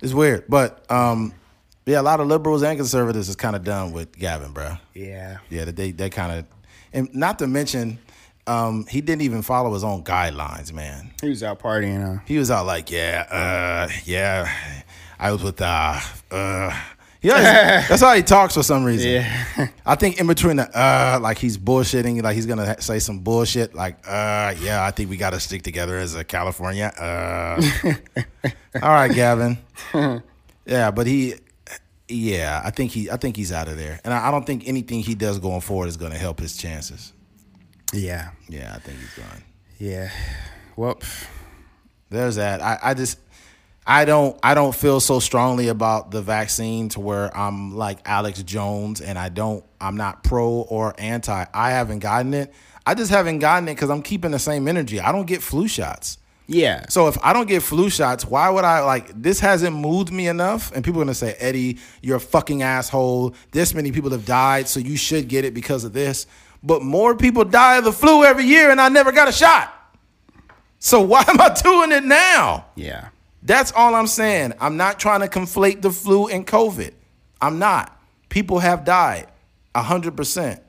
It's 0.03 0.13
weird. 0.13 0.45
But 0.47 0.85
um, 0.93 1.33
yeah, 1.87 1.99
a 1.99 2.03
lot 2.03 2.21
of 2.21 2.27
liberals 2.27 2.63
and 2.63 2.77
conservatives 2.79 3.31
is 3.31 3.37
kind 3.37 3.57
of 3.57 3.65
done 3.65 3.93
with 3.93 4.13
Gavin, 4.13 4.53
bro. 4.53 4.77
Yeah. 4.93 5.39
Yeah, 5.49 5.65
that 5.65 5.77
they 5.77 5.91
they 5.91 6.11
kind 6.11 6.33
of, 6.41 6.47
and 6.93 7.09
not 7.15 7.39
to 7.39 7.47
mention, 7.47 7.99
um, 8.47 8.85
he 8.91 9.01
didn't 9.01 9.23
even 9.23 9.41
follow 9.41 9.73
his 9.73 9.85
own 9.85 10.05
guidelines, 10.05 10.71
man. 10.71 11.13
He 11.23 11.31
was 11.31 11.43
out 11.43 11.61
partying. 11.61 12.19
Uh, 12.19 12.21
He 12.27 12.37
was 12.37 12.51
out 12.51 12.67
like, 12.67 12.91
yeah, 12.91 13.25
uh, 13.31 13.89
yeah, 14.05 14.53
I 15.19 15.33
was 15.33 15.43
with, 15.43 15.63
uh, 15.63 15.99
uh, 16.31 16.79
He 17.27 17.31
always- 17.33 17.45
that's 17.89 18.01
how 18.03 18.15
he 18.15 18.23
talks 18.23 18.55
for 18.55 18.63
some 18.63 18.85
reason. 18.85 19.11
Yeah. 19.11 19.69
I 19.85 19.97
think 19.97 20.21
in 20.21 20.27
between 20.29 20.57
the 20.57 20.69
uh, 20.79 21.19
like 21.21 21.39
he's 21.39 21.59
bullshitting, 21.59 22.23
like 22.23 22.37
he's 22.37 22.47
gonna 22.47 22.81
say 22.81 23.01
some 23.01 23.19
bullshit, 23.19 23.75
like 23.75 23.97
uh, 24.07 24.55
yeah, 24.61 24.85
I 24.85 24.93
think 24.93 25.11
we 25.11 25.17
gotta 25.17 25.41
stick 25.41 25.63
together 25.63 25.97
as 25.99 26.15
a 26.15 26.23
California. 26.23 26.87
Uh, 26.87 27.61
all 28.83 28.91
right, 28.91 29.13
Gavin. 29.13 29.59
Yeah, 30.65 30.91
but 30.93 31.07
he, 31.07 31.35
yeah, 32.09 32.61
I 32.65 32.71
think 32.71 32.93
he, 32.93 33.11
I 33.11 33.17
think 33.17 33.37
he's 33.37 33.51
out 33.53 33.67
of 33.69 33.77
there, 33.77 34.01
and 34.05 34.15
I, 34.15 34.29
I 34.29 34.31
don't 34.31 34.47
think 34.47 34.69
anything 34.69 35.01
he 35.01 35.15
does 35.17 35.39
going 35.41 35.61
forward 35.63 35.89
is 35.89 35.97
gonna 35.97 36.19
help 36.19 36.39
his 36.41 36.57
chances. 36.57 37.13
Yeah. 37.93 38.31
Yeah, 38.49 38.73
I 38.75 38.79
think 38.79 38.99
he's 38.99 39.15
gone. 39.15 39.43
Yeah. 39.79 40.11
Well, 40.77 41.01
There's 42.11 42.37
that. 42.37 42.63
I, 42.63 42.79
I 42.83 42.95
just 42.95 43.19
I 43.87 44.05
don't 44.05 44.37
I 44.43 44.55
don't 44.55 44.75
feel 44.75 44.99
so 45.01 45.21
strongly 45.21 45.69
about 45.69 46.11
the 46.11 46.21
vaccine 46.21 46.89
to 46.91 47.01
where 47.01 47.35
I'm 47.37 47.77
like 47.77 47.99
Alex 48.05 48.43
Jones 48.43 49.01
and 49.01 49.19
I 49.19 49.29
don't 49.29 49.65
I'm 49.81 49.97
not 49.97 50.25
pro 50.25 50.49
or 50.49 50.95
anti. 50.99 51.45
I 51.55 51.71
haven't 51.71 52.01
gotten 52.01 52.35
it. 52.35 52.53
I 52.85 52.95
just 52.95 53.11
haven't 53.11 53.39
gotten 53.39 53.69
it 53.69 53.75
because 53.75 53.91
I'm 53.91 54.03
keeping 54.03 54.33
the 54.33 54.39
same 54.39 54.67
energy. 54.69 55.01
I 55.01 55.13
don't 55.13 55.27
get 55.27 55.43
flu 55.43 55.69
shots. 55.69 56.19
yeah. 56.49 56.87
So 56.89 57.07
if 57.09 57.17
I 57.23 57.33
don't 57.33 57.47
get 57.49 57.63
flu 57.63 57.89
shots, 57.91 58.25
why 58.25 58.49
would 58.51 58.65
I 58.65 58.81
like 58.81 59.11
this 59.21 59.39
hasn't 59.41 59.77
moved 59.77 60.13
me 60.13 60.27
enough? 60.29 60.73
And 60.73 60.85
people 60.85 61.01
are 61.01 61.05
gonna 61.05 61.15
say, 61.15 61.35
Eddie, 61.39 61.79
you're 62.03 62.17
a 62.17 62.21
fucking 62.21 62.63
asshole. 62.63 63.35
This 63.53 63.73
many 63.75 63.93
people 63.93 64.11
have 64.11 64.25
died, 64.25 64.67
so 64.69 64.81
you 64.81 64.97
should 64.97 65.29
get 65.29 65.45
it 65.45 65.55
because 65.55 65.85
of 65.85 65.93
this. 65.93 66.27
But 66.63 66.83
more 66.83 67.15
people 67.17 67.45
die 67.45 67.77
of 67.77 67.85
the 67.85 67.93
flu 67.93 68.25
every 68.25 68.45
year, 68.45 68.71
and 68.71 68.81
I 68.81 68.89
never 68.89 69.13
got 69.13 69.29
a 69.29 69.33
shot. 69.33 69.73
So 70.79 71.01
why 71.01 71.25
am 71.29 71.41
I 71.41 71.51
doing 71.63 71.93
it 71.93 72.05
now? 72.05 72.67
Yeah. 72.75 73.09
That's 73.47 73.71
all 73.73 73.95
I'm 73.95 74.09
saying. 74.09 74.55
I'm 74.61 74.77
not 74.77 74.99
trying 74.99 75.21
to 75.21 75.29
conflate 75.29 75.81
the 75.81 75.91
flu 75.91 76.27
and 76.27 76.45
COVID. 76.45 76.93
I'm 77.41 77.61
not. 77.61 77.97
People 78.29 78.59
have 78.59 78.85
died, 78.85 79.29
hundred 79.75 80.17
percent. 80.17 80.61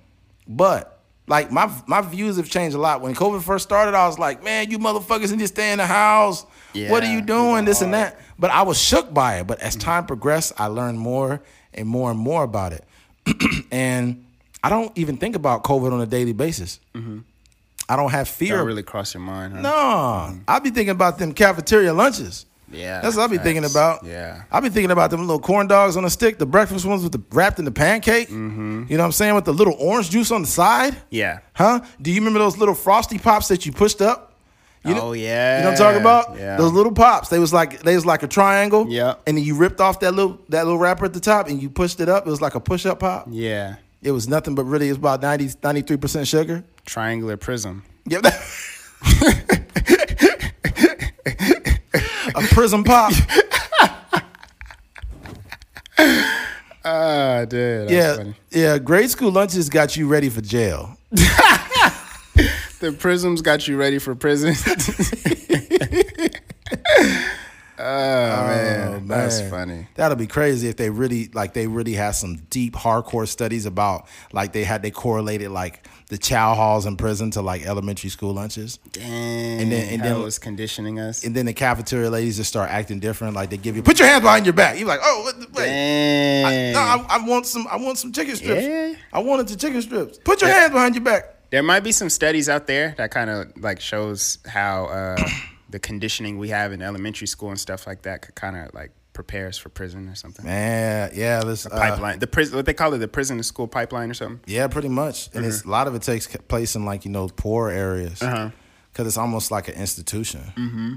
But 0.47 1.01
like 1.25 1.51
my 1.51 1.71
my 1.87 2.01
views 2.01 2.37
have 2.37 2.49
changed 2.49 2.75
a 2.75 2.79
lot. 2.79 3.01
When 3.01 3.15
COVID 3.15 3.41
first 3.41 3.63
started, 3.63 3.95
I 3.95 4.05
was 4.05 4.19
like, 4.19 4.43
man, 4.43 4.69
you 4.69 4.77
motherfuckers 4.77 5.31
need 5.31 5.39
to 5.39 5.47
stay 5.47 5.71
in 5.71 5.79
the 5.79 5.87
house. 5.87 6.45
what 6.75 7.03
are 7.03 7.11
you 7.11 7.21
doing? 7.21 7.65
This 7.65 7.81
and 7.81 7.95
that. 7.95 8.19
But 8.37 8.51
I 8.51 8.61
was 8.61 8.79
shook 8.79 9.11
by 9.11 9.39
it. 9.39 9.47
But 9.47 9.59
as 9.59 9.75
time 9.75 10.05
progressed, 10.05 10.53
I 10.57 10.67
learned 10.67 10.99
more 10.99 11.41
and 11.73 11.87
more 11.87 12.11
and 12.11 12.19
more 12.19 12.43
about 12.43 12.73
it. 12.73 12.85
and 13.71 14.23
I 14.63 14.69
don't 14.69 14.95
even 14.95 15.17
think 15.17 15.35
about 15.35 15.63
COVID 15.63 15.91
on 15.91 15.99
a 15.99 16.05
daily 16.05 16.33
basis. 16.33 16.79
Mm-hmm. 16.93 17.19
I 17.89 17.95
don't 17.95 18.11
have 18.11 18.27
fear. 18.27 18.57
Don't 18.57 18.67
really 18.67 18.83
cross 18.83 19.15
your 19.15 19.21
mind, 19.21 19.53
huh? 19.53 19.61
No, 19.61 20.39
I 20.47 20.59
be 20.59 20.69
thinking 20.69 20.89
about 20.89 21.17
them 21.17 21.33
cafeteria 21.33 21.93
lunches. 21.93 22.45
Yeah. 22.71 23.01
That's 23.01 23.15
what 23.15 23.23
I 23.23 23.27
be 23.27 23.37
thinking 23.37 23.65
about. 23.65 24.03
Yeah. 24.03 24.43
I 24.51 24.59
be 24.59 24.69
thinking 24.69 24.91
about 24.91 25.09
them 25.11 25.21
little 25.21 25.39
corn 25.39 25.67
dogs 25.67 25.95
on 25.97 26.05
a 26.05 26.09
stick, 26.09 26.37
the 26.37 26.45
breakfast 26.45 26.85
ones 26.85 27.03
with 27.03 27.11
the 27.13 27.21
wrapped 27.31 27.59
in 27.59 27.65
the 27.65 27.71
pancake. 27.71 28.27
Mm-hmm. 28.27 28.83
You 28.89 28.97
know 28.97 29.03
what 29.03 29.07
I'm 29.07 29.11
saying? 29.13 29.35
With 29.35 29.45
the 29.45 29.53
little 29.53 29.75
orange 29.79 30.09
juice 30.09 30.31
on 30.31 30.41
the 30.41 30.47
side. 30.47 30.95
Yeah. 31.09 31.39
Huh? 31.53 31.79
Do 32.01 32.11
you 32.11 32.19
remember 32.19 32.39
those 32.39 32.57
little 32.57 32.75
frosty 32.75 33.17
pops 33.19 33.47
that 33.47 33.65
you 33.65 33.71
pushed 33.71 34.01
up? 34.01 34.33
You 34.85 34.93
know, 34.93 35.09
oh 35.09 35.13
yeah. 35.13 35.57
You 35.57 35.63
know 35.63 35.71
what 35.71 35.81
I'm 35.81 35.85
talking 35.85 36.01
about? 36.01 36.37
Yeah. 36.37 36.55
Those 36.55 36.71
little 36.71 36.93
pops. 36.93 37.27
They 37.29 37.39
was 37.39 37.51
like 37.51 37.81
they 37.81 37.95
was 37.95 38.05
like 38.05 38.23
a 38.23 38.27
triangle. 38.27 38.85
Yeah. 38.87 39.15
And 39.25 39.37
then 39.37 39.43
you 39.43 39.55
ripped 39.55 39.81
off 39.81 39.99
that 39.99 40.13
little 40.13 40.39
that 40.49 40.63
little 40.63 40.79
wrapper 40.79 41.03
at 41.05 41.13
the 41.13 41.19
top 41.19 41.49
and 41.49 41.61
you 41.61 41.69
pushed 41.69 41.99
it 41.99 42.07
up. 42.07 42.25
It 42.25 42.29
was 42.29 42.41
like 42.41 42.55
a 42.55 42.59
push 42.61 42.85
up 42.85 42.99
pop. 42.99 43.27
yeah. 43.29 43.75
It 44.01 44.11
was 44.11 44.27
nothing 44.27 44.53
but 44.53 44.63
really 44.65 44.87
it 44.87 44.91
was 44.91 44.99
about 44.99 45.23
90, 45.23 45.47
93% 45.47 46.27
sugar. 46.27 46.63
Triangular 46.85 47.35
prism. 47.35 47.83
Yep. 48.05 48.25
a 52.37 52.41
prism 52.47 52.83
pop. 52.83 53.13
Ah, 56.89 57.43
dude. 57.43 57.89
yeah, 57.89 58.23
yeah. 58.49 58.77
Grade 58.77 59.09
school 59.09 59.29
lunches 59.29 59.67
got 59.67 59.97
you 59.97 60.07
ready 60.07 60.29
for 60.29 60.39
jail. 60.39 60.97
The 62.79 62.91
prisms 62.91 63.41
got 63.41 63.67
you 63.67 63.75
ready 63.75 63.97
for 63.97 64.13
prison. 64.13 64.53
oh, 67.79 67.83
man. 68.47 69.07
That's 69.07 69.39
man. 69.41 69.49
funny. 69.49 69.87
That'll 69.95 70.17
be 70.17 70.27
crazy 70.27 70.67
if 70.67 70.77
they 70.77 70.89
really 70.89 71.29
like 71.33 71.53
they 71.53 71.67
really 71.67 71.93
had 71.93 72.11
some 72.11 72.37
deep 72.49 72.73
hardcore 72.73 73.27
studies 73.27 73.65
about 73.65 74.07
like 74.31 74.53
they 74.53 74.63
had 74.63 74.81
they 74.81 74.91
correlated 74.91 75.51
like 75.51 75.87
the 76.09 76.17
chow 76.17 76.53
halls 76.55 76.85
in 76.85 76.95
prison 76.95 77.31
to 77.31 77.41
like 77.41 77.65
elementary 77.65 78.09
school 78.09 78.33
lunches. 78.33 78.77
Dang. 78.93 79.61
And 79.61 79.71
then- 79.71 79.93
and 79.93 80.01
then- 80.03 80.19
it 80.19 80.23
was 80.23 80.39
conditioning 80.39 80.99
us. 80.99 81.23
And 81.25 81.35
then 81.35 81.45
the 81.45 81.53
cafeteria 81.53 82.09
ladies 82.09 82.37
just 82.37 82.49
start 82.49 82.69
acting 82.69 82.99
different. 82.99 83.35
Like 83.35 83.49
they 83.49 83.57
give 83.57 83.75
you 83.75 83.83
put 83.83 83.99
your 83.99 84.07
hands 84.07 84.21
behind 84.23 84.45
your 84.45 84.53
back. 84.53 84.77
You're 84.79 84.87
like, 84.87 85.01
oh 85.03 85.21
what 85.23 85.39
the- 85.39 85.47
wait. 85.59 86.43
I, 86.43 86.71
no, 86.73 86.79
I, 86.79 87.05
I 87.21 87.27
want 87.27 87.45
some 87.45 87.67
I 87.69 87.75
want 87.77 87.97
some 87.97 88.11
chicken 88.13 88.35
strips. 88.35 88.63
Yeah. 88.63 88.93
I 89.11 89.19
wanted 89.19 89.47
the 89.49 89.55
chicken 89.57 89.81
strips. 89.81 90.17
Put 90.19 90.41
your 90.41 90.49
hands 90.49 90.71
behind 90.71 90.95
your 90.95 91.03
back. 91.03 91.49
There 91.49 91.63
might 91.63 91.81
be 91.81 91.91
some 91.93 92.09
studies 92.09 92.49
out 92.49 92.67
there 92.67 92.93
that 92.97 93.11
kind 93.11 93.29
of 93.29 93.55
like 93.57 93.79
shows 93.79 94.37
how 94.45 94.85
uh, 94.85 95.17
the 95.69 95.79
conditioning 95.79 96.37
we 96.37 96.49
have 96.49 96.71
in 96.71 96.81
elementary 96.81 97.27
school 97.27 97.49
and 97.49 97.59
stuff 97.59 97.85
like 97.87 98.03
that 98.03 98.21
could 98.21 98.35
kind 98.35 98.55
of 98.55 98.73
like 98.73 98.91
prepare 99.13 99.47
us 99.47 99.57
for 99.57 99.69
prison 99.69 100.07
or 100.07 100.15
something. 100.15 100.45
Man, 100.45 101.09
yeah, 101.13 101.41
let's 101.43 101.65
uh, 101.65 101.69
Pipeline, 101.69 102.19
the 102.19 102.27
prison, 102.27 102.55
what 102.55 102.65
they 102.65 102.73
call 102.73 102.93
it, 102.93 102.99
the 102.99 103.07
prison 103.07 103.37
to 103.37 103.43
school 103.43 103.67
pipeline 103.67 104.11
or 104.11 104.13
something. 104.13 104.39
Yeah, 104.45 104.67
pretty 104.67 104.89
much. 104.89 105.29
And 105.33 105.45
it's 105.45 105.63
a 105.63 105.67
lot 105.69 105.87
of 105.87 105.95
it 105.95 106.03
takes 106.03 106.27
place 106.47 106.75
in 106.75 106.85
like 106.85 107.03
you 107.05 107.11
know 107.11 107.27
poor 107.27 107.69
areas 107.69 108.19
because 108.19 108.33
Uh-huh. 108.33 109.03
it's 109.05 109.17
almost 109.17 109.49
like 109.51 109.67
an 109.67 109.73
institution. 109.75 110.41
Mm-hmm. 110.55 110.95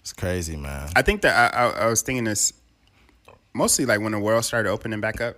It's 0.00 0.12
crazy, 0.12 0.56
man. 0.56 0.90
I 0.94 1.00
think 1.02 1.22
that 1.22 1.54
I, 1.54 1.58
I, 1.66 1.70
I 1.70 1.86
was 1.86 2.02
thinking 2.02 2.24
this 2.24 2.52
mostly 3.54 3.86
like 3.86 4.00
when 4.00 4.12
the 4.12 4.18
world 4.20 4.44
started 4.44 4.68
opening 4.68 5.00
back 5.00 5.20
up. 5.22 5.36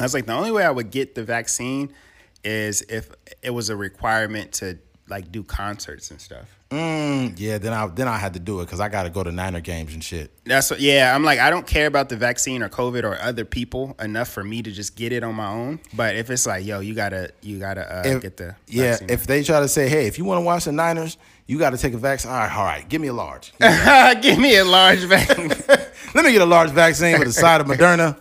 I 0.00 0.02
was 0.02 0.14
like, 0.14 0.26
the 0.26 0.32
only 0.32 0.50
way 0.50 0.64
I 0.64 0.70
would 0.70 0.90
get 0.90 1.14
the 1.14 1.22
vaccine 1.22 1.92
is 2.42 2.82
if 2.88 3.10
it 3.42 3.50
was 3.50 3.68
a 3.70 3.76
requirement 3.76 4.50
to 4.54 4.78
like 5.08 5.30
do 5.30 5.44
concerts 5.44 6.10
and 6.10 6.20
stuff. 6.20 6.48
Mm, 6.72 7.34
yeah, 7.38 7.58
then 7.58 7.74
I 7.74 7.86
then 7.88 8.08
I 8.08 8.16
had 8.16 8.32
to 8.32 8.40
do 8.40 8.60
it 8.60 8.64
because 8.64 8.80
I 8.80 8.88
got 8.88 9.02
to 9.02 9.10
go 9.10 9.22
to 9.22 9.30
Niner 9.30 9.60
games 9.60 9.92
and 9.92 10.02
shit. 10.02 10.30
That's 10.46 10.70
what, 10.70 10.80
yeah. 10.80 11.14
I'm 11.14 11.22
like, 11.22 11.38
I 11.38 11.50
don't 11.50 11.66
care 11.66 11.86
about 11.86 12.08
the 12.08 12.16
vaccine 12.16 12.62
or 12.62 12.70
COVID 12.70 13.04
or 13.04 13.20
other 13.20 13.44
people 13.44 13.94
enough 14.00 14.28
for 14.28 14.42
me 14.42 14.62
to 14.62 14.70
just 14.72 14.96
get 14.96 15.12
it 15.12 15.22
on 15.22 15.34
my 15.34 15.48
own. 15.48 15.80
But 15.92 16.16
if 16.16 16.30
it's 16.30 16.46
like, 16.46 16.64
yo, 16.64 16.80
you 16.80 16.94
gotta, 16.94 17.30
you 17.42 17.58
gotta 17.58 17.98
uh, 17.98 18.02
If- 18.06 18.22
get 18.22 18.36
the 18.38 18.56
yeah, 18.68 18.92
vaccine. 18.92 19.10
if 19.10 19.26
they 19.26 19.42
try 19.42 19.60
to 19.60 19.68
say, 19.68 19.86
hey, 19.90 20.06
if 20.06 20.16
you 20.16 20.24
want 20.24 20.38
to 20.38 20.42
watch 20.46 20.64
the 20.64 20.72
Niners, 20.72 21.18
you 21.46 21.58
got 21.58 21.70
to 21.70 21.76
take 21.76 21.92
a 21.92 21.98
vaccine. 21.98 22.30
All 22.30 22.38
right, 22.38 22.56
all 22.56 22.64
right, 22.64 22.88
give 22.88 23.02
me 23.02 23.08
a 23.08 23.12
large. 23.12 23.52
give 24.22 24.38
me 24.38 24.56
a 24.56 24.64
large 24.64 25.00
vaccine. 25.04 25.48
Let 26.14 26.24
me 26.24 26.32
get 26.32 26.40
a 26.40 26.46
large 26.46 26.70
vaccine 26.70 27.18
with 27.18 27.28
a 27.28 27.32
side 27.32 27.60
of 27.60 27.66
Moderna. 27.66 28.16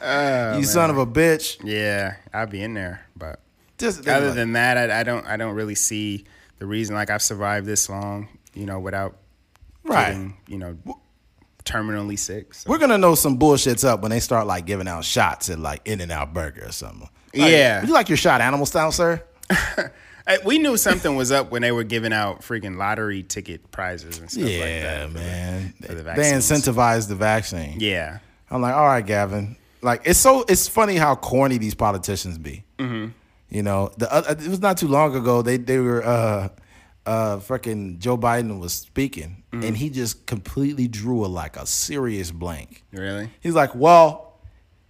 Oh, 0.00 0.58
you 0.58 0.64
son 0.64 0.90
of 0.90 0.98
a 0.98 1.06
bitch. 1.06 1.58
yeah, 1.64 2.16
I'll 2.32 2.46
be 2.46 2.62
in 2.62 2.74
there. 2.74 3.00
But 3.16 3.40
Just 3.78 4.06
other 4.08 4.32
than 4.32 4.52
that, 4.52 4.78
I, 4.78 5.00
I 5.00 5.02
don't, 5.02 5.26
I 5.26 5.36
don't 5.36 5.54
really 5.54 5.74
see 5.74 6.24
the 6.58 6.66
reason. 6.66 6.94
Like 6.94 7.10
I've 7.10 7.22
survived 7.22 7.66
this 7.66 7.88
long, 7.88 8.28
you 8.54 8.66
know, 8.66 8.78
without 8.78 9.16
right. 9.84 10.12
getting, 10.12 10.36
you 10.46 10.58
know, 10.58 10.76
terminally 11.64 12.18
sick. 12.18 12.54
So. 12.54 12.70
We're 12.70 12.78
gonna 12.78 12.98
know 12.98 13.14
some 13.14 13.38
bullshit's 13.38 13.84
up 13.84 14.02
when 14.02 14.10
they 14.10 14.20
start 14.20 14.46
like 14.46 14.66
giving 14.66 14.88
out 14.88 15.04
shots 15.04 15.50
at 15.50 15.58
like 15.58 15.82
In 15.84 16.00
and 16.00 16.12
Out 16.12 16.32
Burger 16.32 16.66
or 16.66 16.72
something. 16.72 17.08
Like, 17.34 17.50
Yeah. 17.50 17.80
Would 17.80 17.88
you 17.88 17.94
like 17.94 18.08
your 18.08 18.18
shot 18.18 18.40
animal 18.40 18.66
style, 18.66 18.92
sir? 18.92 19.22
We 20.44 20.58
knew 20.58 20.76
something 20.76 21.14
was 21.14 21.30
up 21.30 21.52
when 21.52 21.62
they 21.62 21.70
were 21.70 21.84
giving 21.84 22.12
out 22.12 22.40
freaking 22.40 22.76
lottery 22.76 23.22
ticket 23.22 23.70
prizes 23.70 24.18
and 24.18 24.28
stuff 24.28 24.42
like 24.42 24.52
that. 24.52 24.58
Yeah, 24.58 25.06
man. 25.06 25.74
for 25.80 25.94
the 25.94 26.02
they 26.02 26.32
incentivized 26.32 27.08
the 27.08 27.14
vaccine. 27.14 27.78
Yeah. 27.78 28.18
I'm 28.50 28.60
like, 28.60 28.74
all 28.74 28.86
right, 28.86 29.06
Gavin. 29.06 29.56
Like, 29.82 30.02
it's 30.04 30.18
so 30.18 30.44
it's 30.48 30.66
funny 30.66 30.96
how 30.96 31.14
corny 31.14 31.58
these 31.58 31.74
politicians 31.74 32.38
be. 32.38 32.64
Mm-hmm. 32.78 33.12
You 33.48 33.62
know, 33.62 33.90
the 33.96 34.12
uh, 34.12 34.22
it 34.38 34.48
was 34.48 34.60
not 34.60 34.76
too 34.78 34.88
long 34.88 35.14
ago 35.14 35.40
they 35.42 35.56
they 35.56 35.78
were 35.78 36.04
uh 36.04 36.48
uh 37.06 37.36
freaking 37.38 37.98
Joe 37.98 38.18
Biden 38.18 38.58
was 38.60 38.72
speaking 38.74 39.44
and 39.52 39.76
he 39.76 39.88
just 39.88 40.26
completely 40.26 40.86
drew 40.88 41.24
a 41.24 41.28
like 41.28 41.56
a 41.56 41.64
serious 41.66 42.30
blank. 42.30 42.84
Really? 42.92 43.30
He's 43.40 43.54
like, 43.54 43.74
well, 43.74 44.38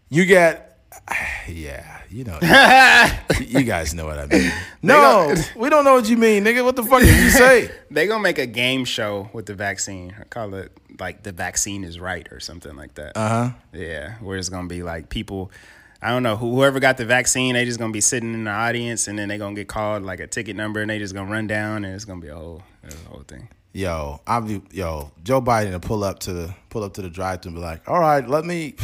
you 0.08 0.24
get. 0.24 0.78
Yeah, 1.48 2.00
you 2.10 2.24
know, 2.24 2.38
you 3.40 3.62
guys 3.62 3.94
know 3.94 4.04
what 4.06 4.18
I 4.18 4.26
mean. 4.26 4.50
No, 4.82 5.32
we 5.56 5.70
don't 5.70 5.84
know 5.84 5.94
what 5.94 6.08
you 6.08 6.16
mean, 6.16 6.42
nigga. 6.44 6.64
What 6.64 6.74
the 6.74 6.82
fuck 6.82 7.02
did 7.02 7.22
you 7.22 7.30
say? 7.30 7.70
They 7.90 8.08
gonna 8.08 8.20
make 8.22 8.38
a 8.38 8.46
game 8.46 8.84
show 8.84 9.30
with 9.32 9.46
the 9.46 9.54
vaccine. 9.54 10.12
I 10.18 10.24
call 10.24 10.54
it 10.54 10.72
like 10.98 11.22
the 11.22 11.30
vaccine 11.30 11.84
is 11.84 12.00
right 12.00 12.26
or 12.32 12.40
something 12.40 12.74
like 12.74 12.94
that. 12.94 13.16
Uh 13.16 13.28
huh. 13.28 13.50
Yeah, 13.72 14.14
where 14.18 14.36
it's 14.38 14.48
gonna 14.48 14.66
be 14.66 14.82
like 14.82 15.08
people. 15.08 15.52
I 16.02 16.10
don't 16.10 16.22
know 16.22 16.36
whoever 16.36 16.80
got 16.80 16.96
the 16.96 17.04
vaccine. 17.04 17.54
They 17.54 17.64
just 17.64 17.78
gonna 17.78 17.92
be 17.92 18.00
sitting 18.00 18.34
in 18.34 18.44
the 18.44 18.50
audience, 18.50 19.08
and 19.08 19.18
then 19.18 19.28
they 19.28 19.38
gonna 19.38 19.54
get 19.54 19.68
called 19.68 20.02
like 20.02 20.20
a 20.20 20.26
ticket 20.26 20.56
number, 20.56 20.80
and 20.80 20.90
they 20.90 20.98
just 20.98 21.14
gonna 21.14 21.30
run 21.30 21.46
down, 21.46 21.84
and 21.84 21.94
it's 21.94 22.04
gonna 22.04 22.20
be 22.20 22.28
a 22.28 22.34
whole, 22.34 22.62
a 22.84 23.08
whole 23.08 23.24
thing. 23.26 23.48
Yo, 23.72 24.20
I'll 24.26 24.40
be 24.40 24.62
yo 24.70 25.12
Joe 25.22 25.40
Biden 25.40 25.72
to 25.72 25.80
pull 25.80 26.04
up 26.04 26.18
to 26.20 26.32
the 26.32 26.54
pull 26.70 26.82
up 26.82 26.94
to 26.94 27.02
the 27.02 27.10
drive 27.10 27.42
thru 27.42 27.50
and 27.50 27.56
be 27.56 27.62
like, 27.62 27.88
all 27.88 28.00
right, 28.00 28.26
let 28.26 28.44
me 28.44 28.74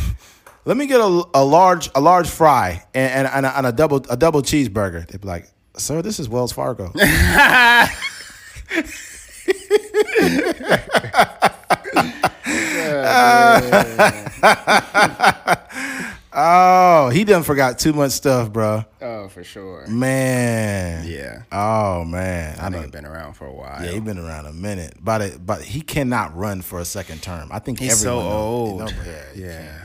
let 0.64 0.76
me 0.76 0.86
get 0.86 1.00
a, 1.00 1.24
a 1.34 1.44
large 1.44 1.90
a 1.94 2.00
large 2.00 2.28
fry 2.28 2.84
and 2.94 3.12
and, 3.12 3.28
and, 3.28 3.46
a, 3.46 3.58
and 3.58 3.66
a 3.66 3.72
double 3.72 4.04
a 4.10 4.16
double 4.16 4.42
cheeseburger. 4.42 5.06
They'd 5.06 5.20
be 5.20 5.28
like, 5.28 5.48
sir, 5.76 6.02
this 6.02 6.20
is 6.20 6.28
Wells 6.28 6.52
Fargo. 6.52 6.92
oh, 16.34 17.08
he 17.10 17.24
done 17.24 17.42
forgot 17.42 17.78
too 17.78 17.92
much 17.92 18.12
stuff, 18.12 18.52
bro. 18.52 18.84
Oh, 19.00 19.28
for 19.28 19.44
sure. 19.44 19.86
Man. 19.86 21.06
Yeah. 21.06 21.42
Oh 21.50 22.04
man. 22.04 22.58
I 22.58 22.66
I 22.66 22.70
think 22.70 22.82
done, 22.82 22.90
been 22.90 23.06
around 23.06 23.34
for 23.34 23.46
a 23.46 23.52
while. 23.52 23.84
yeah, 23.84 23.90
he 23.92 24.00
been 24.00 24.18
around 24.18 24.46
a 24.46 24.52
minute, 24.52 24.94
but 25.00 25.20
it, 25.22 25.44
but 25.46 25.62
he 25.62 25.80
cannot 25.80 26.36
run 26.36 26.62
for 26.62 26.78
a 26.80 26.84
second 26.84 27.22
term. 27.22 27.48
I 27.52 27.58
think 27.58 27.78
He's 27.78 28.00
so 28.00 28.20
know- 28.20 28.28
old. 28.30 28.78
know- 28.80 28.86
yeah, 29.04 29.24
he 29.34 29.40
yeah. 29.42 29.78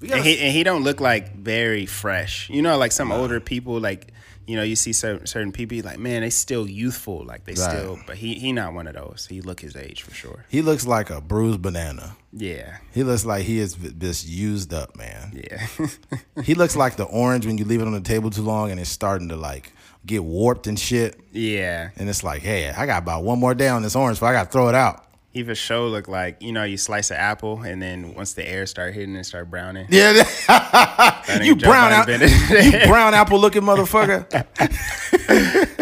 can't. 0.00 0.12
And 0.14 0.24
he, 0.24 0.38
and 0.40 0.52
he 0.52 0.64
don't 0.64 0.82
look 0.82 1.00
like 1.00 1.36
very 1.36 1.86
fresh. 1.86 2.50
You 2.50 2.60
know, 2.60 2.76
like 2.76 2.90
some 2.90 3.12
older 3.12 3.38
people, 3.38 3.78
like 3.78 4.08
you 4.46 4.56
know, 4.56 4.62
you 4.62 4.74
see 4.76 4.92
certain 4.92 5.26
certain 5.26 5.52
people, 5.52 5.78
like 5.84 5.98
man, 5.98 6.22
they 6.22 6.30
still 6.30 6.68
youthful, 6.68 7.24
like 7.24 7.44
they 7.44 7.52
Right. 7.54 7.70
still. 7.78 7.98
But 8.06 8.16
he 8.16 8.34
he 8.34 8.52
not 8.52 8.74
one 8.74 8.86
of 8.86 8.94
those. 8.94 9.26
He 9.30 9.40
look 9.40 9.60
his 9.60 9.76
age 9.76 10.02
for 10.02 10.12
sure. 10.14 10.44
he 10.48 10.62
looks 10.62 10.86
like 10.86 11.10
a 11.10 11.20
bruised 11.20 11.62
banana. 11.62 12.16
Yeah, 12.34 12.78
He 12.94 13.02
looks 13.04 13.26
like 13.26 13.44
he 13.44 13.58
is 13.58 13.74
just 13.74 14.26
used 14.26 14.72
up, 14.72 14.96
man. 14.96 15.32
yeah, 15.48 15.66
He 16.44 16.54
looks 16.54 16.74
like 16.76 16.96
the 16.96 17.04
orange 17.04 17.44
when 17.46 17.58
you 17.58 17.64
leave 17.66 17.82
it 17.82 17.86
on 17.86 17.92
the 17.92 18.00
table 18.00 18.30
too 18.30 18.40
long 18.42 18.70
and 18.70 18.80
it's 18.80 18.88
starting 18.88 19.28
to 19.28 19.36
like 19.36 19.70
get 20.06 20.24
warped 20.24 20.66
and 20.66 20.78
shit. 20.78 21.20
yeah. 21.30 21.90
And 21.96 22.08
it's 22.08 22.24
like, 22.24 22.40
hey, 22.42 22.70
I 22.70 22.86
got 22.86 23.02
about 23.02 23.22
one 23.24 23.38
more 23.38 23.54
day 23.54 23.68
on 23.68 23.82
this 23.82 23.94
orange, 23.94 24.18
so 24.18 24.26
I 24.26 24.32
got 24.32 24.44
to 24.44 24.50
throw 24.50 24.68
it 24.68 24.74
out. 24.74 25.04
For 25.34 25.54
sure 25.54 25.88
look 25.88 26.08
like 26.08 26.42
you 26.42 26.52
know 26.52 26.62
you 26.64 26.76
slice 26.76 27.10
an 27.10 27.16
apple 27.16 27.62
and 27.62 27.80
then 27.80 28.14
once 28.14 28.34
the 28.34 28.46
air 28.46 28.66
start 28.66 28.92
hitting 28.92 29.16
it 29.16 29.24
start 29.24 29.50
browning. 29.50 29.86
Yeah, 29.88 30.12
you 31.42 31.56
brown 31.56 31.90
out, 31.90 32.06
you 32.52 32.86
brown 32.86 33.14
apple 33.14 33.38
looking 33.40 33.62
motherfucker. 33.62 34.28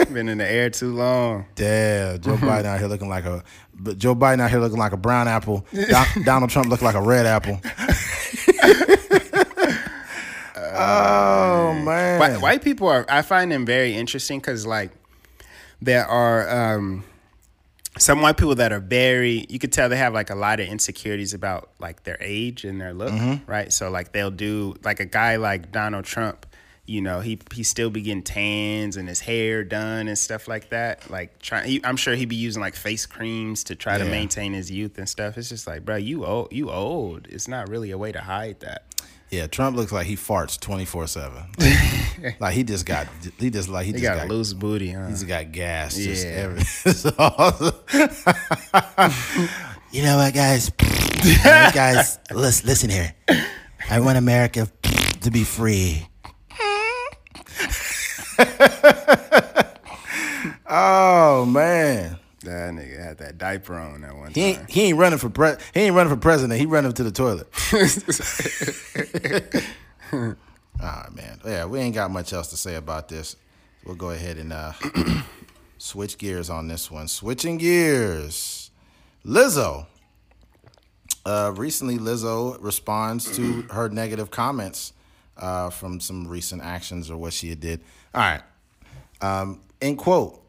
Been 0.14 0.28
in 0.28 0.39
the 0.39 0.48
air 0.48 0.70
too 0.70 0.94
long. 0.94 1.47
Damn, 1.56 2.20
Joe 2.20 2.36
Biden 2.36 2.64
out 2.64 2.78
here 2.78 2.89
looking 2.89 3.09
like 3.09 3.24
a, 3.24 3.43
but 3.74 3.98
Joe 3.98 4.14
Biden 4.14 4.40
out 4.40 4.51
here 4.51 4.60
looking 4.60 4.78
like 4.78 4.93
a 4.93 4.97
brown 4.97 5.27
apple. 5.27 5.66
Don, 5.72 6.06
Donald 6.24 6.51
Trump 6.51 6.68
look 6.68 6.81
like 6.82 6.94
a 6.94 7.02
red 7.02 7.27
apple. 7.27 7.60
oh 10.56 11.74
man, 11.85 12.20
White, 12.20 12.40
white 12.40 12.62
people 12.62 12.86
are. 12.89 13.05
I 13.09 13.22
find 13.22 13.51
them 13.51 13.66
very 13.66 13.94
interesting 13.94 14.39
because 14.39 14.64
like 14.64 14.93
there 15.82 16.06
are 16.06 16.74
um, 16.77 17.05
some 18.01 18.22
white 18.22 18.36
people 18.36 18.55
that 18.56 18.72
are 18.72 18.81
very. 18.81 19.47
You 19.48 19.59
could 19.59 19.72
tell 19.72 19.89
they 19.89 19.97
have 19.97 20.14
like 20.14 20.31
a 20.31 20.35
lot 20.35 20.59
of 20.60 20.66
insecurities 20.66 21.35
about 21.35 21.70
like 21.78 22.05
their 22.05 22.16
age 22.20 22.64
and 22.64 22.81
their 22.81 22.94
look, 22.94 23.12
mm-hmm. 23.12 23.51
right? 23.51 23.72
So 23.72 23.90
like 23.90 24.12
they'll 24.12 24.31
do 24.31 24.74
like 24.82 25.01
a 25.01 25.05
guy 25.05 25.36
like 25.36 25.70
Donald 25.70 26.05
Trump. 26.05 26.47
You 26.86 27.02
know, 27.02 27.20
he 27.20 27.39
he 27.52 27.62
still 27.62 27.90
be 27.90 28.01
getting 28.01 28.22
tans 28.22 28.97
and 28.97 29.06
his 29.06 29.20
hair 29.20 29.62
done 29.62 30.09
and 30.09 30.18
stuff 30.18 30.48
like 30.48 30.70
that. 30.70 31.09
Like 31.10 31.40
trying, 31.40 31.68
he, 31.68 31.81
I'm 31.85 31.97
sure 31.97 32.14
he'd 32.14 32.28
be 32.28 32.36
using 32.36 32.60
like 32.60 32.74
face 32.74 33.06
creams 33.06 33.64
to 33.64 33.77
try 33.77 33.98
to 33.98 34.05
maintain 34.05 34.55
his 34.55 34.70
youth 34.70 34.98
and 34.98 35.09
stuff. 35.09 35.39
It's 35.39 35.51
just 35.51 35.66
like, 35.66 35.85
bro, 35.85 35.97
you 35.97 36.24
old, 36.24 36.52
you 36.52 36.70
old. 36.70 37.28
It's 37.28 37.47
not 37.47 37.68
really 37.68 37.90
a 37.93 37.98
way 37.98 38.12
to 38.12 38.20
hide 38.20 38.60
that. 38.60 38.86
Yeah, 39.31 39.47
Trump 39.47 39.77
looks 39.77 39.93
like 39.93 40.07
he 40.07 40.16
farts 40.16 40.59
twenty 40.59 40.85
four 40.85 41.07
seven. 41.07 41.44
Like 42.39 42.52
he 42.52 42.65
just 42.65 42.85
got, 42.85 43.07
he 43.39 43.48
just 43.48 43.70
like 43.70 43.86
he, 43.86 43.93
He 43.93 44.01
just 44.01 44.05
got, 44.05 44.19
got, 44.19 44.28
loose 44.28 44.52
booty, 44.52 44.90
huh? 44.90 45.07
he's 45.09 45.24
got 45.24 45.52
gas. 45.52 45.97
Just 45.97 46.27
Yeah. 46.27 46.32
every, 46.32 46.61
you 49.90 50.02
know 50.02 50.19
what, 50.19 50.35
guys? 50.35 50.70
You 51.24 51.35
guys, 51.73 52.19
listen, 52.31 52.66
listen 52.69 52.90
here. 52.90 53.15
I 53.89 54.01
want 54.01 54.19
America 54.19 54.69
to 55.23 55.31
be 55.31 55.44
free. 55.44 56.07
oh 60.69 61.47
man. 61.47 62.19
That 62.44 62.72
nigga 62.72 63.02
had 63.02 63.18
that 63.18 63.36
diaper 63.38 63.74
on 63.74 64.00
that 64.00 64.16
one 64.16 64.32
He 64.32 64.52
time. 64.54 64.60
ain't, 64.62 64.70
he 64.70 64.82
ain't 64.84 64.98
running 64.98 65.18
for 65.18 65.28
pre- 65.28 65.56
he 65.74 65.80
ain't 65.80 65.94
running 65.94 66.12
for 66.12 66.18
president. 66.18 66.58
He 66.58 66.64
running 66.66 66.92
to 66.92 67.02
the 67.02 67.10
toilet. 67.10 67.46
All 70.12 70.28
right, 70.80 71.14
man. 71.14 71.40
Yeah, 71.44 71.64
we 71.66 71.78
ain't 71.80 71.94
got 71.94 72.10
much 72.10 72.32
else 72.32 72.48
to 72.48 72.56
say 72.56 72.76
about 72.76 73.08
this. 73.08 73.36
We'll 73.84 73.96
go 73.96 74.10
ahead 74.10 74.38
and 74.38 74.52
uh, 74.52 74.72
switch 75.78 76.18
gears 76.18 76.50
on 76.50 76.68
this 76.68 76.90
one. 76.90 77.08
Switching 77.08 77.58
gears. 77.58 78.70
Lizzo. 79.24 79.86
Uh, 81.26 81.52
recently, 81.54 81.98
Lizzo 81.98 82.56
responds 82.62 83.36
to 83.36 83.62
her 83.70 83.90
negative 83.90 84.30
comments 84.30 84.94
uh, 85.36 85.68
from 85.68 86.00
some 86.00 86.26
recent 86.26 86.62
actions 86.62 87.10
or 87.10 87.18
what 87.18 87.34
she 87.34 87.54
did. 87.54 87.80
All 88.14 88.22
right. 88.22 88.42
Um, 89.20 89.60
in 89.82 89.96
quote, 89.96 90.39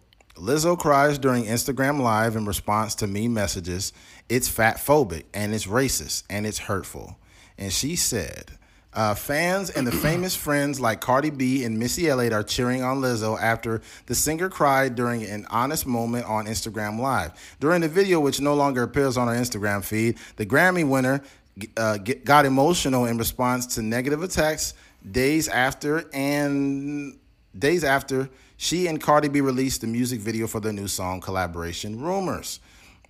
Lizzo 0.41 0.75
cries 0.75 1.19
during 1.19 1.45
Instagram 1.45 2.01
Live 2.01 2.35
in 2.35 2.45
response 2.45 2.95
to 2.95 3.05
me 3.05 3.27
messages. 3.27 3.93
It's 4.27 4.47
fat 4.47 4.77
phobic 4.77 5.25
and 5.35 5.53
it's 5.53 5.67
racist 5.67 6.23
and 6.31 6.47
it's 6.47 6.57
hurtful. 6.57 7.19
And 7.59 7.71
she 7.71 7.95
said, 7.95 8.57
uh, 8.91 9.13
fans 9.13 9.69
and 9.69 9.85
the 9.85 9.91
famous 9.91 10.35
friends 10.47 10.79
like 10.79 10.99
Cardi 10.99 11.29
B 11.29 11.63
and 11.63 11.77
Missy 11.77 12.09
Elliott 12.09 12.33
are 12.33 12.41
cheering 12.41 12.81
on 12.81 13.01
Lizzo 13.01 13.39
after 13.39 13.81
the 14.07 14.15
singer 14.15 14.49
cried 14.49 14.95
during 14.95 15.23
an 15.25 15.45
honest 15.51 15.85
moment 15.85 16.25
on 16.25 16.47
Instagram 16.47 16.99
Live. 16.99 17.33
During 17.59 17.81
the 17.81 17.87
video, 17.87 18.19
which 18.19 18.41
no 18.41 18.55
longer 18.55 18.81
appears 18.81 19.17
on 19.17 19.27
her 19.27 19.35
Instagram 19.35 19.83
feed, 19.83 20.17
the 20.37 20.45
Grammy 20.47 20.89
winner 20.89 21.21
uh, 21.77 21.99
got 21.99 22.47
emotional 22.47 23.05
in 23.05 23.19
response 23.19 23.75
to 23.75 23.83
negative 23.83 24.23
attacks 24.23 24.73
days 25.11 25.47
after 25.47 26.09
and 26.13 27.19
days 27.57 27.83
after 27.83 28.27
she 28.61 28.85
and 28.85 29.01
Cardi 29.01 29.27
B 29.27 29.41
released 29.41 29.81
the 29.81 29.87
music 29.87 30.19
video 30.19 30.45
for 30.45 30.59
their 30.59 30.71
new 30.71 30.87
song 30.87 31.19
collaboration 31.19 31.99
Rumors. 31.99 32.59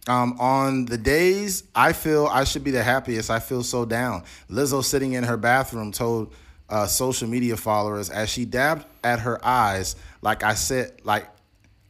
Um, 0.07 0.39
on 0.39 0.85
the 0.85 0.97
days 0.97 1.65
I 1.75 1.91
feel 1.91 2.27
I 2.27 2.45
should 2.45 2.63
be 2.63 2.71
the 2.71 2.81
happiest, 2.81 3.29
I 3.29 3.39
feel 3.39 3.61
so 3.61 3.83
down. 3.83 4.23
Lizzo 4.49 4.81
sitting 4.81 5.11
in 5.11 5.25
her 5.25 5.35
bathroom 5.35 5.91
told 5.91 6.33
uh, 6.69 6.87
social 6.87 7.27
media 7.27 7.57
followers 7.57 8.09
as 8.09 8.29
she 8.29 8.45
dabbed 8.45 8.85
at 9.03 9.19
her 9.19 9.45
eyes, 9.45 9.97
like 10.21 10.41
I 10.41 10.53
said, 10.53 10.93
like 11.03 11.27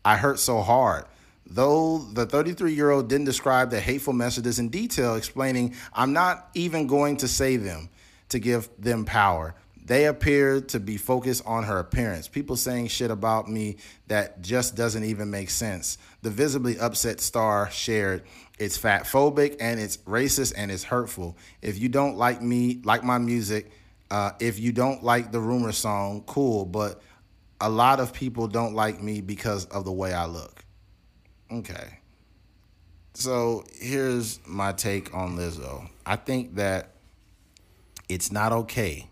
I 0.04 0.18
hurt 0.18 0.40
so 0.40 0.62
hard. 0.62 1.06
Though 1.46 2.00
the 2.00 2.26
33 2.26 2.74
year 2.74 2.90
old 2.90 3.10
didn't 3.10 3.26
describe 3.26 3.70
the 3.70 3.80
hateful 3.80 4.14
messages 4.14 4.58
in 4.58 4.70
detail, 4.70 5.14
explaining, 5.14 5.76
I'm 5.94 6.14
not 6.14 6.50
even 6.56 6.88
going 6.88 7.18
to 7.18 7.28
say 7.28 7.58
them 7.58 7.90
to 8.30 8.40
give 8.40 8.70
them 8.80 9.06
power. 9.06 9.54
They 9.84 10.06
appear 10.06 10.62
to 10.62 10.80
be 10.80 10.98
focused 10.98 11.44
on 11.46 11.64
her 11.64 11.80
appearance. 11.80 12.28
People 12.28 12.56
saying 12.56 12.88
shit 12.88 13.10
about 13.10 13.50
me 13.50 13.78
that 14.08 14.42
just 14.42 14.76
doesn't 14.76 15.04
even 15.04 15.32
make 15.32 15.50
sense. 15.50 15.98
The 16.22 16.30
visibly 16.30 16.80
upset 16.80 17.20
star 17.20 17.70
shared, 17.72 18.24
It's 18.60 18.78
fat 18.78 19.04
phobic 19.04 19.58
and 19.60 19.80
it's 19.80 19.98
racist 19.98 20.54
and 20.56 20.72
it's 20.72 20.84
hurtful. 20.84 21.36
If 21.62 21.80
you 21.80 21.90
don't 21.90 22.16
like 22.16 22.42
me, 22.42 22.82
like 22.84 23.04
my 23.04 23.18
music, 23.18 23.72
uh, 24.12 24.32
if 24.40 24.60
you 24.60 24.72
don't 24.72 25.04
like 25.04 25.32
the 25.32 25.40
rumor 25.40 25.72
song, 25.72 26.24
cool, 26.28 26.66
but 26.66 27.02
a 27.60 27.70
lot 27.70 28.00
of 28.00 28.14
people 28.14 28.48
don't 28.48 28.76
like 28.76 29.02
me 29.02 29.22
because 29.22 29.66
of 29.66 29.86
the 29.86 29.92
way 29.92 30.14
I 30.14 30.26
look. 30.26 30.64
Okay. 31.52 32.00
So 33.14 33.66
here's 33.74 34.40
my 34.48 34.74
take 34.74 35.14
on 35.14 35.38
Lizzo. 35.38 35.90
I 36.06 36.18
think 36.18 36.56
that 36.56 36.92
it's 38.10 38.32
not 38.32 38.52
okay 38.52 39.11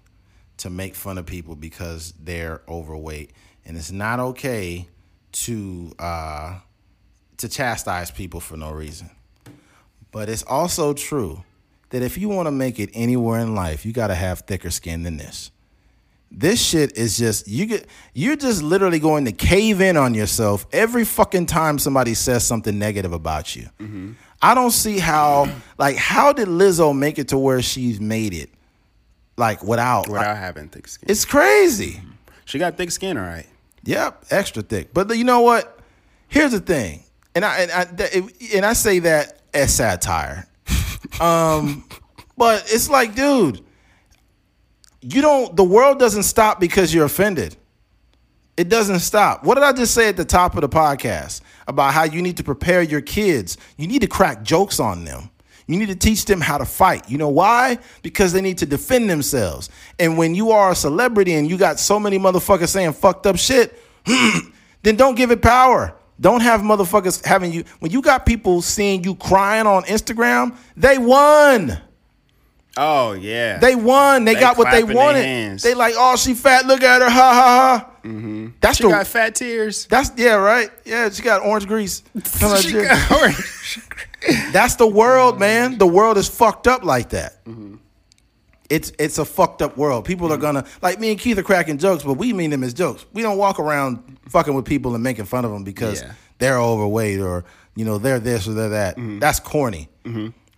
to 0.59 0.69
make 0.69 0.95
fun 0.95 1.17
of 1.17 1.25
people 1.25 1.55
because 1.55 2.13
they're 2.21 2.61
overweight, 2.67 3.31
and 3.65 3.77
it's 3.77 3.91
not 3.91 4.19
okay 4.19 4.87
to 5.31 5.91
uh, 5.99 6.59
to 7.37 7.49
chastise 7.49 8.11
people 8.11 8.39
for 8.39 8.57
no 8.57 8.71
reason. 8.71 9.09
But 10.11 10.29
it's 10.29 10.43
also 10.43 10.93
true 10.93 11.43
that 11.89 12.01
if 12.01 12.17
you 12.17 12.29
want 12.29 12.47
to 12.47 12.51
make 12.51 12.79
it 12.79 12.89
anywhere 12.93 13.39
in 13.39 13.55
life, 13.55 13.85
you 13.85 13.93
got 13.93 14.07
to 14.07 14.15
have 14.15 14.41
thicker 14.41 14.69
skin 14.69 15.03
than 15.03 15.17
this. 15.17 15.51
This 16.31 16.63
shit 16.63 16.95
is 16.95 17.17
just 17.17 17.47
you 17.47 17.65
get 17.65 17.87
you're 18.13 18.35
just 18.35 18.61
literally 18.61 18.99
going 18.99 19.25
to 19.25 19.31
cave 19.31 19.81
in 19.81 19.97
on 19.97 20.13
yourself 20.13 20.67
every 20.71 21.03
fucking 21.03 21.47
time 21.47 21.79
somebody 21.79 22.13
says 22.13 22.45
something 22.45 22.77
negative 22.77 23.13
about 23.13 23.55
you. 23.55 23.67
I 24.41 24.53
don't 24.53 24.71
see 24.71 24.99
how 24.99 25.49
like 25.79 25.95
how 25.95 26.31
did 26.33 26.47
Lizzo 26.47 26.95
make 26.95 27.17
it 27.17 27.29
to 27.29 27.37
where 27.37 27.61
she's 27.63 27.99
made 27.99 28.33
it 28.33 28.49
like 29.39 29.63
without 29.63 30.07
without 30.07 30.37
having 30.37 30.67
thick 30.67 30.87
skin. 30.87 31.09
it's 31.09 31.25
crazy. 31.25 32.01
She 32.45 32.59
got 32.59 32.77
thick 32.77 32.91
skin, 32.91 33.17
all 33.17 33.23
right. 33.23 33.47
Yep, 33.85 34.25
extra 34.29 34.61
thick. 34.61 34.93
But 34.93 35.15
you 35.17 35.23
know 35.23 35.41
what? 35.41 35.79
Here's 36.27 36.51
the 36.51 36.59
thing, 36.59 37.03
and 37.33 37.43
I 37.45 37.59
and 37.61 37.71
I, 37.71 38.21
and 38.53 38.65
I 38.65 38.73
say 38.73 38.99
that 38.99 39.41
as 39.53 39.73
satire. 39.73 40.47
um, 41.21 41.85
but 42.37 42.65
it's 42.67 42.89
like, 42.89 43.15
dude, 43.15 43.63
you 45.01 45.21
don't. 45.21 45.55
The 45.55 45.63
world 45.63 45.97
doesn't 45.97 46.23
stop 46.23 46.59
because 46.59 46.93
you're 46.93 47.05
offended. 47.05 47.55
It 48.57 48.67
doesn't 48.67 48.99
stop. 48.99 49.45
What 49.45 49.55
did 49.55 49.63
I 49.63 49.71
just 49.71 49.93
say 49.93 50.09
at 50.09 50.17
the 50.17 50.25
top 50.25 50.55
of 50.55 50.61
the 50.61 50.69
podcast 50.69 51.39
about 51.65 51.93
how 51.93 52.03
you 52.03 52.21
need 52.21 52.35
to 52.37 52.43
prepare 52.43 52.81
your 52.81 52.99
kids? 52.99 53.57
You 53.77 53.87
need 53.87 54.01
to 54.01 54.07
crack 54.07 54.43
jokes 54.43 54.81
on 54.81 55.05
them. 55.05 55.29
You 55.69 55.77
need 55.77 55.89
to 55.89 55.95
teach 55.95 56.25
them 56.25 56.41
how 56.41 56.57
to 56.57 56.65
fight. 56.65 57.09
You 57.09 57.19
know 57.19 57.29
why? 57.29 57.77
Because 58.01 58.33
they 58.33 58.41
need 58.41 58.57
to 58.57 58.65
defend 58.65 59.07
themselves. 59.09 59.69
And 59.99 60.17
when 60.17 60.33
you 60.33 60.49
are 60.49 60.71
a 60.71 60.75
celebrity 60.75 61.33
and 61.35 61.47
you 61.47 61.57
got 61.57 61.79
so 61.79 61.99
many 61.99 62.17
motherfuckers 62.17 62.69
saying 62.69 62.93
fucked 62.93 63.27
up 63.27 63.37
shit, 63.37 63.79
then 64.83 64.95
don't 64.95 65.15
give 65.15 65.29
it 65.29 65.41
power. 65.43 65.93
Don't 66.19 66.41
have 66.41 66.61
motherfuckers 66.61 67.23
having 67.23 67.53
you. 67.53 67.63
When 67.79 67.91
you 67.91 68.01
got 68.01 68.25
people 68.25 68.61
seeing 68.63 69.03
you 69.03 69.13
crying 69.13 69.67
on 69.67 69.83
Instagram, 69.83 70.57
they 70.75 70.97
won. 70.97 71.77
Oh 72.75 73.13
yeah. 73.13 73.59
They 73.59 73.75
won. 73.75 74.25
They, 74.25 74.33
They 74.33 74.39
got 74.39 74.57
what 74.57 74.71
they 74.71 74.83
wanted. 74.83 75.23
hands. 75.23 75.63
They 75.63 75.75
like, 75.75 75.93
oh, 75.97 76.15
she 76.15 76.33
fat. 76.33 76.65
Look 76.65 76.81
at 76.81 77.01
her. 77.01 77.09
Ha 77.09 77.33
ha 77.33 77.43
ha. 77.83 77.89
Mm-hmm. 78.03 78.47
That's 78.61 78.77
she 78.77 78.83
the. 78.83 78.89
got 78.89 79.07
fat 79.07 79.35
tears. 79.35 79.85
that's 79.85 80.11
yeah, 80.17 80.35
right. 80.35 80.69
Yeah, 80.85 81.09
she 81.09 81.21
got 81.21 81.41
orange 81.45 81.67
grease. 81.67 82.01
She 82.61 82.71
got 82.73 83.11
orange. 83.11 83.79
That's 84.51 84.75
the 84.75 84.87
world, 84.87 85.39
man. 85.39 85.77
The 85.77 85.87
world 85.87 86.17
is 86.17 86.27
fucked 86.27 86.67
up 86.67 86.83
like 86.83 87.09
that. 87.09 87.43
Mm-hmm. 87.45 87.75
It's 88.69 88.91
it's 88.99 89.17
a 89.17 89.25
fucked 89.25 89.61
up 89.61 89.77
world. 89.77 90.05
People 90.05 90.27
are 90.27 90.33
mm-hmm. 90.33 90.41
gonna 90.41 90.65
like 90.81 90.99
me 90.99 91.11
and 91.11 91.19
Keith 91.19 91.37
are 91.37 91.43
cracking 91.43 91.77
jokes, 91.77 92.03
but 92.03 92.13
we 92.13 92.33
mean 92.33 92.51
them 92.51 92.63
as 92.63 92.73
jokes. 92.73 93.05
We 93.13 93.21
don't 93.21 93.37
walk 93.37 93.59
around 93.59 94.17
fucking 94.29 94.53
with 94.53 94.65
people 94.65 94.93
and 94.93 95.03
making 95.03 95.25
fun 95.25 95.45
of 95.45 95.51
them 95.51 95.63
because 95.63 96.01
Yeah. 96.01 96.11
they're 96.37 96.59
overweight 96.59 97.19
or 97.19 97.45
you 97.75 97.85
know 97.85 97.97
they're 97.97 98.19
this 98.19 98.47
or 98.47 98.53
they're 98.53 98.69
that. 98.69 98.97
Mm-hmm. 98.97 99.19
That's 99.19 99.39
corny, 99.39 99.89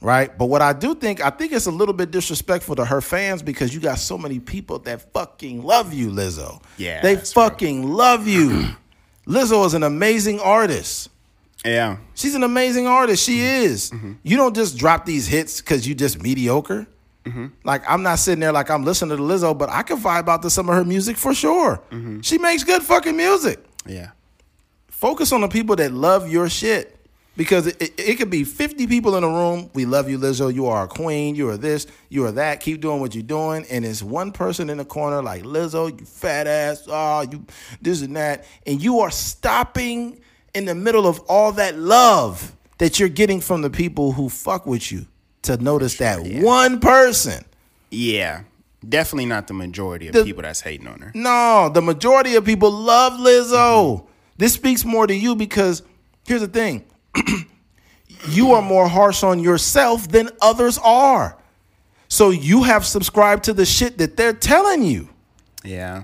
right? 0.01 0.37
But 0.37 0.45
what 0.47 0.61
I 0.61 0.73
do 0.73 0.93
think, 0.93 1.21
I 1.21 1.29
think 1.29 1.53
it's 1.53 1.67
a 1.67 1.71
little 1.71 1.93
bit 1.93 2.11
disrespectful 2.11 2.75
to 2.77 2.85
her 2.85 2.99
fans 2.99 3.41
because 3.41 3.73
you 3.73 3.79
got 3.79 3.97
so 3.97 4.17
many 4.17 4.39
people 4.39 4.79
that 4.79 5.13
fucking 5.13 5.63
love 5.63 5.93
you, 5.93 6.09
Lizzo. 6.09 6.61
Yeah, 6.77 7.01
they 7.01 7.15
fucking 7.15 7.87
love 7.87 8.27
you. 8.27 8.69
Lizzo 9.27 9.65
is 9.65 9.73
an 9.73 9.83
amazing 9.83 10.39
artist. 10.41 11.09
Yeah. 11.65 11.97
She's 12.15 12.35
an 12.35 12.43
amazing 12.43 12.87
artist. 12.87 13.23
She 13.23 13.37
mm-hmm. 13.37 13.63
is. 13.63 13.91
Mm-hmm. 13.91 14.13
You 14.23 14.37
don't 14.37 14.55
just 14.55 14.77
drop 14.77 15.05
these 15.05 15.27
hits 15.27 15.61
because 15.61 15.87
you 15.87 15.95
just 15.95 16.21
mediocre. 16.21 16.87
Mm-hmm. 17.25 17.47
Like 17.63 17.83
I'm 17.87 18.03
not 18.03 18.19
sitting 18.19 18.39
there 18.39 18.51
like 18.51 18.69
I'm 18.69 18.83
listening 18.83 19.17
to 19.17 19.23
Lizzo, 19.23 19.57
but 19.57 19.69
I 19.69 19.83
can 19.83 19.97
vibe 19.97 20.27
out 20.27 20.41
to 20.41 20.49
some 20.49 20.69
of 20.69 20.75
her 20.75 20.83
music 20.83 21.17
for 21.17 21.33
sure. 21.33 21.81
She 22.21 22.37
makes 22.37 22.63
good 22.63 22.81
fucking 22.81 23.15
music. 23.15 23.63
Yeah. 23.85 24.11
Focus 24.87 25.31
on 25.31 25.41
the 25.41 25.47
people 25.47 25.75
that 25.77 25.91
love 25.91 26.31
your 26.31 26.49
shit. 26.49 26.97
Because 27.37 27.65
it, 27.65 27.81
it, 27.81 27.93
it 27.97 28.17
could 28.17 28.29
be 28.29 28.43
50 28.43 28.87
people 28.87 29.15
in 29.15 29.23
a 29.23 29.27
room. 29.27 29.69
We 29.73 29.85
love 29.85 30.09
you, 30.09 30.19
Lizzo. 30.19 30.53
You 30.53 30.67
are 30.67 30.83
a 30.83 30.87
queen. 30.87 31.33
You 31.33 31.47
are 31.49 31.57
this. 31.57 31.87
You 32.09 32.25
are 32.25 32.31
that. 32.33 32.59
Keep 32.59 32.81
doing 32.81 32.99
what 32.99 33.15
you're 33.15 33.23
doing. 33.23 33.65
And 33.71 33.85
it's 33.85 34.03
one 34.03 34.33
person 34.33 34.69
in 34.69 34.77
the 34.77 34.85
corner 34.85 35.23
like 35.23 35.43
Lizzo, 35.43 35.97
you 35.97 36.05
fat 36.05 36.45
ass. 36.45 36.83
Oh, 36.87 37.21
you 37.21 37.45
this 37.81 38.01
and 38.01 38.15
that. 38.17 38.45
And 38.67 38.81
you 38.81 38.99
are 38.99 39.09
stopping 39.09 40.19
in 40.53 40.65
the 40.65 40.75
middle 40.75 41.07
of 41.07 41.19
all 41.27 41.51
that 41.53 41.77
love 41.77 42.53
that 42.77 42.99
you're 42.99 43.09
getting 43.09 43.39
from 43.41 43.61
the 43.61 43.69
people 43.69 44.11
who 44.13 44.29
fuck 44.29 44.65
with 44.65 44.91
you 44.91 45.05
to 45.43 45.57
notice 45.57 45.97
that 45.97 46.19
one 46.43 46.79
person. 46.79 47.43
Yeah. 47.89 48.43
Definitely 48.87 49.27
not 49.27 49.47
the 49.47 49.53
majority 49.53 50.07
of 50.07 50.13
The- 50.13 50.23
people 50.23 50.41
that's 50.41 50.61
hating 50.61 50.87
on 50.87 50.99
her. 51.01 51.11
No, 51.13 51.69
the 51.69 51.81
majority 51.81 52.35
of 52.35 52.43
people 52.45 52.71
love 52.71 53.13
Lizzo. 53.13 53.51
Mm-hmm. 53.99 54.05
This 54.37 54.53
speaks 54.53 54.83
more 54.83 55.05
to 55.05 55.13
you 55.15 55.35
because 55.35 55.83
here's 56.25 56.41
the 56.41 56.47
thing 56.47 56.83
you 58.29 58.53
are 58.53 58.61
more 58.61 58.87
harsh 58.87 59.23
on 59.23 59.39
yourself 59.39 60.07
than 60.07 60.29
others 60.41 60.79
are. 60.83 61.37
So 62.07 62.29
you 62.31 62.63
have 62.63 62.85
subscribed 62.85 63.43
to 63.45 63.53
the 63.53 63.65
shit 63.65 63.97
that 63.99 64.17
they're 64.17 64.33
telling 64.33 64.83
you. 64.83 65.09
Yeah. 65.63 66.03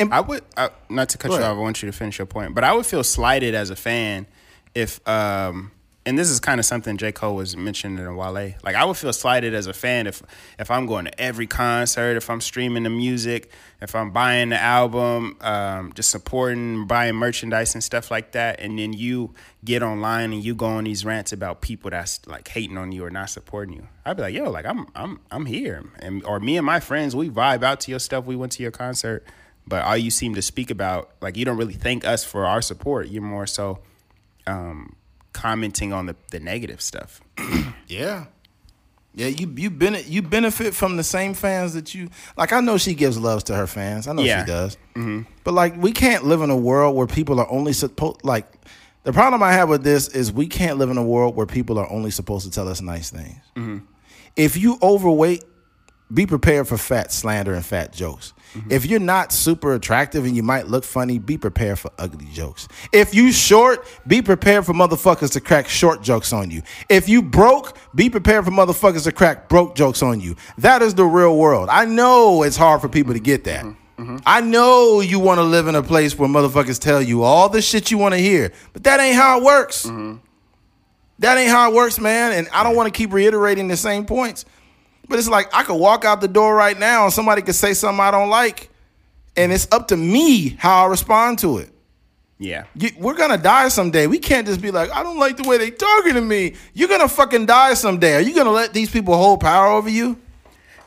And- 0.00 0.14
I 0.14 0.20
would 0.20 0.42
I, 0.56 0.70
not 0.88 1.08
to 1.10 1.18
cut 1.18 1.30
you 1.32 1.36
off. 1.38 1.42
I 1.42 1.52
want 1.52 1.82
you 1.82 1.90
to 1.90 1.96
finish 1.96 2.18
your 2.18 2.26
point, 2.26 2.54
but 2.54 2.64
I 2.64 2.72
would 2.72 2.86
feel 2.86 3.04
slighted 3.04 3.54
as 3.54 3.70
a 3.70 3.76
fan 3.76 4.26
if, 4.74 5.06
um, 5.08 5.72
and 6.06 6.18
this 6.18 6.30
is 6.30 6.40
kind 6.40 6.58
of 6.58 6.64
something 6.64 6.96
J 6.96 7.12
Cole 7.12 7.36
was 7.36 7.56
mentioning 7.58 7.98
in 7.98 8.16
Wale. 8.16 8.54
Like 8.64 8.74
I 8.74 8.84
would 8.86 8.96
feel 8.96 9.12
slighted 9.12 9.52
as 9.54 9.66
a 9.66 9.74
fan 9.74 10.06
if 10.06 10.22
if 10.58 10.70
I'm 10.70 10.86
going 10.86 11.04
to 11.04 11.20
every 11.20 11.46
concert, 11.46 12.16
if 12.16 12.30
I'm 12.30 12.40
streaming 12.40 12.84
the 12.84 12.90
music, 12.90 13.50
if 13.82 13.94
I'm 13.94 14.10
buying 14.10 14.48
the 14.48 14.58
album, 14.58 15.36
um, 15.42 15.92
just 15.92 16.08
supporting, 16.10 16.86
buying 16.86 17.16
merchandise 17.16 17.74
and 17.74 17.84
stuff 17.84 18.10
like 18.10 18.32
that, 18.32 18.60
and 18.60 18.78
then 18.78 18.94
you 18.94 19.34
get 19.62 19.82
online 19.82 20.32
and 20.32 20.42
you 20.42 20.54
go 20.54 20.66
on 20.66 20.84
these 20.84 21.04
rants 21.04 21.32
about 21.32 21.60
people 21.60 21.90
that's 21.90 22.26
like 22.26 22.48
hating 22.48 22.78
on 22.78 22.92
you 22.92 23.04
or 23.04 23.10
not 23.10 23.28
supporting 23.28 23.74
you. 23.74 23.86
I'd 24.06 24.16
be 24.16 24.22
like, 24.22 24.34
yo, 24.34 24.50
like 24.50 24.64
I'm 24.64 24.86
I'm 24.94 25.20
I'm 25.30 25.44
here, 25.44 25.84
and 25.98 26.24
or 26.24 26.40
me 26.40 26.56
and 26.56 26.64
my 26.64 26.80
friends, 26.80 27.14
we 27.14 27.28
vibe 27.28 27.62
out 27.62 27.78
to 27.80 27.90
your 27.90 28.00
stuff. 28.00 28.24
We 28.24 28.36
went 28.36 28.52
to 28.52 28.62
your 28.62 28.72
concert 28.72 29.22
but 29.66 29.84
all 29.84 29.96
you 29.96 30.10
seem 30.10 30.34
to 30.34 30.42
speak 30.42 30.70
about 30.70 31.10
like 31.20 31.36
you 31.36 31.44
don't 31.44 31.56
really 31.56 31.74
thank 31.74 32.04
us 32.04 32.24
for 32.24 32.46
our 32.46 32.60
support 32.62 33.08
you're 33.08 33.22
more 33.22 33.46
so 33.46 33.78
um 34.46 34.94
commenting 35.32 35.92
on 35.92 36.06
the, 36.06 36.16
the 36.30 36.40
negative 36.40 36.80
stuff 36.80 37.20
Yeah. 37.86 38.26
Yeah, 39.12 39.26
you 39.26 39.52
you 39.56 39.70
bene- 39.70 40.04
you 40.06 40.22
benefit 40.22 40.72
from 40.72 40.96
the 40.96 41.02
same 41.02 41.34
fans 41.34 41.74
that 41.74 41.92
you 41.96 42.10
like. 42.36 42.52
I 42.52 42.60
know 42.60 42.78
she 42.78 42.94
gives 42.94 43.18
loves 43.18 43.42
to 43.44 43.56
her 43.56 43.66
fans. 43.66 44.06
I 44.06 44.12
know 44.12 44.22
Yeah. 44.22 44.44
she 44.44 44.46
does. 44.46 44.76
But 45.42 45.52
like, 45.54 45.74
we 45.76 45.90
can't 45.90 46.24
live 46.24 46.42
in 46.42 46.50
a 46.50 46.56
world 46.56 46.94
where 46.94 47.08
people 47.08 47.40
are 47.40 47.50
only 47.50 47.72
supposed 47.72 48.24
like. 48.24 48.46
The 49.02 49.12
problem 49.12 49.42
I 49.42 49.50
have 49.52 49.68
with 49.68 49.82
this 49.82 50.06
is 50.06 50.30
we 50.32 50.46
can't 50.46 50.78
live 50.78 50.90
in 50.90 50.96
a 50.96 51.02
world 51.02 51.34
where 51.34 51.46
people 51.46 51.76
are 51.78 51.90
only 51.90 52.12
supposed 52.12 52.44
to 52.44 52.52
tell 52.52 52.68
us 52.68 52.80
nice 52.80 53.10
things. 53.10 53.82
If 54.36 54.56
you 54.56 54.78
overweight, 54.80 55.42
be 56.12 56.26
prepared 56.26 56.68
for 56.68 56.76
fat 56.76 57.12
slander 57.12 57.54
and 57.54 57.64
fat 57.64 57.92
jokes. 57.92 58.32
Mm-hmm. 58.54 58.72
If 58.72 58.86
you're 58.86 58.98
not 58.98 59.32
super 59.32 59.74
attractive 59.74 60.24
and 60.24 60.34
you 60.34 60.42
might 60.42 60.66
look 60.66 60.82
funny, 60.82 61.18
be 61.18 61.38
prepared 61.38 61.78
for 61.78 61.92
ugly 61.98 62.26
jokes. 62.32 62.66
If 62.92 63.14
you 63.14 63.30
short, 63.30 63.86
be 64.06 64.22
prepared 64.22 64.66
for 64.66 64.72
motherfuckers 64.72 65.32
to 65.34 65.40
crack 65.40 65.68
short 65.68 66.02
jokes 66.02 66.32
on 66.32 66.50
you. 66.50 66.62
If 66.88 67.08
you 67.08 67.22
broke, 67.22 67.76
be 67.94 68.10
prepared 68.10 68.44
for 68.44 68.50
motherfuckers 68.50 69.04
to 69.04 69.12
crack 69.12 69.48
broke 69.48 69.76
jokes 69.76 70.02
on 70.02 70.20
you. 70.20 70.34
That 70.58 70.82
is 70.82 70.94
the 70.94 71.04
real 71.04 71.36
world. 71.36 71.68
I 71.70 71.84
know 71.84 72.42
it's 72.42 72.56
hard 72.56 72.80
for 72.80 72.88
people 72.88 73.14
to 73.14 73.20
get 73.20 73.44
that. 73.44 73.64
Mm-hmm. 73.64 74.02
Mm-hmm. 74.02 74.16
I 74.24 74.40
know 74.40 75.00
you 75.00 75.18
want 75.20 75.38
to 75.38 75.44
live 75.44 75.68
in 75.68 75.74
a 75.74 75.82
place 75.82 76.18
where 76.18 76.28
motherfuckers 76.28 76.80
tell 76.80 77.02
you 77.02 77.22
all 77.22 77.50
the 77.50 77.60
shit 77.60 77.90
you 77.90 77.98
want 77.98 78.14
to 78.14 78.18
hear, 78.18 78.50
but 78.72 78.82
that 78.84 78.98
ain't 78.98 79.14
how 79.14 79.38
it 79.38 79.44
works. 79.44 79.84
That 81.18 81.36
ain't 81.36 81.50
how 81.50 81.70
it 81.70 81.74
works, 81.74 82.00
man. 82.00 82.32
And 82.32 82.48
I 82.48 82.62
don't 82.64 82.74
want 82.74 82.92
to 82.92 82.96
keep 82.96 83.12
reiterating 83.12 83.68
the 83.68 83.76
same 83.76 84.06
points. 84.06 84.46
But 85.10 85.18
it's 85.18 85.28
like 85.28 85.50
I 85.52 85.64
could 85.64 85.74
walk 85.74 86.06
out 86.06 86.22
the 86.22 86.28
door 86.28 86.54
right 86.54 86.78
now 86.78 87.04
and 87.04 87.12
somebody 87.12 87.42
could 87.42 87.54
say 87.54 87.74
something 87.74 88.00
I 88.00 88.10
don't 88.10 88.30
like. 88.30 88.70
And 89.36 89.52
it's 89.52 89.68
up 89.70 89.88
to 89.88 89.96
me 89.96 90.50
how 90.50 90.86
I 90.86 90.88
respond 90.88 91.40
to 91.40 91.58
it. 91.58 91.70
yeah 92.38 92.64
You, 92.74 92.90
we're 92.98 93.14
gonna 93.16 93.36
die 93.36 93.68
someday. 93.68 94.06
We 94.06 94.18
can't 94.18 94.46
just 94.46 94.62
be 94.62 94.70
like, 94.70 94.90
I 94.90 95.02
don't 95.02 95.18
like 95.18 95.36
the 95.36 95.46
way 95.48 95.58
they 95.58 95.70
talking 95.70 96.14
to 96.14 96.20
me. 96.20 96.54
You're 96.72 96.88
gonna 96.88 97.08
fucking 97.08 97.46
die 97.46 97.74
someday. 97.74 98.14
Are 98.14 98.20
you 98.20 98.34
gonna 98.34 98.50
let 98.50 98.72
these 98.72 98.90
people 98.90 99.14
hold 99.16 99.40
power 99.40 99.66
over 99.66 99.90
you? 99.90 100.16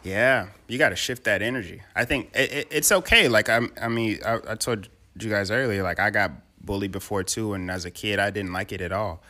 yeah 0.06 0.48
you 0.68 0.78
got 0.78 0.90
to 0.90 0.98
shift 0.98 1.24
that 1.24 1.42
energy 1.42 1.82
i 1.96 2.04
think 2.04 2.30
it, 2.36 2.52
it, 2.52 2.68
it's 2.72 2.92
okay 2.92 3.30
like 3.30 3.48
I'm, 3.48 3.72
i 3.82 3.88
mean 3.88 4.20
I, 4.26 4.38
I 4.50 4.56
told 4.56 4.90
you 5.18 5.30
guys 5.30 5.50
earlier 5.50 5.82
like 5.82 5.98
i 5.98 6.10
got 6.10 6.32
bullied 6.60 6.92
before 6.92 7.24
too 7.24 7.54
and 7.54 7.72
as 7.72 7.86
a 7.86 7.92
kid 7.92 8.20
i 8.20 8.30
didn't 8.30 8.52
like 8.52 8.74
it 8.74 8.82
at 8.82 8.92
all 8.92 9.24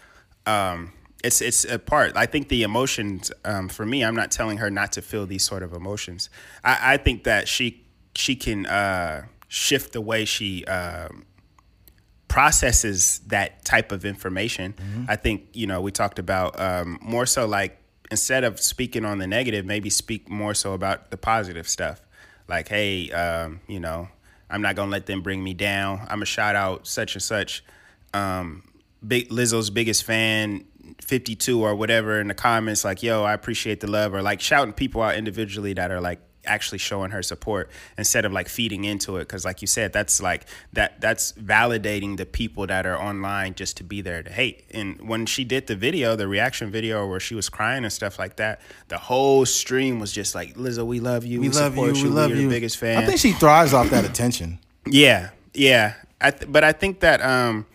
um, 0.48 0.92
it's 1.24 1.42
it's 1.42 1.66
a 1.66 1.80
part. 1.80 2.16
I 2.16 2.26
think 2.26 2.50
the 2.50 2.64
emotions 2.64 3.32
um, 3.46 3.70
for 3.70 3.86
me. 3.86 4.04
I'm 4.04 4.16
not 4.16 4.30
telling 4.30 4.58
her 4.58 4.70
not 4.70 4.92
to 4.94 5.02
feel 5.02 5.26
these 5.26 5.44
sort 5.44 5.64
of 5.64 5.74
emotions. 5.74 6.30
I, 6.64 6.94
I 6.94 6.98
think 6.98 7.24
that 7.24 7.48
she 7.48 7.86
she 8.16 8.36
can 8.36 8.66
uh, 8.66 9.26
shift 9.48 9.94
the 9.94 10.02
way 10.02 10.26
she 10.26 10.66
um, 10.66 11.26
processes 12.28 13.20
that 13.28 13.64
type 13.64 13.92
of 13.92 14.06
information. 14.06 14.76
I 15.08 15.16
think 15.16 15.48
you 15.54 15.66
know 15.66 15.82
we 15.82 15.92
talked 15.92 16.20
about 16.20 16.60
um, 16.60 17.00
more 17.02 17.26
so 17.26 17.46
like 17.46 17.80
instead 18.12 18.44
of 18.44 18.60
speaking 18.60 19.06
on 19.06 19.18
the 19.18 19.28
negative, 19.28 19.66
maybe 19.66 19.90
speak 19.90 20.30
more 20.30 20.54
so 20.54 20.74
about 20.74 21.10
the 21.10 21.18
positive 21.18 21.68
stuff. 21.68 22.02
Like, 22.48 22.68
hey, 22.68 23.10
um, 23.12 23.62
you 23.68 23.80
know, 23.80 24.10
I'm 24.50 24.62
not 24.62 24.76
gonna 24.76 24.92
let 24.92 25.06
them 25.06 25.22
bring 25.22 25.44
me 25.44 25.54
down. 25.54 26.00
I'm 26.02 26.18
gonna 26.18 26.26
shout 26.26 26.56
out 26.56 26.86
such 26.86 27.16
and 27.16 27.24
such. 27.24 27.64
Um, 28.14 28.64
big 29.06 29.30
Lizzo's 29.30 29.70
biggest 29.70 30.04
fan, 30.04 30.66
52 31.04 31.62
or 31.62 31.76
whatever 31.76 32.20
in 32.20 32.28
the 32.28 32.34
comments, 32.34 32.84
like, 32.84 33.04
yo, 33.04 33.24
I 33.24 33.34
appreciate 33.34 33.80
the 33.80 33.88
love, 33.88 34.14
or 34.14 34.22
like 34.22 34.42
shouting 34.42 34.74
people 34.74 35.02
out 35.02 35.16
individually 35.16 35.74
that 35.74 35.92
are 35.92 36.02
like 36.02 36.20
actually 36.46 36.78
showing 36.78 37.12
her 37.12 37.24
support 37.24 37.70
instead 37.98 38.26
of 38.26 38.32
like 38.32 38.50
feeding 38.50 38.84
into 38.84 39.18
it. 39.18 39.28
Cause 39.28 39.46
like 39.46 39.62
you 39.62 39.68
said, 39.68 39.94
that's 39.94 40.22
like 40.22 40.46
that 40.74 41.00
that's 41.00 41.32
validating 41.34 42.18
the 42.18 42.26
people 42.26 42.68
that 42.68 42.86
are 42.86 43.00
online 43.00 43.54
just 43.54 43.78
to 43.78 43.84
be 43.84 44.02
there 44.02 44.22
to 44.24 44.32
hate. 44.32 44.66
And 44.72 45.08
when 45.08 45.26
she 45.26 45.44
did 45.44 45.68
the 45.68 45.76
video, 45.76 46.16
the 46.16 46.28
reaction 46.28 46.70
video 46.72 47.08
where 47.08 47.20
she 47.20 47.36
was 47.36 47.50
crying 47.50 47.84
and 47.84 47.94
stuff 47.94 48.20
like 48.20 48.38
that, 48.38 48.62
the 48.90 48.98
whole 48.98 49.46
stream 49.46 50.00
was 50.00 50.12
just 50.12 50.36
like, 50.36 50.56
Lizzo, 50.56 50.86
we 50.86 51.00
love 51.00 51.26
you. 51.26 51.40
We 51.40 51.50
love 51.50 51.78
you. 51.78 51.94
support 51.94 52.04
We 52.04 52.10
love 52.10 52.32
We're 52.32 52.38
you. 52.38 52.44
the 52.44 52.56
biggest 52.56 52.78
fan. 52.78 53.02
I 53.02 53.06
think 53.06 53.20
she 53.20 53.32
thrives 53.32 53.74
off 53.74 53.90
that 53.92 54.04
attention. 54.06 54.60
Yeah, 54.86 55.30
yeah. 55.54 55.94
I 56.20 56.32
th- 56.32 56.52
but 56.52 56.64
I 56.64 56.72
think 56.74 57.02
that 57.02 57.22
um, 57.22 57.66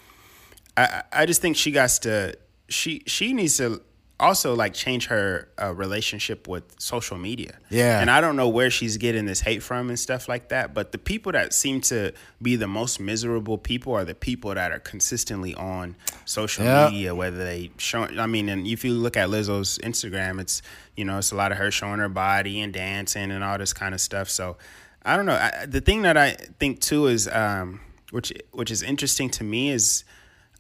I 0.77 0.83
I 0.83 1.03
I 1.23 1.27
just 1.27 1.41
think 1.41 1.57
she 1.57 1.71
got 1.71 1.91
to 2.03 2.35
she 2.69 3.03
she 3.07 3.33
needs 3.33 3.57
to 3.59 3.83
also 4.21 4.53
like 4.57 4.75
change 4.75 5.07
her 5.07 5.49
uh, 5.63 5.73
relationship 5.73 6.49
with 6.49 6.65
social 6.81 7.17
media. 7.17 7.57
Yeah. 7.71 8.01
and 8.01 8.11
I 8.11 8.21
don't 8.21 8.35
know 8.35 8.49
where 8.49 8.69
she's 8.69 8.97
getting 8.97 9.27
this 9.27 9.41
hate 9.41 9.63
from 9.63 9.91
and 9.91 9.99
stuff 9.99 10.29
like 10.29 10.49
that. 10.49 10.75
But 10.75 10.91
the 10.91 10.99
people 10.99 11.31
that 11.33 11.55
seem 11.55 11.81
to 11.83 12.13
be 12.43 12.57
the 12.57 12.67
most 12.67 12.99
miserable 12.99 13.59
people 13.59 13.93
are 13.95 14.05
the 14.05 14.17
people 14.17 14.53
that 14.55 14.73
are 14.73 14.81
consistently 14.81 15.55
on 15.55 15.95
social 16.25 16.65
Yeah. 16.65 16.89
media, 16.91 17.15
whether 17.15 17.39
they 17.39 17.71
show. 17.79 18.03
I 18.19 18.27
mean, 18.27 18.49
and 18.49 18.67
if 18.67 18.85
you 18.85 18.93
look 18.93 19.17
at 19.17 19.29
Lizzo's 19.29 19.79
Instagram, 19.85 20.41
it's 20.41 20.63
you 20.97 21.05
know 21.05 21.19
it's 21.19 21.31
a 21.31 21.37
lot 21.37 21.53
of 21.53 21.59
her 21.59 21.71
showing 21.71 22.01
her 22.01 22.09
body 22.09 22.61
and 22.61 22.73
dancing 22.73 23.31
and 23.31 23.45
all 23.45 23.57
this 23.57 23.73
kind 23.73 23.95
of 23.95 24.01
stuff. 24.01 24.29
So 24.29 24.57
I 25.05 25.17
don't 25.17 25.27
know. 25.27 25.35
I, 25.37 25.65
the 25.65 25.81
thing 25.81 26.03
that 26.03 26.17
I 26.17 26.33
think 26.59 26.81
too 26.81 27.07
is, 27.07 27.29
um, 27.29 27.81
which 28.11 28.33
which 28.51 28.73
is 28.73 28.83
interesting 28.83 29.31
to 29.31 29.45
me 29.45 29.71
is, 29.71 30.03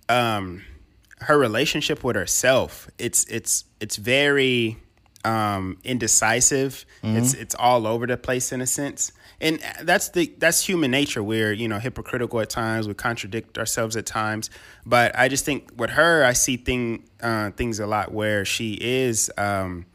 um, 0.08 0.62
her 1.20 1.38
relationship 1.38 2.04
with 2.04 2.16
herself. 2.16 2.88
It's 2.98 3.24
it's 3.24 3.64
it's 3.80 3.96
very 3.96 4.78
um, 5.24 5.78
indecisive. 5.84 6.84
It's 7.02 7.34
it's 7.34 7.54
all 7.54 7.86
over 7.86 8.06
the 8.06 8.16
place 8.16 8.52
in 8.52 8.60
a 8.60 8.66
sense, 8.66 9.12
and 9.40 9.60
that's 9.82 10.10
the 10.10 10.32
that's 10.38 10.64
human 10.64 10.90
nature. 10.90 11.22
We're 11.22 11.52
you 11.52 11.68
know 11.68 11.78
hypocritical 11.78 12.40
at 12.40 12.50
times. 12.50 12.88
We 12.88 12.94
contradict 12.94 13.58
ourselves 13.58 13.96
at 13.96 14.06
times. 14.06 14.50
But 14.86 15.18
I 15.18 15.28
just 15.28 15.44
think 15.44 15.70
with 15.76 15.90
her, 15.90 16.24
I 16.24 16.32
see 16.32 16.56
thing 16.56 17.04
uh, 17.20 17.50
things 17.50 17.80
a 17.80 17.86
lot 17.86 18.12
where 18.12 18.44
she 18.44 18.78
is. 18.80 19.30
Um, 19.36 19.86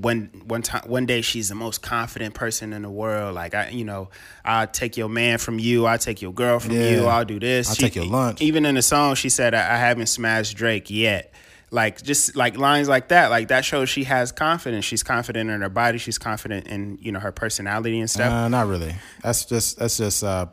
one 0.00 0.30
one 0.46 0.62
time 0.62 0.82
one 0.88 1.06
day 1.06 1.20
she's 1.20 1.48
the 1.48 1.54
most 1.54 1.82
confident 1.82 2.34
person 2.34 2.72
in 2.72 2.82
the 2.82 2.90
world. 2.90 3.34
Like 3.34 3.54
I, 3.54 3.68
you 3.70 3.84
know, 3.84 4.10
I'll 4.44 4.66
take 4.66 4.96
your 4.96 5.08
man 5.08 5.38
from 5.38 5.58
you. 5.58 5.86
I'll 5.86 5.98
take 5.98 6.22
your 6.22 6.32
girl 6.32 6.58
from 6.60 6.72
Yeah. 6.72 6.90
you. 6.90 7.06
I'll 7.06 7.24
do 7.24 7.38
this. 7.40 7.68
I'll 7.68 7.74
She- 7.74 7.82
take 7.82 7.96
your 7.96 8.04
lunch. 8.06 8.40
Even 8.40 8.64
in 8.66 8.74
the 8.74 8.82
song, 8.82 9.14
she 9.14 9.28
said, 9.28 9.54
"I, 9.54 9.74
I 9.74 9.76
haven't 9.78 10.06
smashed 10.06 10.56
Drake 10.56 10.90
yet." 10.90 11.32
Like 11.70 12.02
just 12.02 12.34
like 12.34 12.56
lines 12.56 12.88
like 12.88 13.08
that, 13.08 13.28
like 13.30 13.48
that 13.48 13.62
shows 13.64 13.90
she 13.90 14.04
has 14.04 14.32
confidence. 14.32 14.86
She's 14.86 15.02
confident 15.02 15.50
in 15.50 15.60
her 15.60 15.68
body. 15.68 15.98
She's 15.98 16.16
confident 16.16 16.66
in 16.66 16.98
you 17.02 17.12
know 17.12 17.20
her 17.20 17.32
personality 17.32 18.00
and 18.00 18.08
stuff. 18.08 18.32
Uh, 18.32 18.48
not 18.48 18.66
really. 18.68 18.94
That's 19.22 19.44
just 19.44 19.78
that's 19.78 19.98
just 19.98 20.24
uh, 20.24 20.46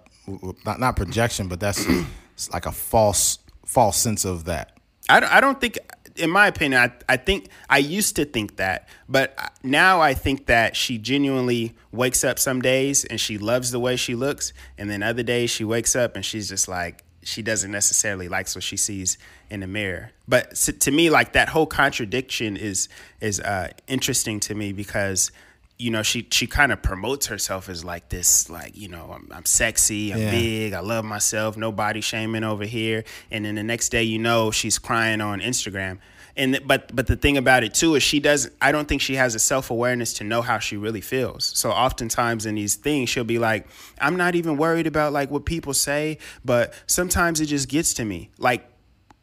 not 0.66 0.80
not 0.80 0.96
projection, 0.98 1.48
but 1.48 1.60
that's 1.62 1.86
like 2.54 2.66
a 2.66 2.72
false 2.74 3.40
false 3.66 3.96
sense 3.98 4.26
of 4.26 4.44
that. 4.46 4.78
I 5.08 5.20
don't, 5.20 5.32
I 5.32 5.40
don't 5.40 5.62
think, 5.62 5.78
in 6.16 6.30
my 6.30 6.48
opinion, 6.48 6.82
I, 6.82 7.14
I 7.14 7.18
think 7.18 7.50
I 7.70 7.80
used 7.80 8.16
to 8.16 8.26
think 8.26 8.58
that, 8.58 8.88
but 9.10 9.38
now 9.64 10.02
I 10.02 10.14
think 10.14 10.46
that 10.46 10.76
she 10.76 10.98
genuinely 10.98 11.76
wakes 11.92 12.24
up 12.24 12.40
some 12.40 12.62
days 12.62 13.06
and 13.06 13.20
she 13.20 13.38
loves 13.38 13.72
the 13.72 13.80
way 13.80 13.96
she 13.96 14.16
looks, 14.16 14.54
and 14.78 14.90
then 14.90 15.04
other 15.04 15.24
days 15.24 15.50
she 15.50 15.64
wakes 15.64 15.96
up 15.96 16.16
and 16.16 16.24
she's 16.24 16.50
just 16.50 16.68
like 16.68 17.04
she 17.26 17.42
doesn't 17.42 17.72
necessarily 17.72 18.30
likes 18.30 18.56
what 18.56 18.64
she 18.64 18.78
sees 18.78 19.18
in 19.50 19.62
the 19.62 19.68
mirror. 19.68 20.12
But 20.28 20.56
to 20.56 20.92
me, 20.92 21.10
like 21.10 21.34
that 21.34 21.50
whole 21.50 21.66
contradiction 21.66 22.56
is 22.56 22.88
is 23.20 23.40
uh, 23.40 23.70
interesting 23.88 24.40
to 24.42 24.56
me 24.56 24.72
because 24.72 25.32
you 25.78 25.92
know 25.92 26.02
she 26.04 26.26
she 26.32 26.48
kind 26.48 26.72
of 26.72 26.82
promotes 26.82 27.28
herself 27.28 27.68
as 27.68 27.84
like 27.84 28.08
this 28.10 28.50
like 28.50 28.78
you 28.78 28.88
know 28.88 29.12
I'm, 29.14 29.28
I'm 29.32 29.46
sexy 29.46 30.14
I'm 30.14 30.20
Yeah. 30.20 30.32
big 30.32 30.74
I 30.74 30.80
love 30.80 31.04
myself 31.04 31.58
no 31.58 31.72
body 31.72 32.00
shaming 32.02 32.44
over 32.46 32.64
here. 32.66 33.04
And 33.30 33.44
then 33.46 33.56
the 33.56 33.64
next 33.64 33.90
day 33.90 34.04
you 34.04 34.18
know 34.20 34.52
she's 34.52 34.80
crying 34.80 35.20
on 35.22 35.42
Instagram. 35.42 36.00
And 36.38 36.60
but 36.66 36.96
but 36.96 37.08
the 37.08 37.16
thing 37.18 37.36
about 37.38 37.64
it 37.64 37.74
too 37.74 37.96
is 37.96 38.04
she 38.04 38.20
doesn't 38.22 38.54
I 38.62 38.72
don't 38.72 38.88
think 38.88 39.02
she 39.02 39.16
has 39.16 39.36
a 39.36 39.40
self-awareness 39.40 40.14
to 40.16 40.24
know 40.24 40.42
how 40.42 40.60
she 40.60 40.78
really 40.78 41.02
feels. 41.02 41.46
So 41.58 41.72
oftentimes 41.72 42.46
in 42.46 42.56
these 42.56 42.76
things 42.76 43.10
she'll 43.10 43.24
be 43.26 43.40
like 43.40 43.68
I'm 44.00 44.16
not 44.16 44.36
even 44.36 44.56
worried 44.58 44.88
about 44.88 45.12
like 45.12 45.30
what 45.30 45.46
people 45.46 45.74
say 45.74 46.20
but 46.46 46.74
sometimes 46.88 47.42
it 47.42 47.48
just 47.48 47.68
gets 47.68 47.94
to 47.96 48.06
me. 48.06 48.30
Like 48.38 48.66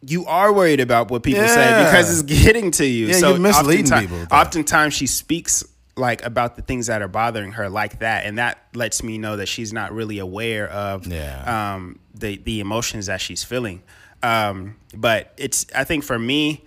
you 0.04 0.26
are 0.26 0.52
worried 0.52 0.80
about 0.80 1.10
what 1.10 1.22
people 1.22 1.46
say 1.48 1.84
because 1.84 2.10
it's 2.12 2.22
getting 2.44 2.72
to 2.72 2.84
you. 2.84 3.06
Yeah, 3.06 3.12
so 3.14 3.30
you're 3.30 3.38
misleading 3.38 3.86
oftenti- 3.86 4.00
people 4.00 4.18
that. 4.18 4.32
oftentimes 4.32 4.92
she 4.94 5.06
speaks 5.06 5.64
like 5.96 6.24
about 6.24 6.56
the 6.56 6.62
things 6.62 6.86
that 6.86 7.02
are 7.02 7.08
bothering 7.08 7.52
her 7.52 7.68
like 7.68 7.98
that 7.98 8.24
and 8.24 8.38
that 8.38 8.58
lets 8.74 9.02
me 9.02 9.18
know 9.18 9.36
that 9.36 9.46
she's 9.46 9.72
not 9.72 9.92
really 9.92 10.18
aware 10.18 10.66
of 10.68 11.06
Yeah. 11.06 11.74
um, 11.74 11.98
the 12.14 12.38
the 12.38 12.60
emotions 12.60 13.06
that 13.06 13.20
she's 13.20 13.44
feeling 13.44 13.82
um, 14.22 14.76
but 14.96 15.32
it's 15.36 15.66
i 15.74 15.84
think 15.84 16.02
for 16.04 16.18
me 16.18 16.64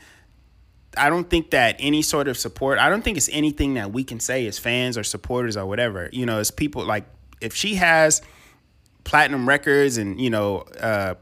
i 0.98 1.10
don't 1.10 1.30
think 1.30 1.52
that 1.52 1.76
any 1.80 2.02
sort 2.04 2.28
of 2.28 2.38
support 2.38 2.78
i 2.80 2.88
don't 2.90 3.02
think 3.04 3.18
it's 3.18 3.30
anything 3.32 3.74
that 3.76 3.92
we 3.92 4.04
can 4.04 4.20
say 4.20 4.46
as 4.48 4.60
fans 4.60 4.98
or 4.98 5.04
supporters 5.04 5.58
or 5.58 5.66
whatever 5.66 6.10
you 6.14 6.26
know 6.26 6.38
as 6.40 6.52
people 6.52 6.86
like 6.86 7.06
if 7.42 7.54
she 7.56 7.76
has 7.76 8.22
platinum 9.04 9.48
records 9.48 9.98
and 9.98 10.20
you 10.22 10.30
know 10.30 10.60
uh 10.80 11.16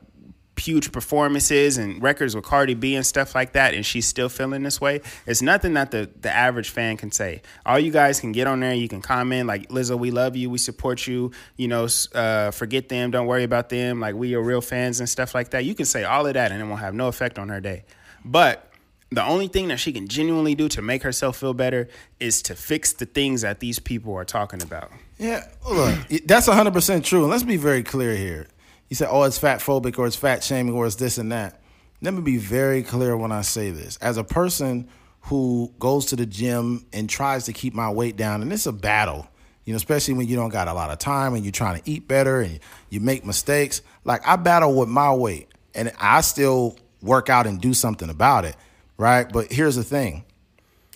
huge 0.57 0.91
performances 0.91 1.77
and 1.77 2.01
records 2.01 2.35
with 2.35 2.45
Cardi 2.45 2.73
B 2.73 2.95
and 2.95 3.05
stuff 3.05 3.33
like 3.33 3.53
that 3.53 3.73
and 3.73 3.85
she's 3.85 4.07
still 4.07 4.29
feeling 4.29 4.63
this 4.63 4.79
way 4.79 5.01
it's 5.25 5.41
nothing 5.41 5.73
that 5.73 5.91
the 5.91 6.09
the 6.21 6.33
average 6.33 6.69
fan 6.69 6.95
can 6.97 7.11
say 7.11 7.41
all 7.65 7.79
you 7.79 7.91
guys 7.91 8.19
can 8.19 8.31
get 8.31 8.45
on 8.45 8.59
there 8.59 8.73
you 8.73 8.87
can 8.87 9.01
comment 9.01 9.47
like 9.47 9.69
Lizzo 9.69 9.97
we 9.97 10.11
love 10.11 10.35
you 10.35 10.49
we 10.49 10.57
support 10.57 11.07
you 11.07 11.31
you 11.57 11.67
know 11.67 11.87
uh 12.13 12.51
forget 12.51 12.89
them 12.89 13.11
don't 13.11 13.25
worry 13.27 13.43
about 13.43 13.69
them 13.69 13.99
like 13.99 14.15
we 14.15 14.35
are 14.35 14.41
real 14.41 14.61
fans 14.61 14.99
and 14.99 15.09
stuff 15.09 15.33
like 15.33 15.49
that 15.51 15.65
you 15.65 15.73
can 15.73 15.85
say 15.85 16.03
all 16.03 16.25
of 16.25 16.33
that 16.35 16.51
and 16.51 16.61
it 16.61 16.65
won't 16.65 16.79
have 16.79 16.93
no 16.93 17.07
effect 17.07 17.39
on 17.39 17.49
her 17.49 17.59
day 17.59 17.83
but 18.23 18.69
the 19.11 19.23
only 19.23 19.47
thing 19.47 19.67
that 19.67 19.77
she 19.77 19.91
can 19.93 20.07
genuinely 20.07 20.55
do 20.55 20.67
to 20.69 20.81
make 20.81 21.03
herself 21.03 21.37
feel 21.37 21.53
better 21.53 21.87
is 22.19 22.41
to 22.43 22.55
fix 22.55 22.93
the 22.93 23.05
things 23.05 23.41
that 23.41 23.59
these 23.59 23.79
people 23.79 24.13
are 24.15 24.25
talking 24.25 24.61
about 24.61 24.91
Yeah, 25.17 25.45
look, 25.69 25.95
that's 26.25 26.47
100% 26.47 27.03
true. 27.03 27.21
And 27.21 27.29
let's 27.29 27.43
be 27.43 27.55
very 27.57 27.83
clear 27.83 28.15
here. 28.15 28.47
You 28.93 28.95
said, 28.95 29.07
oh, 29.09 29.23
it's 29.23 29.39
fat 29.39 29.59
phobic 29.59 29.97
or 29.97 30.05
it's 30.05 30.15
fat 30.15 30.43
shaming 30.43 30.75
or 30.75 30.85
it's 30.85 30.97
this 30.97 31.17
and 31.17 31.31
that. 31.31 31.59
Let 32.03 32.13
me 32.13 32.21
be 32.21 32.37
very 32.37 32.83
clear 32.83 33.17
when 33.17 33.31
I 33.31 33.41
say 33.41 33.71
this. 33.71 33.97
As 33.97 34.17
a 34.17 34.23
person 34.23 34.87
who 35.21 35.73
goes 35.79 36.05
to 36.05 36.15
the 36.15 36.27
gym 36.27 36.85
and 36.93 37.09
tries 37.09 37.45
to 37.45 37.53
keep 37.53 37.73
my 37.73 37.89
weight 37.89 38.17
down, 38.17 38.43
and 38.43 38.53
it's 38.53 38.67
a 38.67 38.71
battle, 38.71 39.27
you 39.65 39.73
know, 39.73 39.77
especially 39.77 40.13
when 40.13 40.27
you 40.27 40.35
don't 40.35 40.51
got 40.51 40.67
a 40.67 40.73
lot 40.75 40.91
of 40.91 40.99
time 40.99 41.33
and 41.33 41.43
you're 41.43 41.51
trying 41.51 41.81
to 41.81 41.89
eat 41.89 42.07
better 42.07 42.41
and 42.41 42.59
you 42.91 42.99
make 42.99 43.25
mistakes. 43.25 43.81
Like, 44.03 44.21
I 44.27 44.35
battle 44.35 44.75
with 44.75 44.89
my 44.89 45.11
weight 45.11 45.47
and 45.73 45.91
I 45.99 46.21
still 46.21 46.77
work 47.01 47.29
out 47.29 47.47
and 47.47 47.59
do 47.59 47.73
something 47.73 48.11
about 48.11 48.45
it, 48.45 48.55
right? 48.97 49.27
But 49.27 49.51
here's 49.51 49.75
the 49.75 49.83
thing 49.83 50.23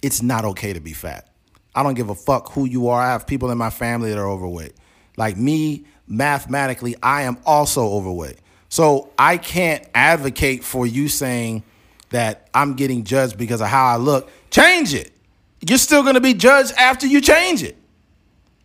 it's 0.04 0.22
not 0.22 0.46
okay 0.46 0.72
to 0.72 0.80
be 0.80 0.94
fat. 0.94 1.34
I 1.74 1.82
don't 1.82 1.96
give 1.96 2.12
a 2.12 2.16
fuck 2.16 2.52
who 2.52 2.66
you 2.66 2.90
are. 2.90 3.02
I 3.02 3.14
have 3.14 3.26
people 3.26 3.50
in 3.50 3.58
my 3.58 3.72
family 3.72 4.12
that 4.12 4.20
are 4.20 4.30
overweight. 4.30 4.76
Like 5.18 5.36
me, 5.36 5.86
mathematically, 6.08 6.96
I 7.02 7.24
am 7.24 7.38
also 7.46 7.88
overweight. 7.88 8.38
So 8.70 9.10
I 9.18 9.38
can't 9.38 9.88
advocate 9.94 10.64
for 10.64 10.86
you 10.86 11.08
saying 11.08 11.64
that 12.10 12.50
I'm 12.54 12.76
getting 12.76 13.04
judged 13.04 13.38
because 13.38 13.62
of 13.62 13.68
how 13.68 13.86
I 13.86 13.98
look. 13.98 14.30
Change 14.50 14.94
it. 14.94 15.12
You're 15.68 15.78
still 15.78 16.04
going 16.04 16.16
to 16.16 16.22
be 16.22 16.34
judged 16.34 16.74
after 16.78 17.08
you 17.08 17.22
change 17.22 17.64
it. 17.64 17.78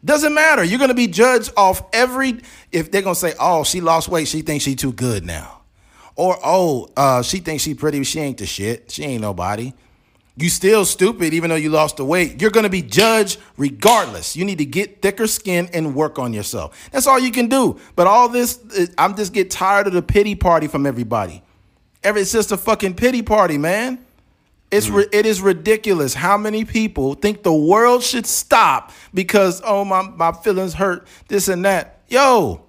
Doesn't 0.05 0.35
matter. 0.35 0.65
You're 0.65 0.79
going 0.79 0.89
to 0.89 0.95
be 0.95 1.07
judged 1.07 1.53
off 1.57 1.83
every. 1.93 2.41
If 2.73 2.91
they're 2.91 3.03
going 3.03 3.15
to 3.15 3.21
say, 3.21 3.35
"Oh, 3.39 3.63
she 3.63 3.81
lost 3.81 4.09
weight. 4.09 4.27
She 4.27 4.43
thinks 4.43 4.65
she 4.65 4.75
too 4.75 4.93
good 4.93 5.25
now," 5.25 5.63
or 6.17 6.37
"Oh, 6.45 6.89
uh, 6.97 7.23
she 7.23 7.39
thinks 7.39 7.63
she 7.63 7.75
pretty. 7.75 8.03
She 8.03 8.19
ain't 8.19 8.39
the 8.39 8.47
shit. 8.47 8.91
She 8.91 9.05
ain't 9.05 9.23
nobody." 9.23 9.73
You 10.35 10.49
still 10.49 10.85
stupid 10.87 11.35
even 11.35 11.51
though 11.51 11.57
you 11.57 11.69
lost 11.69 11.99
the 11.99 12.05
weight. 12.05 12.41
You're 12.41 12.51
going 12.51 12.65
to 12.65 12.71
be 12.71 12.81
judged 12.83 13.39
regardless. 13.57 14.35
You 14.35 14.45
need 14.45 14.59
to 14.59 14.65
get 14.65 15.03
thicker 15.03 15.27
skin 15.27 15.69
and 15.75 15.95
work 15.95 16.19
on 16.19 16.33
yourself. 16.33 16.89
That's 16.91 17.07
all 17.07 17.19
you 17.19 17.31
can 17.31 17.49
do. 17.49 17.79
But 17.97 18.07
all 18.07 18.29
this, 18.29 18.59
I'm 18.97 19.15
just 19.15 19.35
get 19.35 19.51
tired 19.51 19.87
of 19.87 19.93
the 19.93 20.03
pity 20.03 20.35
party 20.35 20.69
from 20.69 20.87
everybody. 20.87 21.43
Every 22.03 22.23
it's 22.23 22.33
just 22.33 22.51
a 22.51 22.57
fucking 22.57 22.95
pity 22.95 23.23
party, 23.23 23.59
man. 23.59 24.05
It's 24.71 24.89
mm. 24.89 24.97
ri- 24.97 25.09
it 25.13 25.27
is 25.27 25.41
ridiculous 25.41 26.15
how 26.15 26.39
many 26.39 26.65
people 26.65 27.15
think 27.15 27.43
the 27.43 27.55
world 27.55 28.03
should 28.03 28.27
stop 28.27 28.91
because 29.13 29.61
oh 29.65 29.85
my 29.85 30.03
my 30.03 30.33
feelings 30.33 30.75
hurt 30.75 31.07
this 31.29 31.49
and 31.49 31.65
that. 31.65 32.01
Yo, 32.09 32.65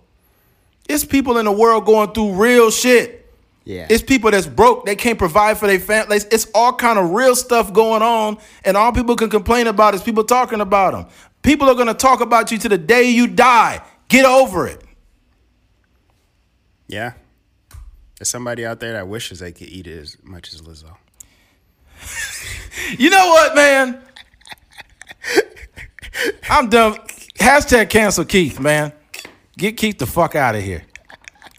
it's 0.88 1.06
people 1.06 1.38
in 1.38 1.45
the 1.45 1.52
world 1.52 1.85
going 1.85 2.11
through 2.11 2.34
real 2.34 2.69
shit. 2.69 3.22
Yeah. 3.65 3.88
It's 3.90 4.03
people 4.03 4.31
that's 4.31 4.48
broke. 4.48 4.85
They 4.85 4.95
can't 4.95 5.18
provide 5.18 5.57
for 5.57 5.68
their 5.68 5.80
families. 5.80 6.26
It's 6.26 6.48
all 6.53 6.73
kind 6.73 6.99
of 6.99 7.11
real 7.11 7.35
stuff 7.35 7.72
going 7.72 8.02
on, 8.02 8.38
and 8.65 8.76
all 8.76 8.91
people 8.91 9.15
can 9.15 9.30
complain 9.30 9.68
about 9.68 9.95
is 9.95 10.03
people 10.03 10.23
talking 10.23 10.60
about 10.60 10.94
them. 10.94 11.06
People 11.44 11.69
are 11.69 11.76
gonna 11.76 11.94
talk 11.94 12.22
about 12.22 12.52
you 12.52 12.57
to 12.57 12.69
the 12.69 12.77
day 12.77 13.03
you 13.10 13.27
die. 13.27 13.81
Get 14.10 14.26
over 14.26 14.68
it. 14.68 14.84
Yeah. 16.88 17.14
There's 18.19 18.30
somebody 18.30 18.65
out 18.65 18.80
there 18.80 18.94
that 18.94 19.07
wishes 19.07 19.40
they 19.40 19.52
could 19.52 19.68
eat 19.68 19.88
it 19.88 19.98
as 19.98 20.18
much 20.23 20.53
as 20.53 20.61
Lizzo. 20.61 20.95
You 22.98 23.10
know 23.10 23.27
what, 23.30 23.56
man? 23.56 24.02
I'm 26.49 26.69
done. 26.69 26.95
Hashtag 27.40 27.90
cancel 27.90 28.26
Keith, 28.26 28.60
man. 28.60 28.91
Get 29.57 29.77
Keith 29.77 29.98
the 29.98 30.06
fuck 30.06 30.35
out 30.35 30.56
of 30.56 30.64
here. 30.64 30.84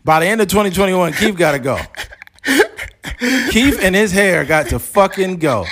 By 0.05 0.21
the 0.21 0.27
end 0.27 0.41
of 0.41 0.49
2021, 0.49 1.15
Keith 1.15 1.37
got 1.37 1.53
to 1.53 1.59
go. 1.59 1.79
Keith 3.51 3.79
and 3.83 3.95
his 3.95 4.13
hair 4.13 4.45
got 4.45 4.69
to 4.69 4.79
fucking 4.79 5.39
go. 5.39 5.65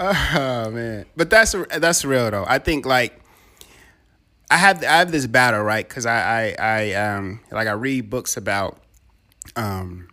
Oh 0.00 0.70
man, 0.70 1.06
but 1.16 1.28
that's 1.28 1.56
that's 1.78 2.04
real 2.04 2.30
though. 2.30 2.44
I 2.46 2.58
think 2.60 2.86
like 2.86 3.20
I 4.50 4.56
have 4.56 4.82
I 4.82 4.98
have 4.98 5.10
this 5.10 5.26
battle 5.26 5.60
right 5.60 5.86
because 5.86 6.06
I, 6.06 6.54
I 6.56 6.56
I 6.58 6.92
um 6.94 7.40
like 7.50 7.66
I 7.66 7.72
read 7.72 8.08
books 8.08 8.36
about 8.36 8.78
um 9.56 10.08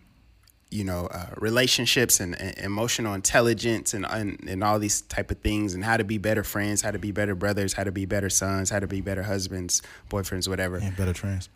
you 0.70 0.82
know 0.82 1.06
uh, 1.06 1.26
relationships 1.36 2.18
and, 2.18 2.38
and 2.40 2.58
emotional 2.58 3.14
intelligence 3.14 3.94
and, 3.94 4.04
and 4.10 4.40
and 4.48 4.64
all 4.64 4.78
these 4.80 5.02
type 5.02 5.30
of 5.30 5.38
things 5.38 5.72
and 5.74 5.84
how 5.84 5.96
to 5.96 6.04
be 6.04 6.18
better 6.18 6.42
friends, 6.42 6.82
how 6.82 6.90
to 6.90 6.98
be 6.98 7.12
better 7.12 7.36
brothers, 7.36 7.72
how 7.72 7.84
to 7.84 7.92
be 7.92 8.04
better 8.04 8.28
sons, 8.28 8.70
how 8.70 8.80
to 8.80 8.88
be 8.88 9.00
better 9.00 9.22
husbands, 9.22 9.82
boyfriends, 10.10 10.48
whatever. 10.48 10.80
Yeah, 10.80 10.90
better 10.90 11.12
trans. 11.12 11.48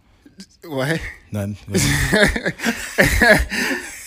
What? 0.64 1.00
Nothing. 1.30 1.56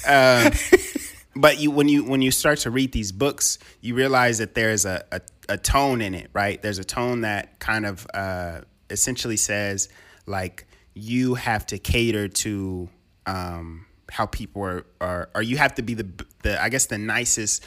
but 1.35 1.59
you 1.59 1.71
when 1.71 1.87
you 1.87 2.03
when 2.03 2.21
you 2.21 2.31
start 2.31 2.59
to 2.59 2.69
read 2.69 2.91
these 2.91 3.11
books 3.11 3.57
you 3.81 3.95
realize 3.95 4.37
that 4.37 4.53
there's 4.53 4.85
a, 4.85 5.03
a, 5.11 5.21
a 5.49 5.57
tone 5.57 6.01
in 6.01 6.13
it 6.13 6.29
right 6.33 6.61
there's 6.61 6.77
a 6.77 6.83
tone 6.83 7.21
that 7.21 7.59
kind 7.59 7.85
of 7.85 8.05
uh, 8.13 8.61
essentially 8.89 9.37
says 9.37 9.89
like 10.25 10.67
you 10.93 11.35
have 11.35 11.65
to 11.65 11.79
cater 11.79 12.27
to 12.27 12.89
um, 13.25 13.85
how 14.11 14.25
people 14.25 14.61
are, 14.61 14.85
are 15.01 15.29
or 15.33 15.41
you 15.41 15.57
have 15.57 15.73
to 15.73 15.81
be 15.81 15.93
the 15.93 16.07
the 16.43 16.61
i 16.61 16.69
guess 16.69 16.85
the 16.87 16.97
nicest 16.97 17.63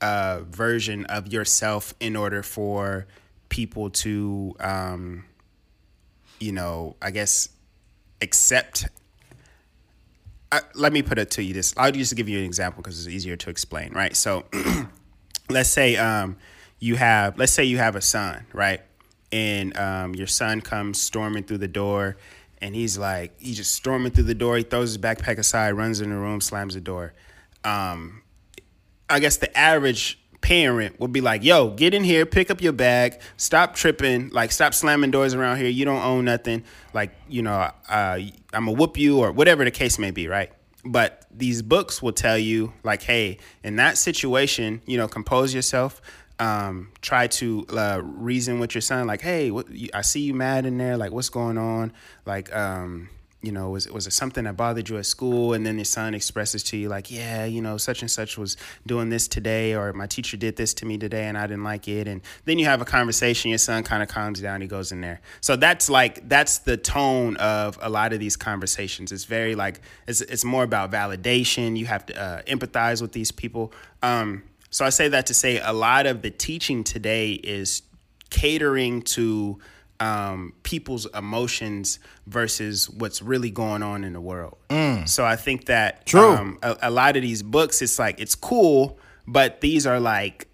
uh, 0.00 0.40
version 0.48 1.04
of 1.06 1.32
yourself 1.32 1.94
in 2.00 2.16
order 2.16 2.42
for 2.42 3.06
people 3.48 3.90
to, 3.90 4.54
um, 4.60 5.24
you 6.38 6.52
know, 6.52 6.96
I 7.02 7.10
guess, 7.10 7.48
accept. 8.22 8.86
Uh, 10.52 10.60
let 10.74 10.92
me 10.92 11.02
put 11.02 11.18
it 11.18 11.30
to 11.32 11.42
you 11.42 11.54
this. 11.54 11.72
I'll 11.76 11.92
just 11.92 12.16
give 12.16 12.28
you 12.28 12.38
an 12.38 12.44
example 12.44 12.82
because 12.82 12.98
it's 12.98 13.14
easier 13.14 13.36
to 13.36 13.50
explain, 13.50 13.92
right? 13.92 14.16
So, 14.16 14.44
let's 15.48 15.68
say 15.68 15.96
um, 15.96 16.36
you 16.80 16.96
have, 16.96 17.38
let's 17.38 17.52
say 17.52 17.64
you 17.64 17.78
have 17.78 17.96
a 17.96 18.00
son, 18.00 18.46
right? 18.52 18.80
And 19.32 19.76
um, 19.76 20.14
your 20.14 20.26
son 20.26 20.60
comes 20.60 21.00
storming 21.00 21.44
through 21.44 21.58
the 21.58 21.68
door, 21.68 22.16
and 22.60 22.74
he's 22.74 22.98
like, 22.98 23.38
he's 23.40 23.56
just 23.56 23.74
storming 23.74 24.10
through 24.10 24.24
the 24.24 24.34
door. 24.34 24.56
He 24.56 24.64
throws 24.64 24.90
his 24.90 24.98
backpack 24.98 25.38
aside, 25.38 25.72
runs 25.72 26.00
in 26.00 26.10
the 26.10 26.16
room, 26.16 26.40
slams 26.40 26.74
the 26.74 26.80
door. 26.80 27.14
Um, 27.62 28.22
I 29.08 29.20
guess 29.20 29.36
the 29.36 29.56
average 29.56 30.18
parent 30.40 30.98
would 31.00 31.12
be 31.12 31.20
like, 31.20 31.44
yo, 31.44 31.70
get 31.70 31.94
in 31.94 32.04
here, 32.04 32.26
pick 32.26 32.50
up 32.50 32.60
your 32.60 32.72
bag, 32.72 33.20
stop 33.36 33.74
tripping, 33.74 34.30
like 34.30 34.52
stop 34.52 34.74
slamming 34.74 35.10
doors 35.10 35.34
around 35.34 35.58
here. 35.58 35.68
You 35.68 35.84
don't 35.84 36.02
own 36.02 36.24
nothing. 36.24 36.64
Like, 36.92 37.12
you 37.28 37.42
know, 37.42 37.52
uh, 37.52 37.72
I'm 37.88 38.64
gonna 38.64 38.72
whoop 38.72 38.96
you 38.96 39.18
or 39.18 39.32
whatever 39.32 39.64
the 39.64 39.70
case 39.70 39.98
may 39.98 40.10
be, 40.10 40.28
right? 40.28 40.52
But 40.84 41.26
these 41.30 41.62
books 41.62 42.02
will 42.02 42.12
tell 42.12 42.38
you, 42.38 42.72
like, 42.82 43.02
hey, 43.02 43.38
in 43.62 43.76
that 43.76 43.98
situation, 43.98 44.80
you 44.86 44.96
know, 44.96 45.08
compose 45.08 45.54
yourself. 45.54 46.00
Um, 46.38 46.90
try 47.02 47.26
to 47.26 47.66
uh, 47.68 48.00
reason 48.02 48.60
with 48.60 48.74
your 48.74 48.80
son, 48.80 49.06
like, 49.06 49.20
hey, 49.20 49.50
what, 49.50 49.66
I 49.92 50.00
see 50.00 50.20
you 50.20 50.32
mad 50.32 50.64
in 50.64 50.78
there. 50.78 50.96
Like, 50.96 51.12
what's 51.12 51.28
going 51.28 51.58
on? 51.58 51.92
Like, 52.24 52.54
um, 52.56 53.10
you 53.42 53.52
know, 53.52 53.70
was 53.70 53.88
was 53.88 54.06
it 54.06 54.12
something 54.12 54.44
that 54.44 54.56
bothered 54.56 54.88
you 54.88 54.98
at 54.98 55.06
school? 55.06 55.54
And 55.54 55.64
then 55.64 55.76
your 55.76 55.86
son 55.86 56.14
expresses 56.14 56.62
to 56.64 56.76
you 56.76 56.88
like, 56.88 57.10
yeah, 57.10 57.46
you 57.46 57.62
know, 57.62 57.78
such 57.78 58.02
and 58.02 58.10
such 58.10 58.36
was 58.36 58.56
doing 58.86 59.08
this 59.08 59.28
today, 59.28 59.74
or 59.74 59.92
my 59.94 60.06
teacher 60.06 60.36
did 60.36 60.56
this 60.56 60.74
to 60.74 60.86
me 60.86 60.98
today, 60.98 61.24
and 61.24 61.38
I 61.38 61.46
didn't 61.46 61.64
like 61.64 61.88
it. 61.88 62.06
And 62.06 62.20
then 62.44 62.58
you 62.58 62.66
have 62.66 62.82
a 62.82 62.84
conversation. 62.84 63.48
Your 63.48 63.58
son 63.58 63.82
kind 63.82 64.02
of 64.02 64.08
calms 64.08 64.40
down. 64.40 64.60
He 64.60 64.66
goes 64.66 64.92
in 64.92 65.00
there. 65.00 65.20
So 65.40 65.56
that's 65.56 65.88
like 65.88 66.28
that's 66.28 66.58
the 66.58 66.76
tone 66.76 67.36
of 67.36 67.78
a 67.80 67.88
lot 67.88 68.12
of 68.12 68.20
these 68.20 68.36
conversations. 68.36 69.10
It's 69.10 69.24
very 69.24 69.54
like 69.54 69.80
it's 70.06 70.20
it's 70.20 70.44
more 70.44 70.62
about 70.62 70.90
validation. 70.90 71.78
You 71.78 71.86
have 71.86 72.04
to 72.06 72.20
uh, 72.20 72.42
empathize 72.42 73.00
with 73.00 73.12
these 73.12 73.32
people. 73.32 73.72
Um, 74.02 74.42
so 74.68 74.84
I 74.84 74.90
say 74.90 75.08
that 75.08 75.26
to 75.26 75.34
say 75.34 75.58
a 75.58 75.72
lot 75.72 76.06
of 76.06 76.22
the 76.22 76.30
teaching 76.30 76.84
today 76.84 77.32
is 77.32 77.82
catering 78.28 79.02
to 79.02 79.58
um, 80.00 80.54
people's 80.62 81.06
emotions 81.14 81.98
versus 82.26 82.88
what's 82.90 83.22
really 83.22 83.50
going 83.50 83.82
on 83.82 84.02
in 84.02 84.14
the 84.14 84.20
world. 84.20 84.56
Mm. 84.70 85.08
So 85.08 85.24
I 85.24 85.36
think 85.36 85.66
that 85.66 86.06
True. 86.06 86.32
Um, 86.32 86.58
a, 86.62 86.76
a 86.82 86.90
lot 86.90 87.16
of 87.16 87.22
these 87.22 87.42
books, 87.42 87.82
it's 87.82 87.98
like 87.98 88.18
it's 88.18 88.34
cool, 88.34 88.98
but 89.26 89.60
these 89.60 89.86
are 89.86 90.00
like 90.00 90.48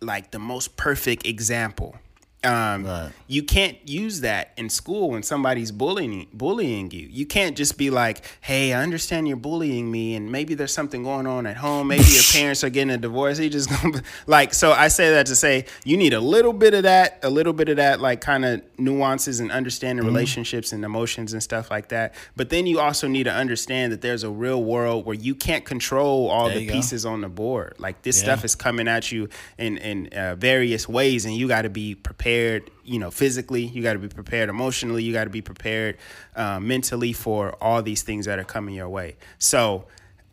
like 0.00 0.30
the 0.30 0.38
most 0.38 0.76
perfect 0.76 1.26
example 1.26 1.94
um, 2.42 2.86
right. 2.86 3.12
You 3.26 3.42
can't 3.42 3.76
use 3.86 4.20
that 4.22 4.52
in 4.56 4.70
school 4.70 5.10
when 5.10 5.22
somebody's 5.22 5.70
bullying 5.70 6.26
bullying 6.32 6.90
you. 6.90 7.06
You 7.10 7.26
can't 7.26 7.54
just 7.54 7.76
be 7.76 7.90
like, 7.90 8.24
"Hey, 8.40 8.72
I 8.72 8.82
understand 8.82 9.28
you're 9.28 9.36
bullying 9.36 9.90
me, 9.90 10.14
and 10.14 10.32
maybe 10.32 10.54
there's 10.54 10.72
something 10.72 11.02
going 11.02 11.26
on 11.26 11.46
at 11.46 11.58
home. 11.58 11.88
Maybe 11.88 12.04
your 12.04 12.22
parents 12.32 12.64
are 12.64 12.70
getting 12.70 12.90
a 12.90 12.96
divorce." 12.96 13.38
You 13.38 13.50
just 13.50 13.68
gonna 13.68 14.02
like 14.26 14.54
so. 14.54 14.72
I 14.72 14.88
say 14.88 15.10
that 15.10 15.26
to 15.26 15.36
say 15.36 15.66
you 15.84 15.98
need 15.98 16.14
a 16.14 16.20
little 16.20 16.54
bit 16.54 16.72
of 16.72 16.84
that, 16.84 17.18
a 17.22 17.28
little 17.28 17.52
bit 17.52 17.68
of 17.68 17.76
that, 17.76 18.00
like 18.00 18.22
kind 18.22 18.46
of 18.46 18.62
nuances 18.78 19.40
and 19.40 19.52
understanding 19.52 20.06
mm-hmm. 20.06 20.14
relationships 20.14 20.72
and 20.72 20.82
emotions 20.82 21.34
and 21.34 21.42
stuff 21.42 21.70
like 21.70 21.88
that. 21.88 22.14
But 22.36 22.48
then 22.48 22.66
you 22.66 22.80
also 22.80 23.06
need 23.06 23.24
to 23.24 23.34
understand 23.34 23.92
that 23.92 24.00
there's 24.00 24.24
a 24.24 24.30
real 24.30 24.64
world 24.64 25.04
where 25.04 25.16
you 25.16 25.34
can't 25.34 25.66
control 25.66 26.28
all 26.28 26.48
there 26.48 26.58
the 26.58 26.68
pieces 26.68 27.04
go. 27.04 27.10
on 27.10 27.20
the 27.20 27.28
board. 27.28 27.74
Like 27.78 28.00
this 28.00 28.18
yeah. 28.18 28.24
stuff 28.24 28.46
is 28.46 28.54
coming 28.54 28.88
at 28.88 29.12
you 29.12 29.28
in 29.58 29.76
in 29.76 30.08
uh, 30.14 30.36
various 30.36 30.88
ways, 30.88 31.26
and 31.26 31.34
you 31.36 31.46
got 31.46 31.62
to 31.62 31.70
be 31.70 31.94
prepared 31.94 32.29
prepared, 32.30 32.70
you 32.84 32.98
know, 32.98 33.10
physically. 33.10 33.64
You 33.64 33.82
got 33.82 33.94
to 33.94 33.98
be 33.98 34.08
prepared 34.08 34.48
emotionally. 34.48 35.02
You 35.02 35.12
got 35.12 35.24
to 35.24 35.30
be 35.30 35.42
prepared 35.42 35.96
uh, 36.36 36.60
mentally 36.60 37.12
for 37.12 37.52
all 37.60 37.82
these 37.82 38.02
things 38.02 38.26
that 38.26 38.38
are 38.38 38.44
coming 38.44 38.74
your 38.74 38.88
way. 38.88 39.16
So 39.38 39.86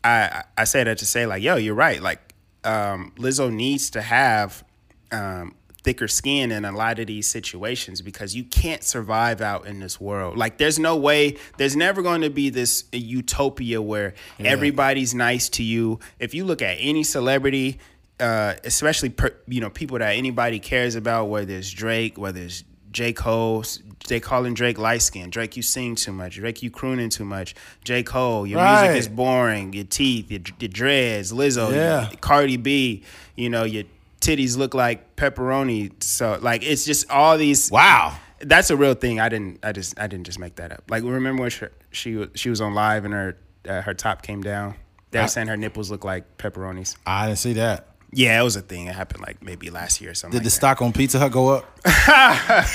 I 0.04 0.44
I 0.58 0.66
say 0.66 0.84
that 0.84 0.98
to 1.00 1.06
say 1.06 1.26
like, 1.26 1.44
yo, 1.44 1.56
you're 1.56 1.76
right. 1.76 2.02
Like 2.02 2.34
um, 2.64 3.14
Lizzo 3.18 3.52
needs 3.52 3.90
to 3.92 4.02
have 4.02 4.64
um, 5.12 5.56
thicker 5.84 6.08
skin 6.08 6.52
in 6.52 6.66
a 6.66 6.72
lot 6.72 7.00
of 7.00 7.08
these 7.08 7.28
situations 7.28 8.02
because 8.02 8.36
you 8.36 8.44
can't 8.44 8.84
survive 8.84 9.42
out 9.42 9.66
in 9.66 9.80
this 9.80 10.00
world. 10.00 10.38
Like 10.38 10.58
there's 10.58 10.78
no 10.80 10.96
way 10.96 11.38
there's 11.58 11.76
never 11.76 12.02
going 12.02 12.22
to 12.22 12.30
be 12.30 12.50
this 12.50 12.86
utopia 12.92 13.82
where 13.82 14.14
yeah. 14.38 14.50
everybody's 14.50 15.14
nice 15.14 15.50
to 15.50 15.64
you. 15.64 16.00
If 16.20 16.34
you 16.34 16.46
look 16.46 16.62
at 16.62 16.78
any 16.80 17.04
celebrity, 17.04 17.80
uh, 18.20 18.56
especially 18.64 19.10
per, 19.10 19.36
you 19.48 19.62
know 19.62 19.70
people 19.70 20.00
that 20.00 20.16
anybody 20.16 20.60
cares 20.60 20.96
about, 20.96 21.26
whether 21.26 21.54
it's 21.54 21.70
Drake, 21.70 22.18
whether 22.18 22.42
it's 22.42 22.64
J. 22.92 23.14
Cole, 23.14 23.64
they 24.08 24.20
calling 24.20 24.54
Drake 24.54 24.80
light 24.80 25.02
skin. 25.02 25.30
Drake, 25.30 25.56
you 25.56 25.64
sing 25.64 25.96
too 25.96 26.12
much. 26.12 26.36
Drake, 26.36 26.64
you 26.64 26.72
crooning 26.72 27.10
too 27.10 27.26
much. 27.26 27.54
J. 27.84 28.04
Cole, 28.04 28.48
your 28.48 28.60
right. 28.60 28.88
music 28.88 29.00
is 29.00 29.08
boring. 29.08 29.74
Your 29.74 29.84
teeth, 29.84 30.32
your, 30.32 30.42
your 30.60 30.70
dreads. 30.70 31.32
Lizzo, 31.32 31.72
yeah. 31.72 32.10
Cardi 32.22 32.58
B, 32.58 33.04
you 33.36 33.50
know 33.50 33.64
your 33.64 33.84
titties 34.20 34.58
look 34.58 34.74
like 34.74 35.16
pepperoni. 35.16 36.02
So 36.02 36.40
like 36.42 36.64
it's 36.64 36.86
just 36.86 37.10
all 37.12 37.38
these. 37.38 37.70
Wow. 37.72 38.18
That's 38.40 38.70
a 38.70 38.78
real 38.78 38.94
thing. 38.94 39.20
I 39.20 39.30
didn't. 39.30 39.60
I 39.64 39.72
just. 39.72 40.00
I 40.00 40.06
didn't 40.08 40.26
just 40.28 40.38
make 40.38 40.56
that 40.56 40.72
up. 40.72 40.84
Like 40.90 41.04
remember 41.04 41.42
when 41.42 41.50
she 41.50 41.66
she, 41.92 42.28
she 42.36 42.50
was 42.50 42.62
on 42.62 42.76
live 42.76 43.04
and 43.04 43.14
her 43.14 43.38
uh, 43.68 43.82
her 43.82 43.94
top 43.94 44.22
came 44.22 44.42
down. 44.42 44.76
They 45.12 45.22
were 45.22 45.28
saying 45.28 45.48
her 45.48 45.58
nipples 45.58 45.90
look 45.90 46.04
like 46.04 46.38
pepperonis. 46.38 46.98
I 47.06 47.28
didn't 47.28 47.40
see 47.40 47.54
that. 47.54 47.97
Yeah, 48.12 48.40
it 48.40 48.44
was 48.44 48.56
a 48.56 48.62
thing. 48.62 48.88
It 48.88 48.96
happened 48.96 49.22
like 49.22 49.44
maybe 49.44 49.70
last 49.70 50.02
year 50.02 50.12
or 50.12 50.14
something. 50.14 50.32
Did 50.32 50.38
like 50.38 50.44
the 50.46 50.50
that. 50.50 50.56
stock 50.56 50.82
on 50.82 50.94
Pizza 50.94 51.20
Hut 51.20 51.32
go 51.32 51.50
up? 51.50 51.80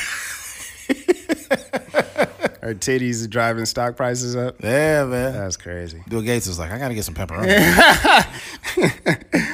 Her 2.63 2.75
titties 2.75 3.29
driving 3.29 3.67
stock 3.67 3.97
prices 3.97 4.37
up. 4.37 4.63
Yeah, 4.63 5.05
man. 5.05 5.33
That's 5.33 5.57
crazy. 5.57 6.03
Bill 6.09 6.23
Gates 6.23 6.47
was 6.47 6.61
like, 6.61 6.71
I 6.71 6.79
gotta 6.79 6.95
get 6.95 7.05
some 7.05 7.15
pepperoni. 7.15 7.49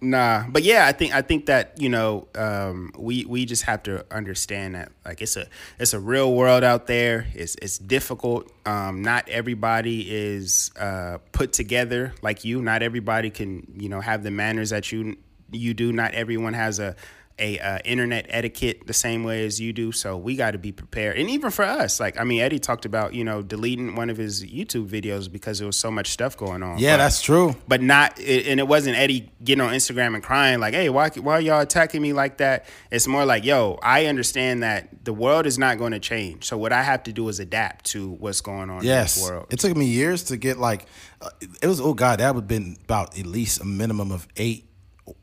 Nah, 0.00 0.44
but 0.48 0.62
yeah, 0.62 0.86
I 0.86 0.92
think 0.92 1.12
I 1.12 1.22
think 1.22 1.46
that 1.46 1.72
you 1.80 1.88
know 1.88 2.28
um, 2.36 2.92
we 2.96 3.24
we 3.24 3.44
just 3.44 3.64
have 3.64 3.82
to 3.84 4.04
understand 4.14 4.76
that 4.76 4.92
like 5.04 5.20
it's 5.20 5.36
a 5.36 5.46
it's 5.80 5.92
a 5.92 5.98
real 5.98 6.34
world 6.34 6.62
out 6.62 6.86
there. 6.86 7.26
It's 7.34 7.56
it's 7.56 7.78
difficult. 7.78 8.52
Um, 8.64 9.02
not 9.02 9.28
everybody 9.28 10.08
is 10.08 10.70
uh, 10.78 11.18
put 11.32 11.52
together 11.52 12.14
like 12.22 12.44
you. 12.44 12.62
Not 12.62 12.82
everybody 12.82 13.30
can 13.30 13.66
you 13.76 13.88
know 13.88 14.00
have 14.00 14.22
the 14.22 14.30
manners 14.30 14.70
that 14.70 14.92
you 14.92 15.16
you 15.50 15.74
do. 15.74 15.92
Not 15.92 16.14
everyone 16.14 16.54
has 16.54 16.78
a 16.78 16.94
a 17.38 17.58
uh, 17.58 17.78
internet 17.84 18.26
etiquette 18.28 18.86
the 18.86 18.92
same 18.92 19.24
way 19.24 19.44
as 19.44 19.60
you 19.60 19.72
do. 19.72 19.92
So 19.92 20.16
we 20.16 20.36
got 20.36 20.52
to 20.52 20.58
be 20.58 20.72
prepared. 20.72 21.18
And 21.18 21.30
even 21.30 21.50
for 21.50 21.64
us, 21.64 22.00
like 22.00 22.18
I 22.18 22.24
mean, 22.24 22.40
Eddie 22.40 22.58
talked 22.58 22.84
about 22.84 23.14
you 23.14 23.24
know 23.24 23.42
deleting 23.42 23.94
one 23.94 24.10
of 24.10 24.16
his 24.16 24.44
YouTube 24.44 24.88
videos 24.88 25.30
because 25.30 25.58
there 25.58 25.66
was 25.66 25.76
so 25.76 25.90
much 25.90 26.08
stuff 26.08 26.36
going 26.36 26.62
on. 26.62 26.78
Yeah, 26.78 26.94
but, 26.94 26.98
that's 26.98 27.22
true. 27.22 27.54
But 27.66 27.82
not, 27.82 28.18
and 28.18 28.60
it 28.60 28.66
wasn't 28.68 28.96
Eddie 28.96 29.30
getting 29.42 29.62
on 29.62 29.72
Instagram 29.72 30.14
and 30.14 30.22
crying 30.22 30.60
like, 30.60 30.74
"Hey, 30.74 30.88
why 30.88 31.10
why 31.10 31.38
y'all 31.38 31.60
attacking 31.60 32.02
me 32.02 32.12
like 32.12 32.38
that?" 32.38 32.66
It's 32.90 33.06
more 33.06 33.24
like, 33.24 33.44
"Yo, 33.44 33.78
I 33.82 34.06
understand 34.06 34.62
that 34.62 35.04
the 35.04 35.12
world 35.12 35.46
is 35.46 35.58
not 35.58 35.78
going 35.78 35.92
to 35.92 36.00
change. 36.00 36.44
So 36.44 36.58
what 36.58 36.72
I 36.72 36.82
have 36.82 37.02
to 37.04 37.12
do 37.12 37.28
is 37.28 37.40
adapt 37.40 37.86
to 37.86 38.10
what's 38.10 38.40
going 38.40 38.70
on 38.70 38.84
yes. 38.84 39.16
in 39.16 39.22
this 39.22 39.30
world." 39.30 39.46
It 39.50 39.58
took 39.58 39.76
me 39.76 39.86
years 39.86 40.24
to 40.24 40.36
get 40.36 40.58
like, 40.58 40.86
uh, 41.20 41.30
it 41.62 41.66
was 41.66 41.80
oh 41.80 41.94
god, 41.94 42.20
that 42.20 42.34
would 42.34 42.42
have 42.42 42.48
been 42.48 42.76
about 42.84 43.18
at 43.18 43.26
least 43.26 43.60
a 43.60 43.64
minimum 43.64 44.12
of 44.12 44.26
eight 44.36 44.67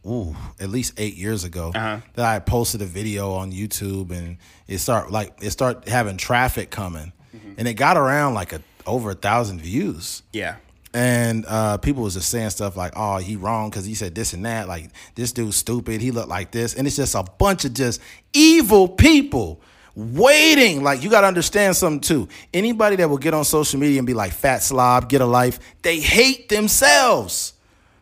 ooh, 0.05 0.35
at 0.59 0.69
least 0.69 0.93
eight 0.97 1.15
years 1.15 1.43
ago 1.43 1.71
uh-huh. 1.73 1.99
that 2.13 2.25
I 2.25 2.39
posted 2.39 2.81
a 2.81 2.85
video 2.85 3.33
on 3.33 3.51
YouTube 3.51 4.11
and 4.11 4.37
it 4.67 4.79
start 4.79 5.11
like 5.11 5.33
it 5.41 5.51
start 5.51 5.87
having 5.87 6.17
traffic 6.17 6.69
coming, 6.69 7.13
mm-hmm. 7.35 7.53
and 7.57 7.67
it 7.67 7.73
got 7.73 7.97
around 7.97 8.33
like 8.33 8.53
a 8.53 8.61
over 8.85 9.11
a 9.11 9.15
thousand 9.15 9.61
views. 9.61 10.23
Yeah. 10.31 10.57
And 10.93 11.45
uh, 11.45 11.77
people 11.77 12.03
was 12.03 12.13
just 12.13 12.29
saying 12.29 12.51
stuff 12.51 12.77
like, 12.77 12.93
"Oh, 12.95 13.17
he 13.17 13.35
wrong 13.35 13.69
because 13.69 13.85
he 13.85 13.95
said 13.95 14.15
this 14.15 14.33
and 14.33 14.45
that. 14.45 14.67
Like 14.67 14.89
this 15.15 15.33
dude's 15.33 15.57
stupid. 15.57 15.99
He 15.99 16.11
looked 16.11 16.29
like 16.29 16.51
this." 16.51 16.73
And 16.73 16.87
it's 16.87 16.95
just 16.95 17.15
a 17.15 17.23
bunch 17.37 17.65
of 17.65 17.73
just 17.73 17.99
evil 18.31 18.87
people 18.87 19.61
waiting. 19.95 20.83
Like 20.83 21.03
you 21.03 21.09
got 21.09 21.21
to 21.21 21.27
understand 21.27 21.75
something 21.75 21.99
too. 21.99 22.29
Anybody 22.53 22.95
that 22.97 23.09
will 23.09 23.17
get 23.17 23.33
on 23.33 23.43
social 23.43 23.79
media 23.79 23.97
and 23.99 24.07
be 24.07 24.13
like 24.13 24.31
fat 24.31 24.63
slob, 24.63 25.09
get 25.09 25.21
a 25.21 25.25
life, 25.25 25.59
they 25.81 25.99
hate 25.99 26.49
themselves. 26.49 27.54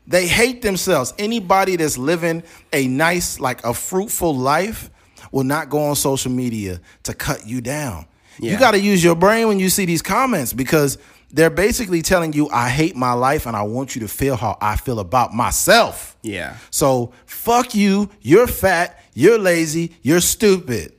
They 0.05 0.27
hate 0.27 0.61
themselves. 0.61 1.13
Anybody 1.17 1.75
that's 1.75 1.97
living 1.97 2.43
a 2.71 2.87
nice, 2.87 3.39
like 3.39 3.63
a 3.63 3.73
fruitful 3.73 4.35
life 4.35 4.89
will 5.31 5.43
not 5.43 5.69
go 5.69 5.83
on 5.85 5.95
social 5.95 6.31
media 6.31 6.81
to 7.03 7.13
cut 7.13 7.47
you 7.47 7.61
down. 7.61 8.05
Yeah. 8.39 8.53
You 8.53 8.59
got 8.59 8.71
to 8.71 8.79
use 8.79 9.03
your 9.03 9.15
brain 9.15 9.47
when 9.47 9.59
you 9.59 9.69
see 9.69 9.85
these 9.85 10.01
comments 10.01 10.53
because 10.53 10.97
they're 11.31 11.49
basically 11.49 12.01
telling 12.01 12.33
you, 12.33 12.49
I 12.49 12.69
hate 12.69 12.95
my 12.95 13.13
life 13.13 13.45
and 13.45 13.55
I 13.55 13.63
want 13.63 13.95
you 13.95 14.01
to 14.01 14.07
feel 14.07 14.35
how 14.35 14.57
I 14.61 14.75
feel 14.75 14.99
about 14.99 15.33
myself. 15.33 16.15
Yeah. 16.21 16.57
So 16.69 17.13
fuck 17.25 17.73
you. 17.73 18.09
You're 18.21 18.47
fat. 18.47 18.99
You're 19.13 19.39
lazy. 19.39 19.95
You're 20.01 20.21
stupid. 20.21 20.93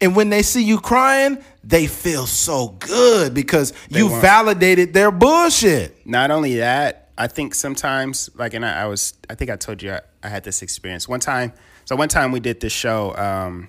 And 0.00 0.14
when 0.14 0.30
they 0.30 0.42
see 0.42 0.62
you 0.62 0.78
crying, 0.78 1.38
they 1.64 1.86
feel 1.86 2.26
so 2.26 2.68
good 2.78 3.34
because 3.34 3.72
they 3.90 3.98
you 3.98 4.08
validated 4.08 4.94
their 4.94 5.10
bullshit. 5.10 6.06
Not 6.06 6.30
only 6.30 6.56
that, 6.58 7.07
I 7.18 7.26
think 7.26 7.54
sometimes, 7.54 8.30
like, 8.36 8.54
and 8.54 8.64
I, 8.64 8.82
I, 8.82 8.86
was, 8.86 9.12
I 9.28 9.34
think 9.34 9.50
I 9.50 9.56
told 9.56 9.82
you 9.82 9.98
I 10.22 10.28
had 10.28 10.44
this 10.44 10.62
experience 10.62 11.08
one 11.08 11.18
time. 11.18 11.52
So 11.84 11.96
one 11.96 12.08
time 12.08 12.30
we 12.30 12.38
did 12.38 12.60
this 12.60 12.72
show, 12.72 13.14
um, 13.16 13.68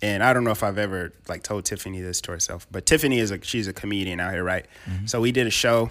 and 0.00 0.22
I 0.22 0.32
don't 0.32 0.44
know 0.44 0.52
if 0.52 0.62
I've 0.62 0.78
ever 0.78 1.12
like 1.28 1.42
told 1.42 1.64
Tiffany 1.64 2.00
this 2.00 2.20
to 2.22 2.30
herself, 2.30 2.68
but 2.70 2.86
Tiffany 2.86 3.18
is 3.18 3.30
a 3.30 3.42
she's 3.42 3.66
a 3.66 3.72
comedian 3.72 4.20
out 4.20 4.32
here, 4.32 4.44
right? 4.44 4.66
Mm-hmm. 4.86 5.06
So 5.06 5.20
we 5.20 5.32
did 5.32 5.46
a 5.46 5.50
show, 5.50 5.90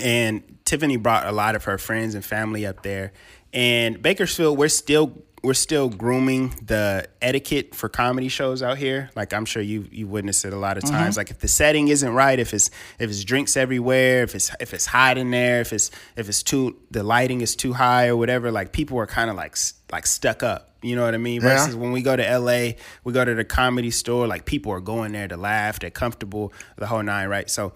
and 0.00 0.42
Tiffany 0.64 0.96
brought 0.96 1.26
a 1.26 1.32
lot 1.32 1.54
of 1.54 1.64
her 1.64 1.78
friends 1.78 2.14
and 2.14 2.24
family 2.24 2.66
up 2.66 2.82
there. 2.82 3.12
And 3.52 4.00
Bakersfield, 4.00 4.56
we're 4.58 4.68
still 4.70 5.22
we're 5.42 5.54
still 5.54 5.88
grooming 5.88 6.54
the 6.64 7.08
etiquette 7.20 7.74
for 7.74 7.88
comedy 7.88 8.28
shows 8.28 8.62
out 8.62 8.78
here. 8.78 9.10
Like 9.16 9.32
I'm 9.32 9.44
sure 9.44 9.60
you 9.60 9.88
you 9.90 10.06
witnessed 10.06 10.44
it 10.44 10.52
a 10.52 10.56
lot 10.56 10.76
of 10.76 10.84
times. 10.84 11.14
Mm-hmm. 11.14 11.20
Like 11.20 11.30
if 11.30 11.40
the 11.40 11.48
setting 11.48 11.88
isn't 11.88 12.12
right, 12.12 12.38
if 12.38 12.54
it's 12.54 12.70
if 12.98 13.10
it's 13.10 13.24
drinks 13.24 13.56
everywhere, 13.56 14.22
if 14.22 14.34
it's 14.34 14.54
if 14.60 14.72
it's 14.72 14.86
hot 14.86 15.18
in 15.18 15.30
there, 15.30 15.60
if 15.60 15.72
it's 15.72 15.90
if 16.16 16.28
it's 16.28 16.42
too 16.42 16.76
the 16.90 17.02
lighting 17.02 17.40
is 17.40 17.56
too 17.56 17.72
high 17.72 18.06
or 18.06 18.16
whatever, 18.16 18.52
like 18.52 18.72
people 18.72 18.98
are 18.98 19.06
kind 19.06 19.30
of 19.30 19.36
like 19.36 19.56
like 19.90 20.06
stuck 20.06 20.42
up. 20.42 20.76
You 20.80 20.96
know 20.96 21.04
what 21.04 21.14
I 21.14 21.18
mean? 21.18 21.42
Yeah. 21.42 21.48
Versus 21.48 21.76
when 21.76 21.92
we 21.92 22.02
go 22.02 22.14
to 22.14 22.38
LA, 22.38 22.72
we 23.04 23.12
go 23.12 23.24
to 23.24 23.34
the 23.34 23.44
comedy 23.44 23.90
store, 23.90 24.26
like 24.26 24.44
people 24.44 24.72
are 24.72 24.80
going 24.80 25.12
there 25.12 25.28
to 25.28 25.36
laugh, 25.36 25.80
they're 25.80 25.90
comfortable, 25.90 26.52
the 26.76 26.86
whole 26.86 27.02
nine, 27.02 27.28
right? 27.28 27.50
So 27.50 27.72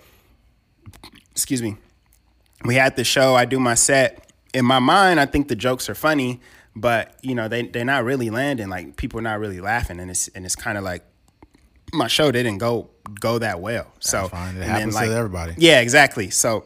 excuse 1.32 1.62
me. 1.62 1.76
We 2.64 2.76
had 2.76 2.96
the 2.96 3.04
show, 3.04 3.34
I 3.34 3.44
do 3.44 3.60
my 3.60 3.74
set. 3.74 4.22
In 4.54 4.64
my 4.64 4.78
mind, 4.78 5.20
I 5.20 5.26
think 5.26 5.48
the 5.48 5.56
jokes 5.56 5.90
are 5.90 5.94
funny 5.94 6.40
but 6.76 7.16
you 7.22 7.34
know 7.34 7.48
they 7.48 7.62
they're 7.62 7.84
not 7.84 8.04
really 8.04 8.30
landing. 8.30 8.68
Like 8.68 8.96
people 8.96 9.18
are 9.18 9.22
not 9.22 9.40
really 9.40 9.60
laughing, 9.60 9.98
and 9.98 10.10
it's 10.10 10.28
and 10.28 10.44
it's 10.44 10.54
kind 10.54 10.78
of 10.78 10.84
like 10.84 11.02
my 11.92 12.06
show 12.06 12.30
didn't 12.30 12.58
go 12.58 12.90
go 13.18 13.38
that 13.38 13.60
well. 13.60 13.90
That's 13.94 14.10
so 14.10 14.28
fine. 14.28 14.56
It 14.56 14.62
happens 14.62 14.94
then, 14.94 15.02
like, 15.02 15.10
to 15.10 15.16
everybody. 15.16 15.54
Yeah, 15.56 15.80
exactly. 15.80 16.30
So 16.30 16.64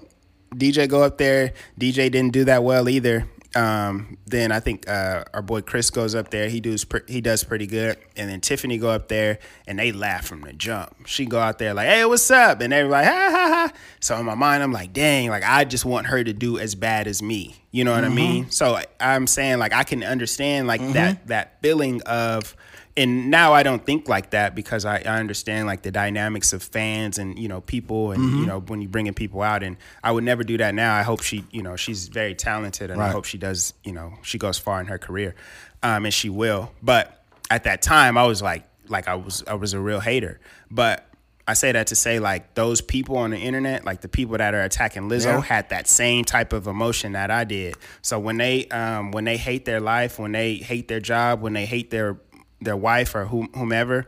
DJ 0.55 0.89
go 0.89 1.03
up 1.05 1.17
there. 1.17 1.55
DJ 1.79 2.11
didn't 2.11 2.33
do 2.33 2.45
that 2.45 2.65
well 2.65 2.89
either. 2.89 3.29
Um, 3.55 4.17
then 4.27 4.53
I 4.53 4.61
think 4.61 4.89
uh, 4.89 5.25
our 5.35 5.43
boy 5.43 5.63
Chris 5.63 5.91
goes 5.91 6.15
up 6.15 6.31
there. 6.31 6.49
He 6.49 6.61
does 6.61 6.85
pre- 6.85 7.03
he 7.09 7.21
does 7.21 7.43
pretty 7.43 7.67
good. 7.67 7.99
And 8.17 8.31
then 8.31 8.41
Tiffany 8.41 8.79
go 8.79 8.91
up 8.91 9.09
there 9.09 9.39
and 9.67 9.79
they 9.79 9.93
laugh 9.93 10.27
from 10.27 10.43
the 10.43 10.53
jump. 10.53 11.07
She 11.07 11.27
go 11.27 11.39
out 11.41 11.59
there 11.59 11.75
like, 11.75 11.89
"Hey, 11.89 12.05
what's 12.05 12.31
up?" 12.31 12.61
And 12.61 12.73
everybody, 12.73 13.07
ha 13.07 13.31
ha 13.31 13.49
ha. 13.49 13.73
So 13.99 14.17
in 14.17 14.25
my 14.25 14.35
mind, 14.35 14.63
I'm 14.63 14.73
like, 14.73 14.93
"Dang!" 14.93 15.31
Like 15.31 15.45
I 15.45 15.65
just 15.65 15.85
want 15.85 16.07
her 16.07 16.23
to 16.23 16.33
do 16.33 16.59
as 16.59 16.75
bad 16.75 17.09
as 17.09 17.23
me. 17.23 17.57
You 17.73 17.85
know 17.85 17.93
what 17.93 18.05
mm-hmm. 18.05 18.13
I 18.13 18.17
mean? 18.17 18.51
So 18.51 18.79
I'm 19.01 19.27
saying 19.27 19.59
like 19.59 19.73
I 19.73 19.83
can 19.83 20.05
understand 20.05 20.67
like 20.69 20.81
mm-hmm. 20.81 20.93
that 20.93 21.27
that 21.27 21.63
feeling 21.63 22.03
of 22.03 22.55
and 22.97 23.31
now 23.31 23.53
I 23.53 23.63
don't 23.63 23.85
think 23.85 24.09
like 24.09 24.31
that 24.31 24.55
because 24.55 24.85
I, 24.85 24.99
I, 24.99 25.19
understand 25.21 25.67
like 25.67 25.83
the 25.83 25.91
dynamics 25.91 26.53
of 26.53 26.63
fans 26.63 27.19
and 27.19 27.39
you 27.39 27.49
know 27.49 27.61
people 27.61 28.13
and 28.13 28.23
mm-hmm. 28.23 28.39
you 28.41 28.47
know 28.47 28.61
when 28.61 28.83
you 28.83 28.89
bringing 28.89 29.15
people 29.15 29.43
out 29.43 29.63
and 29.63 29.77
I 30.03 30.13
would 30.13 30.25
never 30.25 30.43
do 30.43 30.59
that 30.59 30.75
now. 30.75 30.95
I 30.95 31.03
hope 31.03 31.23
she 31.23 31.45
you 31.51 31.63
know 31.63 31.77
she's 31.77 32.09
very 32.09 32.35
talented 32.35 32.91
and 32.91 32.99
right. 33.01 33.09
I 33.09 33.13
hope 33.13 33.25
she 33.25 33.39
does 33.39 33.75
you 33.85 33.93
know 33.93 34.15
she 34.23 34.39
goes 34.39 34.59
far 34.59 34.81
in 34.81 34.87
her 34.87 34.99
career, 34.99 35.35
um, 35.83 36.05
and 36.05 36.13
she 36.13 36.29
will. 36.29 36.73
But 36.83 37.25
at 37.51 37.65
that 37.65 37.83
time 37.83 38.19
I 38.19 38.27
was 38.27 38.43
like 38.43 38.65
like 38.89 39.09
I 39.09 39.15
was 39.15 39.45
I 39.47 39.55
was 39.55 39.75
a 39.75 39.81
real 39.81 40.01
hater, 40.01 40.41
but. 40.71 41.07
I 41.49 41.55
say 41.55 41.73
that 41.73 41.89
to 41.89 41.97
say 41.97 42.21
like 42.21 42.55
those 42.55 42.81
people 42.81 43.17
on 43.17 43.31
the 43.31 43.37
internet, 43.37 43.85
like 43.85 44.03
the 44.03 44.09
people 44.09 44.39
that 44.39 44.55
are 44.55 44.61
attacking 44.61 45.09
Lizzo, 45.09 45.25
yeah. 45.25 45.41
had 45.41 45.71
that 45.71 45.89
same 45.89 46.25
type 46.25 46.53
of 46.53 46.69
emotion 46.69 47.13
that 47.13 47.33
I 47.33 47.43
did. 47.43 47.75
So 48.03 48.21
when 48.21 48.37
they 48.37 48.69
um, 48.69 49.11
when 49.11 49.25
they 49.25 49.37
hate 49.37 49.65
their 49.65 49.81
life, 49.81 50.21
when 50.21 50.31
they 50.31 50.57
hate 50.57 50.87
their 50.87 51.01
job, 51.01 51.41
when 51.41 51.53
they 51.53 51.67
hate 51.67 51.91
their 51.91 52.21
their 52.61 52.77
wife 52.77 53.15
or 53.15 53.27
whomever, 53.27 54.07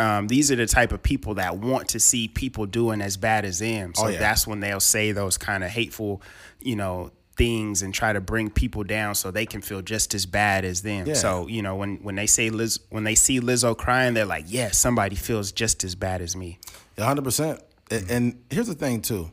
um, 0.00 0.26
these 0.28 0.50
are 0.50 0.56
the 0.56 0.66
type 0.66 0.92
of 0.92 1.02
people 1.02 1.34
that 1.34 1.58
want 1.58 1.88
to 1.90 2.00
see 2.00 2.28
people 2.28 2.66
doing 2.66 3.00
as 3.00 3.16
bad 3.16 3.44
as 3.44 3.58
them. 3.58 3.94
So 3.94 4.06
oh, 4.06 4.08
yeah. 4.08 4.18
that's 4.18 4.46
when 4.46 4.60
they'll 4.60 4.80
say 4.80 5.12
those 5.12 5.38
kind 5.38 5.62
of 5.62 5.70
hateful, 5.70 6.22
you 6.60 6.76
know, 6.76 7.12
things 7.36 7.82
and 7.82 7.94
try 7.94 8.12
to 8.12 8.20
bring 8.20 8.50
people 8.50 8.84
down 8.84 9.14
so 9.14 9.30
they 9.30 9.46
can 9.46 9.60
feel 9.62 9.82
just 9.82 10.14
as 10.14 10.26
bad 10.26 10.64
as 10.64 10.82
them. 10.82 11.06
Yeah. 11.06 11.14
So 11.14 11.46
you 11.46 11.62
know, 11.62 11.76
when 11.76 11.96
when 11.98 12.14
they 12.14 12.26
say 12.26 12.50
Liz, 12.50 12.80
when 12.90 13.04
they 13.04 13.14
see 13.14 13.40
Lizzo 13.40 13.76
crying, 13.76 14.14
they're 14.14 14.24
like, 14.24 14.44
"Yeah, 14.48 14.70
somebody 14.70 15.16
feels 15.16 15.52
just 15.52 15.84
as 15.84 15.94
bad 15.94 16.20
as 16.20 16.36
me." 16.36 16.58
hundred 16.98 17.24
percent. 17.24 17.60
And 17.90 18.42
here's 18.48 18.68
the 18.68 18.74
thing 18.74 19.02
too. 19.02 19.30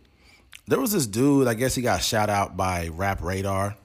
There 0.68 0.80
was 0.80 0.92
this 0.92 1.08
dude. 1.08 1.48
I 1.48 1.54
guess 1.54 1.76
he 1.76 1.82
got 1.82 2.02
shot 2.02 2.30
out 2.30 2.58
by 2.58 2.90
Rap 2.90 3.22
Radar, 3.22 3.76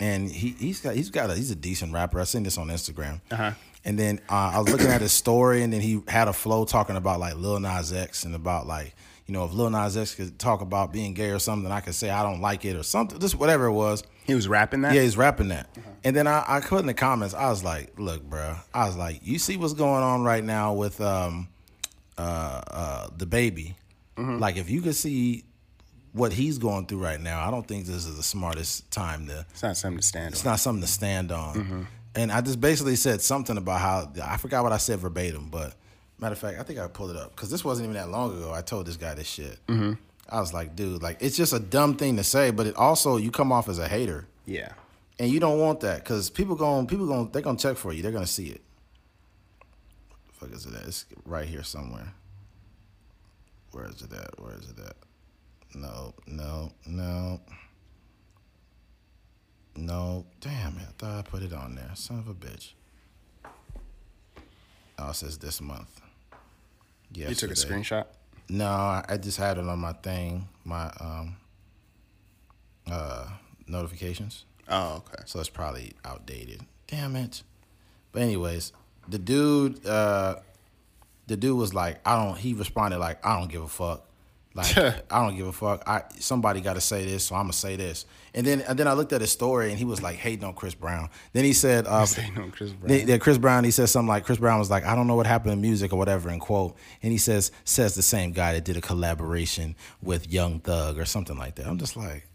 and 0.00 0.30
he 0.30 0.50
he's 0.50 0.80
got 0.80 0.94
he's 0.94 1.10
got 1.10 1.30
a, 1.30 1.34
he's 1.34 1.50
a 1.50 1.56
decent 1.56 1.92
rapper. 1.92 2.20
I 2.20 2.24
seen 2.24 2.42
this 2.42 2.58
on 2.58 2.68
Instagram. 2.68 3.20
Uh-huh. 3.30 3.52
And 3.84 3.98
then 3.98 4.20
uh, 4.28 4.52
I 4.54 4.58
was 4.60 4.70
looking 4.70 4.88
at 4.88 5.00
his 5.00 5.12
story, 5.12 5.62
and 5.62 5.72
then 5.72 5.80
he 5.80 6.02
had 6.06 6.28
a 6.28 6.32
flow 6.32 6.64
talking 6.64 6.96
about 6.96 7.18
like 7.18 7.34
Lil 7.34 7.58
Nas 7.58 7.92
X 7.92 8.24
and 8.24 8.34
about 8.34 8.66
like 8.66 8.94
you 9.26 9.34
know 9.34 9.44
if 9.44 9.52
Lil 9.52 9.70
Nas 9.70 9.96
X 9.96 10.14
could 10.14 10.38
talk 10.38 10.60
about 10.60 10.92
being 10.92 11.14
gay 11.14 11.30
or 11.30 11.40
something, 11.40 11.70
I 11.70 11.80
could 11.80 11.94
say 11.94 12.10
I 12.10 12.22
don't 12.22 12.40
like 12.40 12.64
it 12.64 12.76
or 12.76 12.84
something, 12.84 13.18
just 13.18 13.34
whatever 13.34 13.66
it 13.66 13.72
was. 13.72 14.04
He 14.24 14.34
was 14.36 14.46
rapping 14.46 14.82
that. 14.82 14.94
Yeah, 14.94 15.02
he's 15.02 15.16
rapping 15.16 15.48
that. 15.48 15.68
Uh-huh. 15.76 15.90
And 16.04 16.14
then 16.14 16.28
I, 16.28 16.44
I 16.46 16.60
put 16.60 16.78
in 16.80 16.86
the 16.86 16.94
comments, 16.94 17.34
I 17.34 17.50
was 17.50 17.64
like, 17.64 17.98
"Look, 17.98 18.22
bro, 18.22 18.56
I 18.72 18.86
was 18.86 18.96
like, 18.96 19.20
you 19.24 19.40
see 19.40 19.56
what's 19.56 19.74
going 19.74 20.04
on 20.04 20.22
right 20.22 20.44
now 20.44 20.74
with 20.74 21.00
um, 21.00 21.48
uh, 22.16 22.60
uh, 22.70 23.08
DaBaby. 23.08 23.74
Mm-hmm. 24.16 24.38
Like 24.38 24.56
if 24.56 24.70
you 24.70 24.80
could 24.80 24.94
see 24.94 25.44
what 26.12 26.32
he's 26.32 26.58
going 26.58 26.86
through 26.86 27.02
right 27.02 27.20
now, 27.20 27.44
I 27.44 27.50
don't 27.50 27.66
think 27.66 27.86
this 27.86 28.06
is 28.06 28.16
the 28.16 28.22
smartest 28.22 28.90
time 28.92 29.26
to. 29.26 29.44
It's 29.50 29.62
not 29.64 29.76
something 29.76 29.98
to 29.98 30.06
stand. 30.06 30.34
It's 30.34 30.46
on. 30.46 30.52
not 30.52 30.60
something 30.60 30.82
to 30.82 30.88
stand 30.88 31.32
on. 31.32 31.54
Mm-hmm 31.56 31.82
and 32.14 32.30
I 32.30 32.40
just 32.40 32.60
basically 32.60 32.96
said 32.96 33.20
something 33.20 33.56
about 33.56 33.80
how 33.80 34.12
I 34.22 34.36
forgot 34.36 34.62
what 34.62 34.72
I 34.72 34.78
said 34.78 34.98
verbatim, 34.98 35.48
but 35.50 35.74
matter 36.18 36.32
of 36.32 36.38
fact, 36.38 36.58
I 36.58 36.62
think 36.62 36.78
I 36.78 36.86
pulled 36.88 37.10
it 37.10 37.16
up 37.16 37.34
because 37.34 37.50
this 37.50 37.64
wasn't 37.64 37.86
even 37.86 37.96
that 37.96 38.10
long 38.10 38.36
ago. 38.36 38.52
I 38.52 38.62
told 38.62 38.86
this 38.86 38.96
guy 38.96 39.14
this 39.14 39.26
shit. 39.26 39.58
Mm-hmm. 39.66 39.94
I 40.28 40.40
was 40.40 40.54
like, 40.54 40.76
dude, 40.76 41.02
like 41.02 41.18
it's 41.20 41.36
just 41.36 41.52
a 41.52 41.58
dumb 41.58 41.96
thing 41.96 42.16
to 42.16 42.24
say, 42.24 42.50
but 42.50 42.66
it 42.66 42.76
also 42.76 43.16
you 43.16 43.30
come 43.30 43.52
off 43.52 43.68
as 43.68 43.78
a 43.78 43.88
hater. 43.88 44.26
Yeah, 44.46 44.72
and 45.18 45.30
you 45.30 45.40
don't 45.40 45.58
want 45.58 45.80
that 45.80 46.04
because 46.04 46.30
people 46.30 46.54
going, 46.54 46.86
people 46.86 47.06
going, 47.06 47.30
they're 47.30 47.42
gonna 47.42 47.58
check 47.58 47.76
for 47.76 47.92
you. 47.92 48.02
They're 48.02 48.12
gonna 48.12 48.26
see 48.26 48.48
it. 48.48 48.60
The 50.28 50.32
fuck 50.46 50.56
is 50.56 50.66
it 50.66 50.74
at? 50.74 50.86
It's 50.86 51.06
right 51.24 51.46
here 51.46 51.62
somewhere. 51.62 52.14
Where 53.72 53.86
is 53.86 54.02
it 54.02 54.12
at? 54.12 54.38
Where 54.40 54.54
is 54.54 54.68
it 54.70 54.78
at? 54.84 54.96
No, 55.74 56.14
no, 56.26 56.72
no. 56.86 57.40
No, 59.76 60.26
damn 60.40 60.76
it. 60.78 60.86
I 60.88 60.92
thought 60.98 61.18
I 61.18 61.22
put 61.22 61.42
it 61.42 61.52
on 61.52 61.74
there. 61.74 61.90
Son 61.94 62.18
of 62.18 62.28
a 62.28 62.34
bitch. 62.34 62.72
Oh, 64.98 65.10
it 65.10 65.14
says 65.14 65.38
this 65.38 65.60
month. 65.60 66.00
Yeah. 67.12 67.28
You 67.28 67.34
took 67.34 67.50
a 67.50 67.54
screenshot? 67.54 68.06
No, 68.48 68.66
I 68.66 69.16
just 69.20 69.38
had 69.38 69.58
it 69.58 69.66
on 69.66 69.78
my 69.78 69.92
thing, 69.94 70.48
my 70.64 70.90
um 71.00 71.36
uh 72.90 73.28
notifications. 73.66 74.44
Oh, 74.68 74.96
okay. 74.96 75.22
So 75.26 75.40
it's 75.40 75.48
probably 75.48 75.92
outdated. 76.04 76.60
Damn 76.86 77.16
it. 77.16 77.42
But 78.12 78.22
anyways, 78.22 78.72
the 79.08 79.18
dude 79.18 79.86
uh 79.86 80.36
the 81.26 81.36
dude 81.36 81.56
was 81.56 81.72
like, 81.72 82.00
I 82.06 82.22
don't 82.22 82.36
he 82.36 82.52
responded 82.52 82.98
like, 82.98 83.24
I 83.24 83.38
don't 83.38 83.50
give 83.50 83.62
a 83.62 83.68
fuck. 83.68 84.06
Like 84.54 84.76
I 84.76 85.24
don't 85.24 85.36
give 85.36 85.46
a 85.46 85.52
fuck. 85.52 85.82
I 85.86 86.02
somebody 86.18 86.60
got 86.60 86.74
to 86.74 86.80
say 86.80 87.06
this, 87.06 87.24
so 87.24 87.34
I'm 87.34 87.44
gonna 87.44 87.52
say 87.52 87.76
this. 87.76 88.04
And 88.34 88.46
then 88.46 88.60
and 88.62 88.78
then 88.78 88.86
I 88.86 88.92
looked 88.92 89.12
at 89.12 89.20
his 89.20 89.30
story, 89.30 89.70
and 89.70 89.78
he 89.78 89.84
was 89.84 90.02
like 90.02 90.16
hating 90.16 90.44
on 90.44 90.54
Chris 90.54 90.74
Brown. 90.74 91.08
Then 91.32 91.44
he 91.44 91.52
said, 91.52 91.86
uh, 91.86 92.06
hating 92.06 92.38
on 92.38 92.50
Chris 92.50 92.72
Brown. 92.72 93.06
Yeah, 93.06 93.18
Chris 93.18 93.38
Brown. 93.38 93.64
He 93.64 93.70
said 93.70 93.88
something 93.88 94.08
like 94.08 94.24
Chris 94.24 94.38
Brown 94.38 94.58
was 94.58 94.70
like, 94.70 94.84
I 94.84 94.94
don't 94.94 95.06
know 95.06 95.16
what 95.16 95.26
happened 95.26 95.52
in 95.52 95.60
music 95.60 95.92
or 95.92 95.96
whatever, 95.96 96.28
and 96.28 96.40
quote. 96.40 96.76
And 97.02 97.12
he 97.12 97.18
says 97.18 97.50
says 97.64 97.94
the 97.94 98.02
same 98.02 98.32
guy 98.32 98.52
that 98.52 98.64
did 98.64 98.76
a 98.76 98.80
collaboration 98.80 99.74
with 100.02 100.30
Young 100.30 100.60
Thug 100.60 100.98
or 100.98 101.04
something 101.04 101.38
like 101.38 101.54
that. 101.56 101.66
I'm 101.66 101.78
just 101.78 101.96
like, 101.96 102.26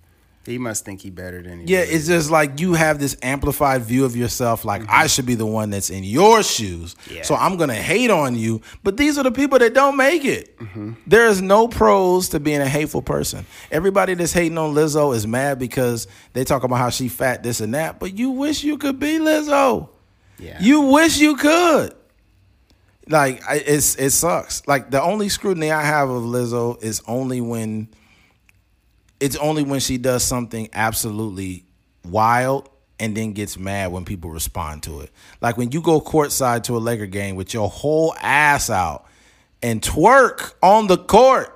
he 0.47 0.57
must 0.57 0.85
think 0.85 1.01
he 1.01 1.09
better 1.09 1.41
than 1.41 1.59
you. 1.59 1.65
Yeah, 1.67 1.81
it's 1.81 2.07
just 2.07 2.31
like 2.31 2.59
you 2.59 2.73
have 2.73 2.99
this 2.99 3.17
amplified 3.21 3.83
view 3.83 4.05
of 4.05 4.15
yourself. 4.15 4.65
Like 4.65 4.81
mm-hmm. 4.81 4.91
I 4.91 5.07
should 5.07 5.25
be 5.25 5.35
the 5.35 5.45
one 5.45 5.69
that's 5.69 5.89
in 5.89 6.03
your 6.03 6.41
shoes, 6.41 6.95
yeah. 7.11 7.21
so 7.23 7.35
I'm 7.35 7.57
gonna 7.57 7.75
hate 7.75 8.09
on 8.09 8.35
you. 8.35 8.61
But 8.83 8.97
these 8.97 9.17
are 9.17 9.23
the 9.23 9.31
people 9.31 9.59
that 9.59 9.73
don't 9.73 9.97
make 9.97 10.25
it. 10.25 10.57
Mm-hmm. 10.57 10.93
There 11.05 11.27
is 11.27 11.41
no 11.41 11.67
pros 11.67 12.29
to 12.29 12.39
being 12.39 12.61
a 12.61 12.67
hateful 12.67 13.01
person. 13.01 13.45
Everybody 13.71 14.13
that's 14.13 14.33
hating 14.33 14.57
on 14.57 14.73
Lizzo 14.73 15.15
is 15.15 15.27
mad 15.27 15.59
because 15.59 16.07
they 16.33 16.43
talk 16.43 16.63
about 16.63 16.77
how 16.77 16.89
she 16.89 17.09
fat, 17.09 17.43
this 17.43 17.59
and 17.59 17.73
that. 17.75 17.99
But 17.99 18.17
you 18.17 18.31
wish 18.31 18.63
you 18.63 18.77
could 18.77 18.99
be 18.99 19.19
Lizzo. 19.19 19.89
Yeah, 20.39 20.57
you 20.61 20.81
wish 20.81 21.19
you 21.19 21.35
could. 21.35 21.93
Like 23.09 23.41
it's 23.49 23.95
it 23.95 24.11
sucks. 24.11 24.67
Like 24.67 24.91
the 24.91 25.01
only 25.01 25.29
scrutiny 25.29 25.71
I 25.71 25.83
have 25.83 26.09
of 26.09 26.23
Lizzo 26.23 26.81
is 26.81 27.01
only 27.07 27.41
when 27.41 27.89
it's 29.19 29.35
only 29.37 29.63
when 29.63 29.79
she 29.79 29.97
does 29.97 30.23
something 30.23 30.69
absolutely 30.73 31.65
wild 32.05 32.69
and 32.99 33.15
then 33.15 33.33
gets 33.33 33.57
mad 33.57 33.91
when 33.91 34.05
people 34.05 34.29
respond 34.29 34.83
to 34.83 35.01
it. 35.01 35.11
Like 35.41 35.57
when 35.57 35.71
you 35.71 35.81
go 35.81 36.01
courtside 36.01 36.63
to 36.63 36.77
a 36.77 36.79
Laker 36.79 37.05
game 37.05 37.35
with 37.35 37.53
your 37.53 37.69
whole 37.69 38.15
ass 38.19 38.69
out 38.69 39.05
and 39.61 39.81
twerk 39.81 40.53
on 40.61 40.87
the 40.87 40.97
court 40.97 41.53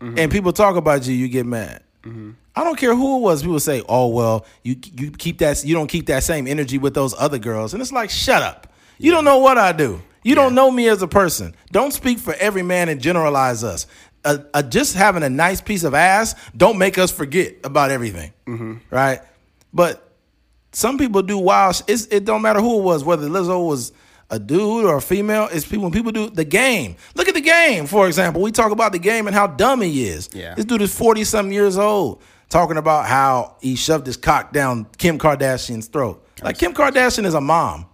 mm-hmm. 0.00 0.18
and 0.18 0.32
people 0.32 0.52
talk 0.52 0.76
about 0.76 1.06
you, 1.06 1.14
you 1.14 1.28
get 1.28 1.46
mad. 1.46 1.82
Mm-hmm. 2.02 2.30
I 2.56 2.64
don't 2.64 2.76
care 2.76 2.94
who 2.94 3.18
it 3.18 3.20
was. 3.20 3.42
People 3.42 3.60
say, 3.60 3.82
"Oh 3.88 4.08
well, 4.08 4.44
you 4.64 4.76
you 4.96 5.10
keep 5.12 5.38
that 5.38 5.64
you 5.64 5.74
don't 5.74 5.86
keep 5.86 6.06
that 6.06 6.24
same 6.24 6.46
energy 6.46 6.78
with 6.78 6.94
those 6.94 7.14
other 7.18 7.38
girls," 7.38 7.72
and 7.72 7.80
it's 7.80 7.92
like, 7.92 8.10
shut 8.10 8.42
up. 8.42 8.72
You 8.98 9.12
don't 9.12 9.24
know 9.24 9.38
what 9.38 9.56
I 9.56 9.72
do. 9.72 10.02
You 10.22 10.30
yeah. 10.30 10.34
don't 10.34 10.54
know 10.54 10.70
me 10.70 10.88
as 10.88 11.00
a 11.00 11.08
person. 11.08 11.54
Don't 11.72 11.92
speak 11.92 12.18
for 12.18 12.34
every 12.34 12.62
man 12.62 12.88
and 12.88 13.00
generalize 13.00 13.64
us 13.64 13.86
a, 14.24 14.40
a, 14.54 14.62
just 14.62 14.94
having 14.94 15.22
a 15.22 15.30
nice 15.30 15.60
piece 15.60 15.84
of 15.84 15.94
ass 15.94 16.34
don't 16.56 16.78
make 16.78 16.98
us 16.98 17.10
forget 17.10 17.56
about 17.64 17.90
everything, 17.90 18.32
mm-hmm. 18.46 18.74
right? 18.90 19.20
But 19.72 20.12
some 20.72 20.98
people 20.98 21.22
do 21.22 21.38
wild. 21.38 21.76
sh- 21.76 21.82
It's, 21.86 22.06
it 22.06 22.24
don't 22.24 22.42
matter 22.42 22.60
who 22.60 22.80
it 22.80 22.82
was, 22.82 23.04
whether 23.04 23.28
Lizzo 23.28 23.66
was 23.66 23.92
a 24.30 24.38
dude 24.38 24.84
or 24.84 24.96
a 24.96 25.02
female. 25.02 25.48
It's 25.50 25.64
people 25.64 25.84
when 25.84 25.92
people 25.92 26.12
do 26.12 26.30
the 26.30 26.44
game. 26.44 26.96
Look 27.14 27.28
at 27.28 27.34
the 27.34 27.40
game, 27.40 27.86
for 27.86 28.06
example. 28.06 28.42
We 28.42 28.52
talk 28.52 28.70
about 28.70 28.92
the 28.92 28.98
game 28.98 29.26
and 29.26 29.34
how 29.34 29.46
dumb 29.46 29.80
he 29.80 30.06
is. 30.06 30.30
Yeah. 30.32 30.54
This 30.54 30.64
dude 30.64 30.82
is 30.82 30.96
forty 30.96 31.24
something 31.24 31.52
years 31.52 31.76
old, 31.76 32.22
talking 32.48 32.76
about 32.76 33.06
how 33.06 33.56
he 33.60 33.74
shoved 33.74 34.06
his 34.06 34.16
cock 34.16 34.52
down 34.52 34.86
Kim 34.98 35.18
Kardashian's 35.18 35.88
throat. 35.88 36.24
Like 36.42 36.58
Kim 36.58 36.72
Kardashian 36.72 37.26
is 37.26 37.34
a 37.34 37.40
mom, 37.40 37.86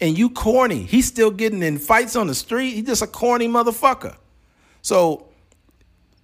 and 0.00 0.16
you 0.16 0.30
corny. 0.30 0.84
He's 0.84 1.06
still 1.06 1.30
getting 1.30 1.62
in 1.62 1.78
fights 1.78 2.16
on 2.16 2.28
the 2.28 2.34
street. 2.34 2.74
He's 2.74 2.86
just 2.86 3.02
a 3.02 3.06
corny 3.06 3.48
motherfucker. 3.48 4.16
So 4.80 5.26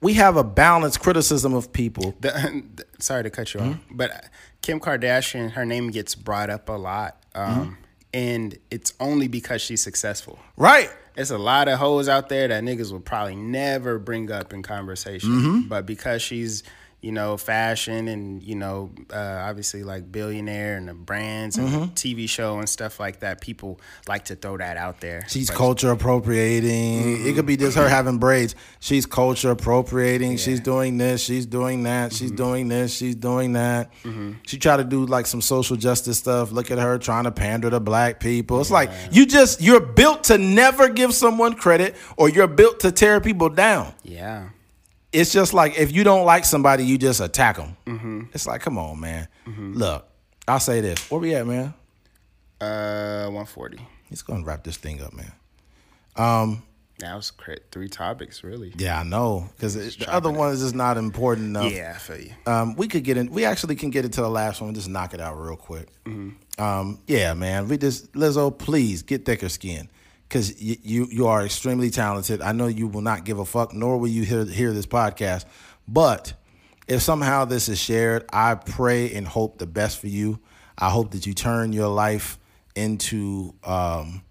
we 0.01 0.14
have 0.14 0.36
a 0.36 0.44
balanced 0.44 1.01
criticism 1.01 1.55
of 1.55 1.72
people. 1.72 2.14
The, 2.20 2.64
sorry 2.98 3.22
to 3.24 3.31
cut 3.31 3.55
you 3.55 3.60
off, 3.60 3.74
hmm? 3.74 3.97
but 3.97 4.24
Kim 4.62 4.81
Kardashian, 4.81 5.52
her 5.52 5.64
name 5.64 5.90
gets 5.90 6.14
brought 6.14 6.51
up 6.51 6.68
a 6.68 6.72
lot, 6.72 7.22
um, 7.35 7.55
hmm? 7.55 7.74
and 8.14 8.59
it's 8.70 8.94
only 9.01 9.28
because 9.28 9.62
she's 9.62 9.82
successful. 9.82 10.39
Right. 10.56 10.90
There's 11.14 11.31
a 11.31 11.39
lot 11.39 11.68
of 11.68 11.78
hoes 11.78 12.09
out 12.09 12.28
there 12.28 12.48
that 12.48 12.62
niggas 12.62 12.93
will 12.93 13.01
probably 13.01 13.36
never 13.36 13.98
bring 13.98 14.31
up 14.31 14.52
in 14.52 14.62
conversation, 14.62 15.31
mm-hmm. 15.31 15.68
but 15.68 15.85
because 15.85 16.22
she's 16.22 16.62
you 17.01 17.12
know 17.12 17.36
fashion 17.36 18.09
and 18.09 18.43
you 18.43 18.55
know 18.55 18.90
uh, 19.12 19.44
obviously 19.48 19.82
like 19.82 20.10
billionaire 20.12 20.77
and 20.77 20.89
the 20.89 20.94
brands 20.94 21.56
and 21.56 21.68
mm-hmm. 21.68 21.85
TV 21.94 22.28
show 22.28 22.59
and 22.59 22.68
stuff 22.68 23.01
like 23.01 23.20
that, 23.20 23.40
people 23.40 23.81
like 24.06 24.27
to 24.27 24.36
throw 24.36 24.56
that 24.59 24.77
out 24.77 25.01
there. 25.01 25.24
She's 25.28 25.48
But- 25.48 25.56
culture 25.56 25.90
appropriating. 25.90 27.27
It 27.27 27.35
could 27.35 27.35
mm-hmm. 27.35 27.47
be 27.47 27.56
just 27.56 27.77
her 27.77 27.89
having 27.89 28.18
braids. 28.18 28.55
She's 28.81 29.06
culture 29.06 29.51
appropriating. 29.51 30.36
She's 30.36 30.60
doing 30.60 30.98
this. 30.98 31.22
She's 31.22 31.47
doing 31.47 31.85
that. 31.85 32.12
She's 32.12 32.31
mm-hmm. 32.31 32.36
doing 32.36 32.68
this. 32.68 32.94
She's 32.94 33.14
doing 33.14 33.55
that. 33.55 33.90
She 34.47 34.59
tried 34.59 34.78
to 34.78 34.85
do 34.85 35.06
like 35.06 35.27
some 35.27 35.40
social 35.40 35.77
justice 35.77 36.18
stuff. 36.18 36.52
Look 36.52 36.70
at 36.70 36.78
her 36.78 36.98
trying 36.98 37.24
to 37.24 37.32
pander 37.32 37.70
to 37.70 37.81
black 37.81 38.20
people. 38.20 38.60
It's 38.60 38.70
like 38.70 38.90
you 39.10 39.27
just 39.27 39.60
you're 39.60 39.81
built 39.81 40.24
to 40.24 40.39
never 40.39 40.89
give 40.89 41.14
someone 41.14 41.55
credit, 41.55 41.97
or 42.16 42.28
you're 42.28 42.47
built 42.47 42.81
to 42.81 42.93
tear 42.93 43.20
people 43.20 43.48
down. 43.48 43.94
Yeah. 44.02 44.51
It's 45.12 45.32
just 45.32 45.53
like 45.55 45.78
if 45.78 45.93
you 45.93 46.05
don't 46.05 46.24
like 46.24 46.45
somebody, 46.45 46.85
you 46.85 46.97
just 46.99 47.20
attack 47.20 47.57
them. 47.57 48.28
It's 48.32 48.47
like, 48.47 48.61
come 48.61 48.78
on, 48.78 49.01
man. 49.01 49.28
Look, 49.47 50.07
I'll 50.47 50.61
say 50.61 50.81
this. 50.81 51.11
Where 51.11 51.20
we 51.20 51.35
at, 51.35 51.47
man? 51.47 51.74
Uh, 52.61 53.24
140. 53.27 53.78
He's 54.09 54.23
gonna 54.23 54.45
wrap 54.45 54.65
this 54.65 54.77
thing 54.77 55.03
up, 55.03 55.12
man. 55.12 55.32
Um, 56.16 56.62
That 56.99 57.15
was 57.16 57.31
cra- 57.31 57.57
three 57.73 57.89
topics, 57.89 58.45
really. 58.45 58.73
Yeah, 58.77 59.01
I 59.01 59.03
know 59.05 59.49
because 59.57 59.74
the 59.97 60.12
other 60.12 60.31
one 60.31 60.53
is 60.53 60.61
just 60.61 60.74
not 60.74 60.97
important 60.99 61.47
enough. 61.49 61.73
Yeah, 61.73 61.93
I 61.95 61.99
feel 61.99 62.20
you. 62.20 62.32
Um, 62.47 62.77
we 62.77 62.87
could 62.89 63.05
get 63.05 63.16
in. 63.16 63.31
We 63.31 63.45
actually 63.47 63.77
can 63.77 63.91
get 63.91 64.05
into 64.05 64.20
the 64.20 64.28
last 64.28 64.61
one. 64.61 64.69
and 64.69 64.77
Just 64.77 64.89
knock 64.89 65.15
it 65.15 65.20
out 65.20 65.35
real 65.41 65.57
quick. 65.57 65.89
Um, 66.59 66.99
yeah, 67.07 67.32
man. 67.35 67.69
We 67.69 67.78
just 67.78 68.12
Lizzo, 68.12 68.57
please 68.57 69.03
get 69.03 69.24
thicker 69.24 69.49
skin 69.49 69.89
because 70.31 70.55
y- 70.62 70.78
you 70.82 71.09
you 71.11 71.27
are 71.27 71.44
extremely 71.44 71.90
talented. 71.90 72.40
I 72.40 72.52
know 72.52 72.69
you 72.69 72.86
will 72.86 73.01
not 73.01 73.24
give 73.24 73.40
a 73.40 73.44
fuck, 73.44 73.74
nor 73.74 73.98
will 73.98 74.09
you 74.09 74.23
hear 74.23 74.44
hear 74.44 74.73
this 74.73 74.86
podcast. 74.86 75.44
But 75.89 76.35
if 76.86 77.02
somehow 77.02 77.44
this 77.44 77.69
is 77.69 77.81
shared, 77.81 78.24
I 78.32 78.55
pray 78.55 79.12
and 79.12 79.27
hope 79.27 79.59
the 79.59 79.66
best 79.66 79.98
for 79.98 80.07
you. 80.07 80.39
I 80.78 80.89
hope 80.89 81.11
that 81.11 81.27
you 81.27 81.35
turn 81.35 81.73
your 81.73 81.89
life 81.89 82.39
into. 82.77 83.55
Um, 83.65 84.23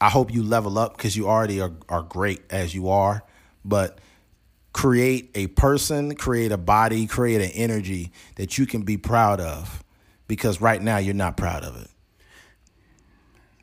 I 0.00 0.10
hope 0.10 0.32
you 0.32 0.44
level 0.44 0.78
up 0.78 0.96
because 0.96 1.16
you 1.16 1.26
already 1.26 1.60
are, 1.60 1.72
are 1.88 2.02
great 2.02 2.42
as 2.50 2.72
you 2.72 2.90
are, 2.90 3.24
but 3.64 3.98
create 4.72 5.30
a 5.34 5.48
person, 5.48 6.14
create 6.14 6.52
a 6.52 6.56
body, 6.56 7.08
create 7.08 7.40
an 7.40 7.50
energy 7.50 8.12
that 8.36 8.58
you 8.58 8.66
can 8.66 8.82
be 8.82 8.96
proud 8.96 9.40
of 9.40 9.82
because 10.28 10.60
right 10.60 10.80
now 10.80 10.98
you're 10.98 11.14
not 11.14 11.36
proud 11.36 11.64
of 11.64 11.82
it. 11.82 11.90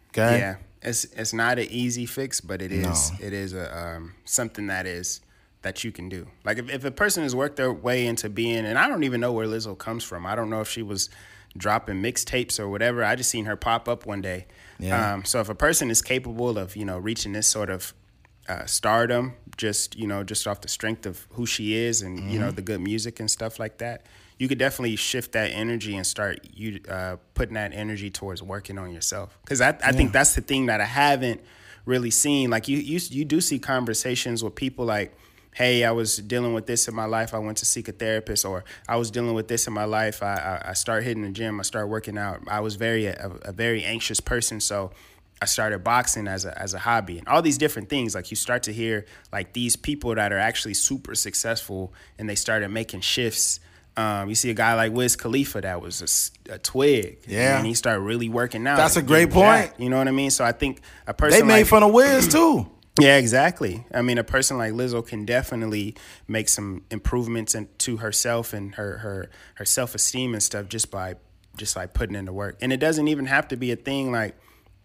Okay? 0.10 0.40
Yeah, 0.40 0.56
it's 0.86 1.03
it's 1.06 1.34
not 1.34 1.60
an 1.60 1.68
easy 1.70 2.06
fix, 2.06 2.40
but 2.40 2.62
it 2.62 2.72
is 2.72 3.12
No. 3.12 3.18
it 3.28 3.34
is 3.34 3.53
a 3.53 3.78
um, 3.78 4.14
something 4.24 4.68
that 4.68 4.86
is 4.86 5.22
that 5.64 5.84
you 5.84 5.91
can 5.91 6.07
do. 6.10 6.28
Like 6.45 6.60
if, 6.60 6.70
if 6.70 6.86
a 6.86 6.91
person 6.91 7.24
has 7.24 7.36
worked 7.36 7.56
their 7.57 7.74
way 7.74 8.06
into 8.06 8.30
being, 8.30 8.66
and 8.66 8.78
I 8.78 8.88
don't 8.88 9.03
even 9.03 9.20
know 9.20 9.34
where 9.34 9.48
Lizzo 9.48 9.78
comes 9.78 10.03
from. 10.03 10.26
I 10.26 10.36
don't 10.36 10.49
know 10.49 10.62
if 10.62 10.70
she 10.70 10.84
was 10.84 11.10
dropping 11.57 12.02
mixtapes 12.02 12.60
or 12.60 12.70
whatever. 12.70 13.03
I 13.03 13.16
just 13.16 13.30
seen 13.32 13.45
her 13.45 13.56
pop 13.56 13.90
up 13.90 14.06
one 14.06 14.22
day. 14.22 14.45
Yeah. 14.78 15.14
Um, 15.14 15.26
so 15.26 15.40
if 15.40 15.49
a 15.49 15.56
person 15.56 15.90
is 15.90 16.02
capable 16.02 16.57
of 16.57 16.76
you 16.76 16.86
know 16.86 16.98
reaching 16.99 17.34
this 17.34 17.48
sort 17.48 17.70
of 17.70 17.94
uh, 18.48 18.66
stardom, 18.66 19.34
just 19.57 19.95
you 19.98 20.06
know 20.07 20.24
just 20.24 20.45
off 20.48 20.62
the 20.62 20.68
strength 20.68 21.06
of 21.07 21.26
who 21.32 21.45
she 21.45 21.74
is 21.76 22.02
and 22.03 22.32
you 22.32 22.38
know 22.40 22.52
the 22.52 22.62
good 22.62 22.80
music 22.82 23.20
and 23.20 23.30
stuff 23.32 23.57
like 23.60 23.80
that. 23.80 24.06
You 24.38 24.48
could 24.48 24.57
definitely 24.57 24.95
shift 24.98 25.32
that 25.32 25.52
energy 25.52 25.95
and 25.95 26.06
start 26.06 26.40
you 26.53 26.80
uh, 26.90 27.18
putting 27.34 27.53
that 27.56 27.74
energy 27.74 28.10
towards 28.10 28.44
working 28.44 28.78
on 28.78 28.91
yourself. 28.91 29.38
Because 29.44 29.62
I, 29.62 29.70
I 29.84 29.91
think 29.94 30.12
that's 30.12 30.36
the 30.36 30.41
thing 30.41 30.66
that 30.66 30.82
I 30.82 30.86
haven't 30.86 31.41
really 31.86 32.12
seen. 32.12 32.49
Like 32.49 32.68
you, 32.68 32.78
you, 32.78 32.99
you 33.10 33.26
do 33.26 33.40
see 33.40 33.60
conversations 33.60 34.44
with 34.44 34.56
people 34.56 34.86
like, 34.86 35.16
"Hey, 35.53 35.86
I 35.86 35.91
was 35.91 36.18
dealing 36.18 36.53
with 36.53 36.66
this 36.66 36.88
in 36.88 36.95
my 36.95 37.06
life. 37.06 37.34
I 37.34 37.40
went 37.40 37.60
to 37.60 37.66
seek 37.66 37.88
a 37.88 37.94
therapist," 37.94 38.44
or 38.44 38.66
"I 38.88 38.98
was 38.98 39.10
dealing 39.10 39.36
with 39.36 39.48
this 39.48 39.68
in 39.68 39.74
my 39.74 39.86
life. 39.86 40.22
I, 40.22 40.36
I, 40.36 40.70
I 40.72 40.74
started 40.74 41.06
hitting 41.06 41.24
the 41.24 41.30
gym. 41.30 41.60
I 41.60 41.64
started 41.64 41.88
working 41.88 42.18
out. 42.18 42.41
I 42.48 42.60
was 42.60 42.76
very 42.76 43.06
a, 43.06 43.32
a 43.44 43.52
very 43.52 43.84
anxious 43.84 44.20
person, 44.20 44.60
so." 44.60 44.91
I 45.41 45.45
started 45.45 45.84
boxing 45.84 46.30
as 46.30 46.45
a 46.45 46.57
as 46.60 46.74
a 46.74 46.80
hobby 46.80 47.20
and 47.20 47.28
all 47.28 47.41
these 47.41 47.57
different 47.57 47.90
things. 47.90 48.16
Like 48.16 48.32
you 48.32 48.38
start 48.38 48.64
to 48.64 48.74
hear 48.74 49.06
like 49.34 49.52
these 49.52 49.76
people 49.76 50.16
that 50.16 50.32
are 50.32 50.40
actually 50.40 50.76
super 50.76 51.14
successful 51.14 51.94
and 52.18 52.30
they 52.30 52.36
started 52.36 52.70
making 52.70 53.02
shifts. 53.02 53.60
Um, 53.98 54.28
you 54.28 54.36
see 54.36 54.50
a 54.50 54.54
guy 54.54 54.74
like 54.74 54.92
Wiz 54.92 55.16
Khalifa 55.16 55.62
that 55.62 55.82
was 55.82 56.32
a 56.50 56.60
twig, 56.60 57.20
Yeah. 57.28 57.58
and 57.58 57.66
he 57.66 57.74
started 57.74 58.02
really 58.02 58.28
working 58.28 58.68
out. 58.68 58.76
That's 58.78 58.98
a 58.98 59.02
great 59.02 59.30
point. 59.32 59.72
You 59.78 59.90
know 59.90 59.98
what 59.98 60.08
I 60.08 60.12
mean? 60.12 60.32
So 60.32 60.44
I 60.44 60.52
think 60.52 60.82
a 61.08 61.14
person 61.14 61.40
They 61.40 61.46
made 61.46 61.60
like, 61.62 61.68
fun 61.68 61.82
of 61.84 61.94
Wiz 61.94 62.28
too. 62.28 62.70
yeah, 63.00 63.16
exactly. 63.18 63.86
I 63.94 64.02
mean, 64.02 64.18
a 64.18 64.24
person 64.24 64.58
like 64.58 64.74
Lizzo 64.74 65.06
can 65.06 65.26
definitely 65.26 65.96
make 66.28 66.50
some 66.50 66.84
improvements 66.92 67.56
into 67.56 67.98
herself 67.98 68.54
and 68.54 68.76
her 68.76 68.98
her 68.98 69.30
her 69.56 69.66
self 69.66 69.96
esteem 69.96 70.34
and 70.34 70.44
stuff 70.44 70.68
just 70.68 70.92
by 70.92 71.16
just 71.56 71.78
like 71.78 71.94
putting 71.94 72.16
in 72.18 72.26
the 72.26 72.34
work. 72.34 72.58
And 72.62 72.74
it 72.74 72.82
doesn't 72.82 73.08
even 73.08 73.28
have 73.28 73.48
to 73.50 73.56
be 73.56 73.72
a 73.72 73.78
thing 73.78 74.12
like 74.12 74.36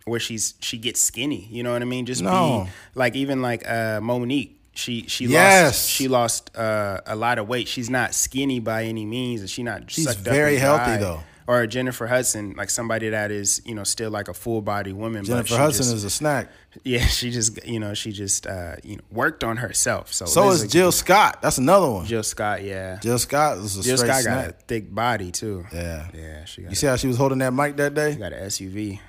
where 0.05 0.21
she's 0.21 0.55
she 0.61 0.79
gets 0.79 1.01
skinny. 1.01 1.49
You 1.51 1.63
know 1.65 1.73
what 1.73 1.83
I 1.83 1.85
mean? 1.85 2.07
Just 2.07 2.23
No. 2.23 2.65
be 2.67 2.71
like 2.95 3.17
even 3.17 3.43
like 3.43 3.67
uh, 3.69 3.99
Mo'Nique. 4.01 4.53
She 4.81 5.07
she 5.09 5.27
Yes. 5.27 5.65
lost 5.67 5.91
she 5.91 6.09
lost 6.09 6.57
uh, 6.57 7.01
a 7.07 7.15
lot 7.17 7.39
of 7.39 7.47
weight. 7.49 7.69
She's 7.69 7.91
not 7.91 8.15
skinny 8.15 8.61
by 8.61 8.85
any 8.85 9.05
means, 9.05 9.41
and 9.41 9.51
she 9.51 9.63
not 9.63 9.91
She's 9.91 10.15
very 10.17 10.57
healthy, 10.57 10.97
though. 10.99 11.21
Or 11.47 11.67
Jennifer 11.67 12.07
Hudson, 12.07 12.55
like 12.57 12.71
somebody 12.71 13.09
that 13.11 13.31
is 13.33 13.61
you 13.65 13.75
know 13.75 13.83
still 13.85 14.11
like 14.11 14.29
a 14.29 14.35
full 14.35 14.63
body 14.63 14.93
woman. 14.93 15.23
but 15.23 15.27
Jennifer 15.29 15.57
Hudson 15.57 15.83
just- 15.85 15.97
is 15.97 16.05
a 16.05 16.11
snack. 16.11 16.49
yeah, 16.85 17.05
she 17.19 17.31
just 17.33 17.65
you 17.67 17.81
know 17.81 17.93
she 17.93 18.13
just 18.13 18.47
uh, 18.47 18.77
you 18.85 18.97
know 18.97 19.03
worked 19.11 19.43
on 19.43 19.57
herself. 19.57 20.13
So 20.13 20.27
So 20.27 20.47
Liz- 20.47 20.63
is 20.63 20.73
Jill 20.73 20.93
Scott. 20.93 21.43
That's 21.43 21.59
another 21.59 21.91
one. 21.91 22.07
Jill 22.07 22.23
Scott. 22.23 22.63
Yeah, 22.63 22.99
Jill 23.03 23.19
Scott 23.19 23.59
is 23.59 23.77
a 23.77 23.83
snack. 23.83 23.85
Jill 23.85 23.99
Scott 23.99 24.25
got 24.25 24.49
a 24.49 24.53
thick 24.69 24.95
body 24.95 25.33
too. 25.33 25.67
Yeah. 25.75 26.07
yeah, 26.15 26.45
she 26.45 26.63
got 26.63 26.71
You 26.71 26.77
see 26.77 26.87
how 26.87 26.95
she 26.97 27.09
was 27.09 27.17
holding 27.17 27.39
that 27.39 27.53
mic 27.53 27.77
that 27.79 27.95
day? 27.95 28.13
she 28.13 28.19
got 28.19 28.33
an 28.33 28.45
SUV. 28.47 29.01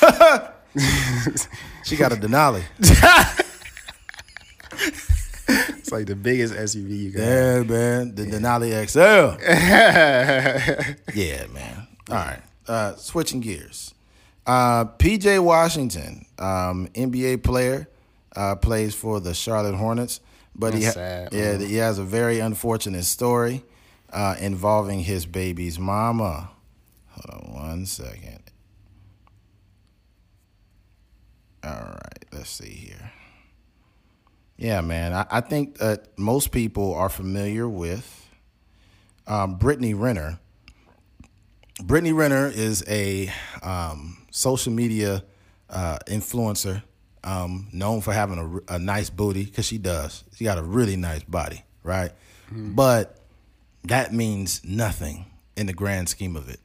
She 1.84 1.96
got 1.96 2.12
a 2.12 2.16
Denali. 2.16 2.62
It's 5.50 5.90
like 5.90 6.06
the 6.06 6.14
biggest 6.16 6.52
SUV 6.54 6.98
you 6.98 7.10
got. 7.10 7.20
Yeah, 7.22 7.62
man. 7.62 8.14
The 8.14 8.26
Denali 8.26 8.86
XL. 8.86 9.42
yeah, 11.18 11.46
man. 11.52 11.86
All 12.10 12.16
right. 12.16 12.42
Uh, 12.66 12.94
switching 12.96 13.40
gears. 13.40 13.94
Uh, 14.46 14.84
PJ 14.84 15.42
Washington, 15.42 16.26
um, 16.38 16.88
NBA 16.94 17.42
player, 17.42 17.88
uh, 18.36 18.56
plays 18.56 18.94
for 18.94 19.20
the 19.20 19.34
Charlotte 19.34 19.74
Hornets, 19.74 20.20
but 20.54 20.74
he 20.74 20.84
ha- 20.84 20.92
sad, 20.92 21.32
yeah 21.32 21.56
man. 21.58 21.60
he 21.66 21.76
has 21.76 21.98
a 21.98 22.04
very 22.04 22.38
unfortunate 22.40 23.04
story 23.04 23.62
uh, 24.12 24.36
involving 24.40 25.00
his 25.00 25.26
baby's 25.26 25.78
mama. 25.78 26.50
Hold 27.10 27.42
on 27.44 27.54
one 27.54 27.86
second. 27.86 28.40
All 31.64 31.70
right, 31.70 32.24
let's 32.32 32.50
see 32.50 32.70
here. 32.70 33.07
Yeah, 34.58 34.80
man. 34.80 35.12
I, 35.14 35.26
I 35.30 35.40
think 35.40 35.78
that 35.78 36.18
most 36.18 36.50
people 36.50 36.92
are 36.94 37.08
familiar 37.08 37.68
with 37.68 38.28
um, 39.26 39.54
Brittany 39.56 39.94
Renner. 39.94 40.40
Brittany 41.82 42.12
Renner 42.12 42.48
is 42.48 42.82
a 42.88 43.32
um, 43.62 44.26
social 44.32 44.72
media 44.72 45.22
uh, 45.70 45.98
influencer 46.08 46.82
um, 47.22 47.68
known 47.72 48.00
for 48.00 48.12
having 48.12 48.60
a 48.68 48.78
nice 48.80 49.10
booty 49.10 49.44
because 49.44 49.64
she 49.66 49.78
does. 49.78 50.24
She 50.34 50.42
got 50.44 50.58
a 50.58 50.62
really 50.62 50.96
nice 50.96 51.22
body, 51.22 51.64
right? 51.84 52.10
But 52.74 53.16
that 53.84 54.12
means 54.12 54.62
nothing 54.64 55.26
in 55.56 55.66
the 55.66 55.72
grand 55.72 56.08
scheme 56.08 56.34
of 56.34 56.48
it. 56.48 56.58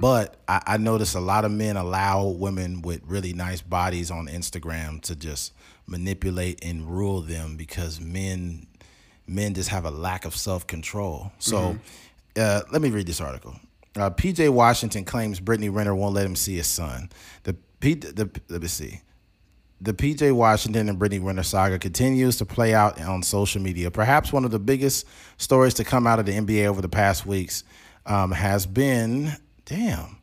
But 0.00 0.36
I, 0.48 0.62
I 0.66 0.76
notice 0.78 1.14
a 1.14 1.20
lot 1.20 1.44
of 1.44 1.52
men 1.52 1.76
allow 1.76 2.26
women 2.26 2.82
with 2.82 3.00
really 3.06 3.32
nice 3.32 3.62
bodies 3.62 4.10
on 4.10 4.26
Instagram 4.26 5.00
to 5.02 5.14
just 5.14 5.52
manipulate 5.90 6.64
and 6.64 6.88
rule 6.88 7.20
them 7.20 7.56
because 7.56 8.00
men 8.00 8.66
men 9.26 9.54
just 9.54 9.68
have 9.68 9.84
a 9.84 9.90
lack 9.90 10.24
of 10.24 10.34
self 10.36 10.66
control. 10.66 11.32
So 11.38 11.78
uh, 12.36 12.62
let 12.72 12.82
me 12.82 12.90
read 12.90 13.06
this 13.06 13.20
article. 13.20 13.54
Uh, 13.96 14.10
PJ 14.10 14.50
Washington 14.50 15.04
claims 15.04 15.40
Brittany 15.40 15.68
Renner 15.68 15.94
won't 15.94 16.14
let 16.14 16.24
him 16.24 16.36
see 16.36 16.56
his 16.56 16.66
son. 16.66 17.10
The 17.42 17.54
P, 17.80 17.94
the 17.94 18.30
let 18.48 18.62
me 18.62 18.68
see. 18.68 19.00
The 19.82 19.94
PJ 19.94 20.32
Washington 20.32 20.90
and 20.90 20.98
Brittany 20.98 21.20
Renner 21.20 21.42
saga 21.42 21.78
continues 21.78 22.36
to 22.36 22.44
play 22.44 22.74
out 22.74 23.00
on 23.00 23.22
social 23.22 23.62
media. 23.62 23.90
Perhaps 23.90 24.30
one 24.30 24.44
of 24.44 24.50
the 24.50 24.58
biggest 24.58 25.06
stories 25.38 25.72
to 25.74 25.84
come 25.84 26.06
out 26.06 26.18
of 26.18 26.26
the 26.26 26.32
NBA 26.32 26.66
over 26.66 26.82
the 26.82 26.88
past 26.88 27.24
weeks 27.24 27.64
um, 28.04 28.30
has 28.32 28.66
been 28.66 29.32
damn 29.64 30.20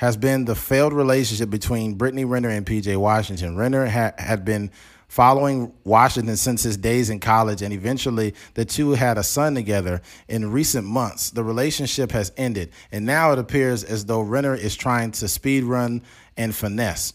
has 0.00 0.16
been 0.16 0.46
the 0.46 0.54
failed 0.54 0.94
relationship 0.94 1.50
between 1.50 1.92
Brittany 1.92 2.24
Renner 2.24 2.48
and 2.48 2.64
PJ 2.64 2.96
Washington. 2.96 3.54
Renner 3.54 3.84
ha- 3.84 4.14
had 4.16 4.46
been 4.46 4.70
following 5.10 5.72
Washington 5.82 6.36
since 6.36 6.62
his 6.62 6.76
days 6.76 7.10
in 7.10 7.18
college, 7.18 7.62
and 7.62 7.74
eventually 7.74 8.32
the 8.54 8.64
two 8.64 8.92
had 8.92 9.18
a 9.18 9.24
son 9.24 9.56
together. 9.56 10.00
In 10.28 10.52
recent 10.52 10.86
months, 10.86 11.30
the 11.30 11.42
relationship 11.42 12.12
has 12.12 12.30
ended, 12.36 12.70
and 12.92 13.04
now 13.04 13.32
it 13.32 13.38
appears 13.40 13.82
as 13.82 14.04
though 14.04 14.20
Renner 14.20 14.54
is 14.54 14.76
trying 14.76 15.10
to 15.12 15.26
speed 15.26 15.64
run 15.64 16.02
and 16.36 16.54
finesse. 16.54 17.12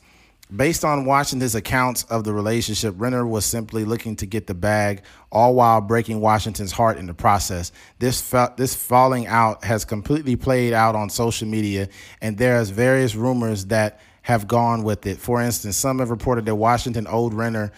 Based 0.54 0.84
on 0.84 1.06
Washington's 1.06 1.56
accounts 1.56 2.04
of 2.04 2.26
the 2.26 2.34
relationship, 2.34 2.94
Renner 2.98 3.26
was 3.26 3.46
simply 3.46 3.86
looking 3.86 4.18
to 4.18 4.26
get 4.26 4.46
the 4.46 4.54
bag, 4.54 5.02
all 5.32 5.56
while 5.56 5.80
breaking 5.80 6.20
Washington's 6.20 6.74
heart 6.74 6.98
in 6.98 7.06
the 7.06 7.14
process. 7.14 7.72
This 8.00 8.20
fa- 8.20 8.54
this 8.58 8.76
falling 8.76 9.26
out 9.26 9.64
has 9.64 9.86
completely 9.86 10.36
played 10.36 10.74
out 10.74 10.96
on 10.96 11.10
social 11.10 11.48
media, 11.48 11.88
and 12.22 12.38
there's 12.38 12.72
various 12.72 13.16
rumors 13.16 13.68
that 13.68 14.02
have 14.26 14.48
gone 14.48 14.82
with 14.82 15.06
it. 15.06 15.20
For 15.20 15.40
instance, 15.40 15.78
some 15.78 16.00
have 16.00 16.10
reported 16.10 16.46
that 16.46 16.56
Washington 16.56 17.06
owed 17.08 17.36
Renner 17.36 17.72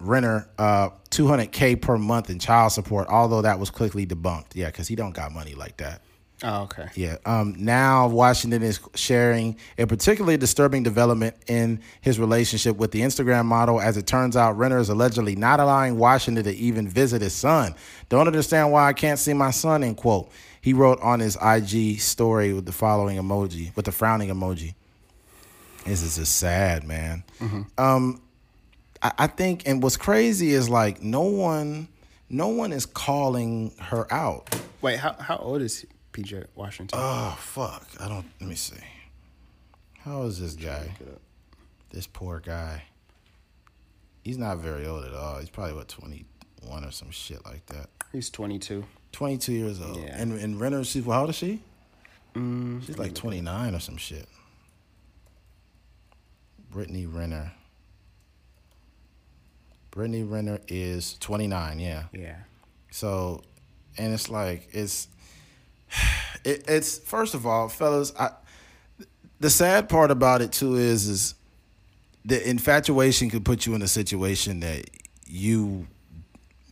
Renner 0.00 0.48
uh, 0.58 0.88
200k 1.10 1.80
per 1.80 1.96
month 1.96 2.28
in 2.28 2.40
child 2.40 2.72
support, 2.72 3.06
although 3.06 3.42
that 3.42 3.60
was 3.60 3.70
quickly 3.70 4.04
debunked. 4.04 4.54
Yeah, 4.54 4.66
because 4.66 4.88
he 4.88 4.96
don't 4.96 5.14
got 5.14 5.30
money 5.30 5.54
like 5.54 5.76
that. 5.76 6.02
Oh, 6.42 6.62
okay. 6.62 6.88
Yeah. 6.96 7.18
Um, 7.24 7.54
now 7.56 8.08
Washington 8.08 8.64
is 8.64 8.80
sharing 8.96 9.56
a 9.78 9.86
particularly 9.86 10.36
disturbing 10.36 10.82
development 10.82 11.36
in 11.46 11.80
his 12.00 12.18
relationship 12.18 12.78
with 12.78 12.90
the 12.90 13.02
Instagram 13.02 13.44
model. 13.44 13.80
As 13.80 13.96
it 13.96 14.08
turns 14.08 14.36
out, 14.36 14.58
Renner 14.58 14.78
is 14.78 14.88
allegedly 14.88 15.36
not 15.36 15.60
allowing 15.60 15.98
Washington 15.98 16.42
to 16.42 16.52
even 16.52 16.88
visit 16.88 17.22
his 17.22 17.32
son. 17.32 17.76
Don't 18.08 18.26
understand 18.26 18.72
why 18.72 18.88
I 18.88 18.92
can't 18.92 19.20
see 19.20 19.34
my 19.34 19.52
son. 19.52 19.84
End 19.84 19.98
quote. 19.98 20.32
He 20.60 20.72
wrote 20.72 21.00
on 21.00 21.20
his 21.20 21.38
IG 21.40 22.00
story 22.00 22.52
with 22.52 22.66
the 22.66 22.72
following 22.72 23.18
emoji, 23.18 23.74
with 23.76 23.84
the 23.84 23.92
frowning 23.92 24.30
emoji. 24.30 24.74
This 25.84 26.02
is 26.02 26.16
just 26.16 26.36
sad, 26.36 26.84
man. 26.84 27.24
Um, 27.76 28.20
I, 29.02 29.12
I 29.18 29.26
think, 29.26 29.66
and 29.66 29.82
what's 29.82 29.96
crazy 29.96 30.52
is 30.52 30.68
like 30.68 31.02
no 31.02 31.22
one, 31.22 31.88
no 32.28 32.48
one 32.48 32.72
is 32.72 32.86
calling 32.86 33.72
her 33.78 34.12
out. 34.12 34.54
Wait, 34.80 34.98
how 34.98 35.14
how 35.18 35.36
old 35.38 35.62
is 35.62 35.84
PJ 36.12 36.46
Washington? 36.54 36.98
Oh 37.00 37.36
fuck! 37.38 37.86
I 38.00 38.08
don't. 38.08 38.26
Let 38.40 38.48
me 38.48 38.54
see. 38.54 38.76
How 40.00 40.22
is 40.22 40.40
this 40.40 40.54
guy? 40.54 40.92
This 41.90 42.06
poor 42.06 42.40
guy. 42.40 42.84
He's 44.22 44.38
not 44.38 44.58
very 44.58 44.86
old 44.86 45.04
at 45.04 45.14
all. 45.14 45.38
He's 45.40 45.50
probably 45.50 45.74
what 45.74 45.88
twenty 45.88 46.24
one 46.62 46.84
or 46.84 46.90
some 46.92 47.10
shit 47.10 47.44
like 47.44 47.66
that. 47.66 47.88
He's 48.12 48.30
22. 48.30 48.84
Twenty 49.10 49.36
two 49.36 49.52
years 49.52 49.80
old. 49.80 49.96
Yeah. 49.96 50.16
And 50.16 50.32
and 50.32 50.60
Renner, 50.60 50.82
how 51.06 51.20
old 51.22 51.30
is 51.30 51.36
she? 51.36 51.60
Mm, 52.34 52.84
She's 52.86 52.98
like 52.98 53.14
twenty 53.14 53.40
nine 53.40 53.74
or 53.74 53.80
some 53.80 53.96
shit. 53.96 54.26
Brittany 56.72 57.06
Renner. 57.06 57.52
Brittany 59.90 60.22
Renner 60.22 60.58
is 60.68 61.14
twenty 61.18 61.46
nine. 61.46 61.78
Yeah. 61.78 62.04
yeah. 62.12 62.36
So, 62.90 63.42
and 63.98 64.12
it's 64.12 64.28
like 64.28 64.68
it's 64.72 65.08
it, 66.44 66.64
it's 66.66 66.98
first 66.98 67.34
of 67.34 67.46
all, 67.46 67.68
fellas. 67.68 68.12
I 68.18 68.30
the 69.40 69.50
sad 69.50 69.88
part 69.88 70.10
about 70.10 70.40
it 70.40 70.52
too 70.52 70.76
is 70.76 71.08
is 71.08 71.34
the 72.24 72.48
infatuation 72.48 73.28
could 73.28 73.44
put 73.44 73.66
you 73.66 73.74
in 73.74 73.82
a 73.82 73.88
situation 73.88 74.60
that 74.60 74.88
you 75.26 75.86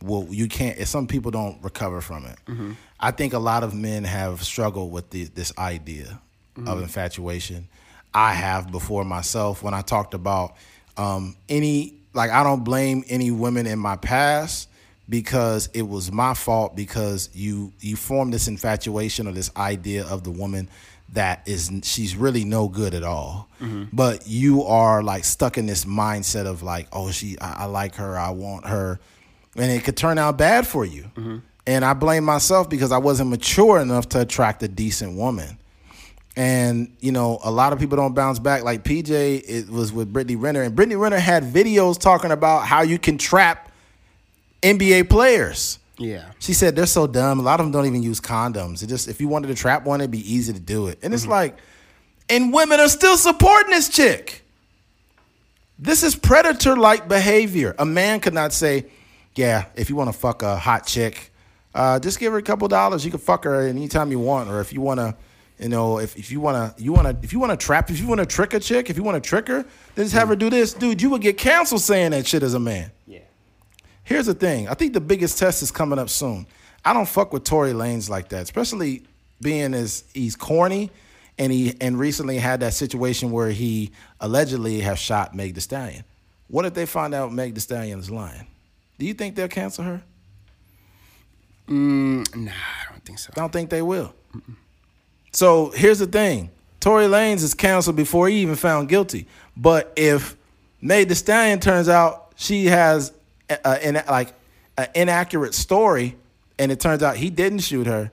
well 0.01 0.25
you 0.29 0.47
can't. 0.47 0.79
Some 0.87 1.05
people 1.05 1.31
don't 1.31 1.61
recover 1.61 2.01
from 2.01 2.25
it. 2.25 2.39
Mm-hmm. 2.47 2.71
I 2.99 3.11
think 3.11 3.33
a 3.33 3.39
lot 3.39 3.63
of 3.63 3.73
men 3.73 4.03
have 4.03 4.43
struggled 4.43 4.91
with 4.91 5.09
the, 5.09 5.25
this 5.25 5.51
idea 5.57 6.21
mm-hmm. 6.55 6.67
of 6.67 6.81
infatuation. 6.81 7.67
I 8.13 8.33
have 8.33 8.71
before 8.71 9.05
myself 9.05 9.63
when 9.63 9.73
I 9.73 9.81
talked 9.81 10.13
about 10.13 10.55
um, 10.97 11.35
any 11.47 11.95
like 12.13 12.31
I 12.31 12.43
don't 12.43 12.63
blame 12.63 13.03
any 13.07 13.31
women 13.31 13.65
in 13.67 13.79
my 13.79 13.95
past 13.95 14.67
because 15.07 15.69
it 15.73 15.83
was 15.83 16.11
my 16.11 16.33
fault 16.33 16.75
because 16.75 17.29
you 17.33 17.71
you 17.79 17.95
form 17.95 18.31
this 18.31 18.47
infatuation 18.47 19.27
or 19.27 19.31
this 19.31 19.51
idea 19.55 20.05
of 20.05 20.23
the 20.23 20.31
woman 20.31 20.69
that 21.13 21.41
is 21.45 21.69
she's 21.83 22.15
really 22.15 22.45
no 22.45 22.67
good 22.69 22.93
at 22.93 23.03
all. 23.03 23.47
But 23.93 24.27
you 24.27 24.63
are 24.63 25.03
like 25.03 25.23
stuck 25.25 25.57
in 25.57 25.65
this 25.65 25.85
mindset 25.85 26.45
of 26.45 26.63
like 26.63 26.87
oh 26.91 27.11
she 27.11 27.37
I, 27.39 27.63
I 27.63 27.65
like 27.65 27.95
her 27.95 28.17
i 28.17 28.29
want 28.31 28.65
her 28.67 28.99
and 29.55 29.69
it 29.71 29.83
could 29.83 29.97
turn 29.97 30.17
out 30.17 30.37
bad 30.37 30.65
for 30.67 30.85
you. 30.85 31.05
And 31.67 31.85
i 31.85 31.93
blame 31.93 32.23
myself 32.23 32.69
because 32.69 32.91
i 32.91 32.97
wasn't 32.97 33.29
mature 33.29 33.79
enough 33.79 34.09
to 34.09 34.21
attract 34.21 34.63
a 34.63 34.67
decent 34.67 35.15
woman 35.17 35.57
and 36.35 36.95
you 36.99 37.11
know, 37.11 37.39
a 37.43 37.51
lot 37.51 37.73
of 37.73 37.79
people 37.79 37.97
don't 37.97 38.13
bounce 38.13 38.39
back. 38.39 38.63
Like 38.63 38.83
PJ, 38.83 39.43
it 39.47 39.69
was 39.69 39.91
with 39.91 40.11
Brittany 40.11 40.35
Renner, 40.35 40.61
and 40.61 40.75
Brittany 40.75 40.95
Renner 40.95 41.19
had 41.19 41.43
videos 41.43 41.99
talking 41.99 42.31
about 42.31 42.65
how 42.65 42.81
you 42.81 42.97
can 42.97 43.17
trap 43.17 43.71
NBA 44.61 45.09
players. 45.09 45.79
Yeah. 45.97 46.31
She 46.39 46.53
said 46.53 46.75
they're 46.75 46.85
so 46.85 47.05
dumb. 47.05 47.39
A 47.39 47.43
lot 47.43 47.59
of 47.59 47.65
them 47.65 47.71
don't 47.71 47.85
even 47.85 48.01
use 48.01 48.19
condoms. 48.19 48.81
It 48.81 48.87
just 48.87 49.07
if 49.07 49.21
you 49.21 49.27
wanted 49.27 49.47
to 49.47 49.55
trap 49.55 49.85
one, 49.85 50.01
it'd 50.01 50.11
be 50.11 50.33
easy 50.33 50.53
to 50.53 50.59
do 50.59 50.87
it. 50.87 50.99
And 51.01 51.13
it's 51.13 51.27
like, 51.27 51.57
and 52.29 52.53
women 52.53 52.79
are 52.79 52.89
still 52.89 53.17
supporting 53.17 53.71
this 53.71 53.89
chick. 53.89 54.43
This 55.77 56.03
is 56.03 56.15
predator 56.15 56.77
like 56.77 57.07
behavior. 57.07 57.75
A 57.77 57.85
man 57.85 58.19
could 58.19 58.33
not 58.33 58.53
say, 58.53 58.85
Yeah, 59.35 59.65
if 59.75 59.89
you 59.89 59.95
want 59.95 60.11
to 60.11 60.17
fuck 60.17 60.43
a 60.43 60.55
hot 60.55 60.85
chick, 60.85 61.31
uh, 61.73 61.99
just 61.99 62.19
give 62.19 62.31
her 62.31 62.39
a 62.39 62.43
couple 62.43 62.67
dollars. 62.67 63.03
You 63.03 63.11
can 63.11 63.19
fuck 63.19 63.43
her 63.43 63.61
anytime 63.67 64.11
you 64.11 64.19
want. 64.19 64.49
Or 64.49 64.61
if 64.61 64.73
you 64.73 64.81
want 64.81 64.99
to, 64.99 65.15
you 65.61 65.69
know, 65.69 65.99
if, 65.99 66.17
if 66.17 66.31
you 66.31 66.39
want 66.39 66.75
to, 66.75 66.83
you 66.83 66.91
want 66.91 67.07
to, 67.07 67.23
if 67.23 67.31
you 67.31 67.39
want 67.39 67.51
to 67.51 67.57
trap, 67.57 67.91
if 67.91 67.99
you 67.99 68.07
want 68.07 68.19
to 68.19 68.25
trick 68.25 68.53
a 68.53 68.59
chick, 68.59 68.89
if 68.89 68.97
you 68.97 69.03
want 69.03 69.21
to 69.21 69.27
trick 69.27 69.47
her, 69.47 69.63
then 69.95 70.05
just 70.05 70.15
have 70.15 70.27
her 70.29 70.35
do 70.35 70.49
this. 70.49 70.73
Dude, 70.73 71.01
you 71.01 71.09
would 71.11 71.21
get 71.21 71.37
canceled 71.37 71.81
saying 71.81 72.11
that 72.11 72.25
shit 72.25 72.41
as 72.41 72.55
a 72.55 72.59
man. 72.59 72.91
Yeah. 73.05 73.19
Here's 74.03 74.25
the 74.25 74.33
thing. 74.33 74.67
I 74.67 74.73
think 74.73 74.93
the 74.93 75.01
biggest 75.01 75.37
test 75.37 75.61
is 75.61 75.71
coming 75.71 75.99
up 75.99 76.09
soon. 76.09 76.47
I 76.83 76.93
don't 76.93 77.07
fuck 77.07 77.31
with 77.31 77.43
Tory 77.43 77.73
Lanez 77.73 78.09
like 78.09 78.29
that, 78.29 78.41
especially 78.41 79.03
being 79.39 79.75
as 79.75 80.03
he's 80.13 80.35
corny 80.35 80.89
and 81.37 81.51
he 81.51 81.75
and 81.79 81.97
recently 81.97 82.37
had 82.37 82.59
that 82.61 82.73
situation 82.73 83.31
where 83.31 83.51
he 83.51 83.91
allegedly 84.19 84.81
have 84.81 84.97
shot 84.97 85.35
Meg 85.35 85.53
The 85.53 85.61
Stallion. 85.61 86.03
What 86.47 86.65
if 86.65 86.73
they 86.73 86.87
find 86.87 87.13
out 87.13 87.31
Meg 87.31 87.53
The 87.53 87.61
Stallion 87.61 87.99
is 87.99 88.09
lying? 88.09 88.47
Do 88.97 89.05
you 89.05 89.13
think 89.13 89.35
they'll 89.35 89.47
cancel 89.47 89.83
her? 89.83 90.01
Mm, 91.67 92.35
nah, 92.35 92.51
I 92.51 92.91
don't 92.91 93.05
think 93.05 93.19
so. 93.19 93.31
I 93.35 93.39
don't 93.39 93.53
think 93.53 93.69
they 93.69 93.81
will. 93.81 94.13
So 95.31 95.69
here's 95.71 95.99
the 95.99 96.07
thing: 96.07 96.49
Tory 96.79 97.05
Lanez 97.05 97.43
is 97.43 97.53
canceled 97.53 97.95
before 97.95 98.27
he 98.29 98.41
even 98.41 98.55
found 98.55 98.89
guilty. 98.89 99.27
But 99.55 99.93
if 99.95 100.35
Meg 100.81 101.07
The 101.07 101.15
Stallion 101.15 101.59
turns 101.59 101.89
out 101.89 102.33
she 102.35 102.65
has 102.65 103.13
an, 103.63 104.01
like 104.09 104.33
an 104.77 104.87
inaccurate 104.95 105.53
story, 105.53 106.15
and 106.57 106.71
it 106.71 106.79
turns 106.79 107.03
out 107.03 107.17
he 107.17 107.29
didn't 107.29 107.59
shoot 107.59 107.87
her, 107.87 108.11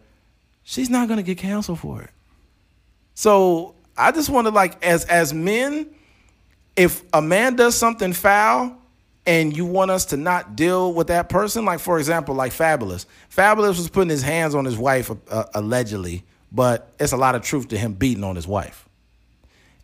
she's 0.62 0.90
not 0.90 1.08
gonna 1.08 1.22
get 1.22 1.38
canceled 1.38 1.80
for 1.80 2.02
it. 2.02 2.10
So 3.14 3.74
I 3.96 4.12
just 4.12 4.30
want 4.30 4.46
to 4.46 4.52
like 4.52 4.84
as 4.84 5.04
as 5.06 5.34
men, 5.34 5.88
if 6.76 7.02
a 7.12 7.20
man 7.20 7.56
does 7.56 7.74
something 7.74 8.12
foul 8.12 8.76
and 9.26 9.54
you 9.56 9.66
want 9.66 9.90
us 9.90 10.06
to 10.06 10.16
not 10.16 10.56
deal 10.56 10.92
with 10.92 11.08
that 11.08 11.28
person, 11.28 11.64
like 11.64 11.80
for 11.80 11.98
example, 11.98 12.34
like 12.34 12.52
Fabolous. 12.52 13.06
Fabolous 13.34 13.76
was 13.76 13.88
putting 13.88 14.08
his 14.08 14.22
hands 14.22 14.54
on 14.54 14.64
his 14.64 14.78
wife 14.78 15.10
uh, 15.30 15.44
allegedly, 15.54 16.22
but 16.50 16.92
it's 16.98 17.12
a 17.12 17.16
lot 17.16 17.34
of 17.34 17.42
truth 17.42 17.68
to 17.68 17.78
him 17.78 17.92
beating 17.94 18.24
on 18.24 18.36
his 18.36 18.46
wife. 18.46 18.88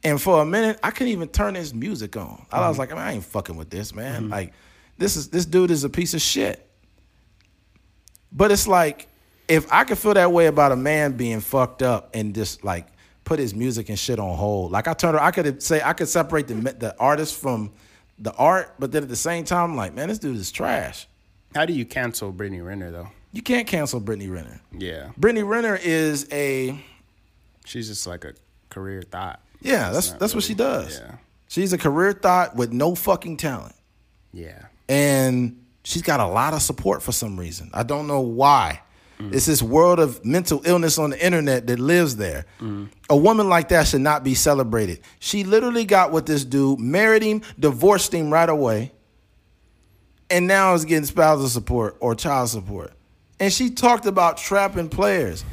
And 0.03 0.21
for 0.21 0.43
a 0.43 0.45
minute, 0.45 0.79
I 0.83 0.91
couldn't 0.91 1.13
even 1.13 1.29
turn 1.29 1.55
his 1.55 1.73
music 1.73 2.17
on. 2.17 2.45
I 2.53 2.69
was 2.69 2.77
mm-hmm. 2.79 2.81
like, 2.81 2.93
I, 2.93 3.13
ain't 3.13 3.25
fucking 3.25 3.57
with 3.57 3.71
this, 3.71 3.95
man. 3.95 4.23
Mm-hmm. 4.23 4.33
Like, 4.33 4.53
this 4.99 5.17
is 5.17 5.29
this 5.29 5.47
dude 5.47 5.71
is 5.71 5.85
a 5.85 5.89
piece 5.89 6.15
of 6.15 6.21
shit. 6.21 6.69
But 8.31 8.53
it's 8.53 8.67
like, 8.67 9.09
if 9.49 9.71
I 9.73 9.85
could 9.85 9.99
feel 9.99 10.15
that 10.15 10.33
way 10.33 10.47
about 10.47 10.73
a 10.73 10.77
man 10.77 11.13
being 11.13 11.41
fucked 11.41 11.83
up 11.83 12.11
and 12.15 12.35
just 12.35 12.65
like 12.65 12.87
put 13.25 13.39
his 13.39 13.55
music 13.55 13.89
and 13.89 13.99
shit 13.99 14.19
on 14.19 14.37
hold, 14.37 14.73
like 14.73 14.89
I 14.89 14.93
turned, 14.93 15.17
I 15.17 15.31
could 15.31 15.63
say 15.63 15.81
I 15.83 15.95
could 15.95 16.09
separate 16.09 16.49
the 16.49 16.55
the 16.55 16.95
artist 16.99 17.41
from 17.41 17.73
the 18.19 18.33
art, 18.35 18.75
but 18.79 18.93
then 18.93 19.03
at 19.03 19.09
the 19.09 19.17
same 19.17 19.45
time, 19.45 19.71
I'm 19.71 19.77
like, 19.77 19.95
man, 19.95 20.09
this 20.09 20.19
dude 20.19 20.37
is 20.37 20.53
trash. 20.53 21.09
How 21.55 21.65
do 21.65 21.73
you 21.73 21.85
cancel 21.85 22.33
Brittany 22.33 22.61
Renner 22.61 22.91
though? 22.91 23.09
You 23.35 23.43
can't 23.43 23.67
cancel 23.67 23.99
Brittany 24.01 24.31
Renner. 24.31 24.61
Yeah. 24.73 25.11
Brittany 25.17 25.43
Renner 25.43 25.77
is 25.83 26.27
a 26.33 26.83
She's 27.67 27.89
just 27.89 28.07
like 28.07 28.25
a 28.25 28.35
career 28.71 29.03
thought. 29.03 29.41
yeah, 29.61 29.91
that's 29.91 30.13
that's 30.13 30.35
what 30.35 30.45
she 30.45 30.55
does. 30.55 30.99
Yeah. 31.01 31.17
She's 31.49 31.73
a 31.73 31.79
career 31.79 32.13
thought 32.13 32.55
with 32.57 32.73
no 32.73 32.95
fucking 32.95 33.37
talent. 33.37 33.75
Yeah. 34.33 34.63
and 34.89 35.61
she's 35.85 36.03
got 36.03 36.19
a 36.21 36.27
lot 36.27 36.55
of 36.55 36.63
support 36.63 37.03
for 37.03 37.13
some 37.13 37.39
reason. 37.39 37.71
I 37.75 37.83
don't 37.83 38.07
know 38.07 38.21
why. 38.21 38.81
Mm. 39.21 39.33
It's 39.35 39.47
this 39.47 39.63
world 39.63 40.01
of 40.01 40.25
mental 40.25 40.61
illness 40.65 40.99
on 40.99 41.11
the 41.11 41.25
internet 41.25 41.67
that 41.69 41.79
lives 41.79 42.17
there. 42.17 42.47
Mm. 42.61 42.89
A 43.11 43.17
woman 43.17 43.49
like 43.49 43.69
that 43.69 43.87
should 43.87 44.01
not 44.01 44.25
be 44.25 44.35
celebrated. 44.35 45.01
She 45.21 45.45
literally 45.45 45.85
got 45.85 46.11
with 46.13 46.27
this 46.27 46.45
dude, 46.45 46.81
married 46.81 47.23
him, 47.23 47.43
divorced 47.59 48.13
him 48.13 48.33
right 48.33 48.49
away, 48.49 48.93
and 50.31 50.47
now 50.47 50.75
is 50.75 50.85
getting 50.85 51.05
spousal 51.05 51.49
support 51.49 51.97
or 52.01 52.15
child 52.15 52.49
support. 52.49 52.93
And 53.45 53.53
she 53.53 53.69
talked 53.69 54.07
about 54.07 54.39
trapping 54.39 54.89
players. 54.89 55.45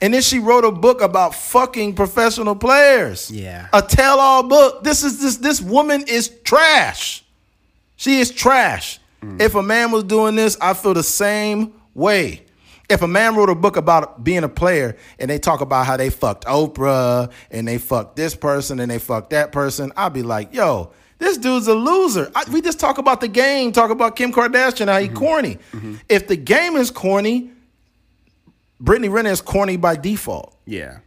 And 0.00 0.14
then 0.14 0.22
she 0.22 0.38
wrote 0.38 0.64
a 0.64 0.72
book 0.72 1.02
about 1.02 1.34
fucking 1.34 1.94
professional 1.94 2.56
players. 2.56 3.30
Yeah. 3.30 3.68
A 3.70 3.82
tell-all 3.82 4.44
book. 4.44 4.82
This 4.82 5.04
is 5.04 5.20
this 5.20 5.36
this 5.36 5.60
woman 5.60 6.04
is 6.08 6.30
trash. 6.44 7.22
She 7.96 8.18
is 8.18 8.30
trash. 8.30 8.98
Mm. 9.20 9.42
If 9.42 9.56
a 9.56 9.62
man 9.62 9.90
was 9.90 10.04
doing 10.04 10.36
this, 10.36 10.56
I 10.58 10.72
feel 10.72 10.94
the 10.94 11.02
same 11.02 11.74
way. 11.92 12.40
If 12.88 13.02
a 13.02 13.08
man 13.08 13.36
wrote 13.36 13.50
a 13.50 13.54
book 13.54 13.76
about 13.76 14.24
being 14.24 14.42
a 14.42 14.48
player 14.48 14.96
and 15.18 15.28
they 15.30 15.38
talk 15.38 15.60
about 15.60 15.84
how 15.84 15.98
they 15.98 16.08
fucked 16.08 16.46
Oprah 16.46 17.30
and 17.50 17.68
they 17.68 17.76
fucked 17.76 18.16
this 18.16 18.34
person 18.34 18.80
and 18.80 18.90
they 18.90 18.98
fucked 18.98 19.30
that 19.30 19.52
person, 19.52 19.92
I'd 19.98 20.14
be 20.14 20.22
like, 20.22 20.54
yo, 20.54 20.92
this 21.24 21.38
dude's 21.38 21.66
a 21.68 21.74
loser. 21.74 22.30
I, 22.34 22.44
we 22.50 22.60
just 22.60 22.78
talk 22.78 22.98
about 22.98 23.20
the 23.20 23.28
game, 23.28 23.72
talk 23.72 23.90
about 23.90 24.16
Kim 24.16 24.32
Kardashian, 24.32 24.86
how 24.86 24.98
he 24.98 25.08
mm-hmm. 25.08 25.16
corny. 25.16 25.58
Mm-hmm. 25.72 25.94
If 26.08 26.28
the 26.28 26.36
game 26.36 26.76
is 26.76 26.90
corny, 26.90 27.50
Brittany 28.78 29.08
Renner 29.08 29.30
is 29.30 29.40
corny 29.40 29.76
by 29.76 29.96
default. 29.96 30.56
Yeah. 30.66 30.98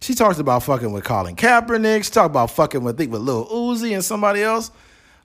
She 0.00 0.14
talks 0.14 0.38
about 0.38 0.62
fucking 0.62 0.92
with 0.92 1.04
Colin 1.04 1.36
Kaepernick. 1.36 2.04
She 2.04 2.10
talked 2.10 2.30
about 2.30 2.50
fucking 2.50 2.82
with, 2.82 2.98
with 2.98 3.20
Lil 3.20 3.46
Uzi 3.46 3.92
and 3.92 4.02
somebody 4.02 4.42
else. 4.42 4.70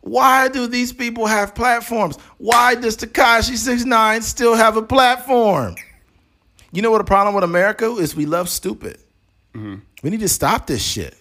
Why 0.01 0.49
do 0.49 0.67
these 0.67 0.91
people 0.91 1.25
have 1.25 1.55
platforms? 1.55 2.17
Why 2.37 2.75
does 2.75 2.97
Tekashi 2.97 3.55
69 3.55 4.21
still 4.21 4.53
have 4.53 4.77
a 4.77 4.81
platform? 4.81 5.75
You 6.71 6.81
know 6.81 6.91
what 6.91 6.97
the 6.99 7.05
problem 7.05 7.33
with 7.33 7.43
America 7.45 7.89
is? 7.93 8.15
We 8.15 8.25
love 8.25 8.49
stupid. 8.49 8.99
Mm-hmm. 9.53 9.75
We 10.03 10.09
need 10.09 10.19
to 10.19 10.29
stop 10.29 10.67
this 10.67 10.83
shit. 10.83 11.15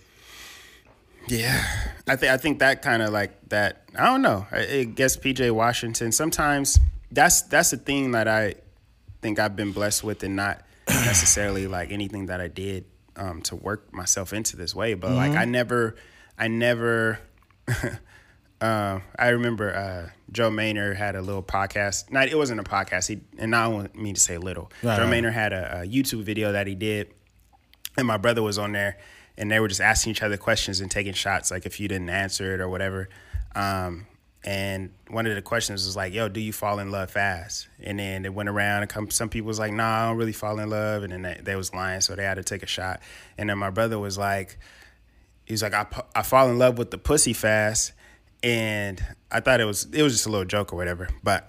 Yeah, 1.29 1.65
I 2.06 2.16
think 2.16 2.32
I 2.32 2.36
think 2.36 2.59
that 2.59 2.82
kind 2.82 3.02
of 3.02 3.12
like 3.12 3.48
that. 3.48 3.85
I 3.97 4.06
don't 4.06 4.22
know. 4.22 4.47
I, 4.51 4.59
I 4.59 4.85
guess 4.85 5.16
PJ 5.16 5.51
Washington. 5.51 6.12
Sometimes 6.12 6.78
that's 7.10 7.43
that's 7.43 7.70
the 7.70 7.76
thing 7.76 8.12
that 8.12 8.28
I 8.28 8.55
think 9.22 9.39
I've 9.39 9.56
been 9.56 9.72
blessed 9.72 10.05
with, 10.05 10.22
and 10.22 10.36
not 10.36 10.62
necessarily 10.89 11.66
like 11.66 11.90
anything 11.93 12.26
that 12.26 12.40
I 12.40 12.48
did 12.48 12.85
um, 13.16 13.40
to 13.43 13.56
work 13.56 13.93
myself 13.93 14.32
into 14.32 14.56
this 14.56 14.74
way. 14.74 14.94
But 14.94 15.12
like 15.12 15.32
I 15.32 15.44
never, 15.44 15.97
I 16.39 16.48
never. 16.48 17.20
uh, 18.60 19.01
I 19.18 19.28
remember 19.28 19.74
uh, 19.74 20.10
Joe 20.31 20.51
Maynard 20.51 20.98
had 20.98 21.16
a 21.16 21.22
little 21.22 21.43
podcast. 21.43 22.12
Not 22.12 22.28
it 22.28 22.36
wasn't 22.36 22.60
a 22.60 22.64
podcast. 22.64 23.09
He 23.09 23.20
and 23.39 23.56
I 23.56 23.70
don't 23.70 23.94
mean 23.97 24.14
to 24.14 24.20
say 24.20 24.36
little. 24.36 24.70
Right, 24.82 24.97
Joe 24.97 25.05
right. 25.05 25.10
Maynard 25.10 25.32
had 25.32 25.55
a, 25.55 25.81
a 25.81 25.86
YouTube 25.86 26.24
video 26.24 26.52
that 26.52 26.66
he 26.66 26.74
did 26.74 27.14
and 27.97 28.06
my 28.06 28.16
brother 28.16 28.43
was 28.43 28.59
on 28.59 28.72
there 28.72 28.98
and 29.36 29.51
they 29.51 29.61
were 29.61 29.69
just 29.69 29.81
asking 29.81 30.12
each 30.12 30.23
other 30.23 30.36
questions 30.36 30.81
and 30.81 30.90
taking 30.90 31.12
shots 31.12 31.51
like 31.51 31.66
if 31.66 31.81
you 31.81 31.89
didn't 31.89 32.11
answer 32.11 32.55
it 32.55 32.61
or 32.61 32.69
whatever. 32.69 33.09
Um, 33.55 34.06
and 34.44 34.90
one 35.09 35.27
of 35.27 35.35
the 35.35 35.40
questions 35.43 35.86
was 35.86 35.97
like 35.97 36.12
yo 36.12 36.28
do 36.28 36.40
you 36.40 36.52
fall 36.52 36.78
in 36.78 36.90
love 36.90 37.11
fast? 37.11 37.69
And 37.82 37.98
then 37.98 38.24
it 38.24 38.35
went 38.35 38.48
around 38.48 38.82
and 38.82 38.90
come, 38.90 39.11
some 39.11 39.28
people 39.28 39.48
was 39.48 39.59
like 39.59 39.73
nah 39.73 40.05
i 40.05 40.09
don't 40.09 40.16
really 40.16 40.32
fall 40.32 40.59
in 40.59 40.70
love. 40.70 41.02
And 41.02 41.12
then 41.12 41.23
they, 41.23 41.40
they 41.43 41.56
was 41.56 41.74
lying 41.74 42.01
so 42.01 42.15
they 42.15 42.24
had 42.24 42.35
to 42.35 42.44
take 42.44 42.62
a 42.62 42.66
shot. 42.66 43.01
And 43.39 43.48
then 43.48 43.59
my 43.59 43.70
brother 43.70 43.98
was 43.98 44.19
like 44.19 44.59
he 45.44 45.52
was 45.52 45.62
like 45.62 45.74
I, 45.74 45.86
I 46.15 46.23
fall 46.23 46.48
in 46.51 46.59
love 46.59 46.78
with 46.78 46.90
the 46.90 46.98
pussy 46.98 47.32
fast. 47.32 47.93
And 48.43 49.02
i 49.31 49.40
thought 49.40 49.61
it 49.61 49.65
was 49.65 49.86
it 49.93 50.02
was 50.02 50.12
just 50.12 50.27
a 50.27 50.31
little 50.31 50.44
joke 50.44 50.73
or 50.73 50.77
whatever. 50.77 51.09
But 51.23 51.48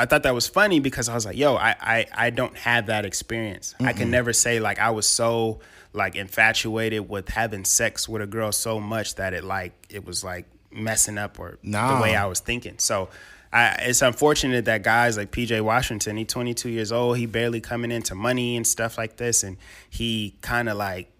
I 0.00 0.06
thought 0.06 0.22
that 0.22 0.34
was 0.34 0.46
funny 0.46 0.78
because 0.78 1.08
I 1.08 1.14
was 1.14 1.26
like, 1.26 1.36
yo, 1.36 1.56
I 1.56 1.74
I, 1.80 2.06
I 2.14 2.30
don't 2.30 2.56
have 2.56 2.86
that 2.86 3.04
experience. 3.04 3.74
I 3.80 3.92
can 3.92 4.10
never 4.10 4.32
say 4.32 4.60
like 4.60 4.78
I 4.78 4.90
was 4.90 5.06
so 5.06 5.60
like 5.92 6.16
infatuated 6.16 7.08
with 7.08 7.28
having 7.30 7.64
sex 7.64 8.08
with 8.08 8.22
a 8.22 8.26
girl 8.26 8.52
so 8.52 8.78
much 8.80 9.14
that 9.16 9.32
it 9.34 9.44
like 9.44 9.72
it 9.90 10.04
was 10.04 10.22
like 10.24 10.46
messing 10.70 11.18
up 11.18 11.38
or 11.38 11.58
Nah. 11.62 11.96
the 11.96 12.02
way 12.02 12.14
I 12.14 12.26
was 12.26 12.40
thinking. 12.40 12.74
So 12.78 13.08
I, 13.52 13.76
it's 13.80 14.02
unfortunate 14.02 14.66
that 14.66 14.82
guys 14.82 15.16
like 15.16 15.30
PJ 15.30 15.60
Washington, 15.62 16.18
he's 16.18 16.26
22 16.26 16.68
years 16.68 16.92
old, 16.92 17.16
he 17.16 17.24
barely 17.26 17.60
coming 17.62 17.90
into 17.90 18.14
money 18.14 18.56
and 18.56 18.66
stuff 18.66 18.98
like 18.98 19.16
this, 19.16 19.42
and 19.42 19.56
he 19.88 20.36
kind 20.42 20.68
of 20.68 20.76
like 20.76 21.10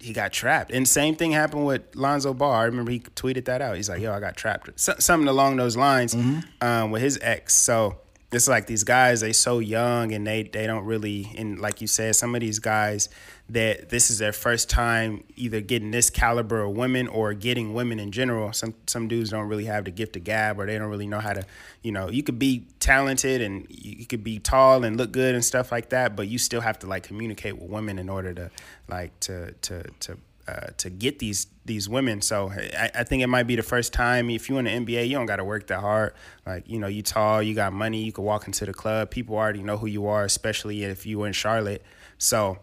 he 0.00 0.12
got 0.14 0.32
trapped. 0.32 0.70
And 0.70 0.88
same 0.88 1.14
thing 1.16 1.32
happened 1.32 1.66
with 1.66 1.82
Lonzo 1.94 2.32
Ball. 2.34 2.52
I 2.52 2.64
remember 2.64 2.90
he 2.90 3.00
tweeted 3.00 3.44
that 3.46 3.60
out. 3.62 3.76
He's 3.76 3.88
like, 3.88 4.00
"Yo, 4.00 4.12
I 4.12 4.20
got 4.20 4.36
trapped." 4.36 4.70
So, 4.80 4.94
something 4.98 5.28
along 5.28 5.56
those 5.56 5.76
lines 5.76 6.14
um, 6.60 6.90
with 6.90 7.00
his 7.02 7.18
ex. 7.22 7.54
So 7.54 7.98
it's 8.34 8.48
like 8.48 8.66
these 8.66 8.84
guys 8.84 9.20
they 9.20 9.32
so 9.32 9.58
young 9.58 10.12
and 10.12 10.26
they 10.26 10.42
they 10.44 10.66
don't 10.66 10.84
really 10.84 11.32
and 11.36 11.58
like 11.60 11.80
you 11.80 11.86
said 11.86 12.16
some 12.16 12.34
of 12.34 12.40
these 12.40 12.58
guys 12.58 13.08
that 13.48 13.90
this 13.90 14.10
is 14.10 14.18
their 14.18 14.32
first 14.32 14.70
time 14.70 15.22
either 15.36 15.60
getting 15.60 15.90
this 15.90 16.08
caliber 16.08 16.62
of 16.62 16.74
women 16.74 17.06
or 17.08 17.34
getting 17.34 17.74
women 17.74 18.00
in 18.00 18.10
general. 18.10 18.52
Some 18.54 18.74
some 18.86 19.06
dudes 19.06 19.30
don't 19.30 19.48
really 19.48 19.66
have 19.66 19.84
the 19.84 19.90
gift 19.90 20.16
of 20.16 20.24
gab 20.24 20.58
or 20.58 20.66
they 20.66 20.78
don't 20.78 20.88
really 20.88 21.06
know 21.06 21.20
how 21.20 21.34
to 21.34 21.44
you 21.82 21.92
know 21.92 22.08
you 22.08 22.22
could 22.22 22.38
be 22.38 22.66
talented 22.80 23.42
and 23.42 23.66
you 23.68 24.06
could 24.06 24.24
be 24.24 24.38
tall 24.38 24.84
and 24.84 24.96
look 24.96 25.12
good 25.12 25.34
and 25.34 25.44
stuff 25.44 25.70
like 25.70 25.90
that 25.90 26.16
but 26.16 26.28
you 26.28 26.38
still 26.38 26.62
have 26.62 26.78
to 26.78 26.86
like 26.86 27.02
communicate 27.02 27.58
with 27.58 27.68
women 27.68 27.98
in 27.98 28.08
order 28.08 28.32
to 28.32 28.50
like 28.88 29.18
to 29.20 29.52
to 29.60 29.82
to 30.00 30.16
uh, 30.46 30.68
to 30.76 30.90
get 30.90 31.18
these 31.18 31.46
these 31.64 31.88
women. 31.88 32.20
So 32.20 32.50
I, 32.50 32.90
I 32.96 33.04
think 33.04 33.22
it 33.22 33.28
might 33.28 33.44
be 33.44 33.56
the 33.56 33.62
first 33.62 33.92
time 33.92 34.28
if 34.28 34.48
you're 34.48 34.58
in 34.58 34.66
the 34.66 34.70
NBA, 34.70 35.08
you 35.08 35.14
don't 35.14 35.26
got 35.26 35.36
to 35.36 35.44
work 35.44 35.68
that 35.68 35.80
hard. 35.80 36.14
Like 36.46 36.68
you 36.68 36.78
know, 36.78 36.86
you 36.86 37.02
tall, 37.02 37.42
you 37.42 37.54
got 37.54 37.72
money, 37.72 38.02
you 38.02 38.12
can 38.12 38.24
walk 38.24 38.46
into 38.46 38.66
the 38.66 38.74
club. 38.74 39.10
People 39.10 39.36
already 39.36 39.62
know 39.62 39.76
who 39.76 39.86
you 39.86 40.06
are, 40.06 40.24
especially 40.24 40.84
if 40.84 41.06
you 41.06 41.20
were 41.20 41.26
in 41.26 41.32
Charlotte. 41.32 41.82
So 42.18 42.58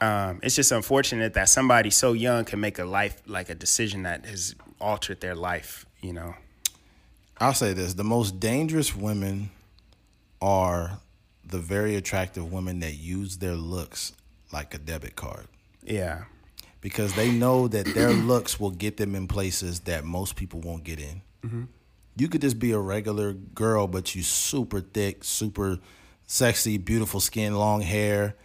um, 0.00 0.40
it's 0.42 0.54
just 0.54 0.72
unfortunate 0.72 1.34
that 1.34 1.48
somebody 1.48 1.90
so 1.90 2.12
young 2.12 2.44
can 2.44 2.60
make 2.60 2.78
a 2.78 2.84
life 2.84 3.20
like 3.26 3.50
a 3.50 3.54
decision 3.54 4.04
that 4.04 4.24
has 4.26 4.54
altered 4.80 5.20
their 5.20 5.34
life. 5.34 5.86
You 6.00 6.14
know. 6.14 6.34
I'll 7.38 7.54
say 7.54 7.72
this: 7.72 7.94
the 7.94 8.04
most 8.04 8.40
dangerous 8.40 8.96
women 8.96 9.50
are 10.40 11.00
the 11.44 11.58
very 11.58 11.96
attractive 11.96 12.52
women 12.52 12.80
that 12.80 12.94
use 12.94 13.38
their 13.38 13.54
looks 13.54 14.12
like 14.52 14.74
a 14.74 14.78
debit 14.78 15.16
card. 15.16 15.46
Yeah. 15.82 16.24
Because 16.80 17.14
they 17.14 17.30
know 17.30 17.68
that 17.68 17.86
their 17.94 18.10
looks 18.12 18.58
will 18.60 18.70
get 18.70 18.96
them 18.96 19.14
in 19.14 19.26
places 19.26 19.80
that 19.80 20.04
most 20.04 20.36
people 20.36 20.60
won't 20.60 20.84
get 20.84 20.98
in. 20.98 21.22
Mm-hmm. 21.44 21.64
You 22.16 22.28
could 22.28 22.40
just 22.40 22.58
be 22.58 22.72
a 22.72 22.78
regular 22.78 23.32
girl, 23.32 23.86
but 23.86 24.14
you 24.14 24.22
super 24.22 24.80
thick, 24.80 25.22
super 25.22 25.78
sexy, 26.26 26.78
beautiful 26.78 27.20
skin, 27.20 27.56
long 27.56 27.80
hair, 27.80 28.36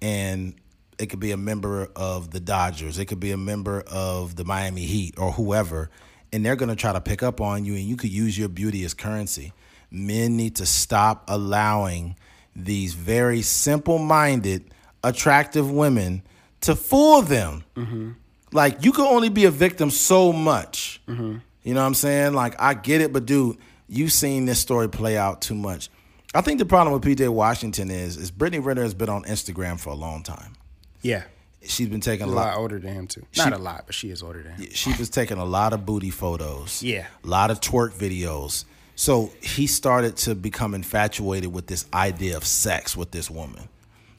and 0.00 0.54
it 0.98 1.06
could 1.06 1.20
be 1.20 1.32
a 1.32 1.36
member 1.36 1.88
of 1.96 2.30
the 2.30 2.40
Dodgers. 2.40 2.98
It 2.98 3.06
could 3.06 3.20
be 3.20 3.32
a 3.32 3.36
member 3.36 3.82
of 3.86 4.36
the 4.36 4.44
Miami 4.44 4.84
Heat 4.84 5.14
or 5.18 5.32
whoever, 5.32 5.90
and 6.32 6.44
they're 6.44 6.56
gonna 6.56 6.76
try 6.76 6.92
to 6.92 7.00
pick 7.00 7.22
up 7.22 7.40
on 7.40 7.64
you, 7.64 7.74
and 7.74 7.84
you 7.84 7.96
could 7.96 8.12
use 8.12 8.36
your 8.38 8.48
beauty 8.48 8.84
as 8.84 8.94
currency. 8.94 9.52
Men 9.90 10.36
need 10.36 10.56
to 10.56 10.66
stop 10.66 11.24
allowing 11.28 12.16
these 12.54 12.92
very 12.94 13.42
simple-minded, 13.42 14.72
attractive 15.02 15.70
women 15.70 16.22
to 16.62 16.74
fool 16.76 17.22
them. 17.22 17.64
Mm-hmm. 17.76 18.10
Like 18.52 18.84
you 18.84 18.92
can 18.92 19.04
only 19.04 19.28
be 19.28 19.44
a 19.44 19.50
victim 19.50 19.90
so 19.90 20.32
much. 20.32 21.00
Mm-hmm. 21.08 21.38
You 21.62 21.74
know 21.74 21.80
what 21.80 21.86
I'm 21.86 21.94
saying? 21.94 22.34
Like 22.34 22.60
I 22.60 22.74
get 22.74 23.00
it, 23.00 23.12
but 23.12 23.26
dude, 23.26 23.56
you've 23.88 24.12
seen 24.12 24.46
this 24.46 24.58
story 24.58 24.88
play 24.88 25.16
out 25.16 25.40
too 25.40 25.54
much. 25.54 25.90
I 26.34 26.40
think 26.40 26.58
the 26.58 26.64
problem 26.64 26.94
with 26.94 27.02
PJ 27.02 27.28
Washington 27.28 27.90
is 27.90 28.16
is 28.16 28.30
Brittany 28.30 28.58
Renner 28.60 28.82
has 28.82 28.94
been 28.94 29.08
on 29.08 29.24
Instagram 29.24 29.78
for 29.78 29.90
a 29.90 29.94
long 29.94 30.22
time. 30.22 30.56
Yeah. 31.02 31.24
She's 31.64 31.88
been 31.88 32.00
taking 32.00 32.26
A 32.26 32.30
a 32.30 32.32
lot 32.32 32.46
lot. 32.48 32.56
older 32.56 32.78
than 32.80 32.92
him 32.94 33.06
too. 33.06 33.24
Not 33.36 33.52
a 33.52 33.58
lot, 33.58 33.84
but 33.86 33.94
she 33.94 34.10
is 34.10 34.22
older 34.22 34.42
than 34.42 34.54
him. 34.54 34.70
She 34.72 34.92
was 34.98 35.08
taking 35.08 35.38
a 35.38 35.44
lot 35.44 35.72
of 35.72 35.86
booty 35.86 36.10
photos. 36.10 36.82
Yeah. 36.82 37.06
A 37.22 37.26
lot 37.26 37.50
of 37.52 37.60
twerk 37.60 37.92
videos. 37.92 38.64
So 38.96 39.30
he 39.40 39.66
started 39.68 40.16
to 40.18 40.34
become 40.34 40.74
infatuated 40.74 41.52
with 41.52 41.66
this 41.68 41.86
idea 41.94 42.36
of 42.36 42.44
sex 42.44 42.96
with 42.96 43.10
this 43.12 43.30
woman. 43.30 43.68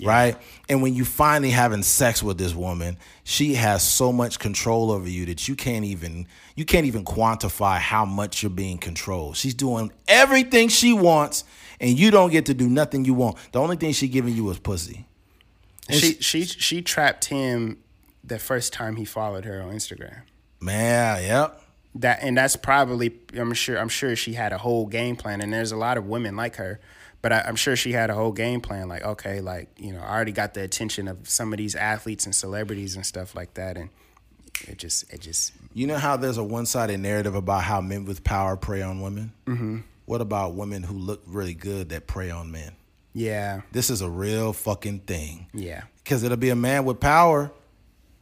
Right? 0.01 0.37
And 0.67 0.81
when 0.81 0.93
you 0.95 1.05
finally 1.05 1.51
having 1.51 1.83
sex 1.83 2.21
with 2.21 2.37
this 2.37 2.53
woman, 2.53 2.97
she 3.23 3.55
has 3.55 3.83
so 3.83 4.11
much 4.11 4.39
control 4.39 4.91
over 4.91 5.07
you 5.09 5.25
that 5.27 5.47
you 5.47 5.55
can't 5.55 5.85
even 5.85 6.27
you 6.55 6.65
can't 6.65 6.85
even 6.85 7.05
quantify 7.05 7.77
how 7.77 8.05
much 8.05 8.43
you're 8.43 8.49
being 8.49 8.77
controlled. 8.77 9.37
She's 9.37 9.53
doing 9.53 9.91
everything 10.07 10.69
she 10.69 10.93
wants 10.93 11.43
and 11.79 11.97
you 11.97 12.11
don't 12.11 12.31
get 12.31 12.45
to 12.47 12.53
do 12.53 12.69
nothing 12.69 13.05
you 13.05 13.13
want. 13.13 13.37
The 13.51 13.59
only 13.59 13.75
thing 13.75 13.93
she 13.93 14.07
giving 14.07 14.35
you 14.35 14.49
is 14.49 14.59
pussy. 14.59 15.05
And 15.89 15.99
She 15.99 16.13
she 16.15 16.45
she 16.45 16.81
trapped 16.81 17.25
him 17.25 17.77
the 18.23 18.39
first 18.39 18.73
time 18.73 18.95
he 18.95 19.05
followed 19.05 19.45
her 19.45 19.61
on 19.61 19.73
Instagram. 19.73 20.21
Man, 20.59 21.23
yep. 21.23 21.61
that 21.95 22.19
and 22.21 22.37
that's 22.37 22.55
probably 22.55 23.13
I'm 23.35 23.53
sure 23.53 23.77
I'm 23.77 23.89
sure 23.89 24.15
she 24.15 24.33
had 24.33 24.53
a 24.53 24.57
whole 24.57 24.85
game 24.85 25.15
plan 25.15 25.41
and 25.41 25.51
there's 25.51 25.71
a 25.71 25.77
lot 25.77 25.97
of 25.97 26.07
women 26.07 26.35
like 26.35 26.55
her 26.55 26.79
but 27.23 27.33
I, 27.33 27.41
I'm 27.47 27.55
sure 27.55 27.75
she 27.75 27.93
had 27.93 28.11
a 28.11 28.13
whole 28.13 28.31
game 28.31 28.61
plan 28.61 28.87
like 28.87 29.03
okay 29.03 29.41
like 29.41 29.69
you 29.77 29.91
know 29.91 30.01
I 30.01 30.13
already 30.13 30.31
got 30.31 30.53
the 30.53 30.61
attention 30.61 31.07
of 31.07 31.27
some 31.27 31.51
of 31.51 31.57
these 31.57 31.73
athletes 31.73 32.25
and 32.25 32.35
celebrities 32.35 32.95
and 32.95 33.03
stuff 33.03 33.33
like 33.35 33.55
that 33.55 33.77
and 33.77 33.89
it 34.67 34.77
just 34.77 35.11
it 35.11 35.21
just 35.21 35.53
You 35.73 35.87
know 35.87 35.97
how 35.97 36.17
there's 36.17 36.37
a 36.37 36.43
one 36.43 36.67
sided 36.67 36.99
narrative 36.99 37.33
about 37.33 37.63
how 37.63 37.81
men 37.81 38.05
with 38.05 38.23
power 38.23 38.55
prey 38.55 38.83
on 38.83 39.01
women? 39.01 39.33
Mm-hmm. 39.47 39.79
What 40.05 40.21
about 40.21 40.53
women 40.53 40.83
who 40.83 40.95
look 40.95 41.23
really 41.25 41.53
good 41.53 41.89
that 41.89 42.07
prey 42.07 42.29
on 42.29 42.51
men? 42.51 42.73
Yeah. 43.13 43.61
This 43.71 43.89
is 43.89 44.01
a 44.01 44.09
real 44.09 44.53
fucking 44.53 44.99
thing. 44.99 45.47
Yeah. 45.53 45.83
Because 46.03 46.23
it'll 46.23 46.37
be 46.37 46.49
a 46.49 46.55
man 46.55 46.83
with 46.83 46.99
power, 46.99 47.51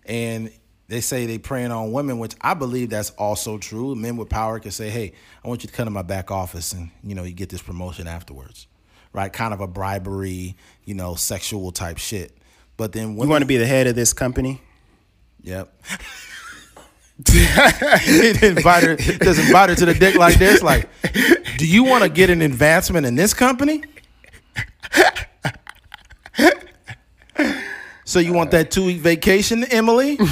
and 0.06 0.52
they 0.88 1.02
say 1.02 1.26
they 1.26 1.38
preying 1.38 1.72
on 1.72 1.92
women, 1.92 2.20
which 2.20 2.36
I 2.42 2.54
believe 2.54 2.90
that's 2.92 3.10
also 3.12 3.58
true. 3.58 3.96
Men 3.96 4.18
with 4.18 4.30
power 4.30 4.60
can 4.60 4.72
say, 4.72 4.90
"Hey, 4.90 5.14
I 5.44 5.48
want 5.48 5.64
you 5.64 5.70
to 5.70 5.74
come 5.74 5.86
to 5.86 5.92
my 5.92 6.02
back 6.04 6.30
office, 6.30 6.74
and 6.74 6.92
you 7.04 7.16
know, 7.16 7.24
you 7.24 7.34
get 7.34 7.50
this 7.50 7.62
promotion 7.62 8.08
afterwards." 8.08 8.68
Right? 9.14 9.32
Kind 9.32 9.54
of 9.54 9.62
a 9.62 9.68
bribery, 9.68 10.56
you 10.86 10.94
know, 10.94 11.16
sexual 11.16 11.72
type 11.72 11.98
shit. 11.98 12.38
But 12.78 12.94
then 12.94 13.16
women, 13.16 13.28
You 13.28 13.30
want 13.30 13.42
to 13.42 13.48
be 13.48 13.58
the 13.58 13.66
head 13.66 13.88
of 13.88 13.96
this 13.96 14.14
company? 14.14 14.62
Yep. 15.44 15.74
He'd 17.30 18.44
invite 18.44 18.84
her, 18.84 18.96
just 18.96 19.40
invite 19.40 19.70
her 19.70 19.76
to 19.76 19.86
the 19.86 19.94
dick 19.94 20.16
like 20.16 20.40
this. 20.40 20.64
Like, 20.64 20.90
do 21.58 21.68
you 21.68 21.84
want 21.84 22.04
to 22.04 22.10
get 22.10 22.30
an 22.30 22.42
advancement 22.42 23.06
in 23.06 23.16
this 23.16 23.34
company? 23.34 23.84
So 28.12 28.20
you 28.20 28.34
want 28.34 28.52
that 28.52 28.72
two 28.72 28.88
week 28.88 28.98
vacation, 28.98 29.64
Emily? 29.64 30.20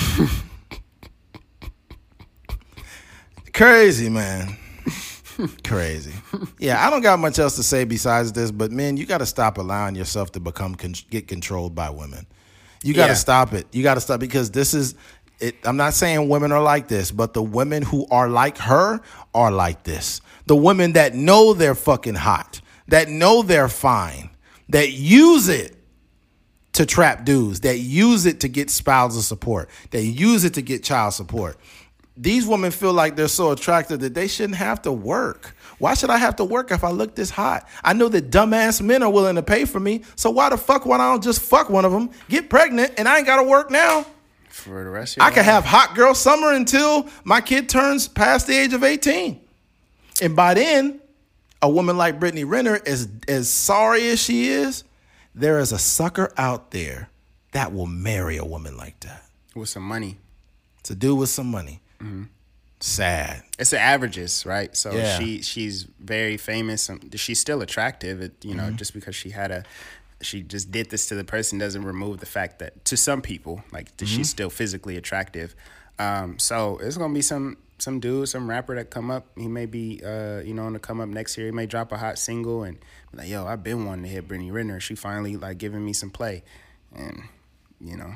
Crazy, 3.53 4.10
man. 4.10 4.57
Crazy. 5.63 6.13
Yeah, 6.57 6.85
I 6.85 6.89
don't 6.89 7.01
got 7.01 7.19
much 7.19 7.39
else 7.39 7.55
to 7.55 7.63
say 7.63 7.83
besides 7.83 8.31
this, 8.33 8.51
but 8.51 8.71
men, 8.71 8.97
you 8.97 9.05
got 9.05 9.19
to 9.19 9.25
stop 9.25 9.57
allowing 9.57 9.95
yourself 9.95 10.31
to 10.33 10.39
become 10.39 10.75
con- 10.75 10.93
get 11.09 11.27
controlled 11.27 11.75
by 11.75 11.89
women. 11.89 12.25
You 12.83 12.93
got 12.93 13.07
to 13.07 13.11
Yeah. 13.11 13.15
stop 13.17 13.53
it. 13.53 13.67
You 13.71 13.83
got 13.83 13.95
to 13.95 14.01
stop 14.01 14.19
because 14.19 14.51
this 14.51 14.73
is 14.73 14.95
it, 15.39 15.55
I'm 15.63 15.77
not 15.77 15.93
saying 15.93 16.27
women 16.27 16.51
are 16.51 16.61
like 16.61 16.89
this, 16.89 17.11
but 17.11 17.33
the 17.33 17.41
women 17.41 17.81
who 17.81 18.05
are 18.11 18.27
like 18.27 18.57
her 18.57 18.99
are 19.33 19.51
like 19.51 19.83
this. 19.83 20.19
The 20.47 20.55
women 20.55 20.93
that 20.93 21.15
know 21.15 21.53
they're 21.53 21.75
fucking 21.75 22.15
hot, 22.15 22.59
that 22.89 23.07
know 23.07 23.41
they're 23.41 23.69
fine, 23.69 24.31
that 24.67 24.91
use 24.91 25.47
it 25.47 25.77
to 26.73 26.85
trap 26.85 27.23
dudes, 27.23 27.61
that 27.61 27.77
use 27.79 28.25
it 28.25 28.41
to 28.41 28.49
get 28.49 28.69
spousal 28.69 29.21
support, 29.21 29.69
that 29.91 30.03
use 30.03 30.43
it 30.43 30.55
to 30.55 30.61
get 30.61 30.83
child 30.83 31.13
support. 31.13 31.57
These 32.21 32.45
women 32.45 32.71
feel 32.71 32.91
like 32.91 33.15
they're 33.15 33.29
so 33.29 33.51
attractive 33.51 34.01
that 34.01 34.13
they 34.13 34.27
shouldn't 34.27 34.57
have 34.57 34.81
to 34.81 34.91
work. 34.91 35.55
Why 35.77 35.93
should 35.93 36.09
I 36.09 36.17
have 36.17 36.35
to 36.35 36.43
work 36.43 36.69
if 36.69 36.83
I 36.83 36.89
look 36.89 37.15
this 37.15 37.29
hot? 37.29 37.65
I 37.81 37.93
know 37.93 38.09
that 38.09 38.29
dumbass 38.29 38.81
men 38.81 39.01
are 39.03 39.09
willing 39.09 39.35
to 39.35 39.41
pay 39.41 39.63
for 39.63 39.79
me, 39.79 40.03
so 40.17 40.29
why 40.29 40.49
the 40.49 40.57
fuck 40.57 40.85
would 40.85 40.95
I 40.95 41.11
don't 41.11 41.19
I 41.19 41.21
just 41.21 41.41
fuck 41.41 41.69
one 41.69 41.85
of 41.85 41.93
them, 41.93 42.09
get 42.27 42.49
pregnant, 42.49 42.95
and 42.97 43.07
I 43.07 43.19
ain't 43.19 43.25
gotta 43.25 43.43
work 43.43 43.71
now? 43.71 44.05
For 44.49 44.83
the 44.83 44.89
rest 44.89 45.13
of 45.13 45.21
your 45.21 45.27
I 45.27 45.31
can 45.31 45.45
have 45.45 45.63
hot 45.63 45.95
girl 45.95 46.13
summer 46.13 46.51
until 46.51 47.07
my 47.23 47.39
kid 47.39 47.69
turns 47.69 48.09
past 48.09 48.47
the 48.47 48.57
age 48.57 48.73
of 48.73 48.83
18. 48.83 49.39
And 50.21 50.35
by 50.35 50.55
then, 50.55 50.99
a 51.61 51.69
woman 51.69 51.97
like 51.97 52.19
Brittany 52.19 52.43
Renner, 52.43 52.81
as 52.85 53.07
as 53.29 53.47
sorry 53.47 54.09
as 54.09 54.19
she 54.21 54.49
is, 54.49 54.83
there 55.33 55.59
is 55.59 55.71
a 55.71 55.79
sucker 55.79 56.33
out 56.35 56.71
there 56.71 57.09
that 57.53 57.73
will 57.73 57.87
marry 57.87 58.35
a 58.35 58.43
woman 58.45 58.75
like 58.75 58.99
that. 59.01 59.23
with 59.55 59.69
some 59.69 59.83
money. 59.83 60.17
To 60.83 60.95
do 60.95 61.15
with 61.15 61.29
some 61.29 61.47
money. 61.47 61.79
Mm-hmm. 62.01 62.23
Sad. 62.81 63.43
It's 63.57 63.71
the 63.71 63.80
averages, 63.80 64.45
right? 64.45 64.76
So 64.76 64.91
Yeah. 64.93 65.17
she 65.19 65.41
she's 65.41 65.84
very 65.99 66.38
famous. 66.38 66.89
She's 67.15 67.39
still 67.39 67.61
attractive. 67.61 68.21
It, 68.21 68.34
you 68.45 68.55
know, 68.55 68.63
Mm-hmm. 68.63 68.77
just 68.77 68.93
because 68.93 69.15
she 69.15 69.31
had 69.31 69.51
a 69.51 69.63
she 70.21 70.41
just 70.43 70.71
did 70.71 70.89
this 70.89 71.07
to 71.07 71.15
the 71.15 71.23
person 71.23 71.57
doesn't 71.59 71.84
remove 71.84 72.19
the 72.19 72.26
fact 72.26 72.59
that 72.59 72.84
to 72.85 72.95
some 72.97 73.21
people, 73.21 73.63
like 73.73 73.95
Mm-hmm. 73.97 74.05
she's 74.05 74.30
still 74.30 74.49
physically 74.49 74.95
attractive. 74.97 75.55
Um, 75.97 76.39
so 76.39 76.77
it's 76.77 76.95
gonna 76.95 77.13
be 77.13 77.21
some 77.21 77.57
some 77.80 77.99
dude, 77.99 78.27
some 78.30 78.49
rapper 78.49 78.76
that 78.76 78.89
come 78.89 79.11
up. 79.11 79.26
He 79.38 79.47
may 79.49 79.65
be 79.65 80.01
uh, 80.05 80.39
you 80.39 80.53
know 80.53 80.63
on 80.63 80.71
the 80.73 80.80
come 80.80 81.01
up 81.01 81.09
next 81.09 81.38
year. 81.38 81.47
He 81.47 81.51
may 81.51 81.65
drop 81.65 81.91
a 81.91 81.97
hot 81.97 82.17
single 82.17 82.63
and 82.63 82.80
be 83.11 83.17
like, 83.17 83.27
yo, 83.30 83.45
I've 83.45 83.63
been 83.63 83.85
wanting 83.85 84.03
to 84.05 84.09
hit 84.09 84.26
Brittany 84.27 84.51
Renner. 84.51 84.80
She 84.80 84.95
finally 84.95 85.35
like 85.35 85.57
giving 85.57 85.84
me 85.84 85.91
some 85.91 86.09
play, 86.11 86.43
and 86.95 87.23
you 87.81 87.97
know 87.97 88.13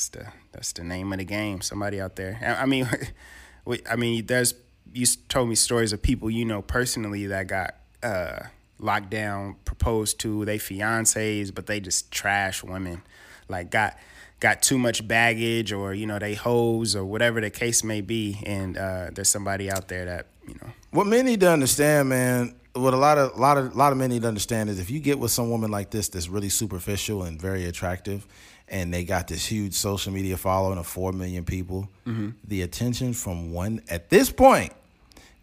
that's 0.00 0.08
the 0.08 0.26
that's 0.52 0.72
the 0.72 0.84
name 0.84 1.12
of 1.12 1.18
the 1.18 1.24
game. 1.24 1.60
Somebody 1.60 2.00
out 2.00 2.16
there. 2.16 2.56
I 2.58 2.64
mean, 2.64 2.88
I 3.90 3.96
mean, 3.96 4.24
there's 4.24 4.54
you 4.92 5.06
told 5.28 5.48
me 5.48 5.54
stories 5.54 5.92
of 5.92 6.00
people 6.00 6.30
you 6.30 6.44
know 6.44 6.62
personally 6.62 7.26
that 7.26 7.46
got 7.48 7.74
uh, 8.02 8.44
locked 8.78 9.10
down, 9.10 9.56
proposed 9.66 10.18
to 10.20 10.44
they 10.46 10.58
fiancés, 10.58 11.54
but 11.54 11.66
they 11.66 11.80
just 11.80 12.10
trash 12.10 12.64
women, 12.64 13.02
like 13.48 13.70
got 13.70 13.98
got 14.40 14.62
too 14.62 14.78
much 14.78 15.06
baggage 15.06 15.70
or 15.70 15.92
you 15.92 16.06
know 16.06 16.18
they 16.18 16.34
hoes 16.34 16.96
or 16.96 17.04
whatever 17.04 17.40
the 17.42 17.50
case 17.50 17.84
may 17.84 18.00
be, 18.00 18.38
and 18.46 18.78
uh, 18.78 19.10
there's 19.12 19.28
somebody 19.28 19.70
out 19.70 19.88
there 19.88 20.06
that 20.06 20.26
you 20.48 20.54
know. 20.54 20.70
What 20.92 21.08
men 21.08 21.26
need 21.26 21.40
to 21.40 21.50
understand, 21.50 22.08
man, 22.08 22.54
what 22.72 22.94
a 22.94 22.96
lot 22.96 23.18
of 23.18 23.38
lot 23.38 23.58
of 23.58 23.76
lot 23.76 23.92
of 23.92 23.98
men 23.98 24.08
need 24.08 24.22
to 24.22 24.28
understand 24.28 24.70
is 24.70 24.80
if 24.80 24.90
you 24.90 24.98
get 24.98 25.18
with 25.18 25.30
some 25.30 25.50
woman 25.50 25.70
like 25.70 25.90
this 25.90 26.08
that's 26.08 26.30
really 26.30 26.48
superficial 26.48 27.24
and 27.24 27.38
very 27.38 27.66
attractive, 27.66 28.26
and 28.70 28.92
they 28.92 29.04
got 29.04 29.28
this 29.28 29.46
huge 29.46 29.74
social 29.74 30.12
media 30.12 30.36
following 30.36 30.78
of 30.78 30.86
four 30.86 31.12
million 31.12 31.44
people, 31.44 31.88
mm-hmm. 32.06 32.30
the 32.46 32.62
attention 32.62 33.12
from 33.12 33.52
one 33.52 33.82
at 33.88 34.10
this 34.10 34.30
point, 34.30 34.72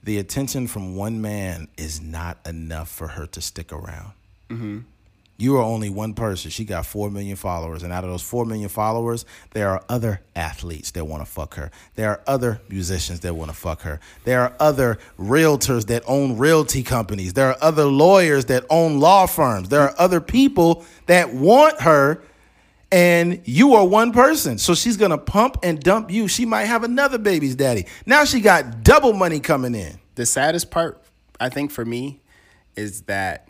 the 0.04 0.18
attention 0.18 0.68
from 0.68 0.96
one 0.96 1.22
man 1.22 1.68
is 1.78 2.02
not 2.02 2.38
enough 2.46 2.90
for 2.90 3.08
her 3.08 3.26
to 3.28 3.42
stick 3.42 3.74
around. 3.74 4.14
Mm-hmm. 4.50 4.80
You 5.40 5.58
are 5.58 5.62
only 5.62 5.92
one 5.92 6.16
person. 6.16 6.50
She 6.50 6.66
got 6.66 6.88
four 6.88 7.12
million 7.12 7.36
followers, 7.36 7.84
and 7.84 7.94
out 7.94 8.04
of 8.04 8.10
those 8.10 8.24
four 8.24 8.44
million 8.44 8.70
followers, 8.70 9.24
there 9.52 9.70
are 9.70 9.84
other 9.88 10.22
athletes 10.36 10.90
that 10.92 11.06
want 11.06 11.24
to 11.24 11.32
fuck 11.32 11.54
her. 11.54 11.70
There 11.94 12.10
are 12.10 12.22
other 12.26 12.60
musicians 12.70 13.20
that 13.20 13.36
want 13.36 13.52
to 13.52 13.56
fuck 13.56 13.82
her. 13.82 14.00
There 14.24 14.42
are 14.42 14.54
other 14.60 14.98
realtors 15.20 15.86
that 15.88 16.02
own 16.08 16.38
realty 16.38 16.82
companies. 16.82 17.34
There 17.34 17.50
are 17.50 17.58
other 17.62 17.86
lawyers 17.86 18.46
that 18.46 18.66
own 18.72 19.00
law 19.00 19.28
firms. 19.28 19.70
There 19.70 19.82
are 19.82 19.94
other 20.00 20.22
people 20.22 20.84
that 21.06 21.32
want 21.32 21.82
her, 21.82 22.20
and 22.92 23.42
you 23.46 23.74
are 23.76 23.86
one 23.86 24.12
person. 24.14 24.58
So 24.58 24.74
she's 24.76 24.98
gonna 24.98 25.18
pump 25.18 25.58
and 25.64 25.80
dump 25.80 26.12
you. 26.12 26.28
She 26.28 26.46
might 26.46 26.66
have 26.66 26.84
another 26.84 27.18
baby's 27.18 27.56
daddy. 27.56 27.86
Now 28.06 28.24
she 28.26 28.40
got 28.40 28.84
double 28.84 29.14
money 29.14 29.40
coming 29.40 29.76
in. 29.76 30.00
The 30.16 30.26
saddest 30.26 30.72
part, 30.72 31.04
I 31.40 31.50
think, 31.50 31.72
for 31.72 31.86
me, 31.86 32.22
is 32.76 33.02
that 33.04 33.48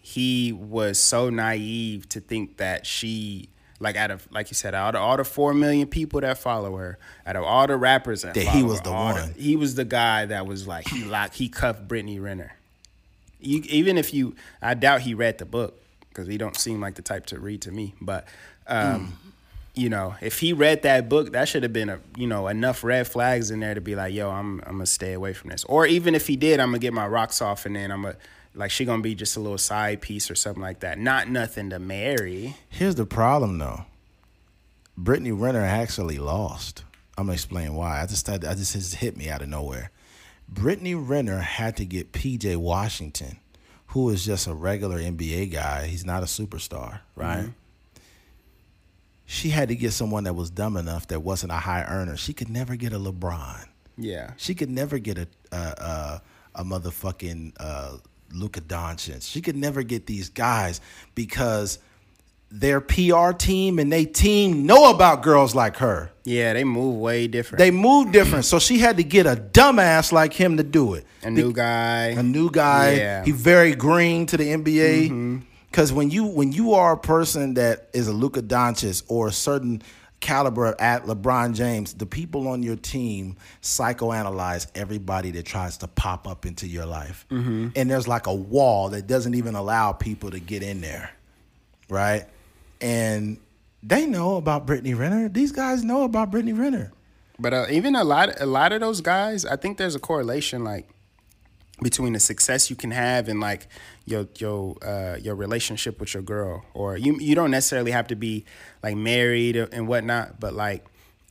he 0.00 0.52
was 0.52 0.98
so 0.98 1.28
naive 1.28 2.08
to 2.10 2.20
think 2.20 2.56
that 2.58 2.86
she, 2.86 3.50
like, 3.78 3.96
out 3.96 4.10
of, 4.10 4.26
like 4.32 4.50
you 4.50 4.54
said, 4.54 4.74
out 4.74 4.94
of 4.94 5.02
all 5.02 5.18
the 5.18 5.24
four 5.24 5.52
million 5.52 5.86
people 5.86 6.20
that 6.22 6.38
follow 6.38 6.76
her, 6.76 6.98
out 7.26 7.36
of 7.36 7.44
all 7.44 7.66
the 7.66 7.76
rappers 7.76 8.22
that, 8.22 8.32
That 8.34 8.46
he 8.46 8.62
was 8.62 8.80
the 8.80 8.90
one. 8.92 9.34
he 9.36 9.54
was 9.56 9.74
the 9.74 9.84
guy 9.84 10.24
that 10.26 10.46
was 10.46 10.66
like 10.66 10.88
he 10.88 11.04
locked, 11.04 11.34
he 11.34 11.48
cuffed 11.50 11.86
Brittany 11.86 12.18
Renner. 12.18 12.54
You, 13.40 13.62
even 13.66 13.98
if 13.98 14.14
you, 14.14 14.34
I 14.62 14.74
doubt 14.74 15.02
he 15.02 15.12
read 15.14 15.38
the 15.38 15.44
book 15.44 15.80
because 16.08 16.26
he 16.26 16.38
don't 16.38 16.56
seem 16.56 16.80
like 16.80 16.94
the 16.94 17.02
type 17.02 17.26
to 17.26 17.38
read 17.38 17.60
to 17.62 17.70
me. 17.70 17.94
But, 18.00 18.26
um, 18.68 19.18
you 19.74 19.88
know, 19.88 20.16
if 20.20 20.40
he 20.40 20.52
read 20.52 20.82
that 20.82 21.08
book, 21.08 21.32
that 21.32 21.48
should 21.48 21.62
have 21.62 21.72
been 21.72 21.88
a, 21.88 22.00
you 22.16 22.26
know, 22.26 22.48
enough 22.48 22.82
red 22.82 23.06
flags 23.06 23.50
in 23.50 23.60
there 23.60 23.74
to 23.74 23.80
be 23.80 23.94
like, 23.94 24.12
yo, 24.12 24.28
I'm, 24.30 24.60
I'm 24.66 24.72
gonna 24.72 24.86
stay 24.86 25.12
away 25.12 25.32
from 25.32 25.50
this. 25.50 25.64
Or 25.64 25.86
even 25.86 26.14
if 26.14 26.26
he 26.26 26.36
did, 26.36 26.58
I'm 26.60 26.68
gonna 26.68 26.78
get 26.78 26.92
my 26.92 27.06
rocks 27.06 27.40
off 27.40 27.64
and 27.64 27.76
then 27.76 27.90
I'm 27.92 28.02
gonna, 28.02 28.16
like, 28.54 28.70
she 28.70 28.84
gonna 28.84 29.02
be 29.02 29.14
just 29.14 29.36
a 29.36 29.40
little 29.40 29.58
side 29.58 30.00
piece 30.00 30.30
or 30.30 30.34
something 30.34 30.62
like 30.62 30.80
that. 30.80 30.98
Not 30.98 31.28
nothing 31.28 31.70
to 31.70 31.78
marry. 31.78 32.56
Here's 32.68 32.96
the 32.96 33.06
problem, 33.06 33.58
though. 33.58 33.84
Brittany 34.96 35.30
Renner 35.30 35.64
actually 35.64 36.18
lost. 36.18 36.82
I'm 37.16 37.26
gonna 37.26 37.34
explain 37.34 37.74
why. 37.74 38.02
I 38.02 38.06
just 38.06 38.28
I 38.28 38.38
just 38.38 38.72
just 38.72 38.96
hit 38.96 39.16
me 39.16 39.28
out 39.28 39.42
of 39.42 39.48
nowhere. 39.48 39.90
Brittany 40.48 40.94
Renner 40.94 41.38
had 41.38 41.76
to 41.76 41.84
get 41.84 42.12
PJ 42.12 42.56
Washington, 42.56 43.38
who 43.88 44.08
is 44.10 44.24
just 44.24 44.46
a 44.46 44.54
regular 44.54 44.98
NBA 44.98 45.52
guy. 45.52 45.86
He's 45.86 46.04
not 46.04 46.22
a 46.22 46.26
superstar, 46.26 47.00
right? 47.14 47.50
She 49.30 49.50
had 49.50 49.68
to 49.68 49.76
get 49.76 49.92
someone 49.92 50.24
that 50.24 50.32
was 50.32 50.48
dumb 50.48 50.78
enough 50.78 51.08
that 51.08 51.20
wasn't 51.20 51.52
a 51.52 51.56
high 51.56 51.84
earner. 51.84 52.16
She 52.16 52.32
could 52.32 52.48
never 52.48 52.76
get 52.76 52.94
a 52.94 52.98
LeBron. 52.98 53.66
Yeah. 53.98 54.32
She 54.38 54.54
could 54.54 54.70
never 54.70 54.98
get 54.98 55.18
a 55.18 55.28
a, 55.52 55.56
a, 55.56 56.22
a 56.54 56.64
motherfucking 56.64 57.52
uh, 57.60 57.98
Luka 58.32 58.62
Doncic. 58.62 59.22
She 59.30 59.42
could 59.42 59.54
never 59.54 59.82
get 59.82 60.06
these 60.06 60.30
guys 60.30 60.80
because 61.14 61.78
their 62.50 62.80
PR 62.80 63.32
team 63.32 63.78
and 63.78 63.92
they 63.92 64.06
team 64.06 64.64
know 64.64 64.88
about 64.90 65.22
girls 65.22 65.54
like 65.54 65.76
her. 65.76 66.10
Yeah, 66.24 66.54
they 66.54 66.64
move 66.64 66.96
way 66.96 67.26
different. 67.26 67.58
They 67.58 67.70
move 67.70 68.12
different, 68.12 68.46
so 68.46 68.58
she 68.58 68.78
had 68.78 68.96
to 68.96 69.04
get 69.04 69.26
a 69.26 69.36
dumbass 69.36 70.10
like 70.10 70.32
him 70.32 70.56
to 70.56 70.62
do 70.62 70.94
it. 70.94 71.04
a 71.22 71.30
new 71.30 71.52
guy. 71.52 72.06
A 72.16 72.22
new 72.22 72.50
guy. 72.50 72.94
Yeah. 72.94 73.24
He 73.26 73.32
very 73.32 73.74
green 73.74 74.24
to 74.26 74.38
the 74.38 74.44
NBA. 74.54 75.42
Because 75.70 75.92
when 75.92 76.10
you 76.10 76.24
when 76.24 76.52
you 76.52 76.74
are 76.74 76.92
a 76.92 76.98
person 76.98 77.54
that 77.54 77.88
is 77.92 78.08
a 78.08 78.12
Luka 78.12 78.42
Doncic 78.42 79.02
or 79.08 79.28
a 79.28 79.32
certain 79.32 79.82
caliber 80.20 80.74
at 80.80 81.04
LeBron 81.04 81.54
James, 81.54 81.94
the 81.94 82.06
people 82.06 82.48
on 82.48 82.62
your 82.62 82.76
team 82.76 83.36
psychoanalyze 83.62 84.66
everybody 84.74 85.30
that 85.32 85.46
tries 85.46 85.76
to 85.78 85.86
pop 85.86 86.26
up 86.26 86.46
into 86.46 86.66
your 86.66 86.86
life, 86.86 87.26
and 87.30 87.90
there's 87.90 88.08
like 88.08 88.26
a 88.26 88.34
wall 88.34 88.88
that 88.90 89.06
doesn't 89.06 89.34
even 89.34 89.54
allow 89.54 89.92
people 89.92 90.30
to 90.30 90.40
get 90.40 90.62
in 90.62 90.80
there, 90.80 91.10
right? 91.88 92.24
And 92.80 93.38
they 93.82 94.06
know 94.06 94.36
about 94.36 94.66
Brittany 94.66 94.94
Renner. 94.94 95.28
These 95.28 95.52
guys 95.52 95.84
know 95.84 96.04
about 96.04 96.30
Brittany 96.30 96.52
Renner. 96.52 96.92
But 97.38 97.54
uh, 97.54 97.66
even 97.70 97.94
a 97.94 98.02
lot, 98.02 98.40
a 98.40 98.46
lot 98.46 98.72
of 98.72 98.80
those 98.80 99.00
guys, 99.00 99.44
I 99.44 99.54
think 99.56 99.78
there's 99.78 99.94
a 99.94 100.00
correlation. 100.00 100.64
Like 100.64 100.88
between 101.80 102.12
the 102.12 102.20
success 102.20 102.70
you 102.70 102.76
can 102.76 102.90
have 102.90 103.28
and 103.28 103.40
like 103.40 103.68
your 104.10 104.26
your 104.38 104.76
uh, 104.82 105.16
your 105.16 105.34
relationship 105.34 106.00
with 106.00 106.14
your 106.14 106.22
girl, 106.22 106.64
or 106.74 106.96
you 106.96 107.18
you 107.18 107.34
don't 107.34 107.50
necessarily 107.50 107.90
have 107.90 108.08
to 108.08 108.16
be 108.16 108.44
like 108.82 108.96
married 108.96 109.56
and 109.56 109.88
whatnot, 109.88 110.40
but 110.40 110.54
like 110.54 110.84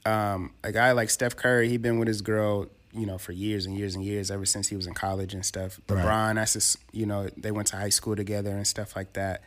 um, 0.06 0.52
a 0.64 0.72
guy 0.72 0.92
like 0.94 1.10
Steph 1.10 1.36
Curry, 1.36 1.70
he 1.70 1.78
been 1.78 2.00
with 2.00 2.08
his 2.08 2.22
girl, 2.22 2.68
you 2.94 3.06
know, 3.06 3.18
for 3.18 3.34
years 3.34 3.66
and 3.66 3.78
years 3.78 3.96
and 3.96 4.04
years, 4.04 4.32
ever 4.32 4.46
since 4.46 4.70
he 4.70 4.76
was 4.76 4.88
in 4.88 4.94
college 4.94 5.34
and 5.34 5.46
stuff. 5.46 5.80
Right. 5.90 6.04
LeBron, 6.04 6.36
that's 6.36 6.54
just 6.54 6.78
you 6.92 7.06
know, 7.06 7.30
they 7.36 7.52
went 7.52 7.68
to 7.70 7.78
high 7.78 7.90
school 7.90 8.16
together 8.16 8.52
and 8.52 8.66
stuff 8.66 8.96
like 8.96 9.14
that. 9.14 9.44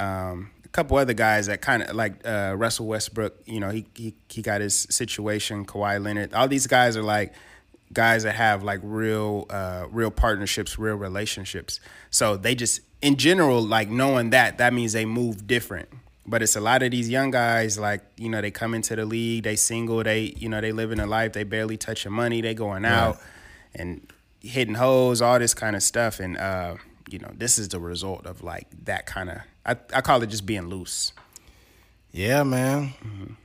Um, 0.00 0.50
a 0.64 0.68
couple 0.68 0.96
other 0.96 1.14
guys 1.14 1.46
that 1.46 1.60
kind 1.60 1.82
of 1.82 1.94
like 1.94 2.26
uh, 2.26 2.54
Russell 2.56 2.86
Westbrook, 2.86 3.34
you 3.46 3.60
know, 3.60 3.70
he, 3.70 3.86
he 3.94 4.14
he 4.28 4.42
got 4.42 4.60
his 4.60 4.86
situation. 4.90 5.64
Kawhi 5.64 6.02
Leonard, 6.02 6.34
all 6.34 6.48
these 6.48 6.66
guys 6.66 6.96
are 6.96 7.02
like 7.02 7.32
guys 7.92 8.24
that 8.24 8.34
have 8.34 8.62
like 8.62 8.80
real 8.82 9.46
uh, 9.50 9.86
real 9.90 10.10
partnerships, 10.10 10.78
real 10.78 10.96
relationships. 10.96 11.80
So 12.14 12.36
they 12.36 12.54
just 12.54 12.80
in 13.02 13.16
general 13.16 13.60
like 13.60 13.90
knowing 13.90 14.30
that 14.30 14.58
that 14.58 14.72
means 14.72 14.92
they 14.92 15.04
move 15.04 15.48
different. 15.48 15.88
But 16.24 16.42
it's 16.42 16.54
a 16.54 16.60
lot 16.60 16.84
of 16.84 16.92
these 16.92 17.08
young 17.08 17.32
guys 17.32 17.76
like 17.76 18.02
you 18.16 18.28
know 18.28 18.40
they 18.40 18.52
come 18.52 18.72
into 18.72 18.94
the 18.94 19.04
league, 19.04 19.42
they 19.42 19.56
single, 19.56 20.00
they 20.04 20.32
you 20.36 20.48
know 20.48 20.60
they 20.60 20.70
living 20.70 21.00
a 21.00 21.06
life, 21.06 21.32
they 21.32 21.42
barely 21.42 21.76
touching 21.76 22.12
money, 22.12 22.40
they 22.40 22.54
going 22.54 22.84
out 22.84 23.18
and 23.74 24.06
hitting 24.40 24.74
hoes, 24.74 25.20
all 25.20 25.40
this 25.40 25.54
kind 25.54 25.74
of 25.74 25.82
stuff, 25.82 26.20
and 26.20 26.36
uh, 26.36 26.76
you 27.10 27.18
know 27.18 27.32
this 27.34 27.58
is 27.58 27.70
the 27.70 27.80
result 27.80 28.26
of 28.26 28.44
like 28.44 28.68
that 28.84 29.06
kind 29.06 29.28
of 29.28 29.38
I 29.66 29.76
I 29.92 30.00
call 30.00 30.22
it 30.22 30.28
just 30.28 30.46
being 30.46 30.68
loose. 30.68 31.12
Yeah, 32.12 32.44
man. 32.44 32.94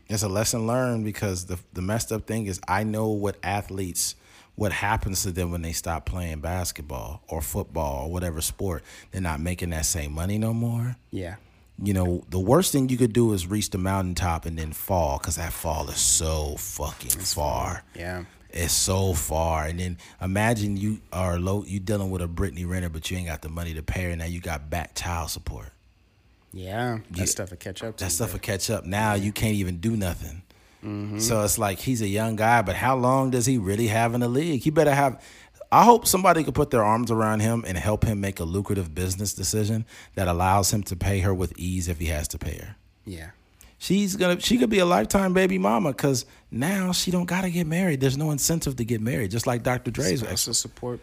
It's 0.08 0.22
a 0.22 0.30
lesson 0.30 0.68
learned 0.68 1.06
because 1.06 1.48
the 1.48 1.58
the 1.74 1.82
messed 1.82 2.12
up 2.12 2.28
thing 2.28 2.46
is 2.46 2.62
I 2.68 2.84
know 2.84 3.08
what 3.08 3.38
athletes 3.42 4.14
what 4.60 4.74
happens 4.74 5.24
to 5.24 5.32
them 5.32 5.52
when 5.52 5.62
they 5.62 5.72
stop 5.72 6.06
playing 6.06 6.42
basketball 6.42 7.24
or 7.30 7.42
football 7.42 8.04
or 8.04 8.12
whatever 8.12 8.42
sport. 8.42 8.84
They're 9.10 9.22
not 9.22 9.40
making 9.40 9.70
that 9.70 9.86
same 9.86 10.12
money 10.12 10.38
no 10.38 10.54
more. 10.54 10.98
Yeah. 11.12 11.36
You 11.82 11.94
know, 11.94 12.26
the 12.30 12.40
worst 12.40 12.74
thing 12.74 12.90
you 12.90 12.98
could 12.98 13.14
do 13.14 13.32
is 13.32 13.48
reach 13.48 13.70
the 13.70 13.78
mountaintop 13.78 14.46
and 14.46 14.60
then 14.60 14.74
fall 14.74 15.18
because 15.18 15.38
that 15.38 15.54
fall 15.54 15.88
is 15.88 15.96
so 15.96 16.56
fucking 16.58 17.22
far. 17.22 17.86
Yeah. 17.96 18.26
It's 18.50 18.74
so 18.74 19.14
far. 19.14 19.64
And 19.64 19.80
then 19.80 19.98
imagine 20.22 20.76
you 20.76 21.00
are 21.14 21.40
low, 21.40 21.64
you 21.64 21.80
dealing 21.80 22.12
with 22.12 22.22
a 22.22 22.28
Brittany 22.28 22.66
Renner, 22.66 22.90
but 22.90 23.10
you 23.10 23.16
ain't 23.16 23.28
got 23.28 23.42
the 23.42 23.48
money 23.48 23.74
to 23.76 23.82
pay 23.82 24.10
her. 24.10 24.16
Now 24.18 24.26
you 24.26 24.42
got 24.42 24.70
back 24.70 24.94
child 24.94 25.30
support. 25.30 25.70
Yeah. 26.52 27.00
That 27.12 27.30
stuff 27.30 27.52
will 27.52 27.58
catch 27.58 27.82
up 27.82 27.96
That 27.96 28.12
stuff 28.12 28.34
will 28.34 28.40
catch 28.40 28.70
up. 28.70 28.86
Now 28.86 29.14
you 29.14 29.32
can't 29.32 29.56
even 29.56 29.78
do 29.78 29.96
nothing. 29.96 30.42
Mm-hmm. 30.84 31.20
So 31.20 31.44
it's 31.44 31.58
like 31.58 31.80
he's 31.80 32.02
a 32.02 32.08
young 32.08 32.36
guy, 32.36 32.62
but 32.62 32.76
how 32.76 32.96
long 32.96 33.32
does 33.32 33.46
he 33.46 33.58
really 33.58 33.88
have 33.88 34.14
in 34.14 34.22
the 34.22 34.28
league? 34.28 34.62
He 34.62 34.70
better 34.70 34.94
have. 34.94 35.22
I 35.72 35.84
hope 35.84 36.08
somebody 36.08 36.44
could 36.44 36.56
put 36.56 36.72
their 36.72 36.84
arms 36.84 37.12
around 37.12 37.42
him 37.42 37.64
and 37.68 37.78
help 37.78 38.04
him 38.04 38.20
make 38.20 38.40
a 38.40 38.44
lucrative 38.44 38.96
business 38.96 39.34
decision 39.34 39.86
that 40.16 40.28
allows 40.28 40.74
him 40.74 40.82
to 40.84 40.96
pay 40.96 41.20
her 41.20 41.34
with 41.34 41.54
ease 41.58 41.88
if 41.88 42.00
he 42.00 42.08
has 42.08 42.28
to 42.30 42.40
pay 42.40 42.58
her. 42.58 42.76
Yeah. 43.06 43.32
She's 43.78 44.18
gonna. 44.18 44.40
She 44.40 44.58
could 44.58 44.70
be 44.70 44.80
a 44.80 44.86
lifetime 44.86 45.34
baby 45.34 45.58
mama 45.58 45.92
because 45.92 46.26
now 46.52 46.92
she 46.92 47.12
don't 47.12 47.26
gotta 47.26 47.50
get 47.50 47.66
married. 47.66 48.02
There's 48.02 48.18
no 48.18 48.32
incentive 48.32 48.76
to 48.76 48.84
get 48.84 49.00
married. 49.00 49.32
Just 49.32 49.48
like 49.48 49.64
Dr. 49.64 49.90
Dre's. 49.90 50.20
Spousal 50.20 50.54
support. 50.54 51.00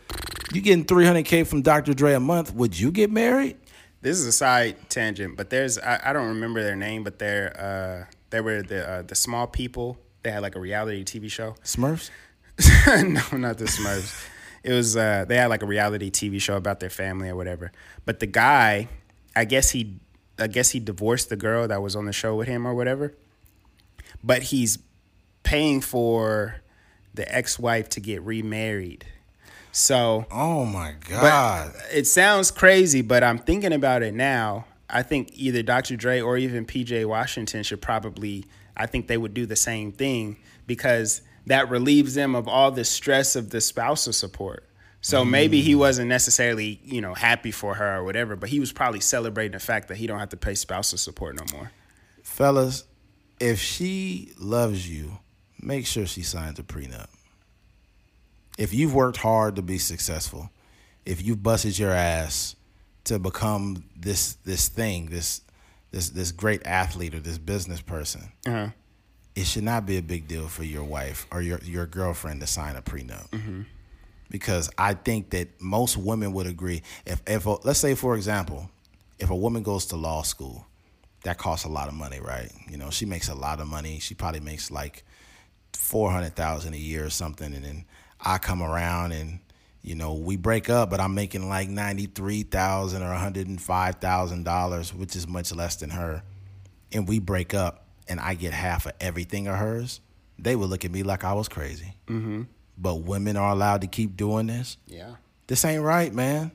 You 0.52 0.60
getting 0.60 0.84
300k 0.84 1.46
from 1.46 1.62
Dr. 1.62 1.94
Dre 1.94 2.12
a 2.12 2.20
month? 2.20 2.54
Would 2.54 2.78
you 2.78 2.90
get 2.90 3.10
married? 3.10 3.56
This 4.02 4.18
is 4.18 4.26
a 4.26 4.32
side 4.32 4.76
tangent, 4.90 5.38
but 5.38 5.48
there's 5.48 5.78
I, 5.78 6.00
I 6.04 6.12
don't 6.12 6.28
remember 6.28 6.62
their 6.62 6.76
name, 6.76 7.02
but 7.02 7.18
they're 7.18 8.06
uh 8.08 8.14
they 8.36 8.42
were 8.42 8.60
the 8.62 8.86
uh, 8.86 9.02
the 9.02 9.14
small 9.14 9.46
people. 9.46 9.96
They 10.22 10.30
had 10.30 10.42
like 10.42 10.56
a 10.56 10.60
reality 10.60 11.04
TV 11.04 11.30
show. 11.30 11.54
Smurfs. 11.64 12.10
no, 12.86 13.38
not 13.38 13.56
the 13.56 13.64
Smurfs. 13.64 14.14
It 14.62 14.72
was 14.72 14.94
uh 14.94 15.24
they 15.26 15.36
had 15.36 15.46
like 15.46 15.62
a 15.62 15.66
reality 15.66 16.10
TV 16.10 16.38
show 16.40 16.56
about 16.56 16.80
their 16.80 16.90
family 16.90 17.30
or 17.30 17.36
whatever. 17.36 17.72
But 18.04 18.20
the 18.20 18.26
guy, 18.26 18.88
I 19.34 19.46
guess 19.46 19.70
he 19.70 19.96
I 20.38 20.48
guess 20.48 20.70
he 20.70 20.80
divorced 20.80 21.30
the 21.30 21.36
girl 21.36 21.66
that 21.68 21.80
was 21.80 21.96
on 21.96 22.04
the 22.04 22.12
show 22.12 22.34
with 22.36 22.46
him 22.46 22.66
or 22.66 22.74
whatever. 22.74 23.14
But 24.22 24.42
he's 24.44 24.78
paying 25.42 25.80
for 25.80 26.56
the 27.14 27.24
ex-wife 27.34 27.88
to 27.90 28.00
get 28.00 28.20
remarried. 28.20 29.06
So 29.72 30.26
Oh 30.30 30.66
my 30.66 30.94
god. 31.08 31.72
it 31.90 32.06
sounds 32.06 32.50
crazy, 32.50 33.00
but 33.00 33.24
I'm 33.24 33.38
thinking 33.38 33.72
about 33.72 34.02
it 34.02 34.12
now. 34.12 34.66
I 34.88 35.02
think 35.02 35.30
either 35.34 35.62
Dr. 35.62 35.96
Dre 35.96 36.20
or 36.20 36.36
even 36.36 36.64
PJ 36.64 37.04
Washington 37.06 37.62
should 37.62 37.82
probably, 37.82 38.44
I 38.76 38.86
think 38.86 39.08
they 39.08 39.16
would 39.16 39.34
do 39.34 39.46
the 39.46 39.56
same 39.56 39.92
thing 39.92 40.36
because 40.66 41.22
that 41.46 41.70
relieves 41.70 42.14
them 42.14 42.34
of 42.34 42.48
all 42.48 42.70
the 42.70 42.84
stress 42.84 43.36
of 43.36 43.50
the 43.50 43.60
spousal 43.60 44.12
support. 44.12 44.64
So 45.00 45.24
maybe 45.24 45.60
he 45.60 45.74
mm. 45.74 45.78
wasn't 45.78 46.08
necessarily, 46.08 46.80
you 46.84 47.00
know, 47.00 47.14
happy 47.14 47.52
for 47.52 47.74
her 47.74 47.98
or 47.98 48.04
whatever, 48.04 48.34
but 48.34 48.48
he 48.48 48.58
was 48.58 48.72
probably 48.72 48.98
celebrating 48.98 49.52
the 49.52 49.60
fact 49.60 49.86
that 49.86 49.98
he 49.98 50.08
don't 50.08 50.18
have 50.18 50.30
to 50.30 50.36
pay 50.36 50.56
spousal 50.56 50.98
support 50.98 51.36
no 51.36 51.44
more. 51.56 51.70
Fellas, 52.24 52.84
if 53.38 53.60
she 53.60 54.32
loves 54.36 54.90
you, 54.90 55.18
make 55.60 55.86
sure 55.86 56.06
she 56.06 56.22
signs 56.22 56.58
a 56.58 56.64
prenup. 56.64 57.06
If 58.58 58.74
you've 58.74 58.94
worked 58.94 59.18
hard 59.18 59.54
to 59.56 59.62
be 59.62 59.78
successful, 59.78 60.50
if 61.04 61.24
you've 61.24 61.42
busted 61.42 61.78
your 61.78 61.92
ass 61.92 62.56
to 63.06 63.18
become 63.18 63.84
this 63.96 64.34
this 64.44 64.68
thing, 64.68 65.06
this 65.06 65.40
this 65.90 66.10
this 66.10 66.32
great 66.32 66.66
athlete 66.66 67.14
or 67.14 67.20
this 67.20 67.38
business 67.38 67.80
person, 67.80 68.22
Uh-huh. 68.46 68.68
it 69.34 69.46
should 69.46 69.64
not 69.64 69.86
be 69.86 69.96
a 69.96 70.02
big 70.02 70.28
deal 70.28 70.48
for 70.48 70.64
your 70.64 70.84
wife 70.84 71.26
or 71.30 71.40
your 71.42 71.58
your 71.64 71.86
girlfriend 71.86 72.40
to 72.40 72.46
sign 72.46 72.76
a 72.76 72.82
prenup. 72.82 73.26
Because 74.28 74.68
I 74.76 74.94
think 74.94 75.30
that 75.30 75.60
most 75.60 75.96
women 75.96 76.32
would 76.32 76.46
agree. 76.48 76.82
If 77.06 77.22
if 77.26 77.46
a, 77.46 77.56
let's 77.64 77.78
say 77.78 77.94
for 77.94 78.16
example, 78.16 78.68
if 79.18 79.30
a 79.30 79.36
woman 79.36 79.62
goes 79.62 79.86
to 79.86 79.96
law 79.96 80.22
school, 80.22 80.66
that 81.22 81.38
costs 81.38 81.64
a 81.64 81.68
lot 81.68 81.86
of 81.88 81.94
money, 81.94 82.18
right? 82.20 82.50
You 82.68 82.76
know, 82.76 82.90
she 82.90 83.06
makes 83.06 83.28
a 83.28 83.34
lot 83.34 83.60
of 83.60 83.68
money. 83.68 84.00
She 84.00 84.14
probably 84.14 84.40
makes 84.40 84.70
like 84.70 85.04
four 85.74 86.10
hundred 86.10 86.34
thousand 86.34 86.74
a 86.74 86.78
year 86.78 87.04
or 87.06 87.10
something, 87.10 87.54
and 87.54 87.64
then 87.64 87.84
I 88.20 88.38
come 88.38 88.62
around 88.62 89.12
and 89.12 89.38
you 89.86 89.94
know 89.94 90.14
we 90.14 90.36
break 90.36 90.68
up, 90.68 90.90
but 90.90 91.00
I'm 91.00 91.14
making 91.14 91.48
like 91.48 91.68
ninety 91.68 92.06
three 92.06 92.42
thousand 92.42 93.02
or 93.02 93.10
one 93.10 93.20
hundred 93.20 93.46
and 93.46 93.60
five 93.60 93.96
thousand 93.96 94.42
dollars, 94.44 94.92
which 94.92 95.14
is 95.14 95.26
much 95.28 95.54
less 95.54 95.76
than 95.76 95.90
her, 95.90 96.22
and 96.92 97.06
we 97.08 97.20
break 97.20 97.54
up, 97.54 97.86
and 98.08 98.18
I 98.18 98.34
get 98.34 98.52
half 98.52 98.86
of 98.86 98.92
everything 99.00 99.46
of 99.46 99.56
hers. 99.56 100.00
They 100.38 100.56
would 100.56 100.68
look 100.68 100.84
at 100.84 100.90
me 100.90 101.02
like 101.02 101.24
I 101.24 101.32
was 101.32 101.48
crazy. 101.48 101.94
Mm-hmm. 102.08 102.42
But 102.76 102.96
women 102.96 103.36
are 103.36 103.52
allowed 103.52 103.80
to 103.82 103.86
keep 103.86 104.16
doing 104.16 104.48
this 104.48 104.76
Yeah. 104.86 105.14
this 105.46 105.64
ain't 105.64 105.82
right, 105.82 106.12
man. 106.12 106.50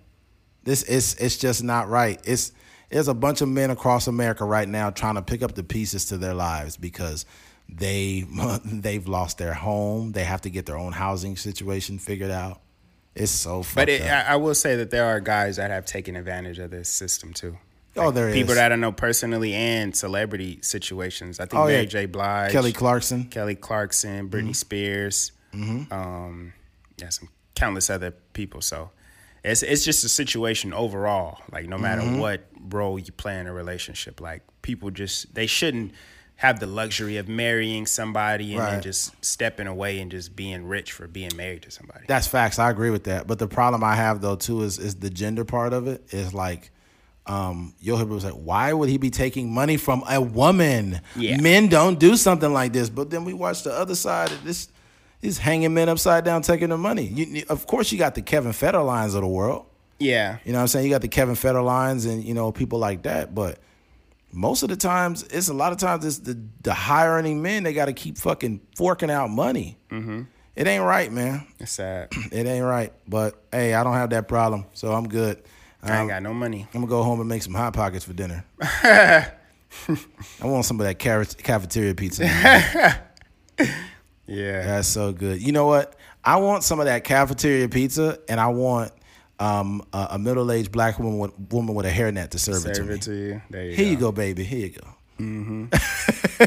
This 0.63 0.83
is 0.83 1.15
it's 1.15 1.37
just 1.37 1.63
not 1.63 1.87
right. 1.89 2.19
It's 2.25 2.51
there's 2.89 3.07
a 3.07 3.13
bunch 3.13 3.39
of 3.41 3.47
men 3.47 3.71
across 3.71 4.07
America 4.07 4.43
right 4.43 4.67
now 4.67 4.89
trying 4.89 5.15
to 5.15 5.21
pick 5.21 5.41
up 5.41 5.55
the 5.55 5.63
pieces 5.63 6.05
to 6.07 6.17
their 6.17 6.33
lives 6.33 6.75
because 6.77 7.25
they 7.69 8.25
they've 8.65 9.07
lost 9.07 9.37
their 9.37 9.53
home. 9.53 10.11
They 10.11 10.25
have 10.25 10.41
to 10.41 10.49
get 10.49 10.65
their 10.65 10.77
own 10.77 10.91
housing 10.91 11.37
situation 11.37 11.97
figured 11.97 12.29
out. 12.31 12.59
It's 13.15 13.31
so 13.31 13.63
fucked 13.63 13.75
But 13.75 13.89
it. 13.89 14.01
I, 14.03 14.33
I 14.33 14.35
will 14.37 14.55
say 14.55 14.75
that 14.77 14.89
there 14.89 15.05
are 15.05 15.19
guys 15.19 15.57
that 15.57 15.71
have 15.71 15.85
taken 15.85 16.15
advantage 16.15 16.59
of 16.59 16.71
this 16.71 16.89
system 16.89 17.33
too. 17.33 17.57
oh, 17.97 18.11
there 18.11 18.29
is 18.29 18.35
People 18.35 18.55
that 18.55 18.71
I 18.71 18.75
know 18.75 18.91
personally 18.91 19.53
and 19.53 19.95
celebrity 19.95 20.59
situations. 20.61 21.39
I 21.39 21.45
think 21.45 21.61
Oh, 21.61 21.67
yeah. 21.67 21.75
Mary 21.75 21.85
J. 21.87 22.05
Blige, 22.05 22.51
Kelly 22.51 22.71
Clarkson. 22.71 23.25
Kelly 23.25 23.55
Clarkson, 23.55 24.29
Britney 24.29 24.43
mm-hmm. 24.43 24.51
Spears, 24.53 25.31
mm-hmm. 25.53 25.91
um, 25.93 26.53
yeah, 26.97 27.09
some 27.09 27.29
countless 27.55 27.89
other 27.89 28.11
people. 28.33 28.61
So 28.61 28.91
it's 29.43 29.63
it's 29.63 29.83
just 29.83 30.03
a 30.03 30.09
situation 30.09 30.73
overall. 30.73 31.39
Like 31.51 31.67
no 31.67 31.77
matter 31.77 32.01
mm-hmm. 32.01 32.19
what 32.19 32.47
role 32.69 32.97
you 32.97 33.11
play 33.11 33.39
in 33.39 33.47
a 33.47 33.53
relationship, 33.53 34.21
like 34.21 34.43
people 34.61 34.89
just 34.89 35.33
they 35.33 35.47
shouldn't 35.47 35.91
have 36.41 36.59
the 36.59 36.65
luxury 36.65 37.17
of 37.17 37.27
marrying 37.27 37.85
somebody 37.85 38.55
and 38.55 38.65
then 38.65 38.81
just 38.81 39.13
stepping 39.23 39.67
away 39.67 39.99
and 39.99 40.09
just 40.09 40.35
being 40.35 40.65
rich 40.65 40.91
for 40.91 41.07
being 41.07 41.29
married 41.35 41.61
to 41.61 41.69
somebody. 41.69 42.03
That's 42.07 42.25
facts. 42.25 42.57
I 42.57 42.71
agree 42.71 42.89
with 42.89 43.03
that. 43.03 43.27
But 43.27 43.37
the 43.37 43.47
problem 43.47 43.83
I 43.83 43.95
have 43.95 44.21
though 44.21 44.37
too 44.37 44.63
is 44.63 44.79
is 44.79 44.95
the 44.95 45.11
gender 45.11 45.45
part 45.45 45.71
of 45.71 45.85
it 45.85 46.03
is 46.09 46.33
like 46.33 46.71
um 47.27 47.75
hear 47.79 47.95
people 47.95 48.19
say, 48.19 48.29
Why 48.29 48.73
would 48.73 48.89
he 48.89 48.97
be 48.97 49.11
taking 49.11 49.53
money 49.53 49.77
from 49.77 50.03
a 50.09 50.19
woman? 50.19 51.01
Yeah. 51.15 51.39
Men 51.39 51.69
don't 51.69 51.99
do 51.99 52.15
something 52.15 52.51
like 52.51 52.73
this. 52.73 52.89
But 52.89 53.11
then 53.11 53.23
we 53.23 53.33
watch 53.33 53.61
the 53.61 53.71
other 53.71 53.93
side 53.93 54.31
of 54.31 54.43
this 54.43 54.67
He's 55.21 55.37
hanging 55.37 55.75
men 55.75 55.89
upside 55.89 56.25
down 56.25 56.41
taking 56.41 56.69
their 56.69 56.79
money. 56.79 57.05
You, 57.05 57.43
of 57.49 57.67
course, 57.67 57.91
you 57.91 57.99
got 57.99 58.15
the 58.15 58.23
Kevin 58.23 58.53
Federlines 58.53 59.13
of 59.13 59.21
the 59.21 59.27
world. 59.27 59.67
Yeah, 59.99 60.39
You 60.45 60.51
know 60.51 60.57
what 60.57 60.61
I'm 60.63 60.67
saying? 60.69 60.85
You 60.85 60.91
got 60.91 61.01
the 61.01 61.07
Kevin 61.07 61.35
Federlines 61.35 62.09
and, 62.11 62.23
you 62.23 62.33
know, 62.33 62.51
people 62.51 62.79
like 62.79 63.03
that. 63.03 63.35
But 63.35 63.59
most 64.33 64.63
of 64.63 64.69
the 64.69 64.75
times, 64.75 65.23
it's 65.23 65.47
a 65.49 65.53
lot 65.53 65.71
of 65.71 65.77
times 65.77 66.05
it's 66.05 66.19
the, 66.19 66.41
the 66.61 66.73
higher 66.73 67.11
earning 67.11 67.41
men, 67.41 67.63
they 67.63 67.73
got 67.73 67.85
to 67.85 67.93
keep 67.93 68.17
fucking 68.17 68.61
forking 68.75 69.09
out 69.11 69.29
money. 69.29 69.77
Mm-hmm. 69.89 70.21
It 70.55 70.67
ain't 70.67 70.83
right, 70.83 71.11
man. 71.11 71.47
it's 71.59 71.71
sad. 71.71 72.09
It 72.31 72.45
ain't 72.45 72.65
right. 72.65 72.93
But 73.07 73.41
hey, 73.51 73.73
I 73.73 73.83
don't 73.83 73.93
have 73.93 74.09
that 74.11 74.27
problem, 74.27 74.65
so 74.73 74.93
I'm 74.93 75.07
good. 75.07 75.41
I 75.83 75.91
Um, 75.91 75.97
ain't 76.01 76.09
got 76.09 76.23
no 76.23 76.33
money. 76.33 76.67
I'm 76.73 76.81
gonna 76.81 76.87
go 76.89 77.03
home 77.03 77.19
and 77.19 77.27
make 77.29 77.41
some 77.41 77.53
hot 77.53 77.73
pockets 77.73 78.05
for 78.05 78.13
dinner. 78.13 78.45
I 78.61 79.31
want 80.41 80.65
some 80.65 80.79
of 80.79 80.85
that 80.85 80.99
carrot 80.99 81.35
cafeteria 81.41 81.95
pizza. 81.95 82.25
Yeah. 84.27 84.65
That's 84.65 84.87
so 84.87 85.11
good. 85.11 85.41
You 85.41 85.51
know 85.51 85.65
what? 85.65 85.95
I 86.23 86.37
want 86.37 86.63
some 86.63 86.79
of 86.79 86.85
that 86.85 87.03
cafeteria 87.03 87.67
pizza, 87.67 88.19
and 88.29 88.39
I 88.39 88.47
want 88.47 88.91
um, 89.41 89.83
a, 89.93 90.07
a 90.11 90.19
middle 90.19 90.51
aged 90.51 90.71
black 90.71 90.99
woman 90.99 91.17
with, 91.19 91.31
woman 91.51 91.73
with 91.75 91.85
a 91.85 91.89
hairnet 91.91 92.29
to 92.29 92.39
serve, 92.39 92.65
it 92.65 92.69
to 92.69 92.75
Serve 92.75 92.87
me. 92.87 92.93
it 92.95 93.01
to 93.01 93.13
you. 93.13 93.41
There 93.49 93.65
you 93.65 93.75
Here 93.75 93.85
go. 93.85 93.91
you 93.91 93.97
go, 93.97 94.11
baby. 94.11 94.43
Here 94.43 94.67
you 94.67 94.69
go. 94.79 94.87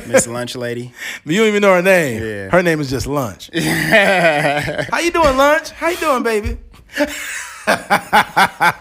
Miss 0.07 0.27
Lunch 0.27 0.57
Lady. 0.57 0.93
You 1.25 1.39
don't 1.39 1.49
even 1.49 1.63
know 1.63 1.75
her 1.75 1.83
name. 1.83 2.23
Yeah. 2.23 2.49
Her 2.51 2.63
name 2.63 2.81
is 2.81 2.91
just 2.91 3.07
Lunch. 3.07 3.49
How 3.55 4.99
you 4.99 5.11
doing, 5.13 5.37
Lunch? 5.37 5.71
How 5.71 5.89
you 5.91 5.97
doing, 5.99 6.23
baby? 6.23 6.59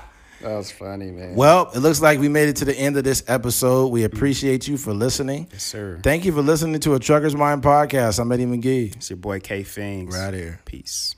That 0.44 0.58
was 0.58 0.72
funny, 0.72 1.10
man. 1.10 1.36
Well, 1.36 1.72
it 1.74 1.80
looks 1.80 2.02
like 2.02 2.20
we 2.20 2.28
made 2.28 2.50
it 2.50 2.58
to 2.58 2.66
the 2.66 2.76
end 2.78 2.98
of 2.98 3.06
this 3.06 3.24
episode. 3.30 3.88
We 3.94 4.04
appreciate 4.04 4.68
you 4.68 4.76
for 4.76 4.94
listening. 4.94 5.48
Yes, 5.54 5.64
sir. 5.64 6.02
Thank 6.04 6.26
you 6.26 6.34
for 6.34 6.42
listening 6.42 6.82
to 6.82 6.96
a 6.96 7.00
Trucker's 7.00 7.34
Mind 7.34 7.64
podcast. 7.64 8.20
I'm 8.20 8.30
Eddie 8.30 8.46
McGee. 8.46 8.94
It's 8.98 9.10
your 9.10 9.16
boy 9.18 9.40
K 9.40 9.64
Fings. 9.64 10.14
Right 10.14 10.34
here. 10.34 10.60
Peace. 10.66 11.16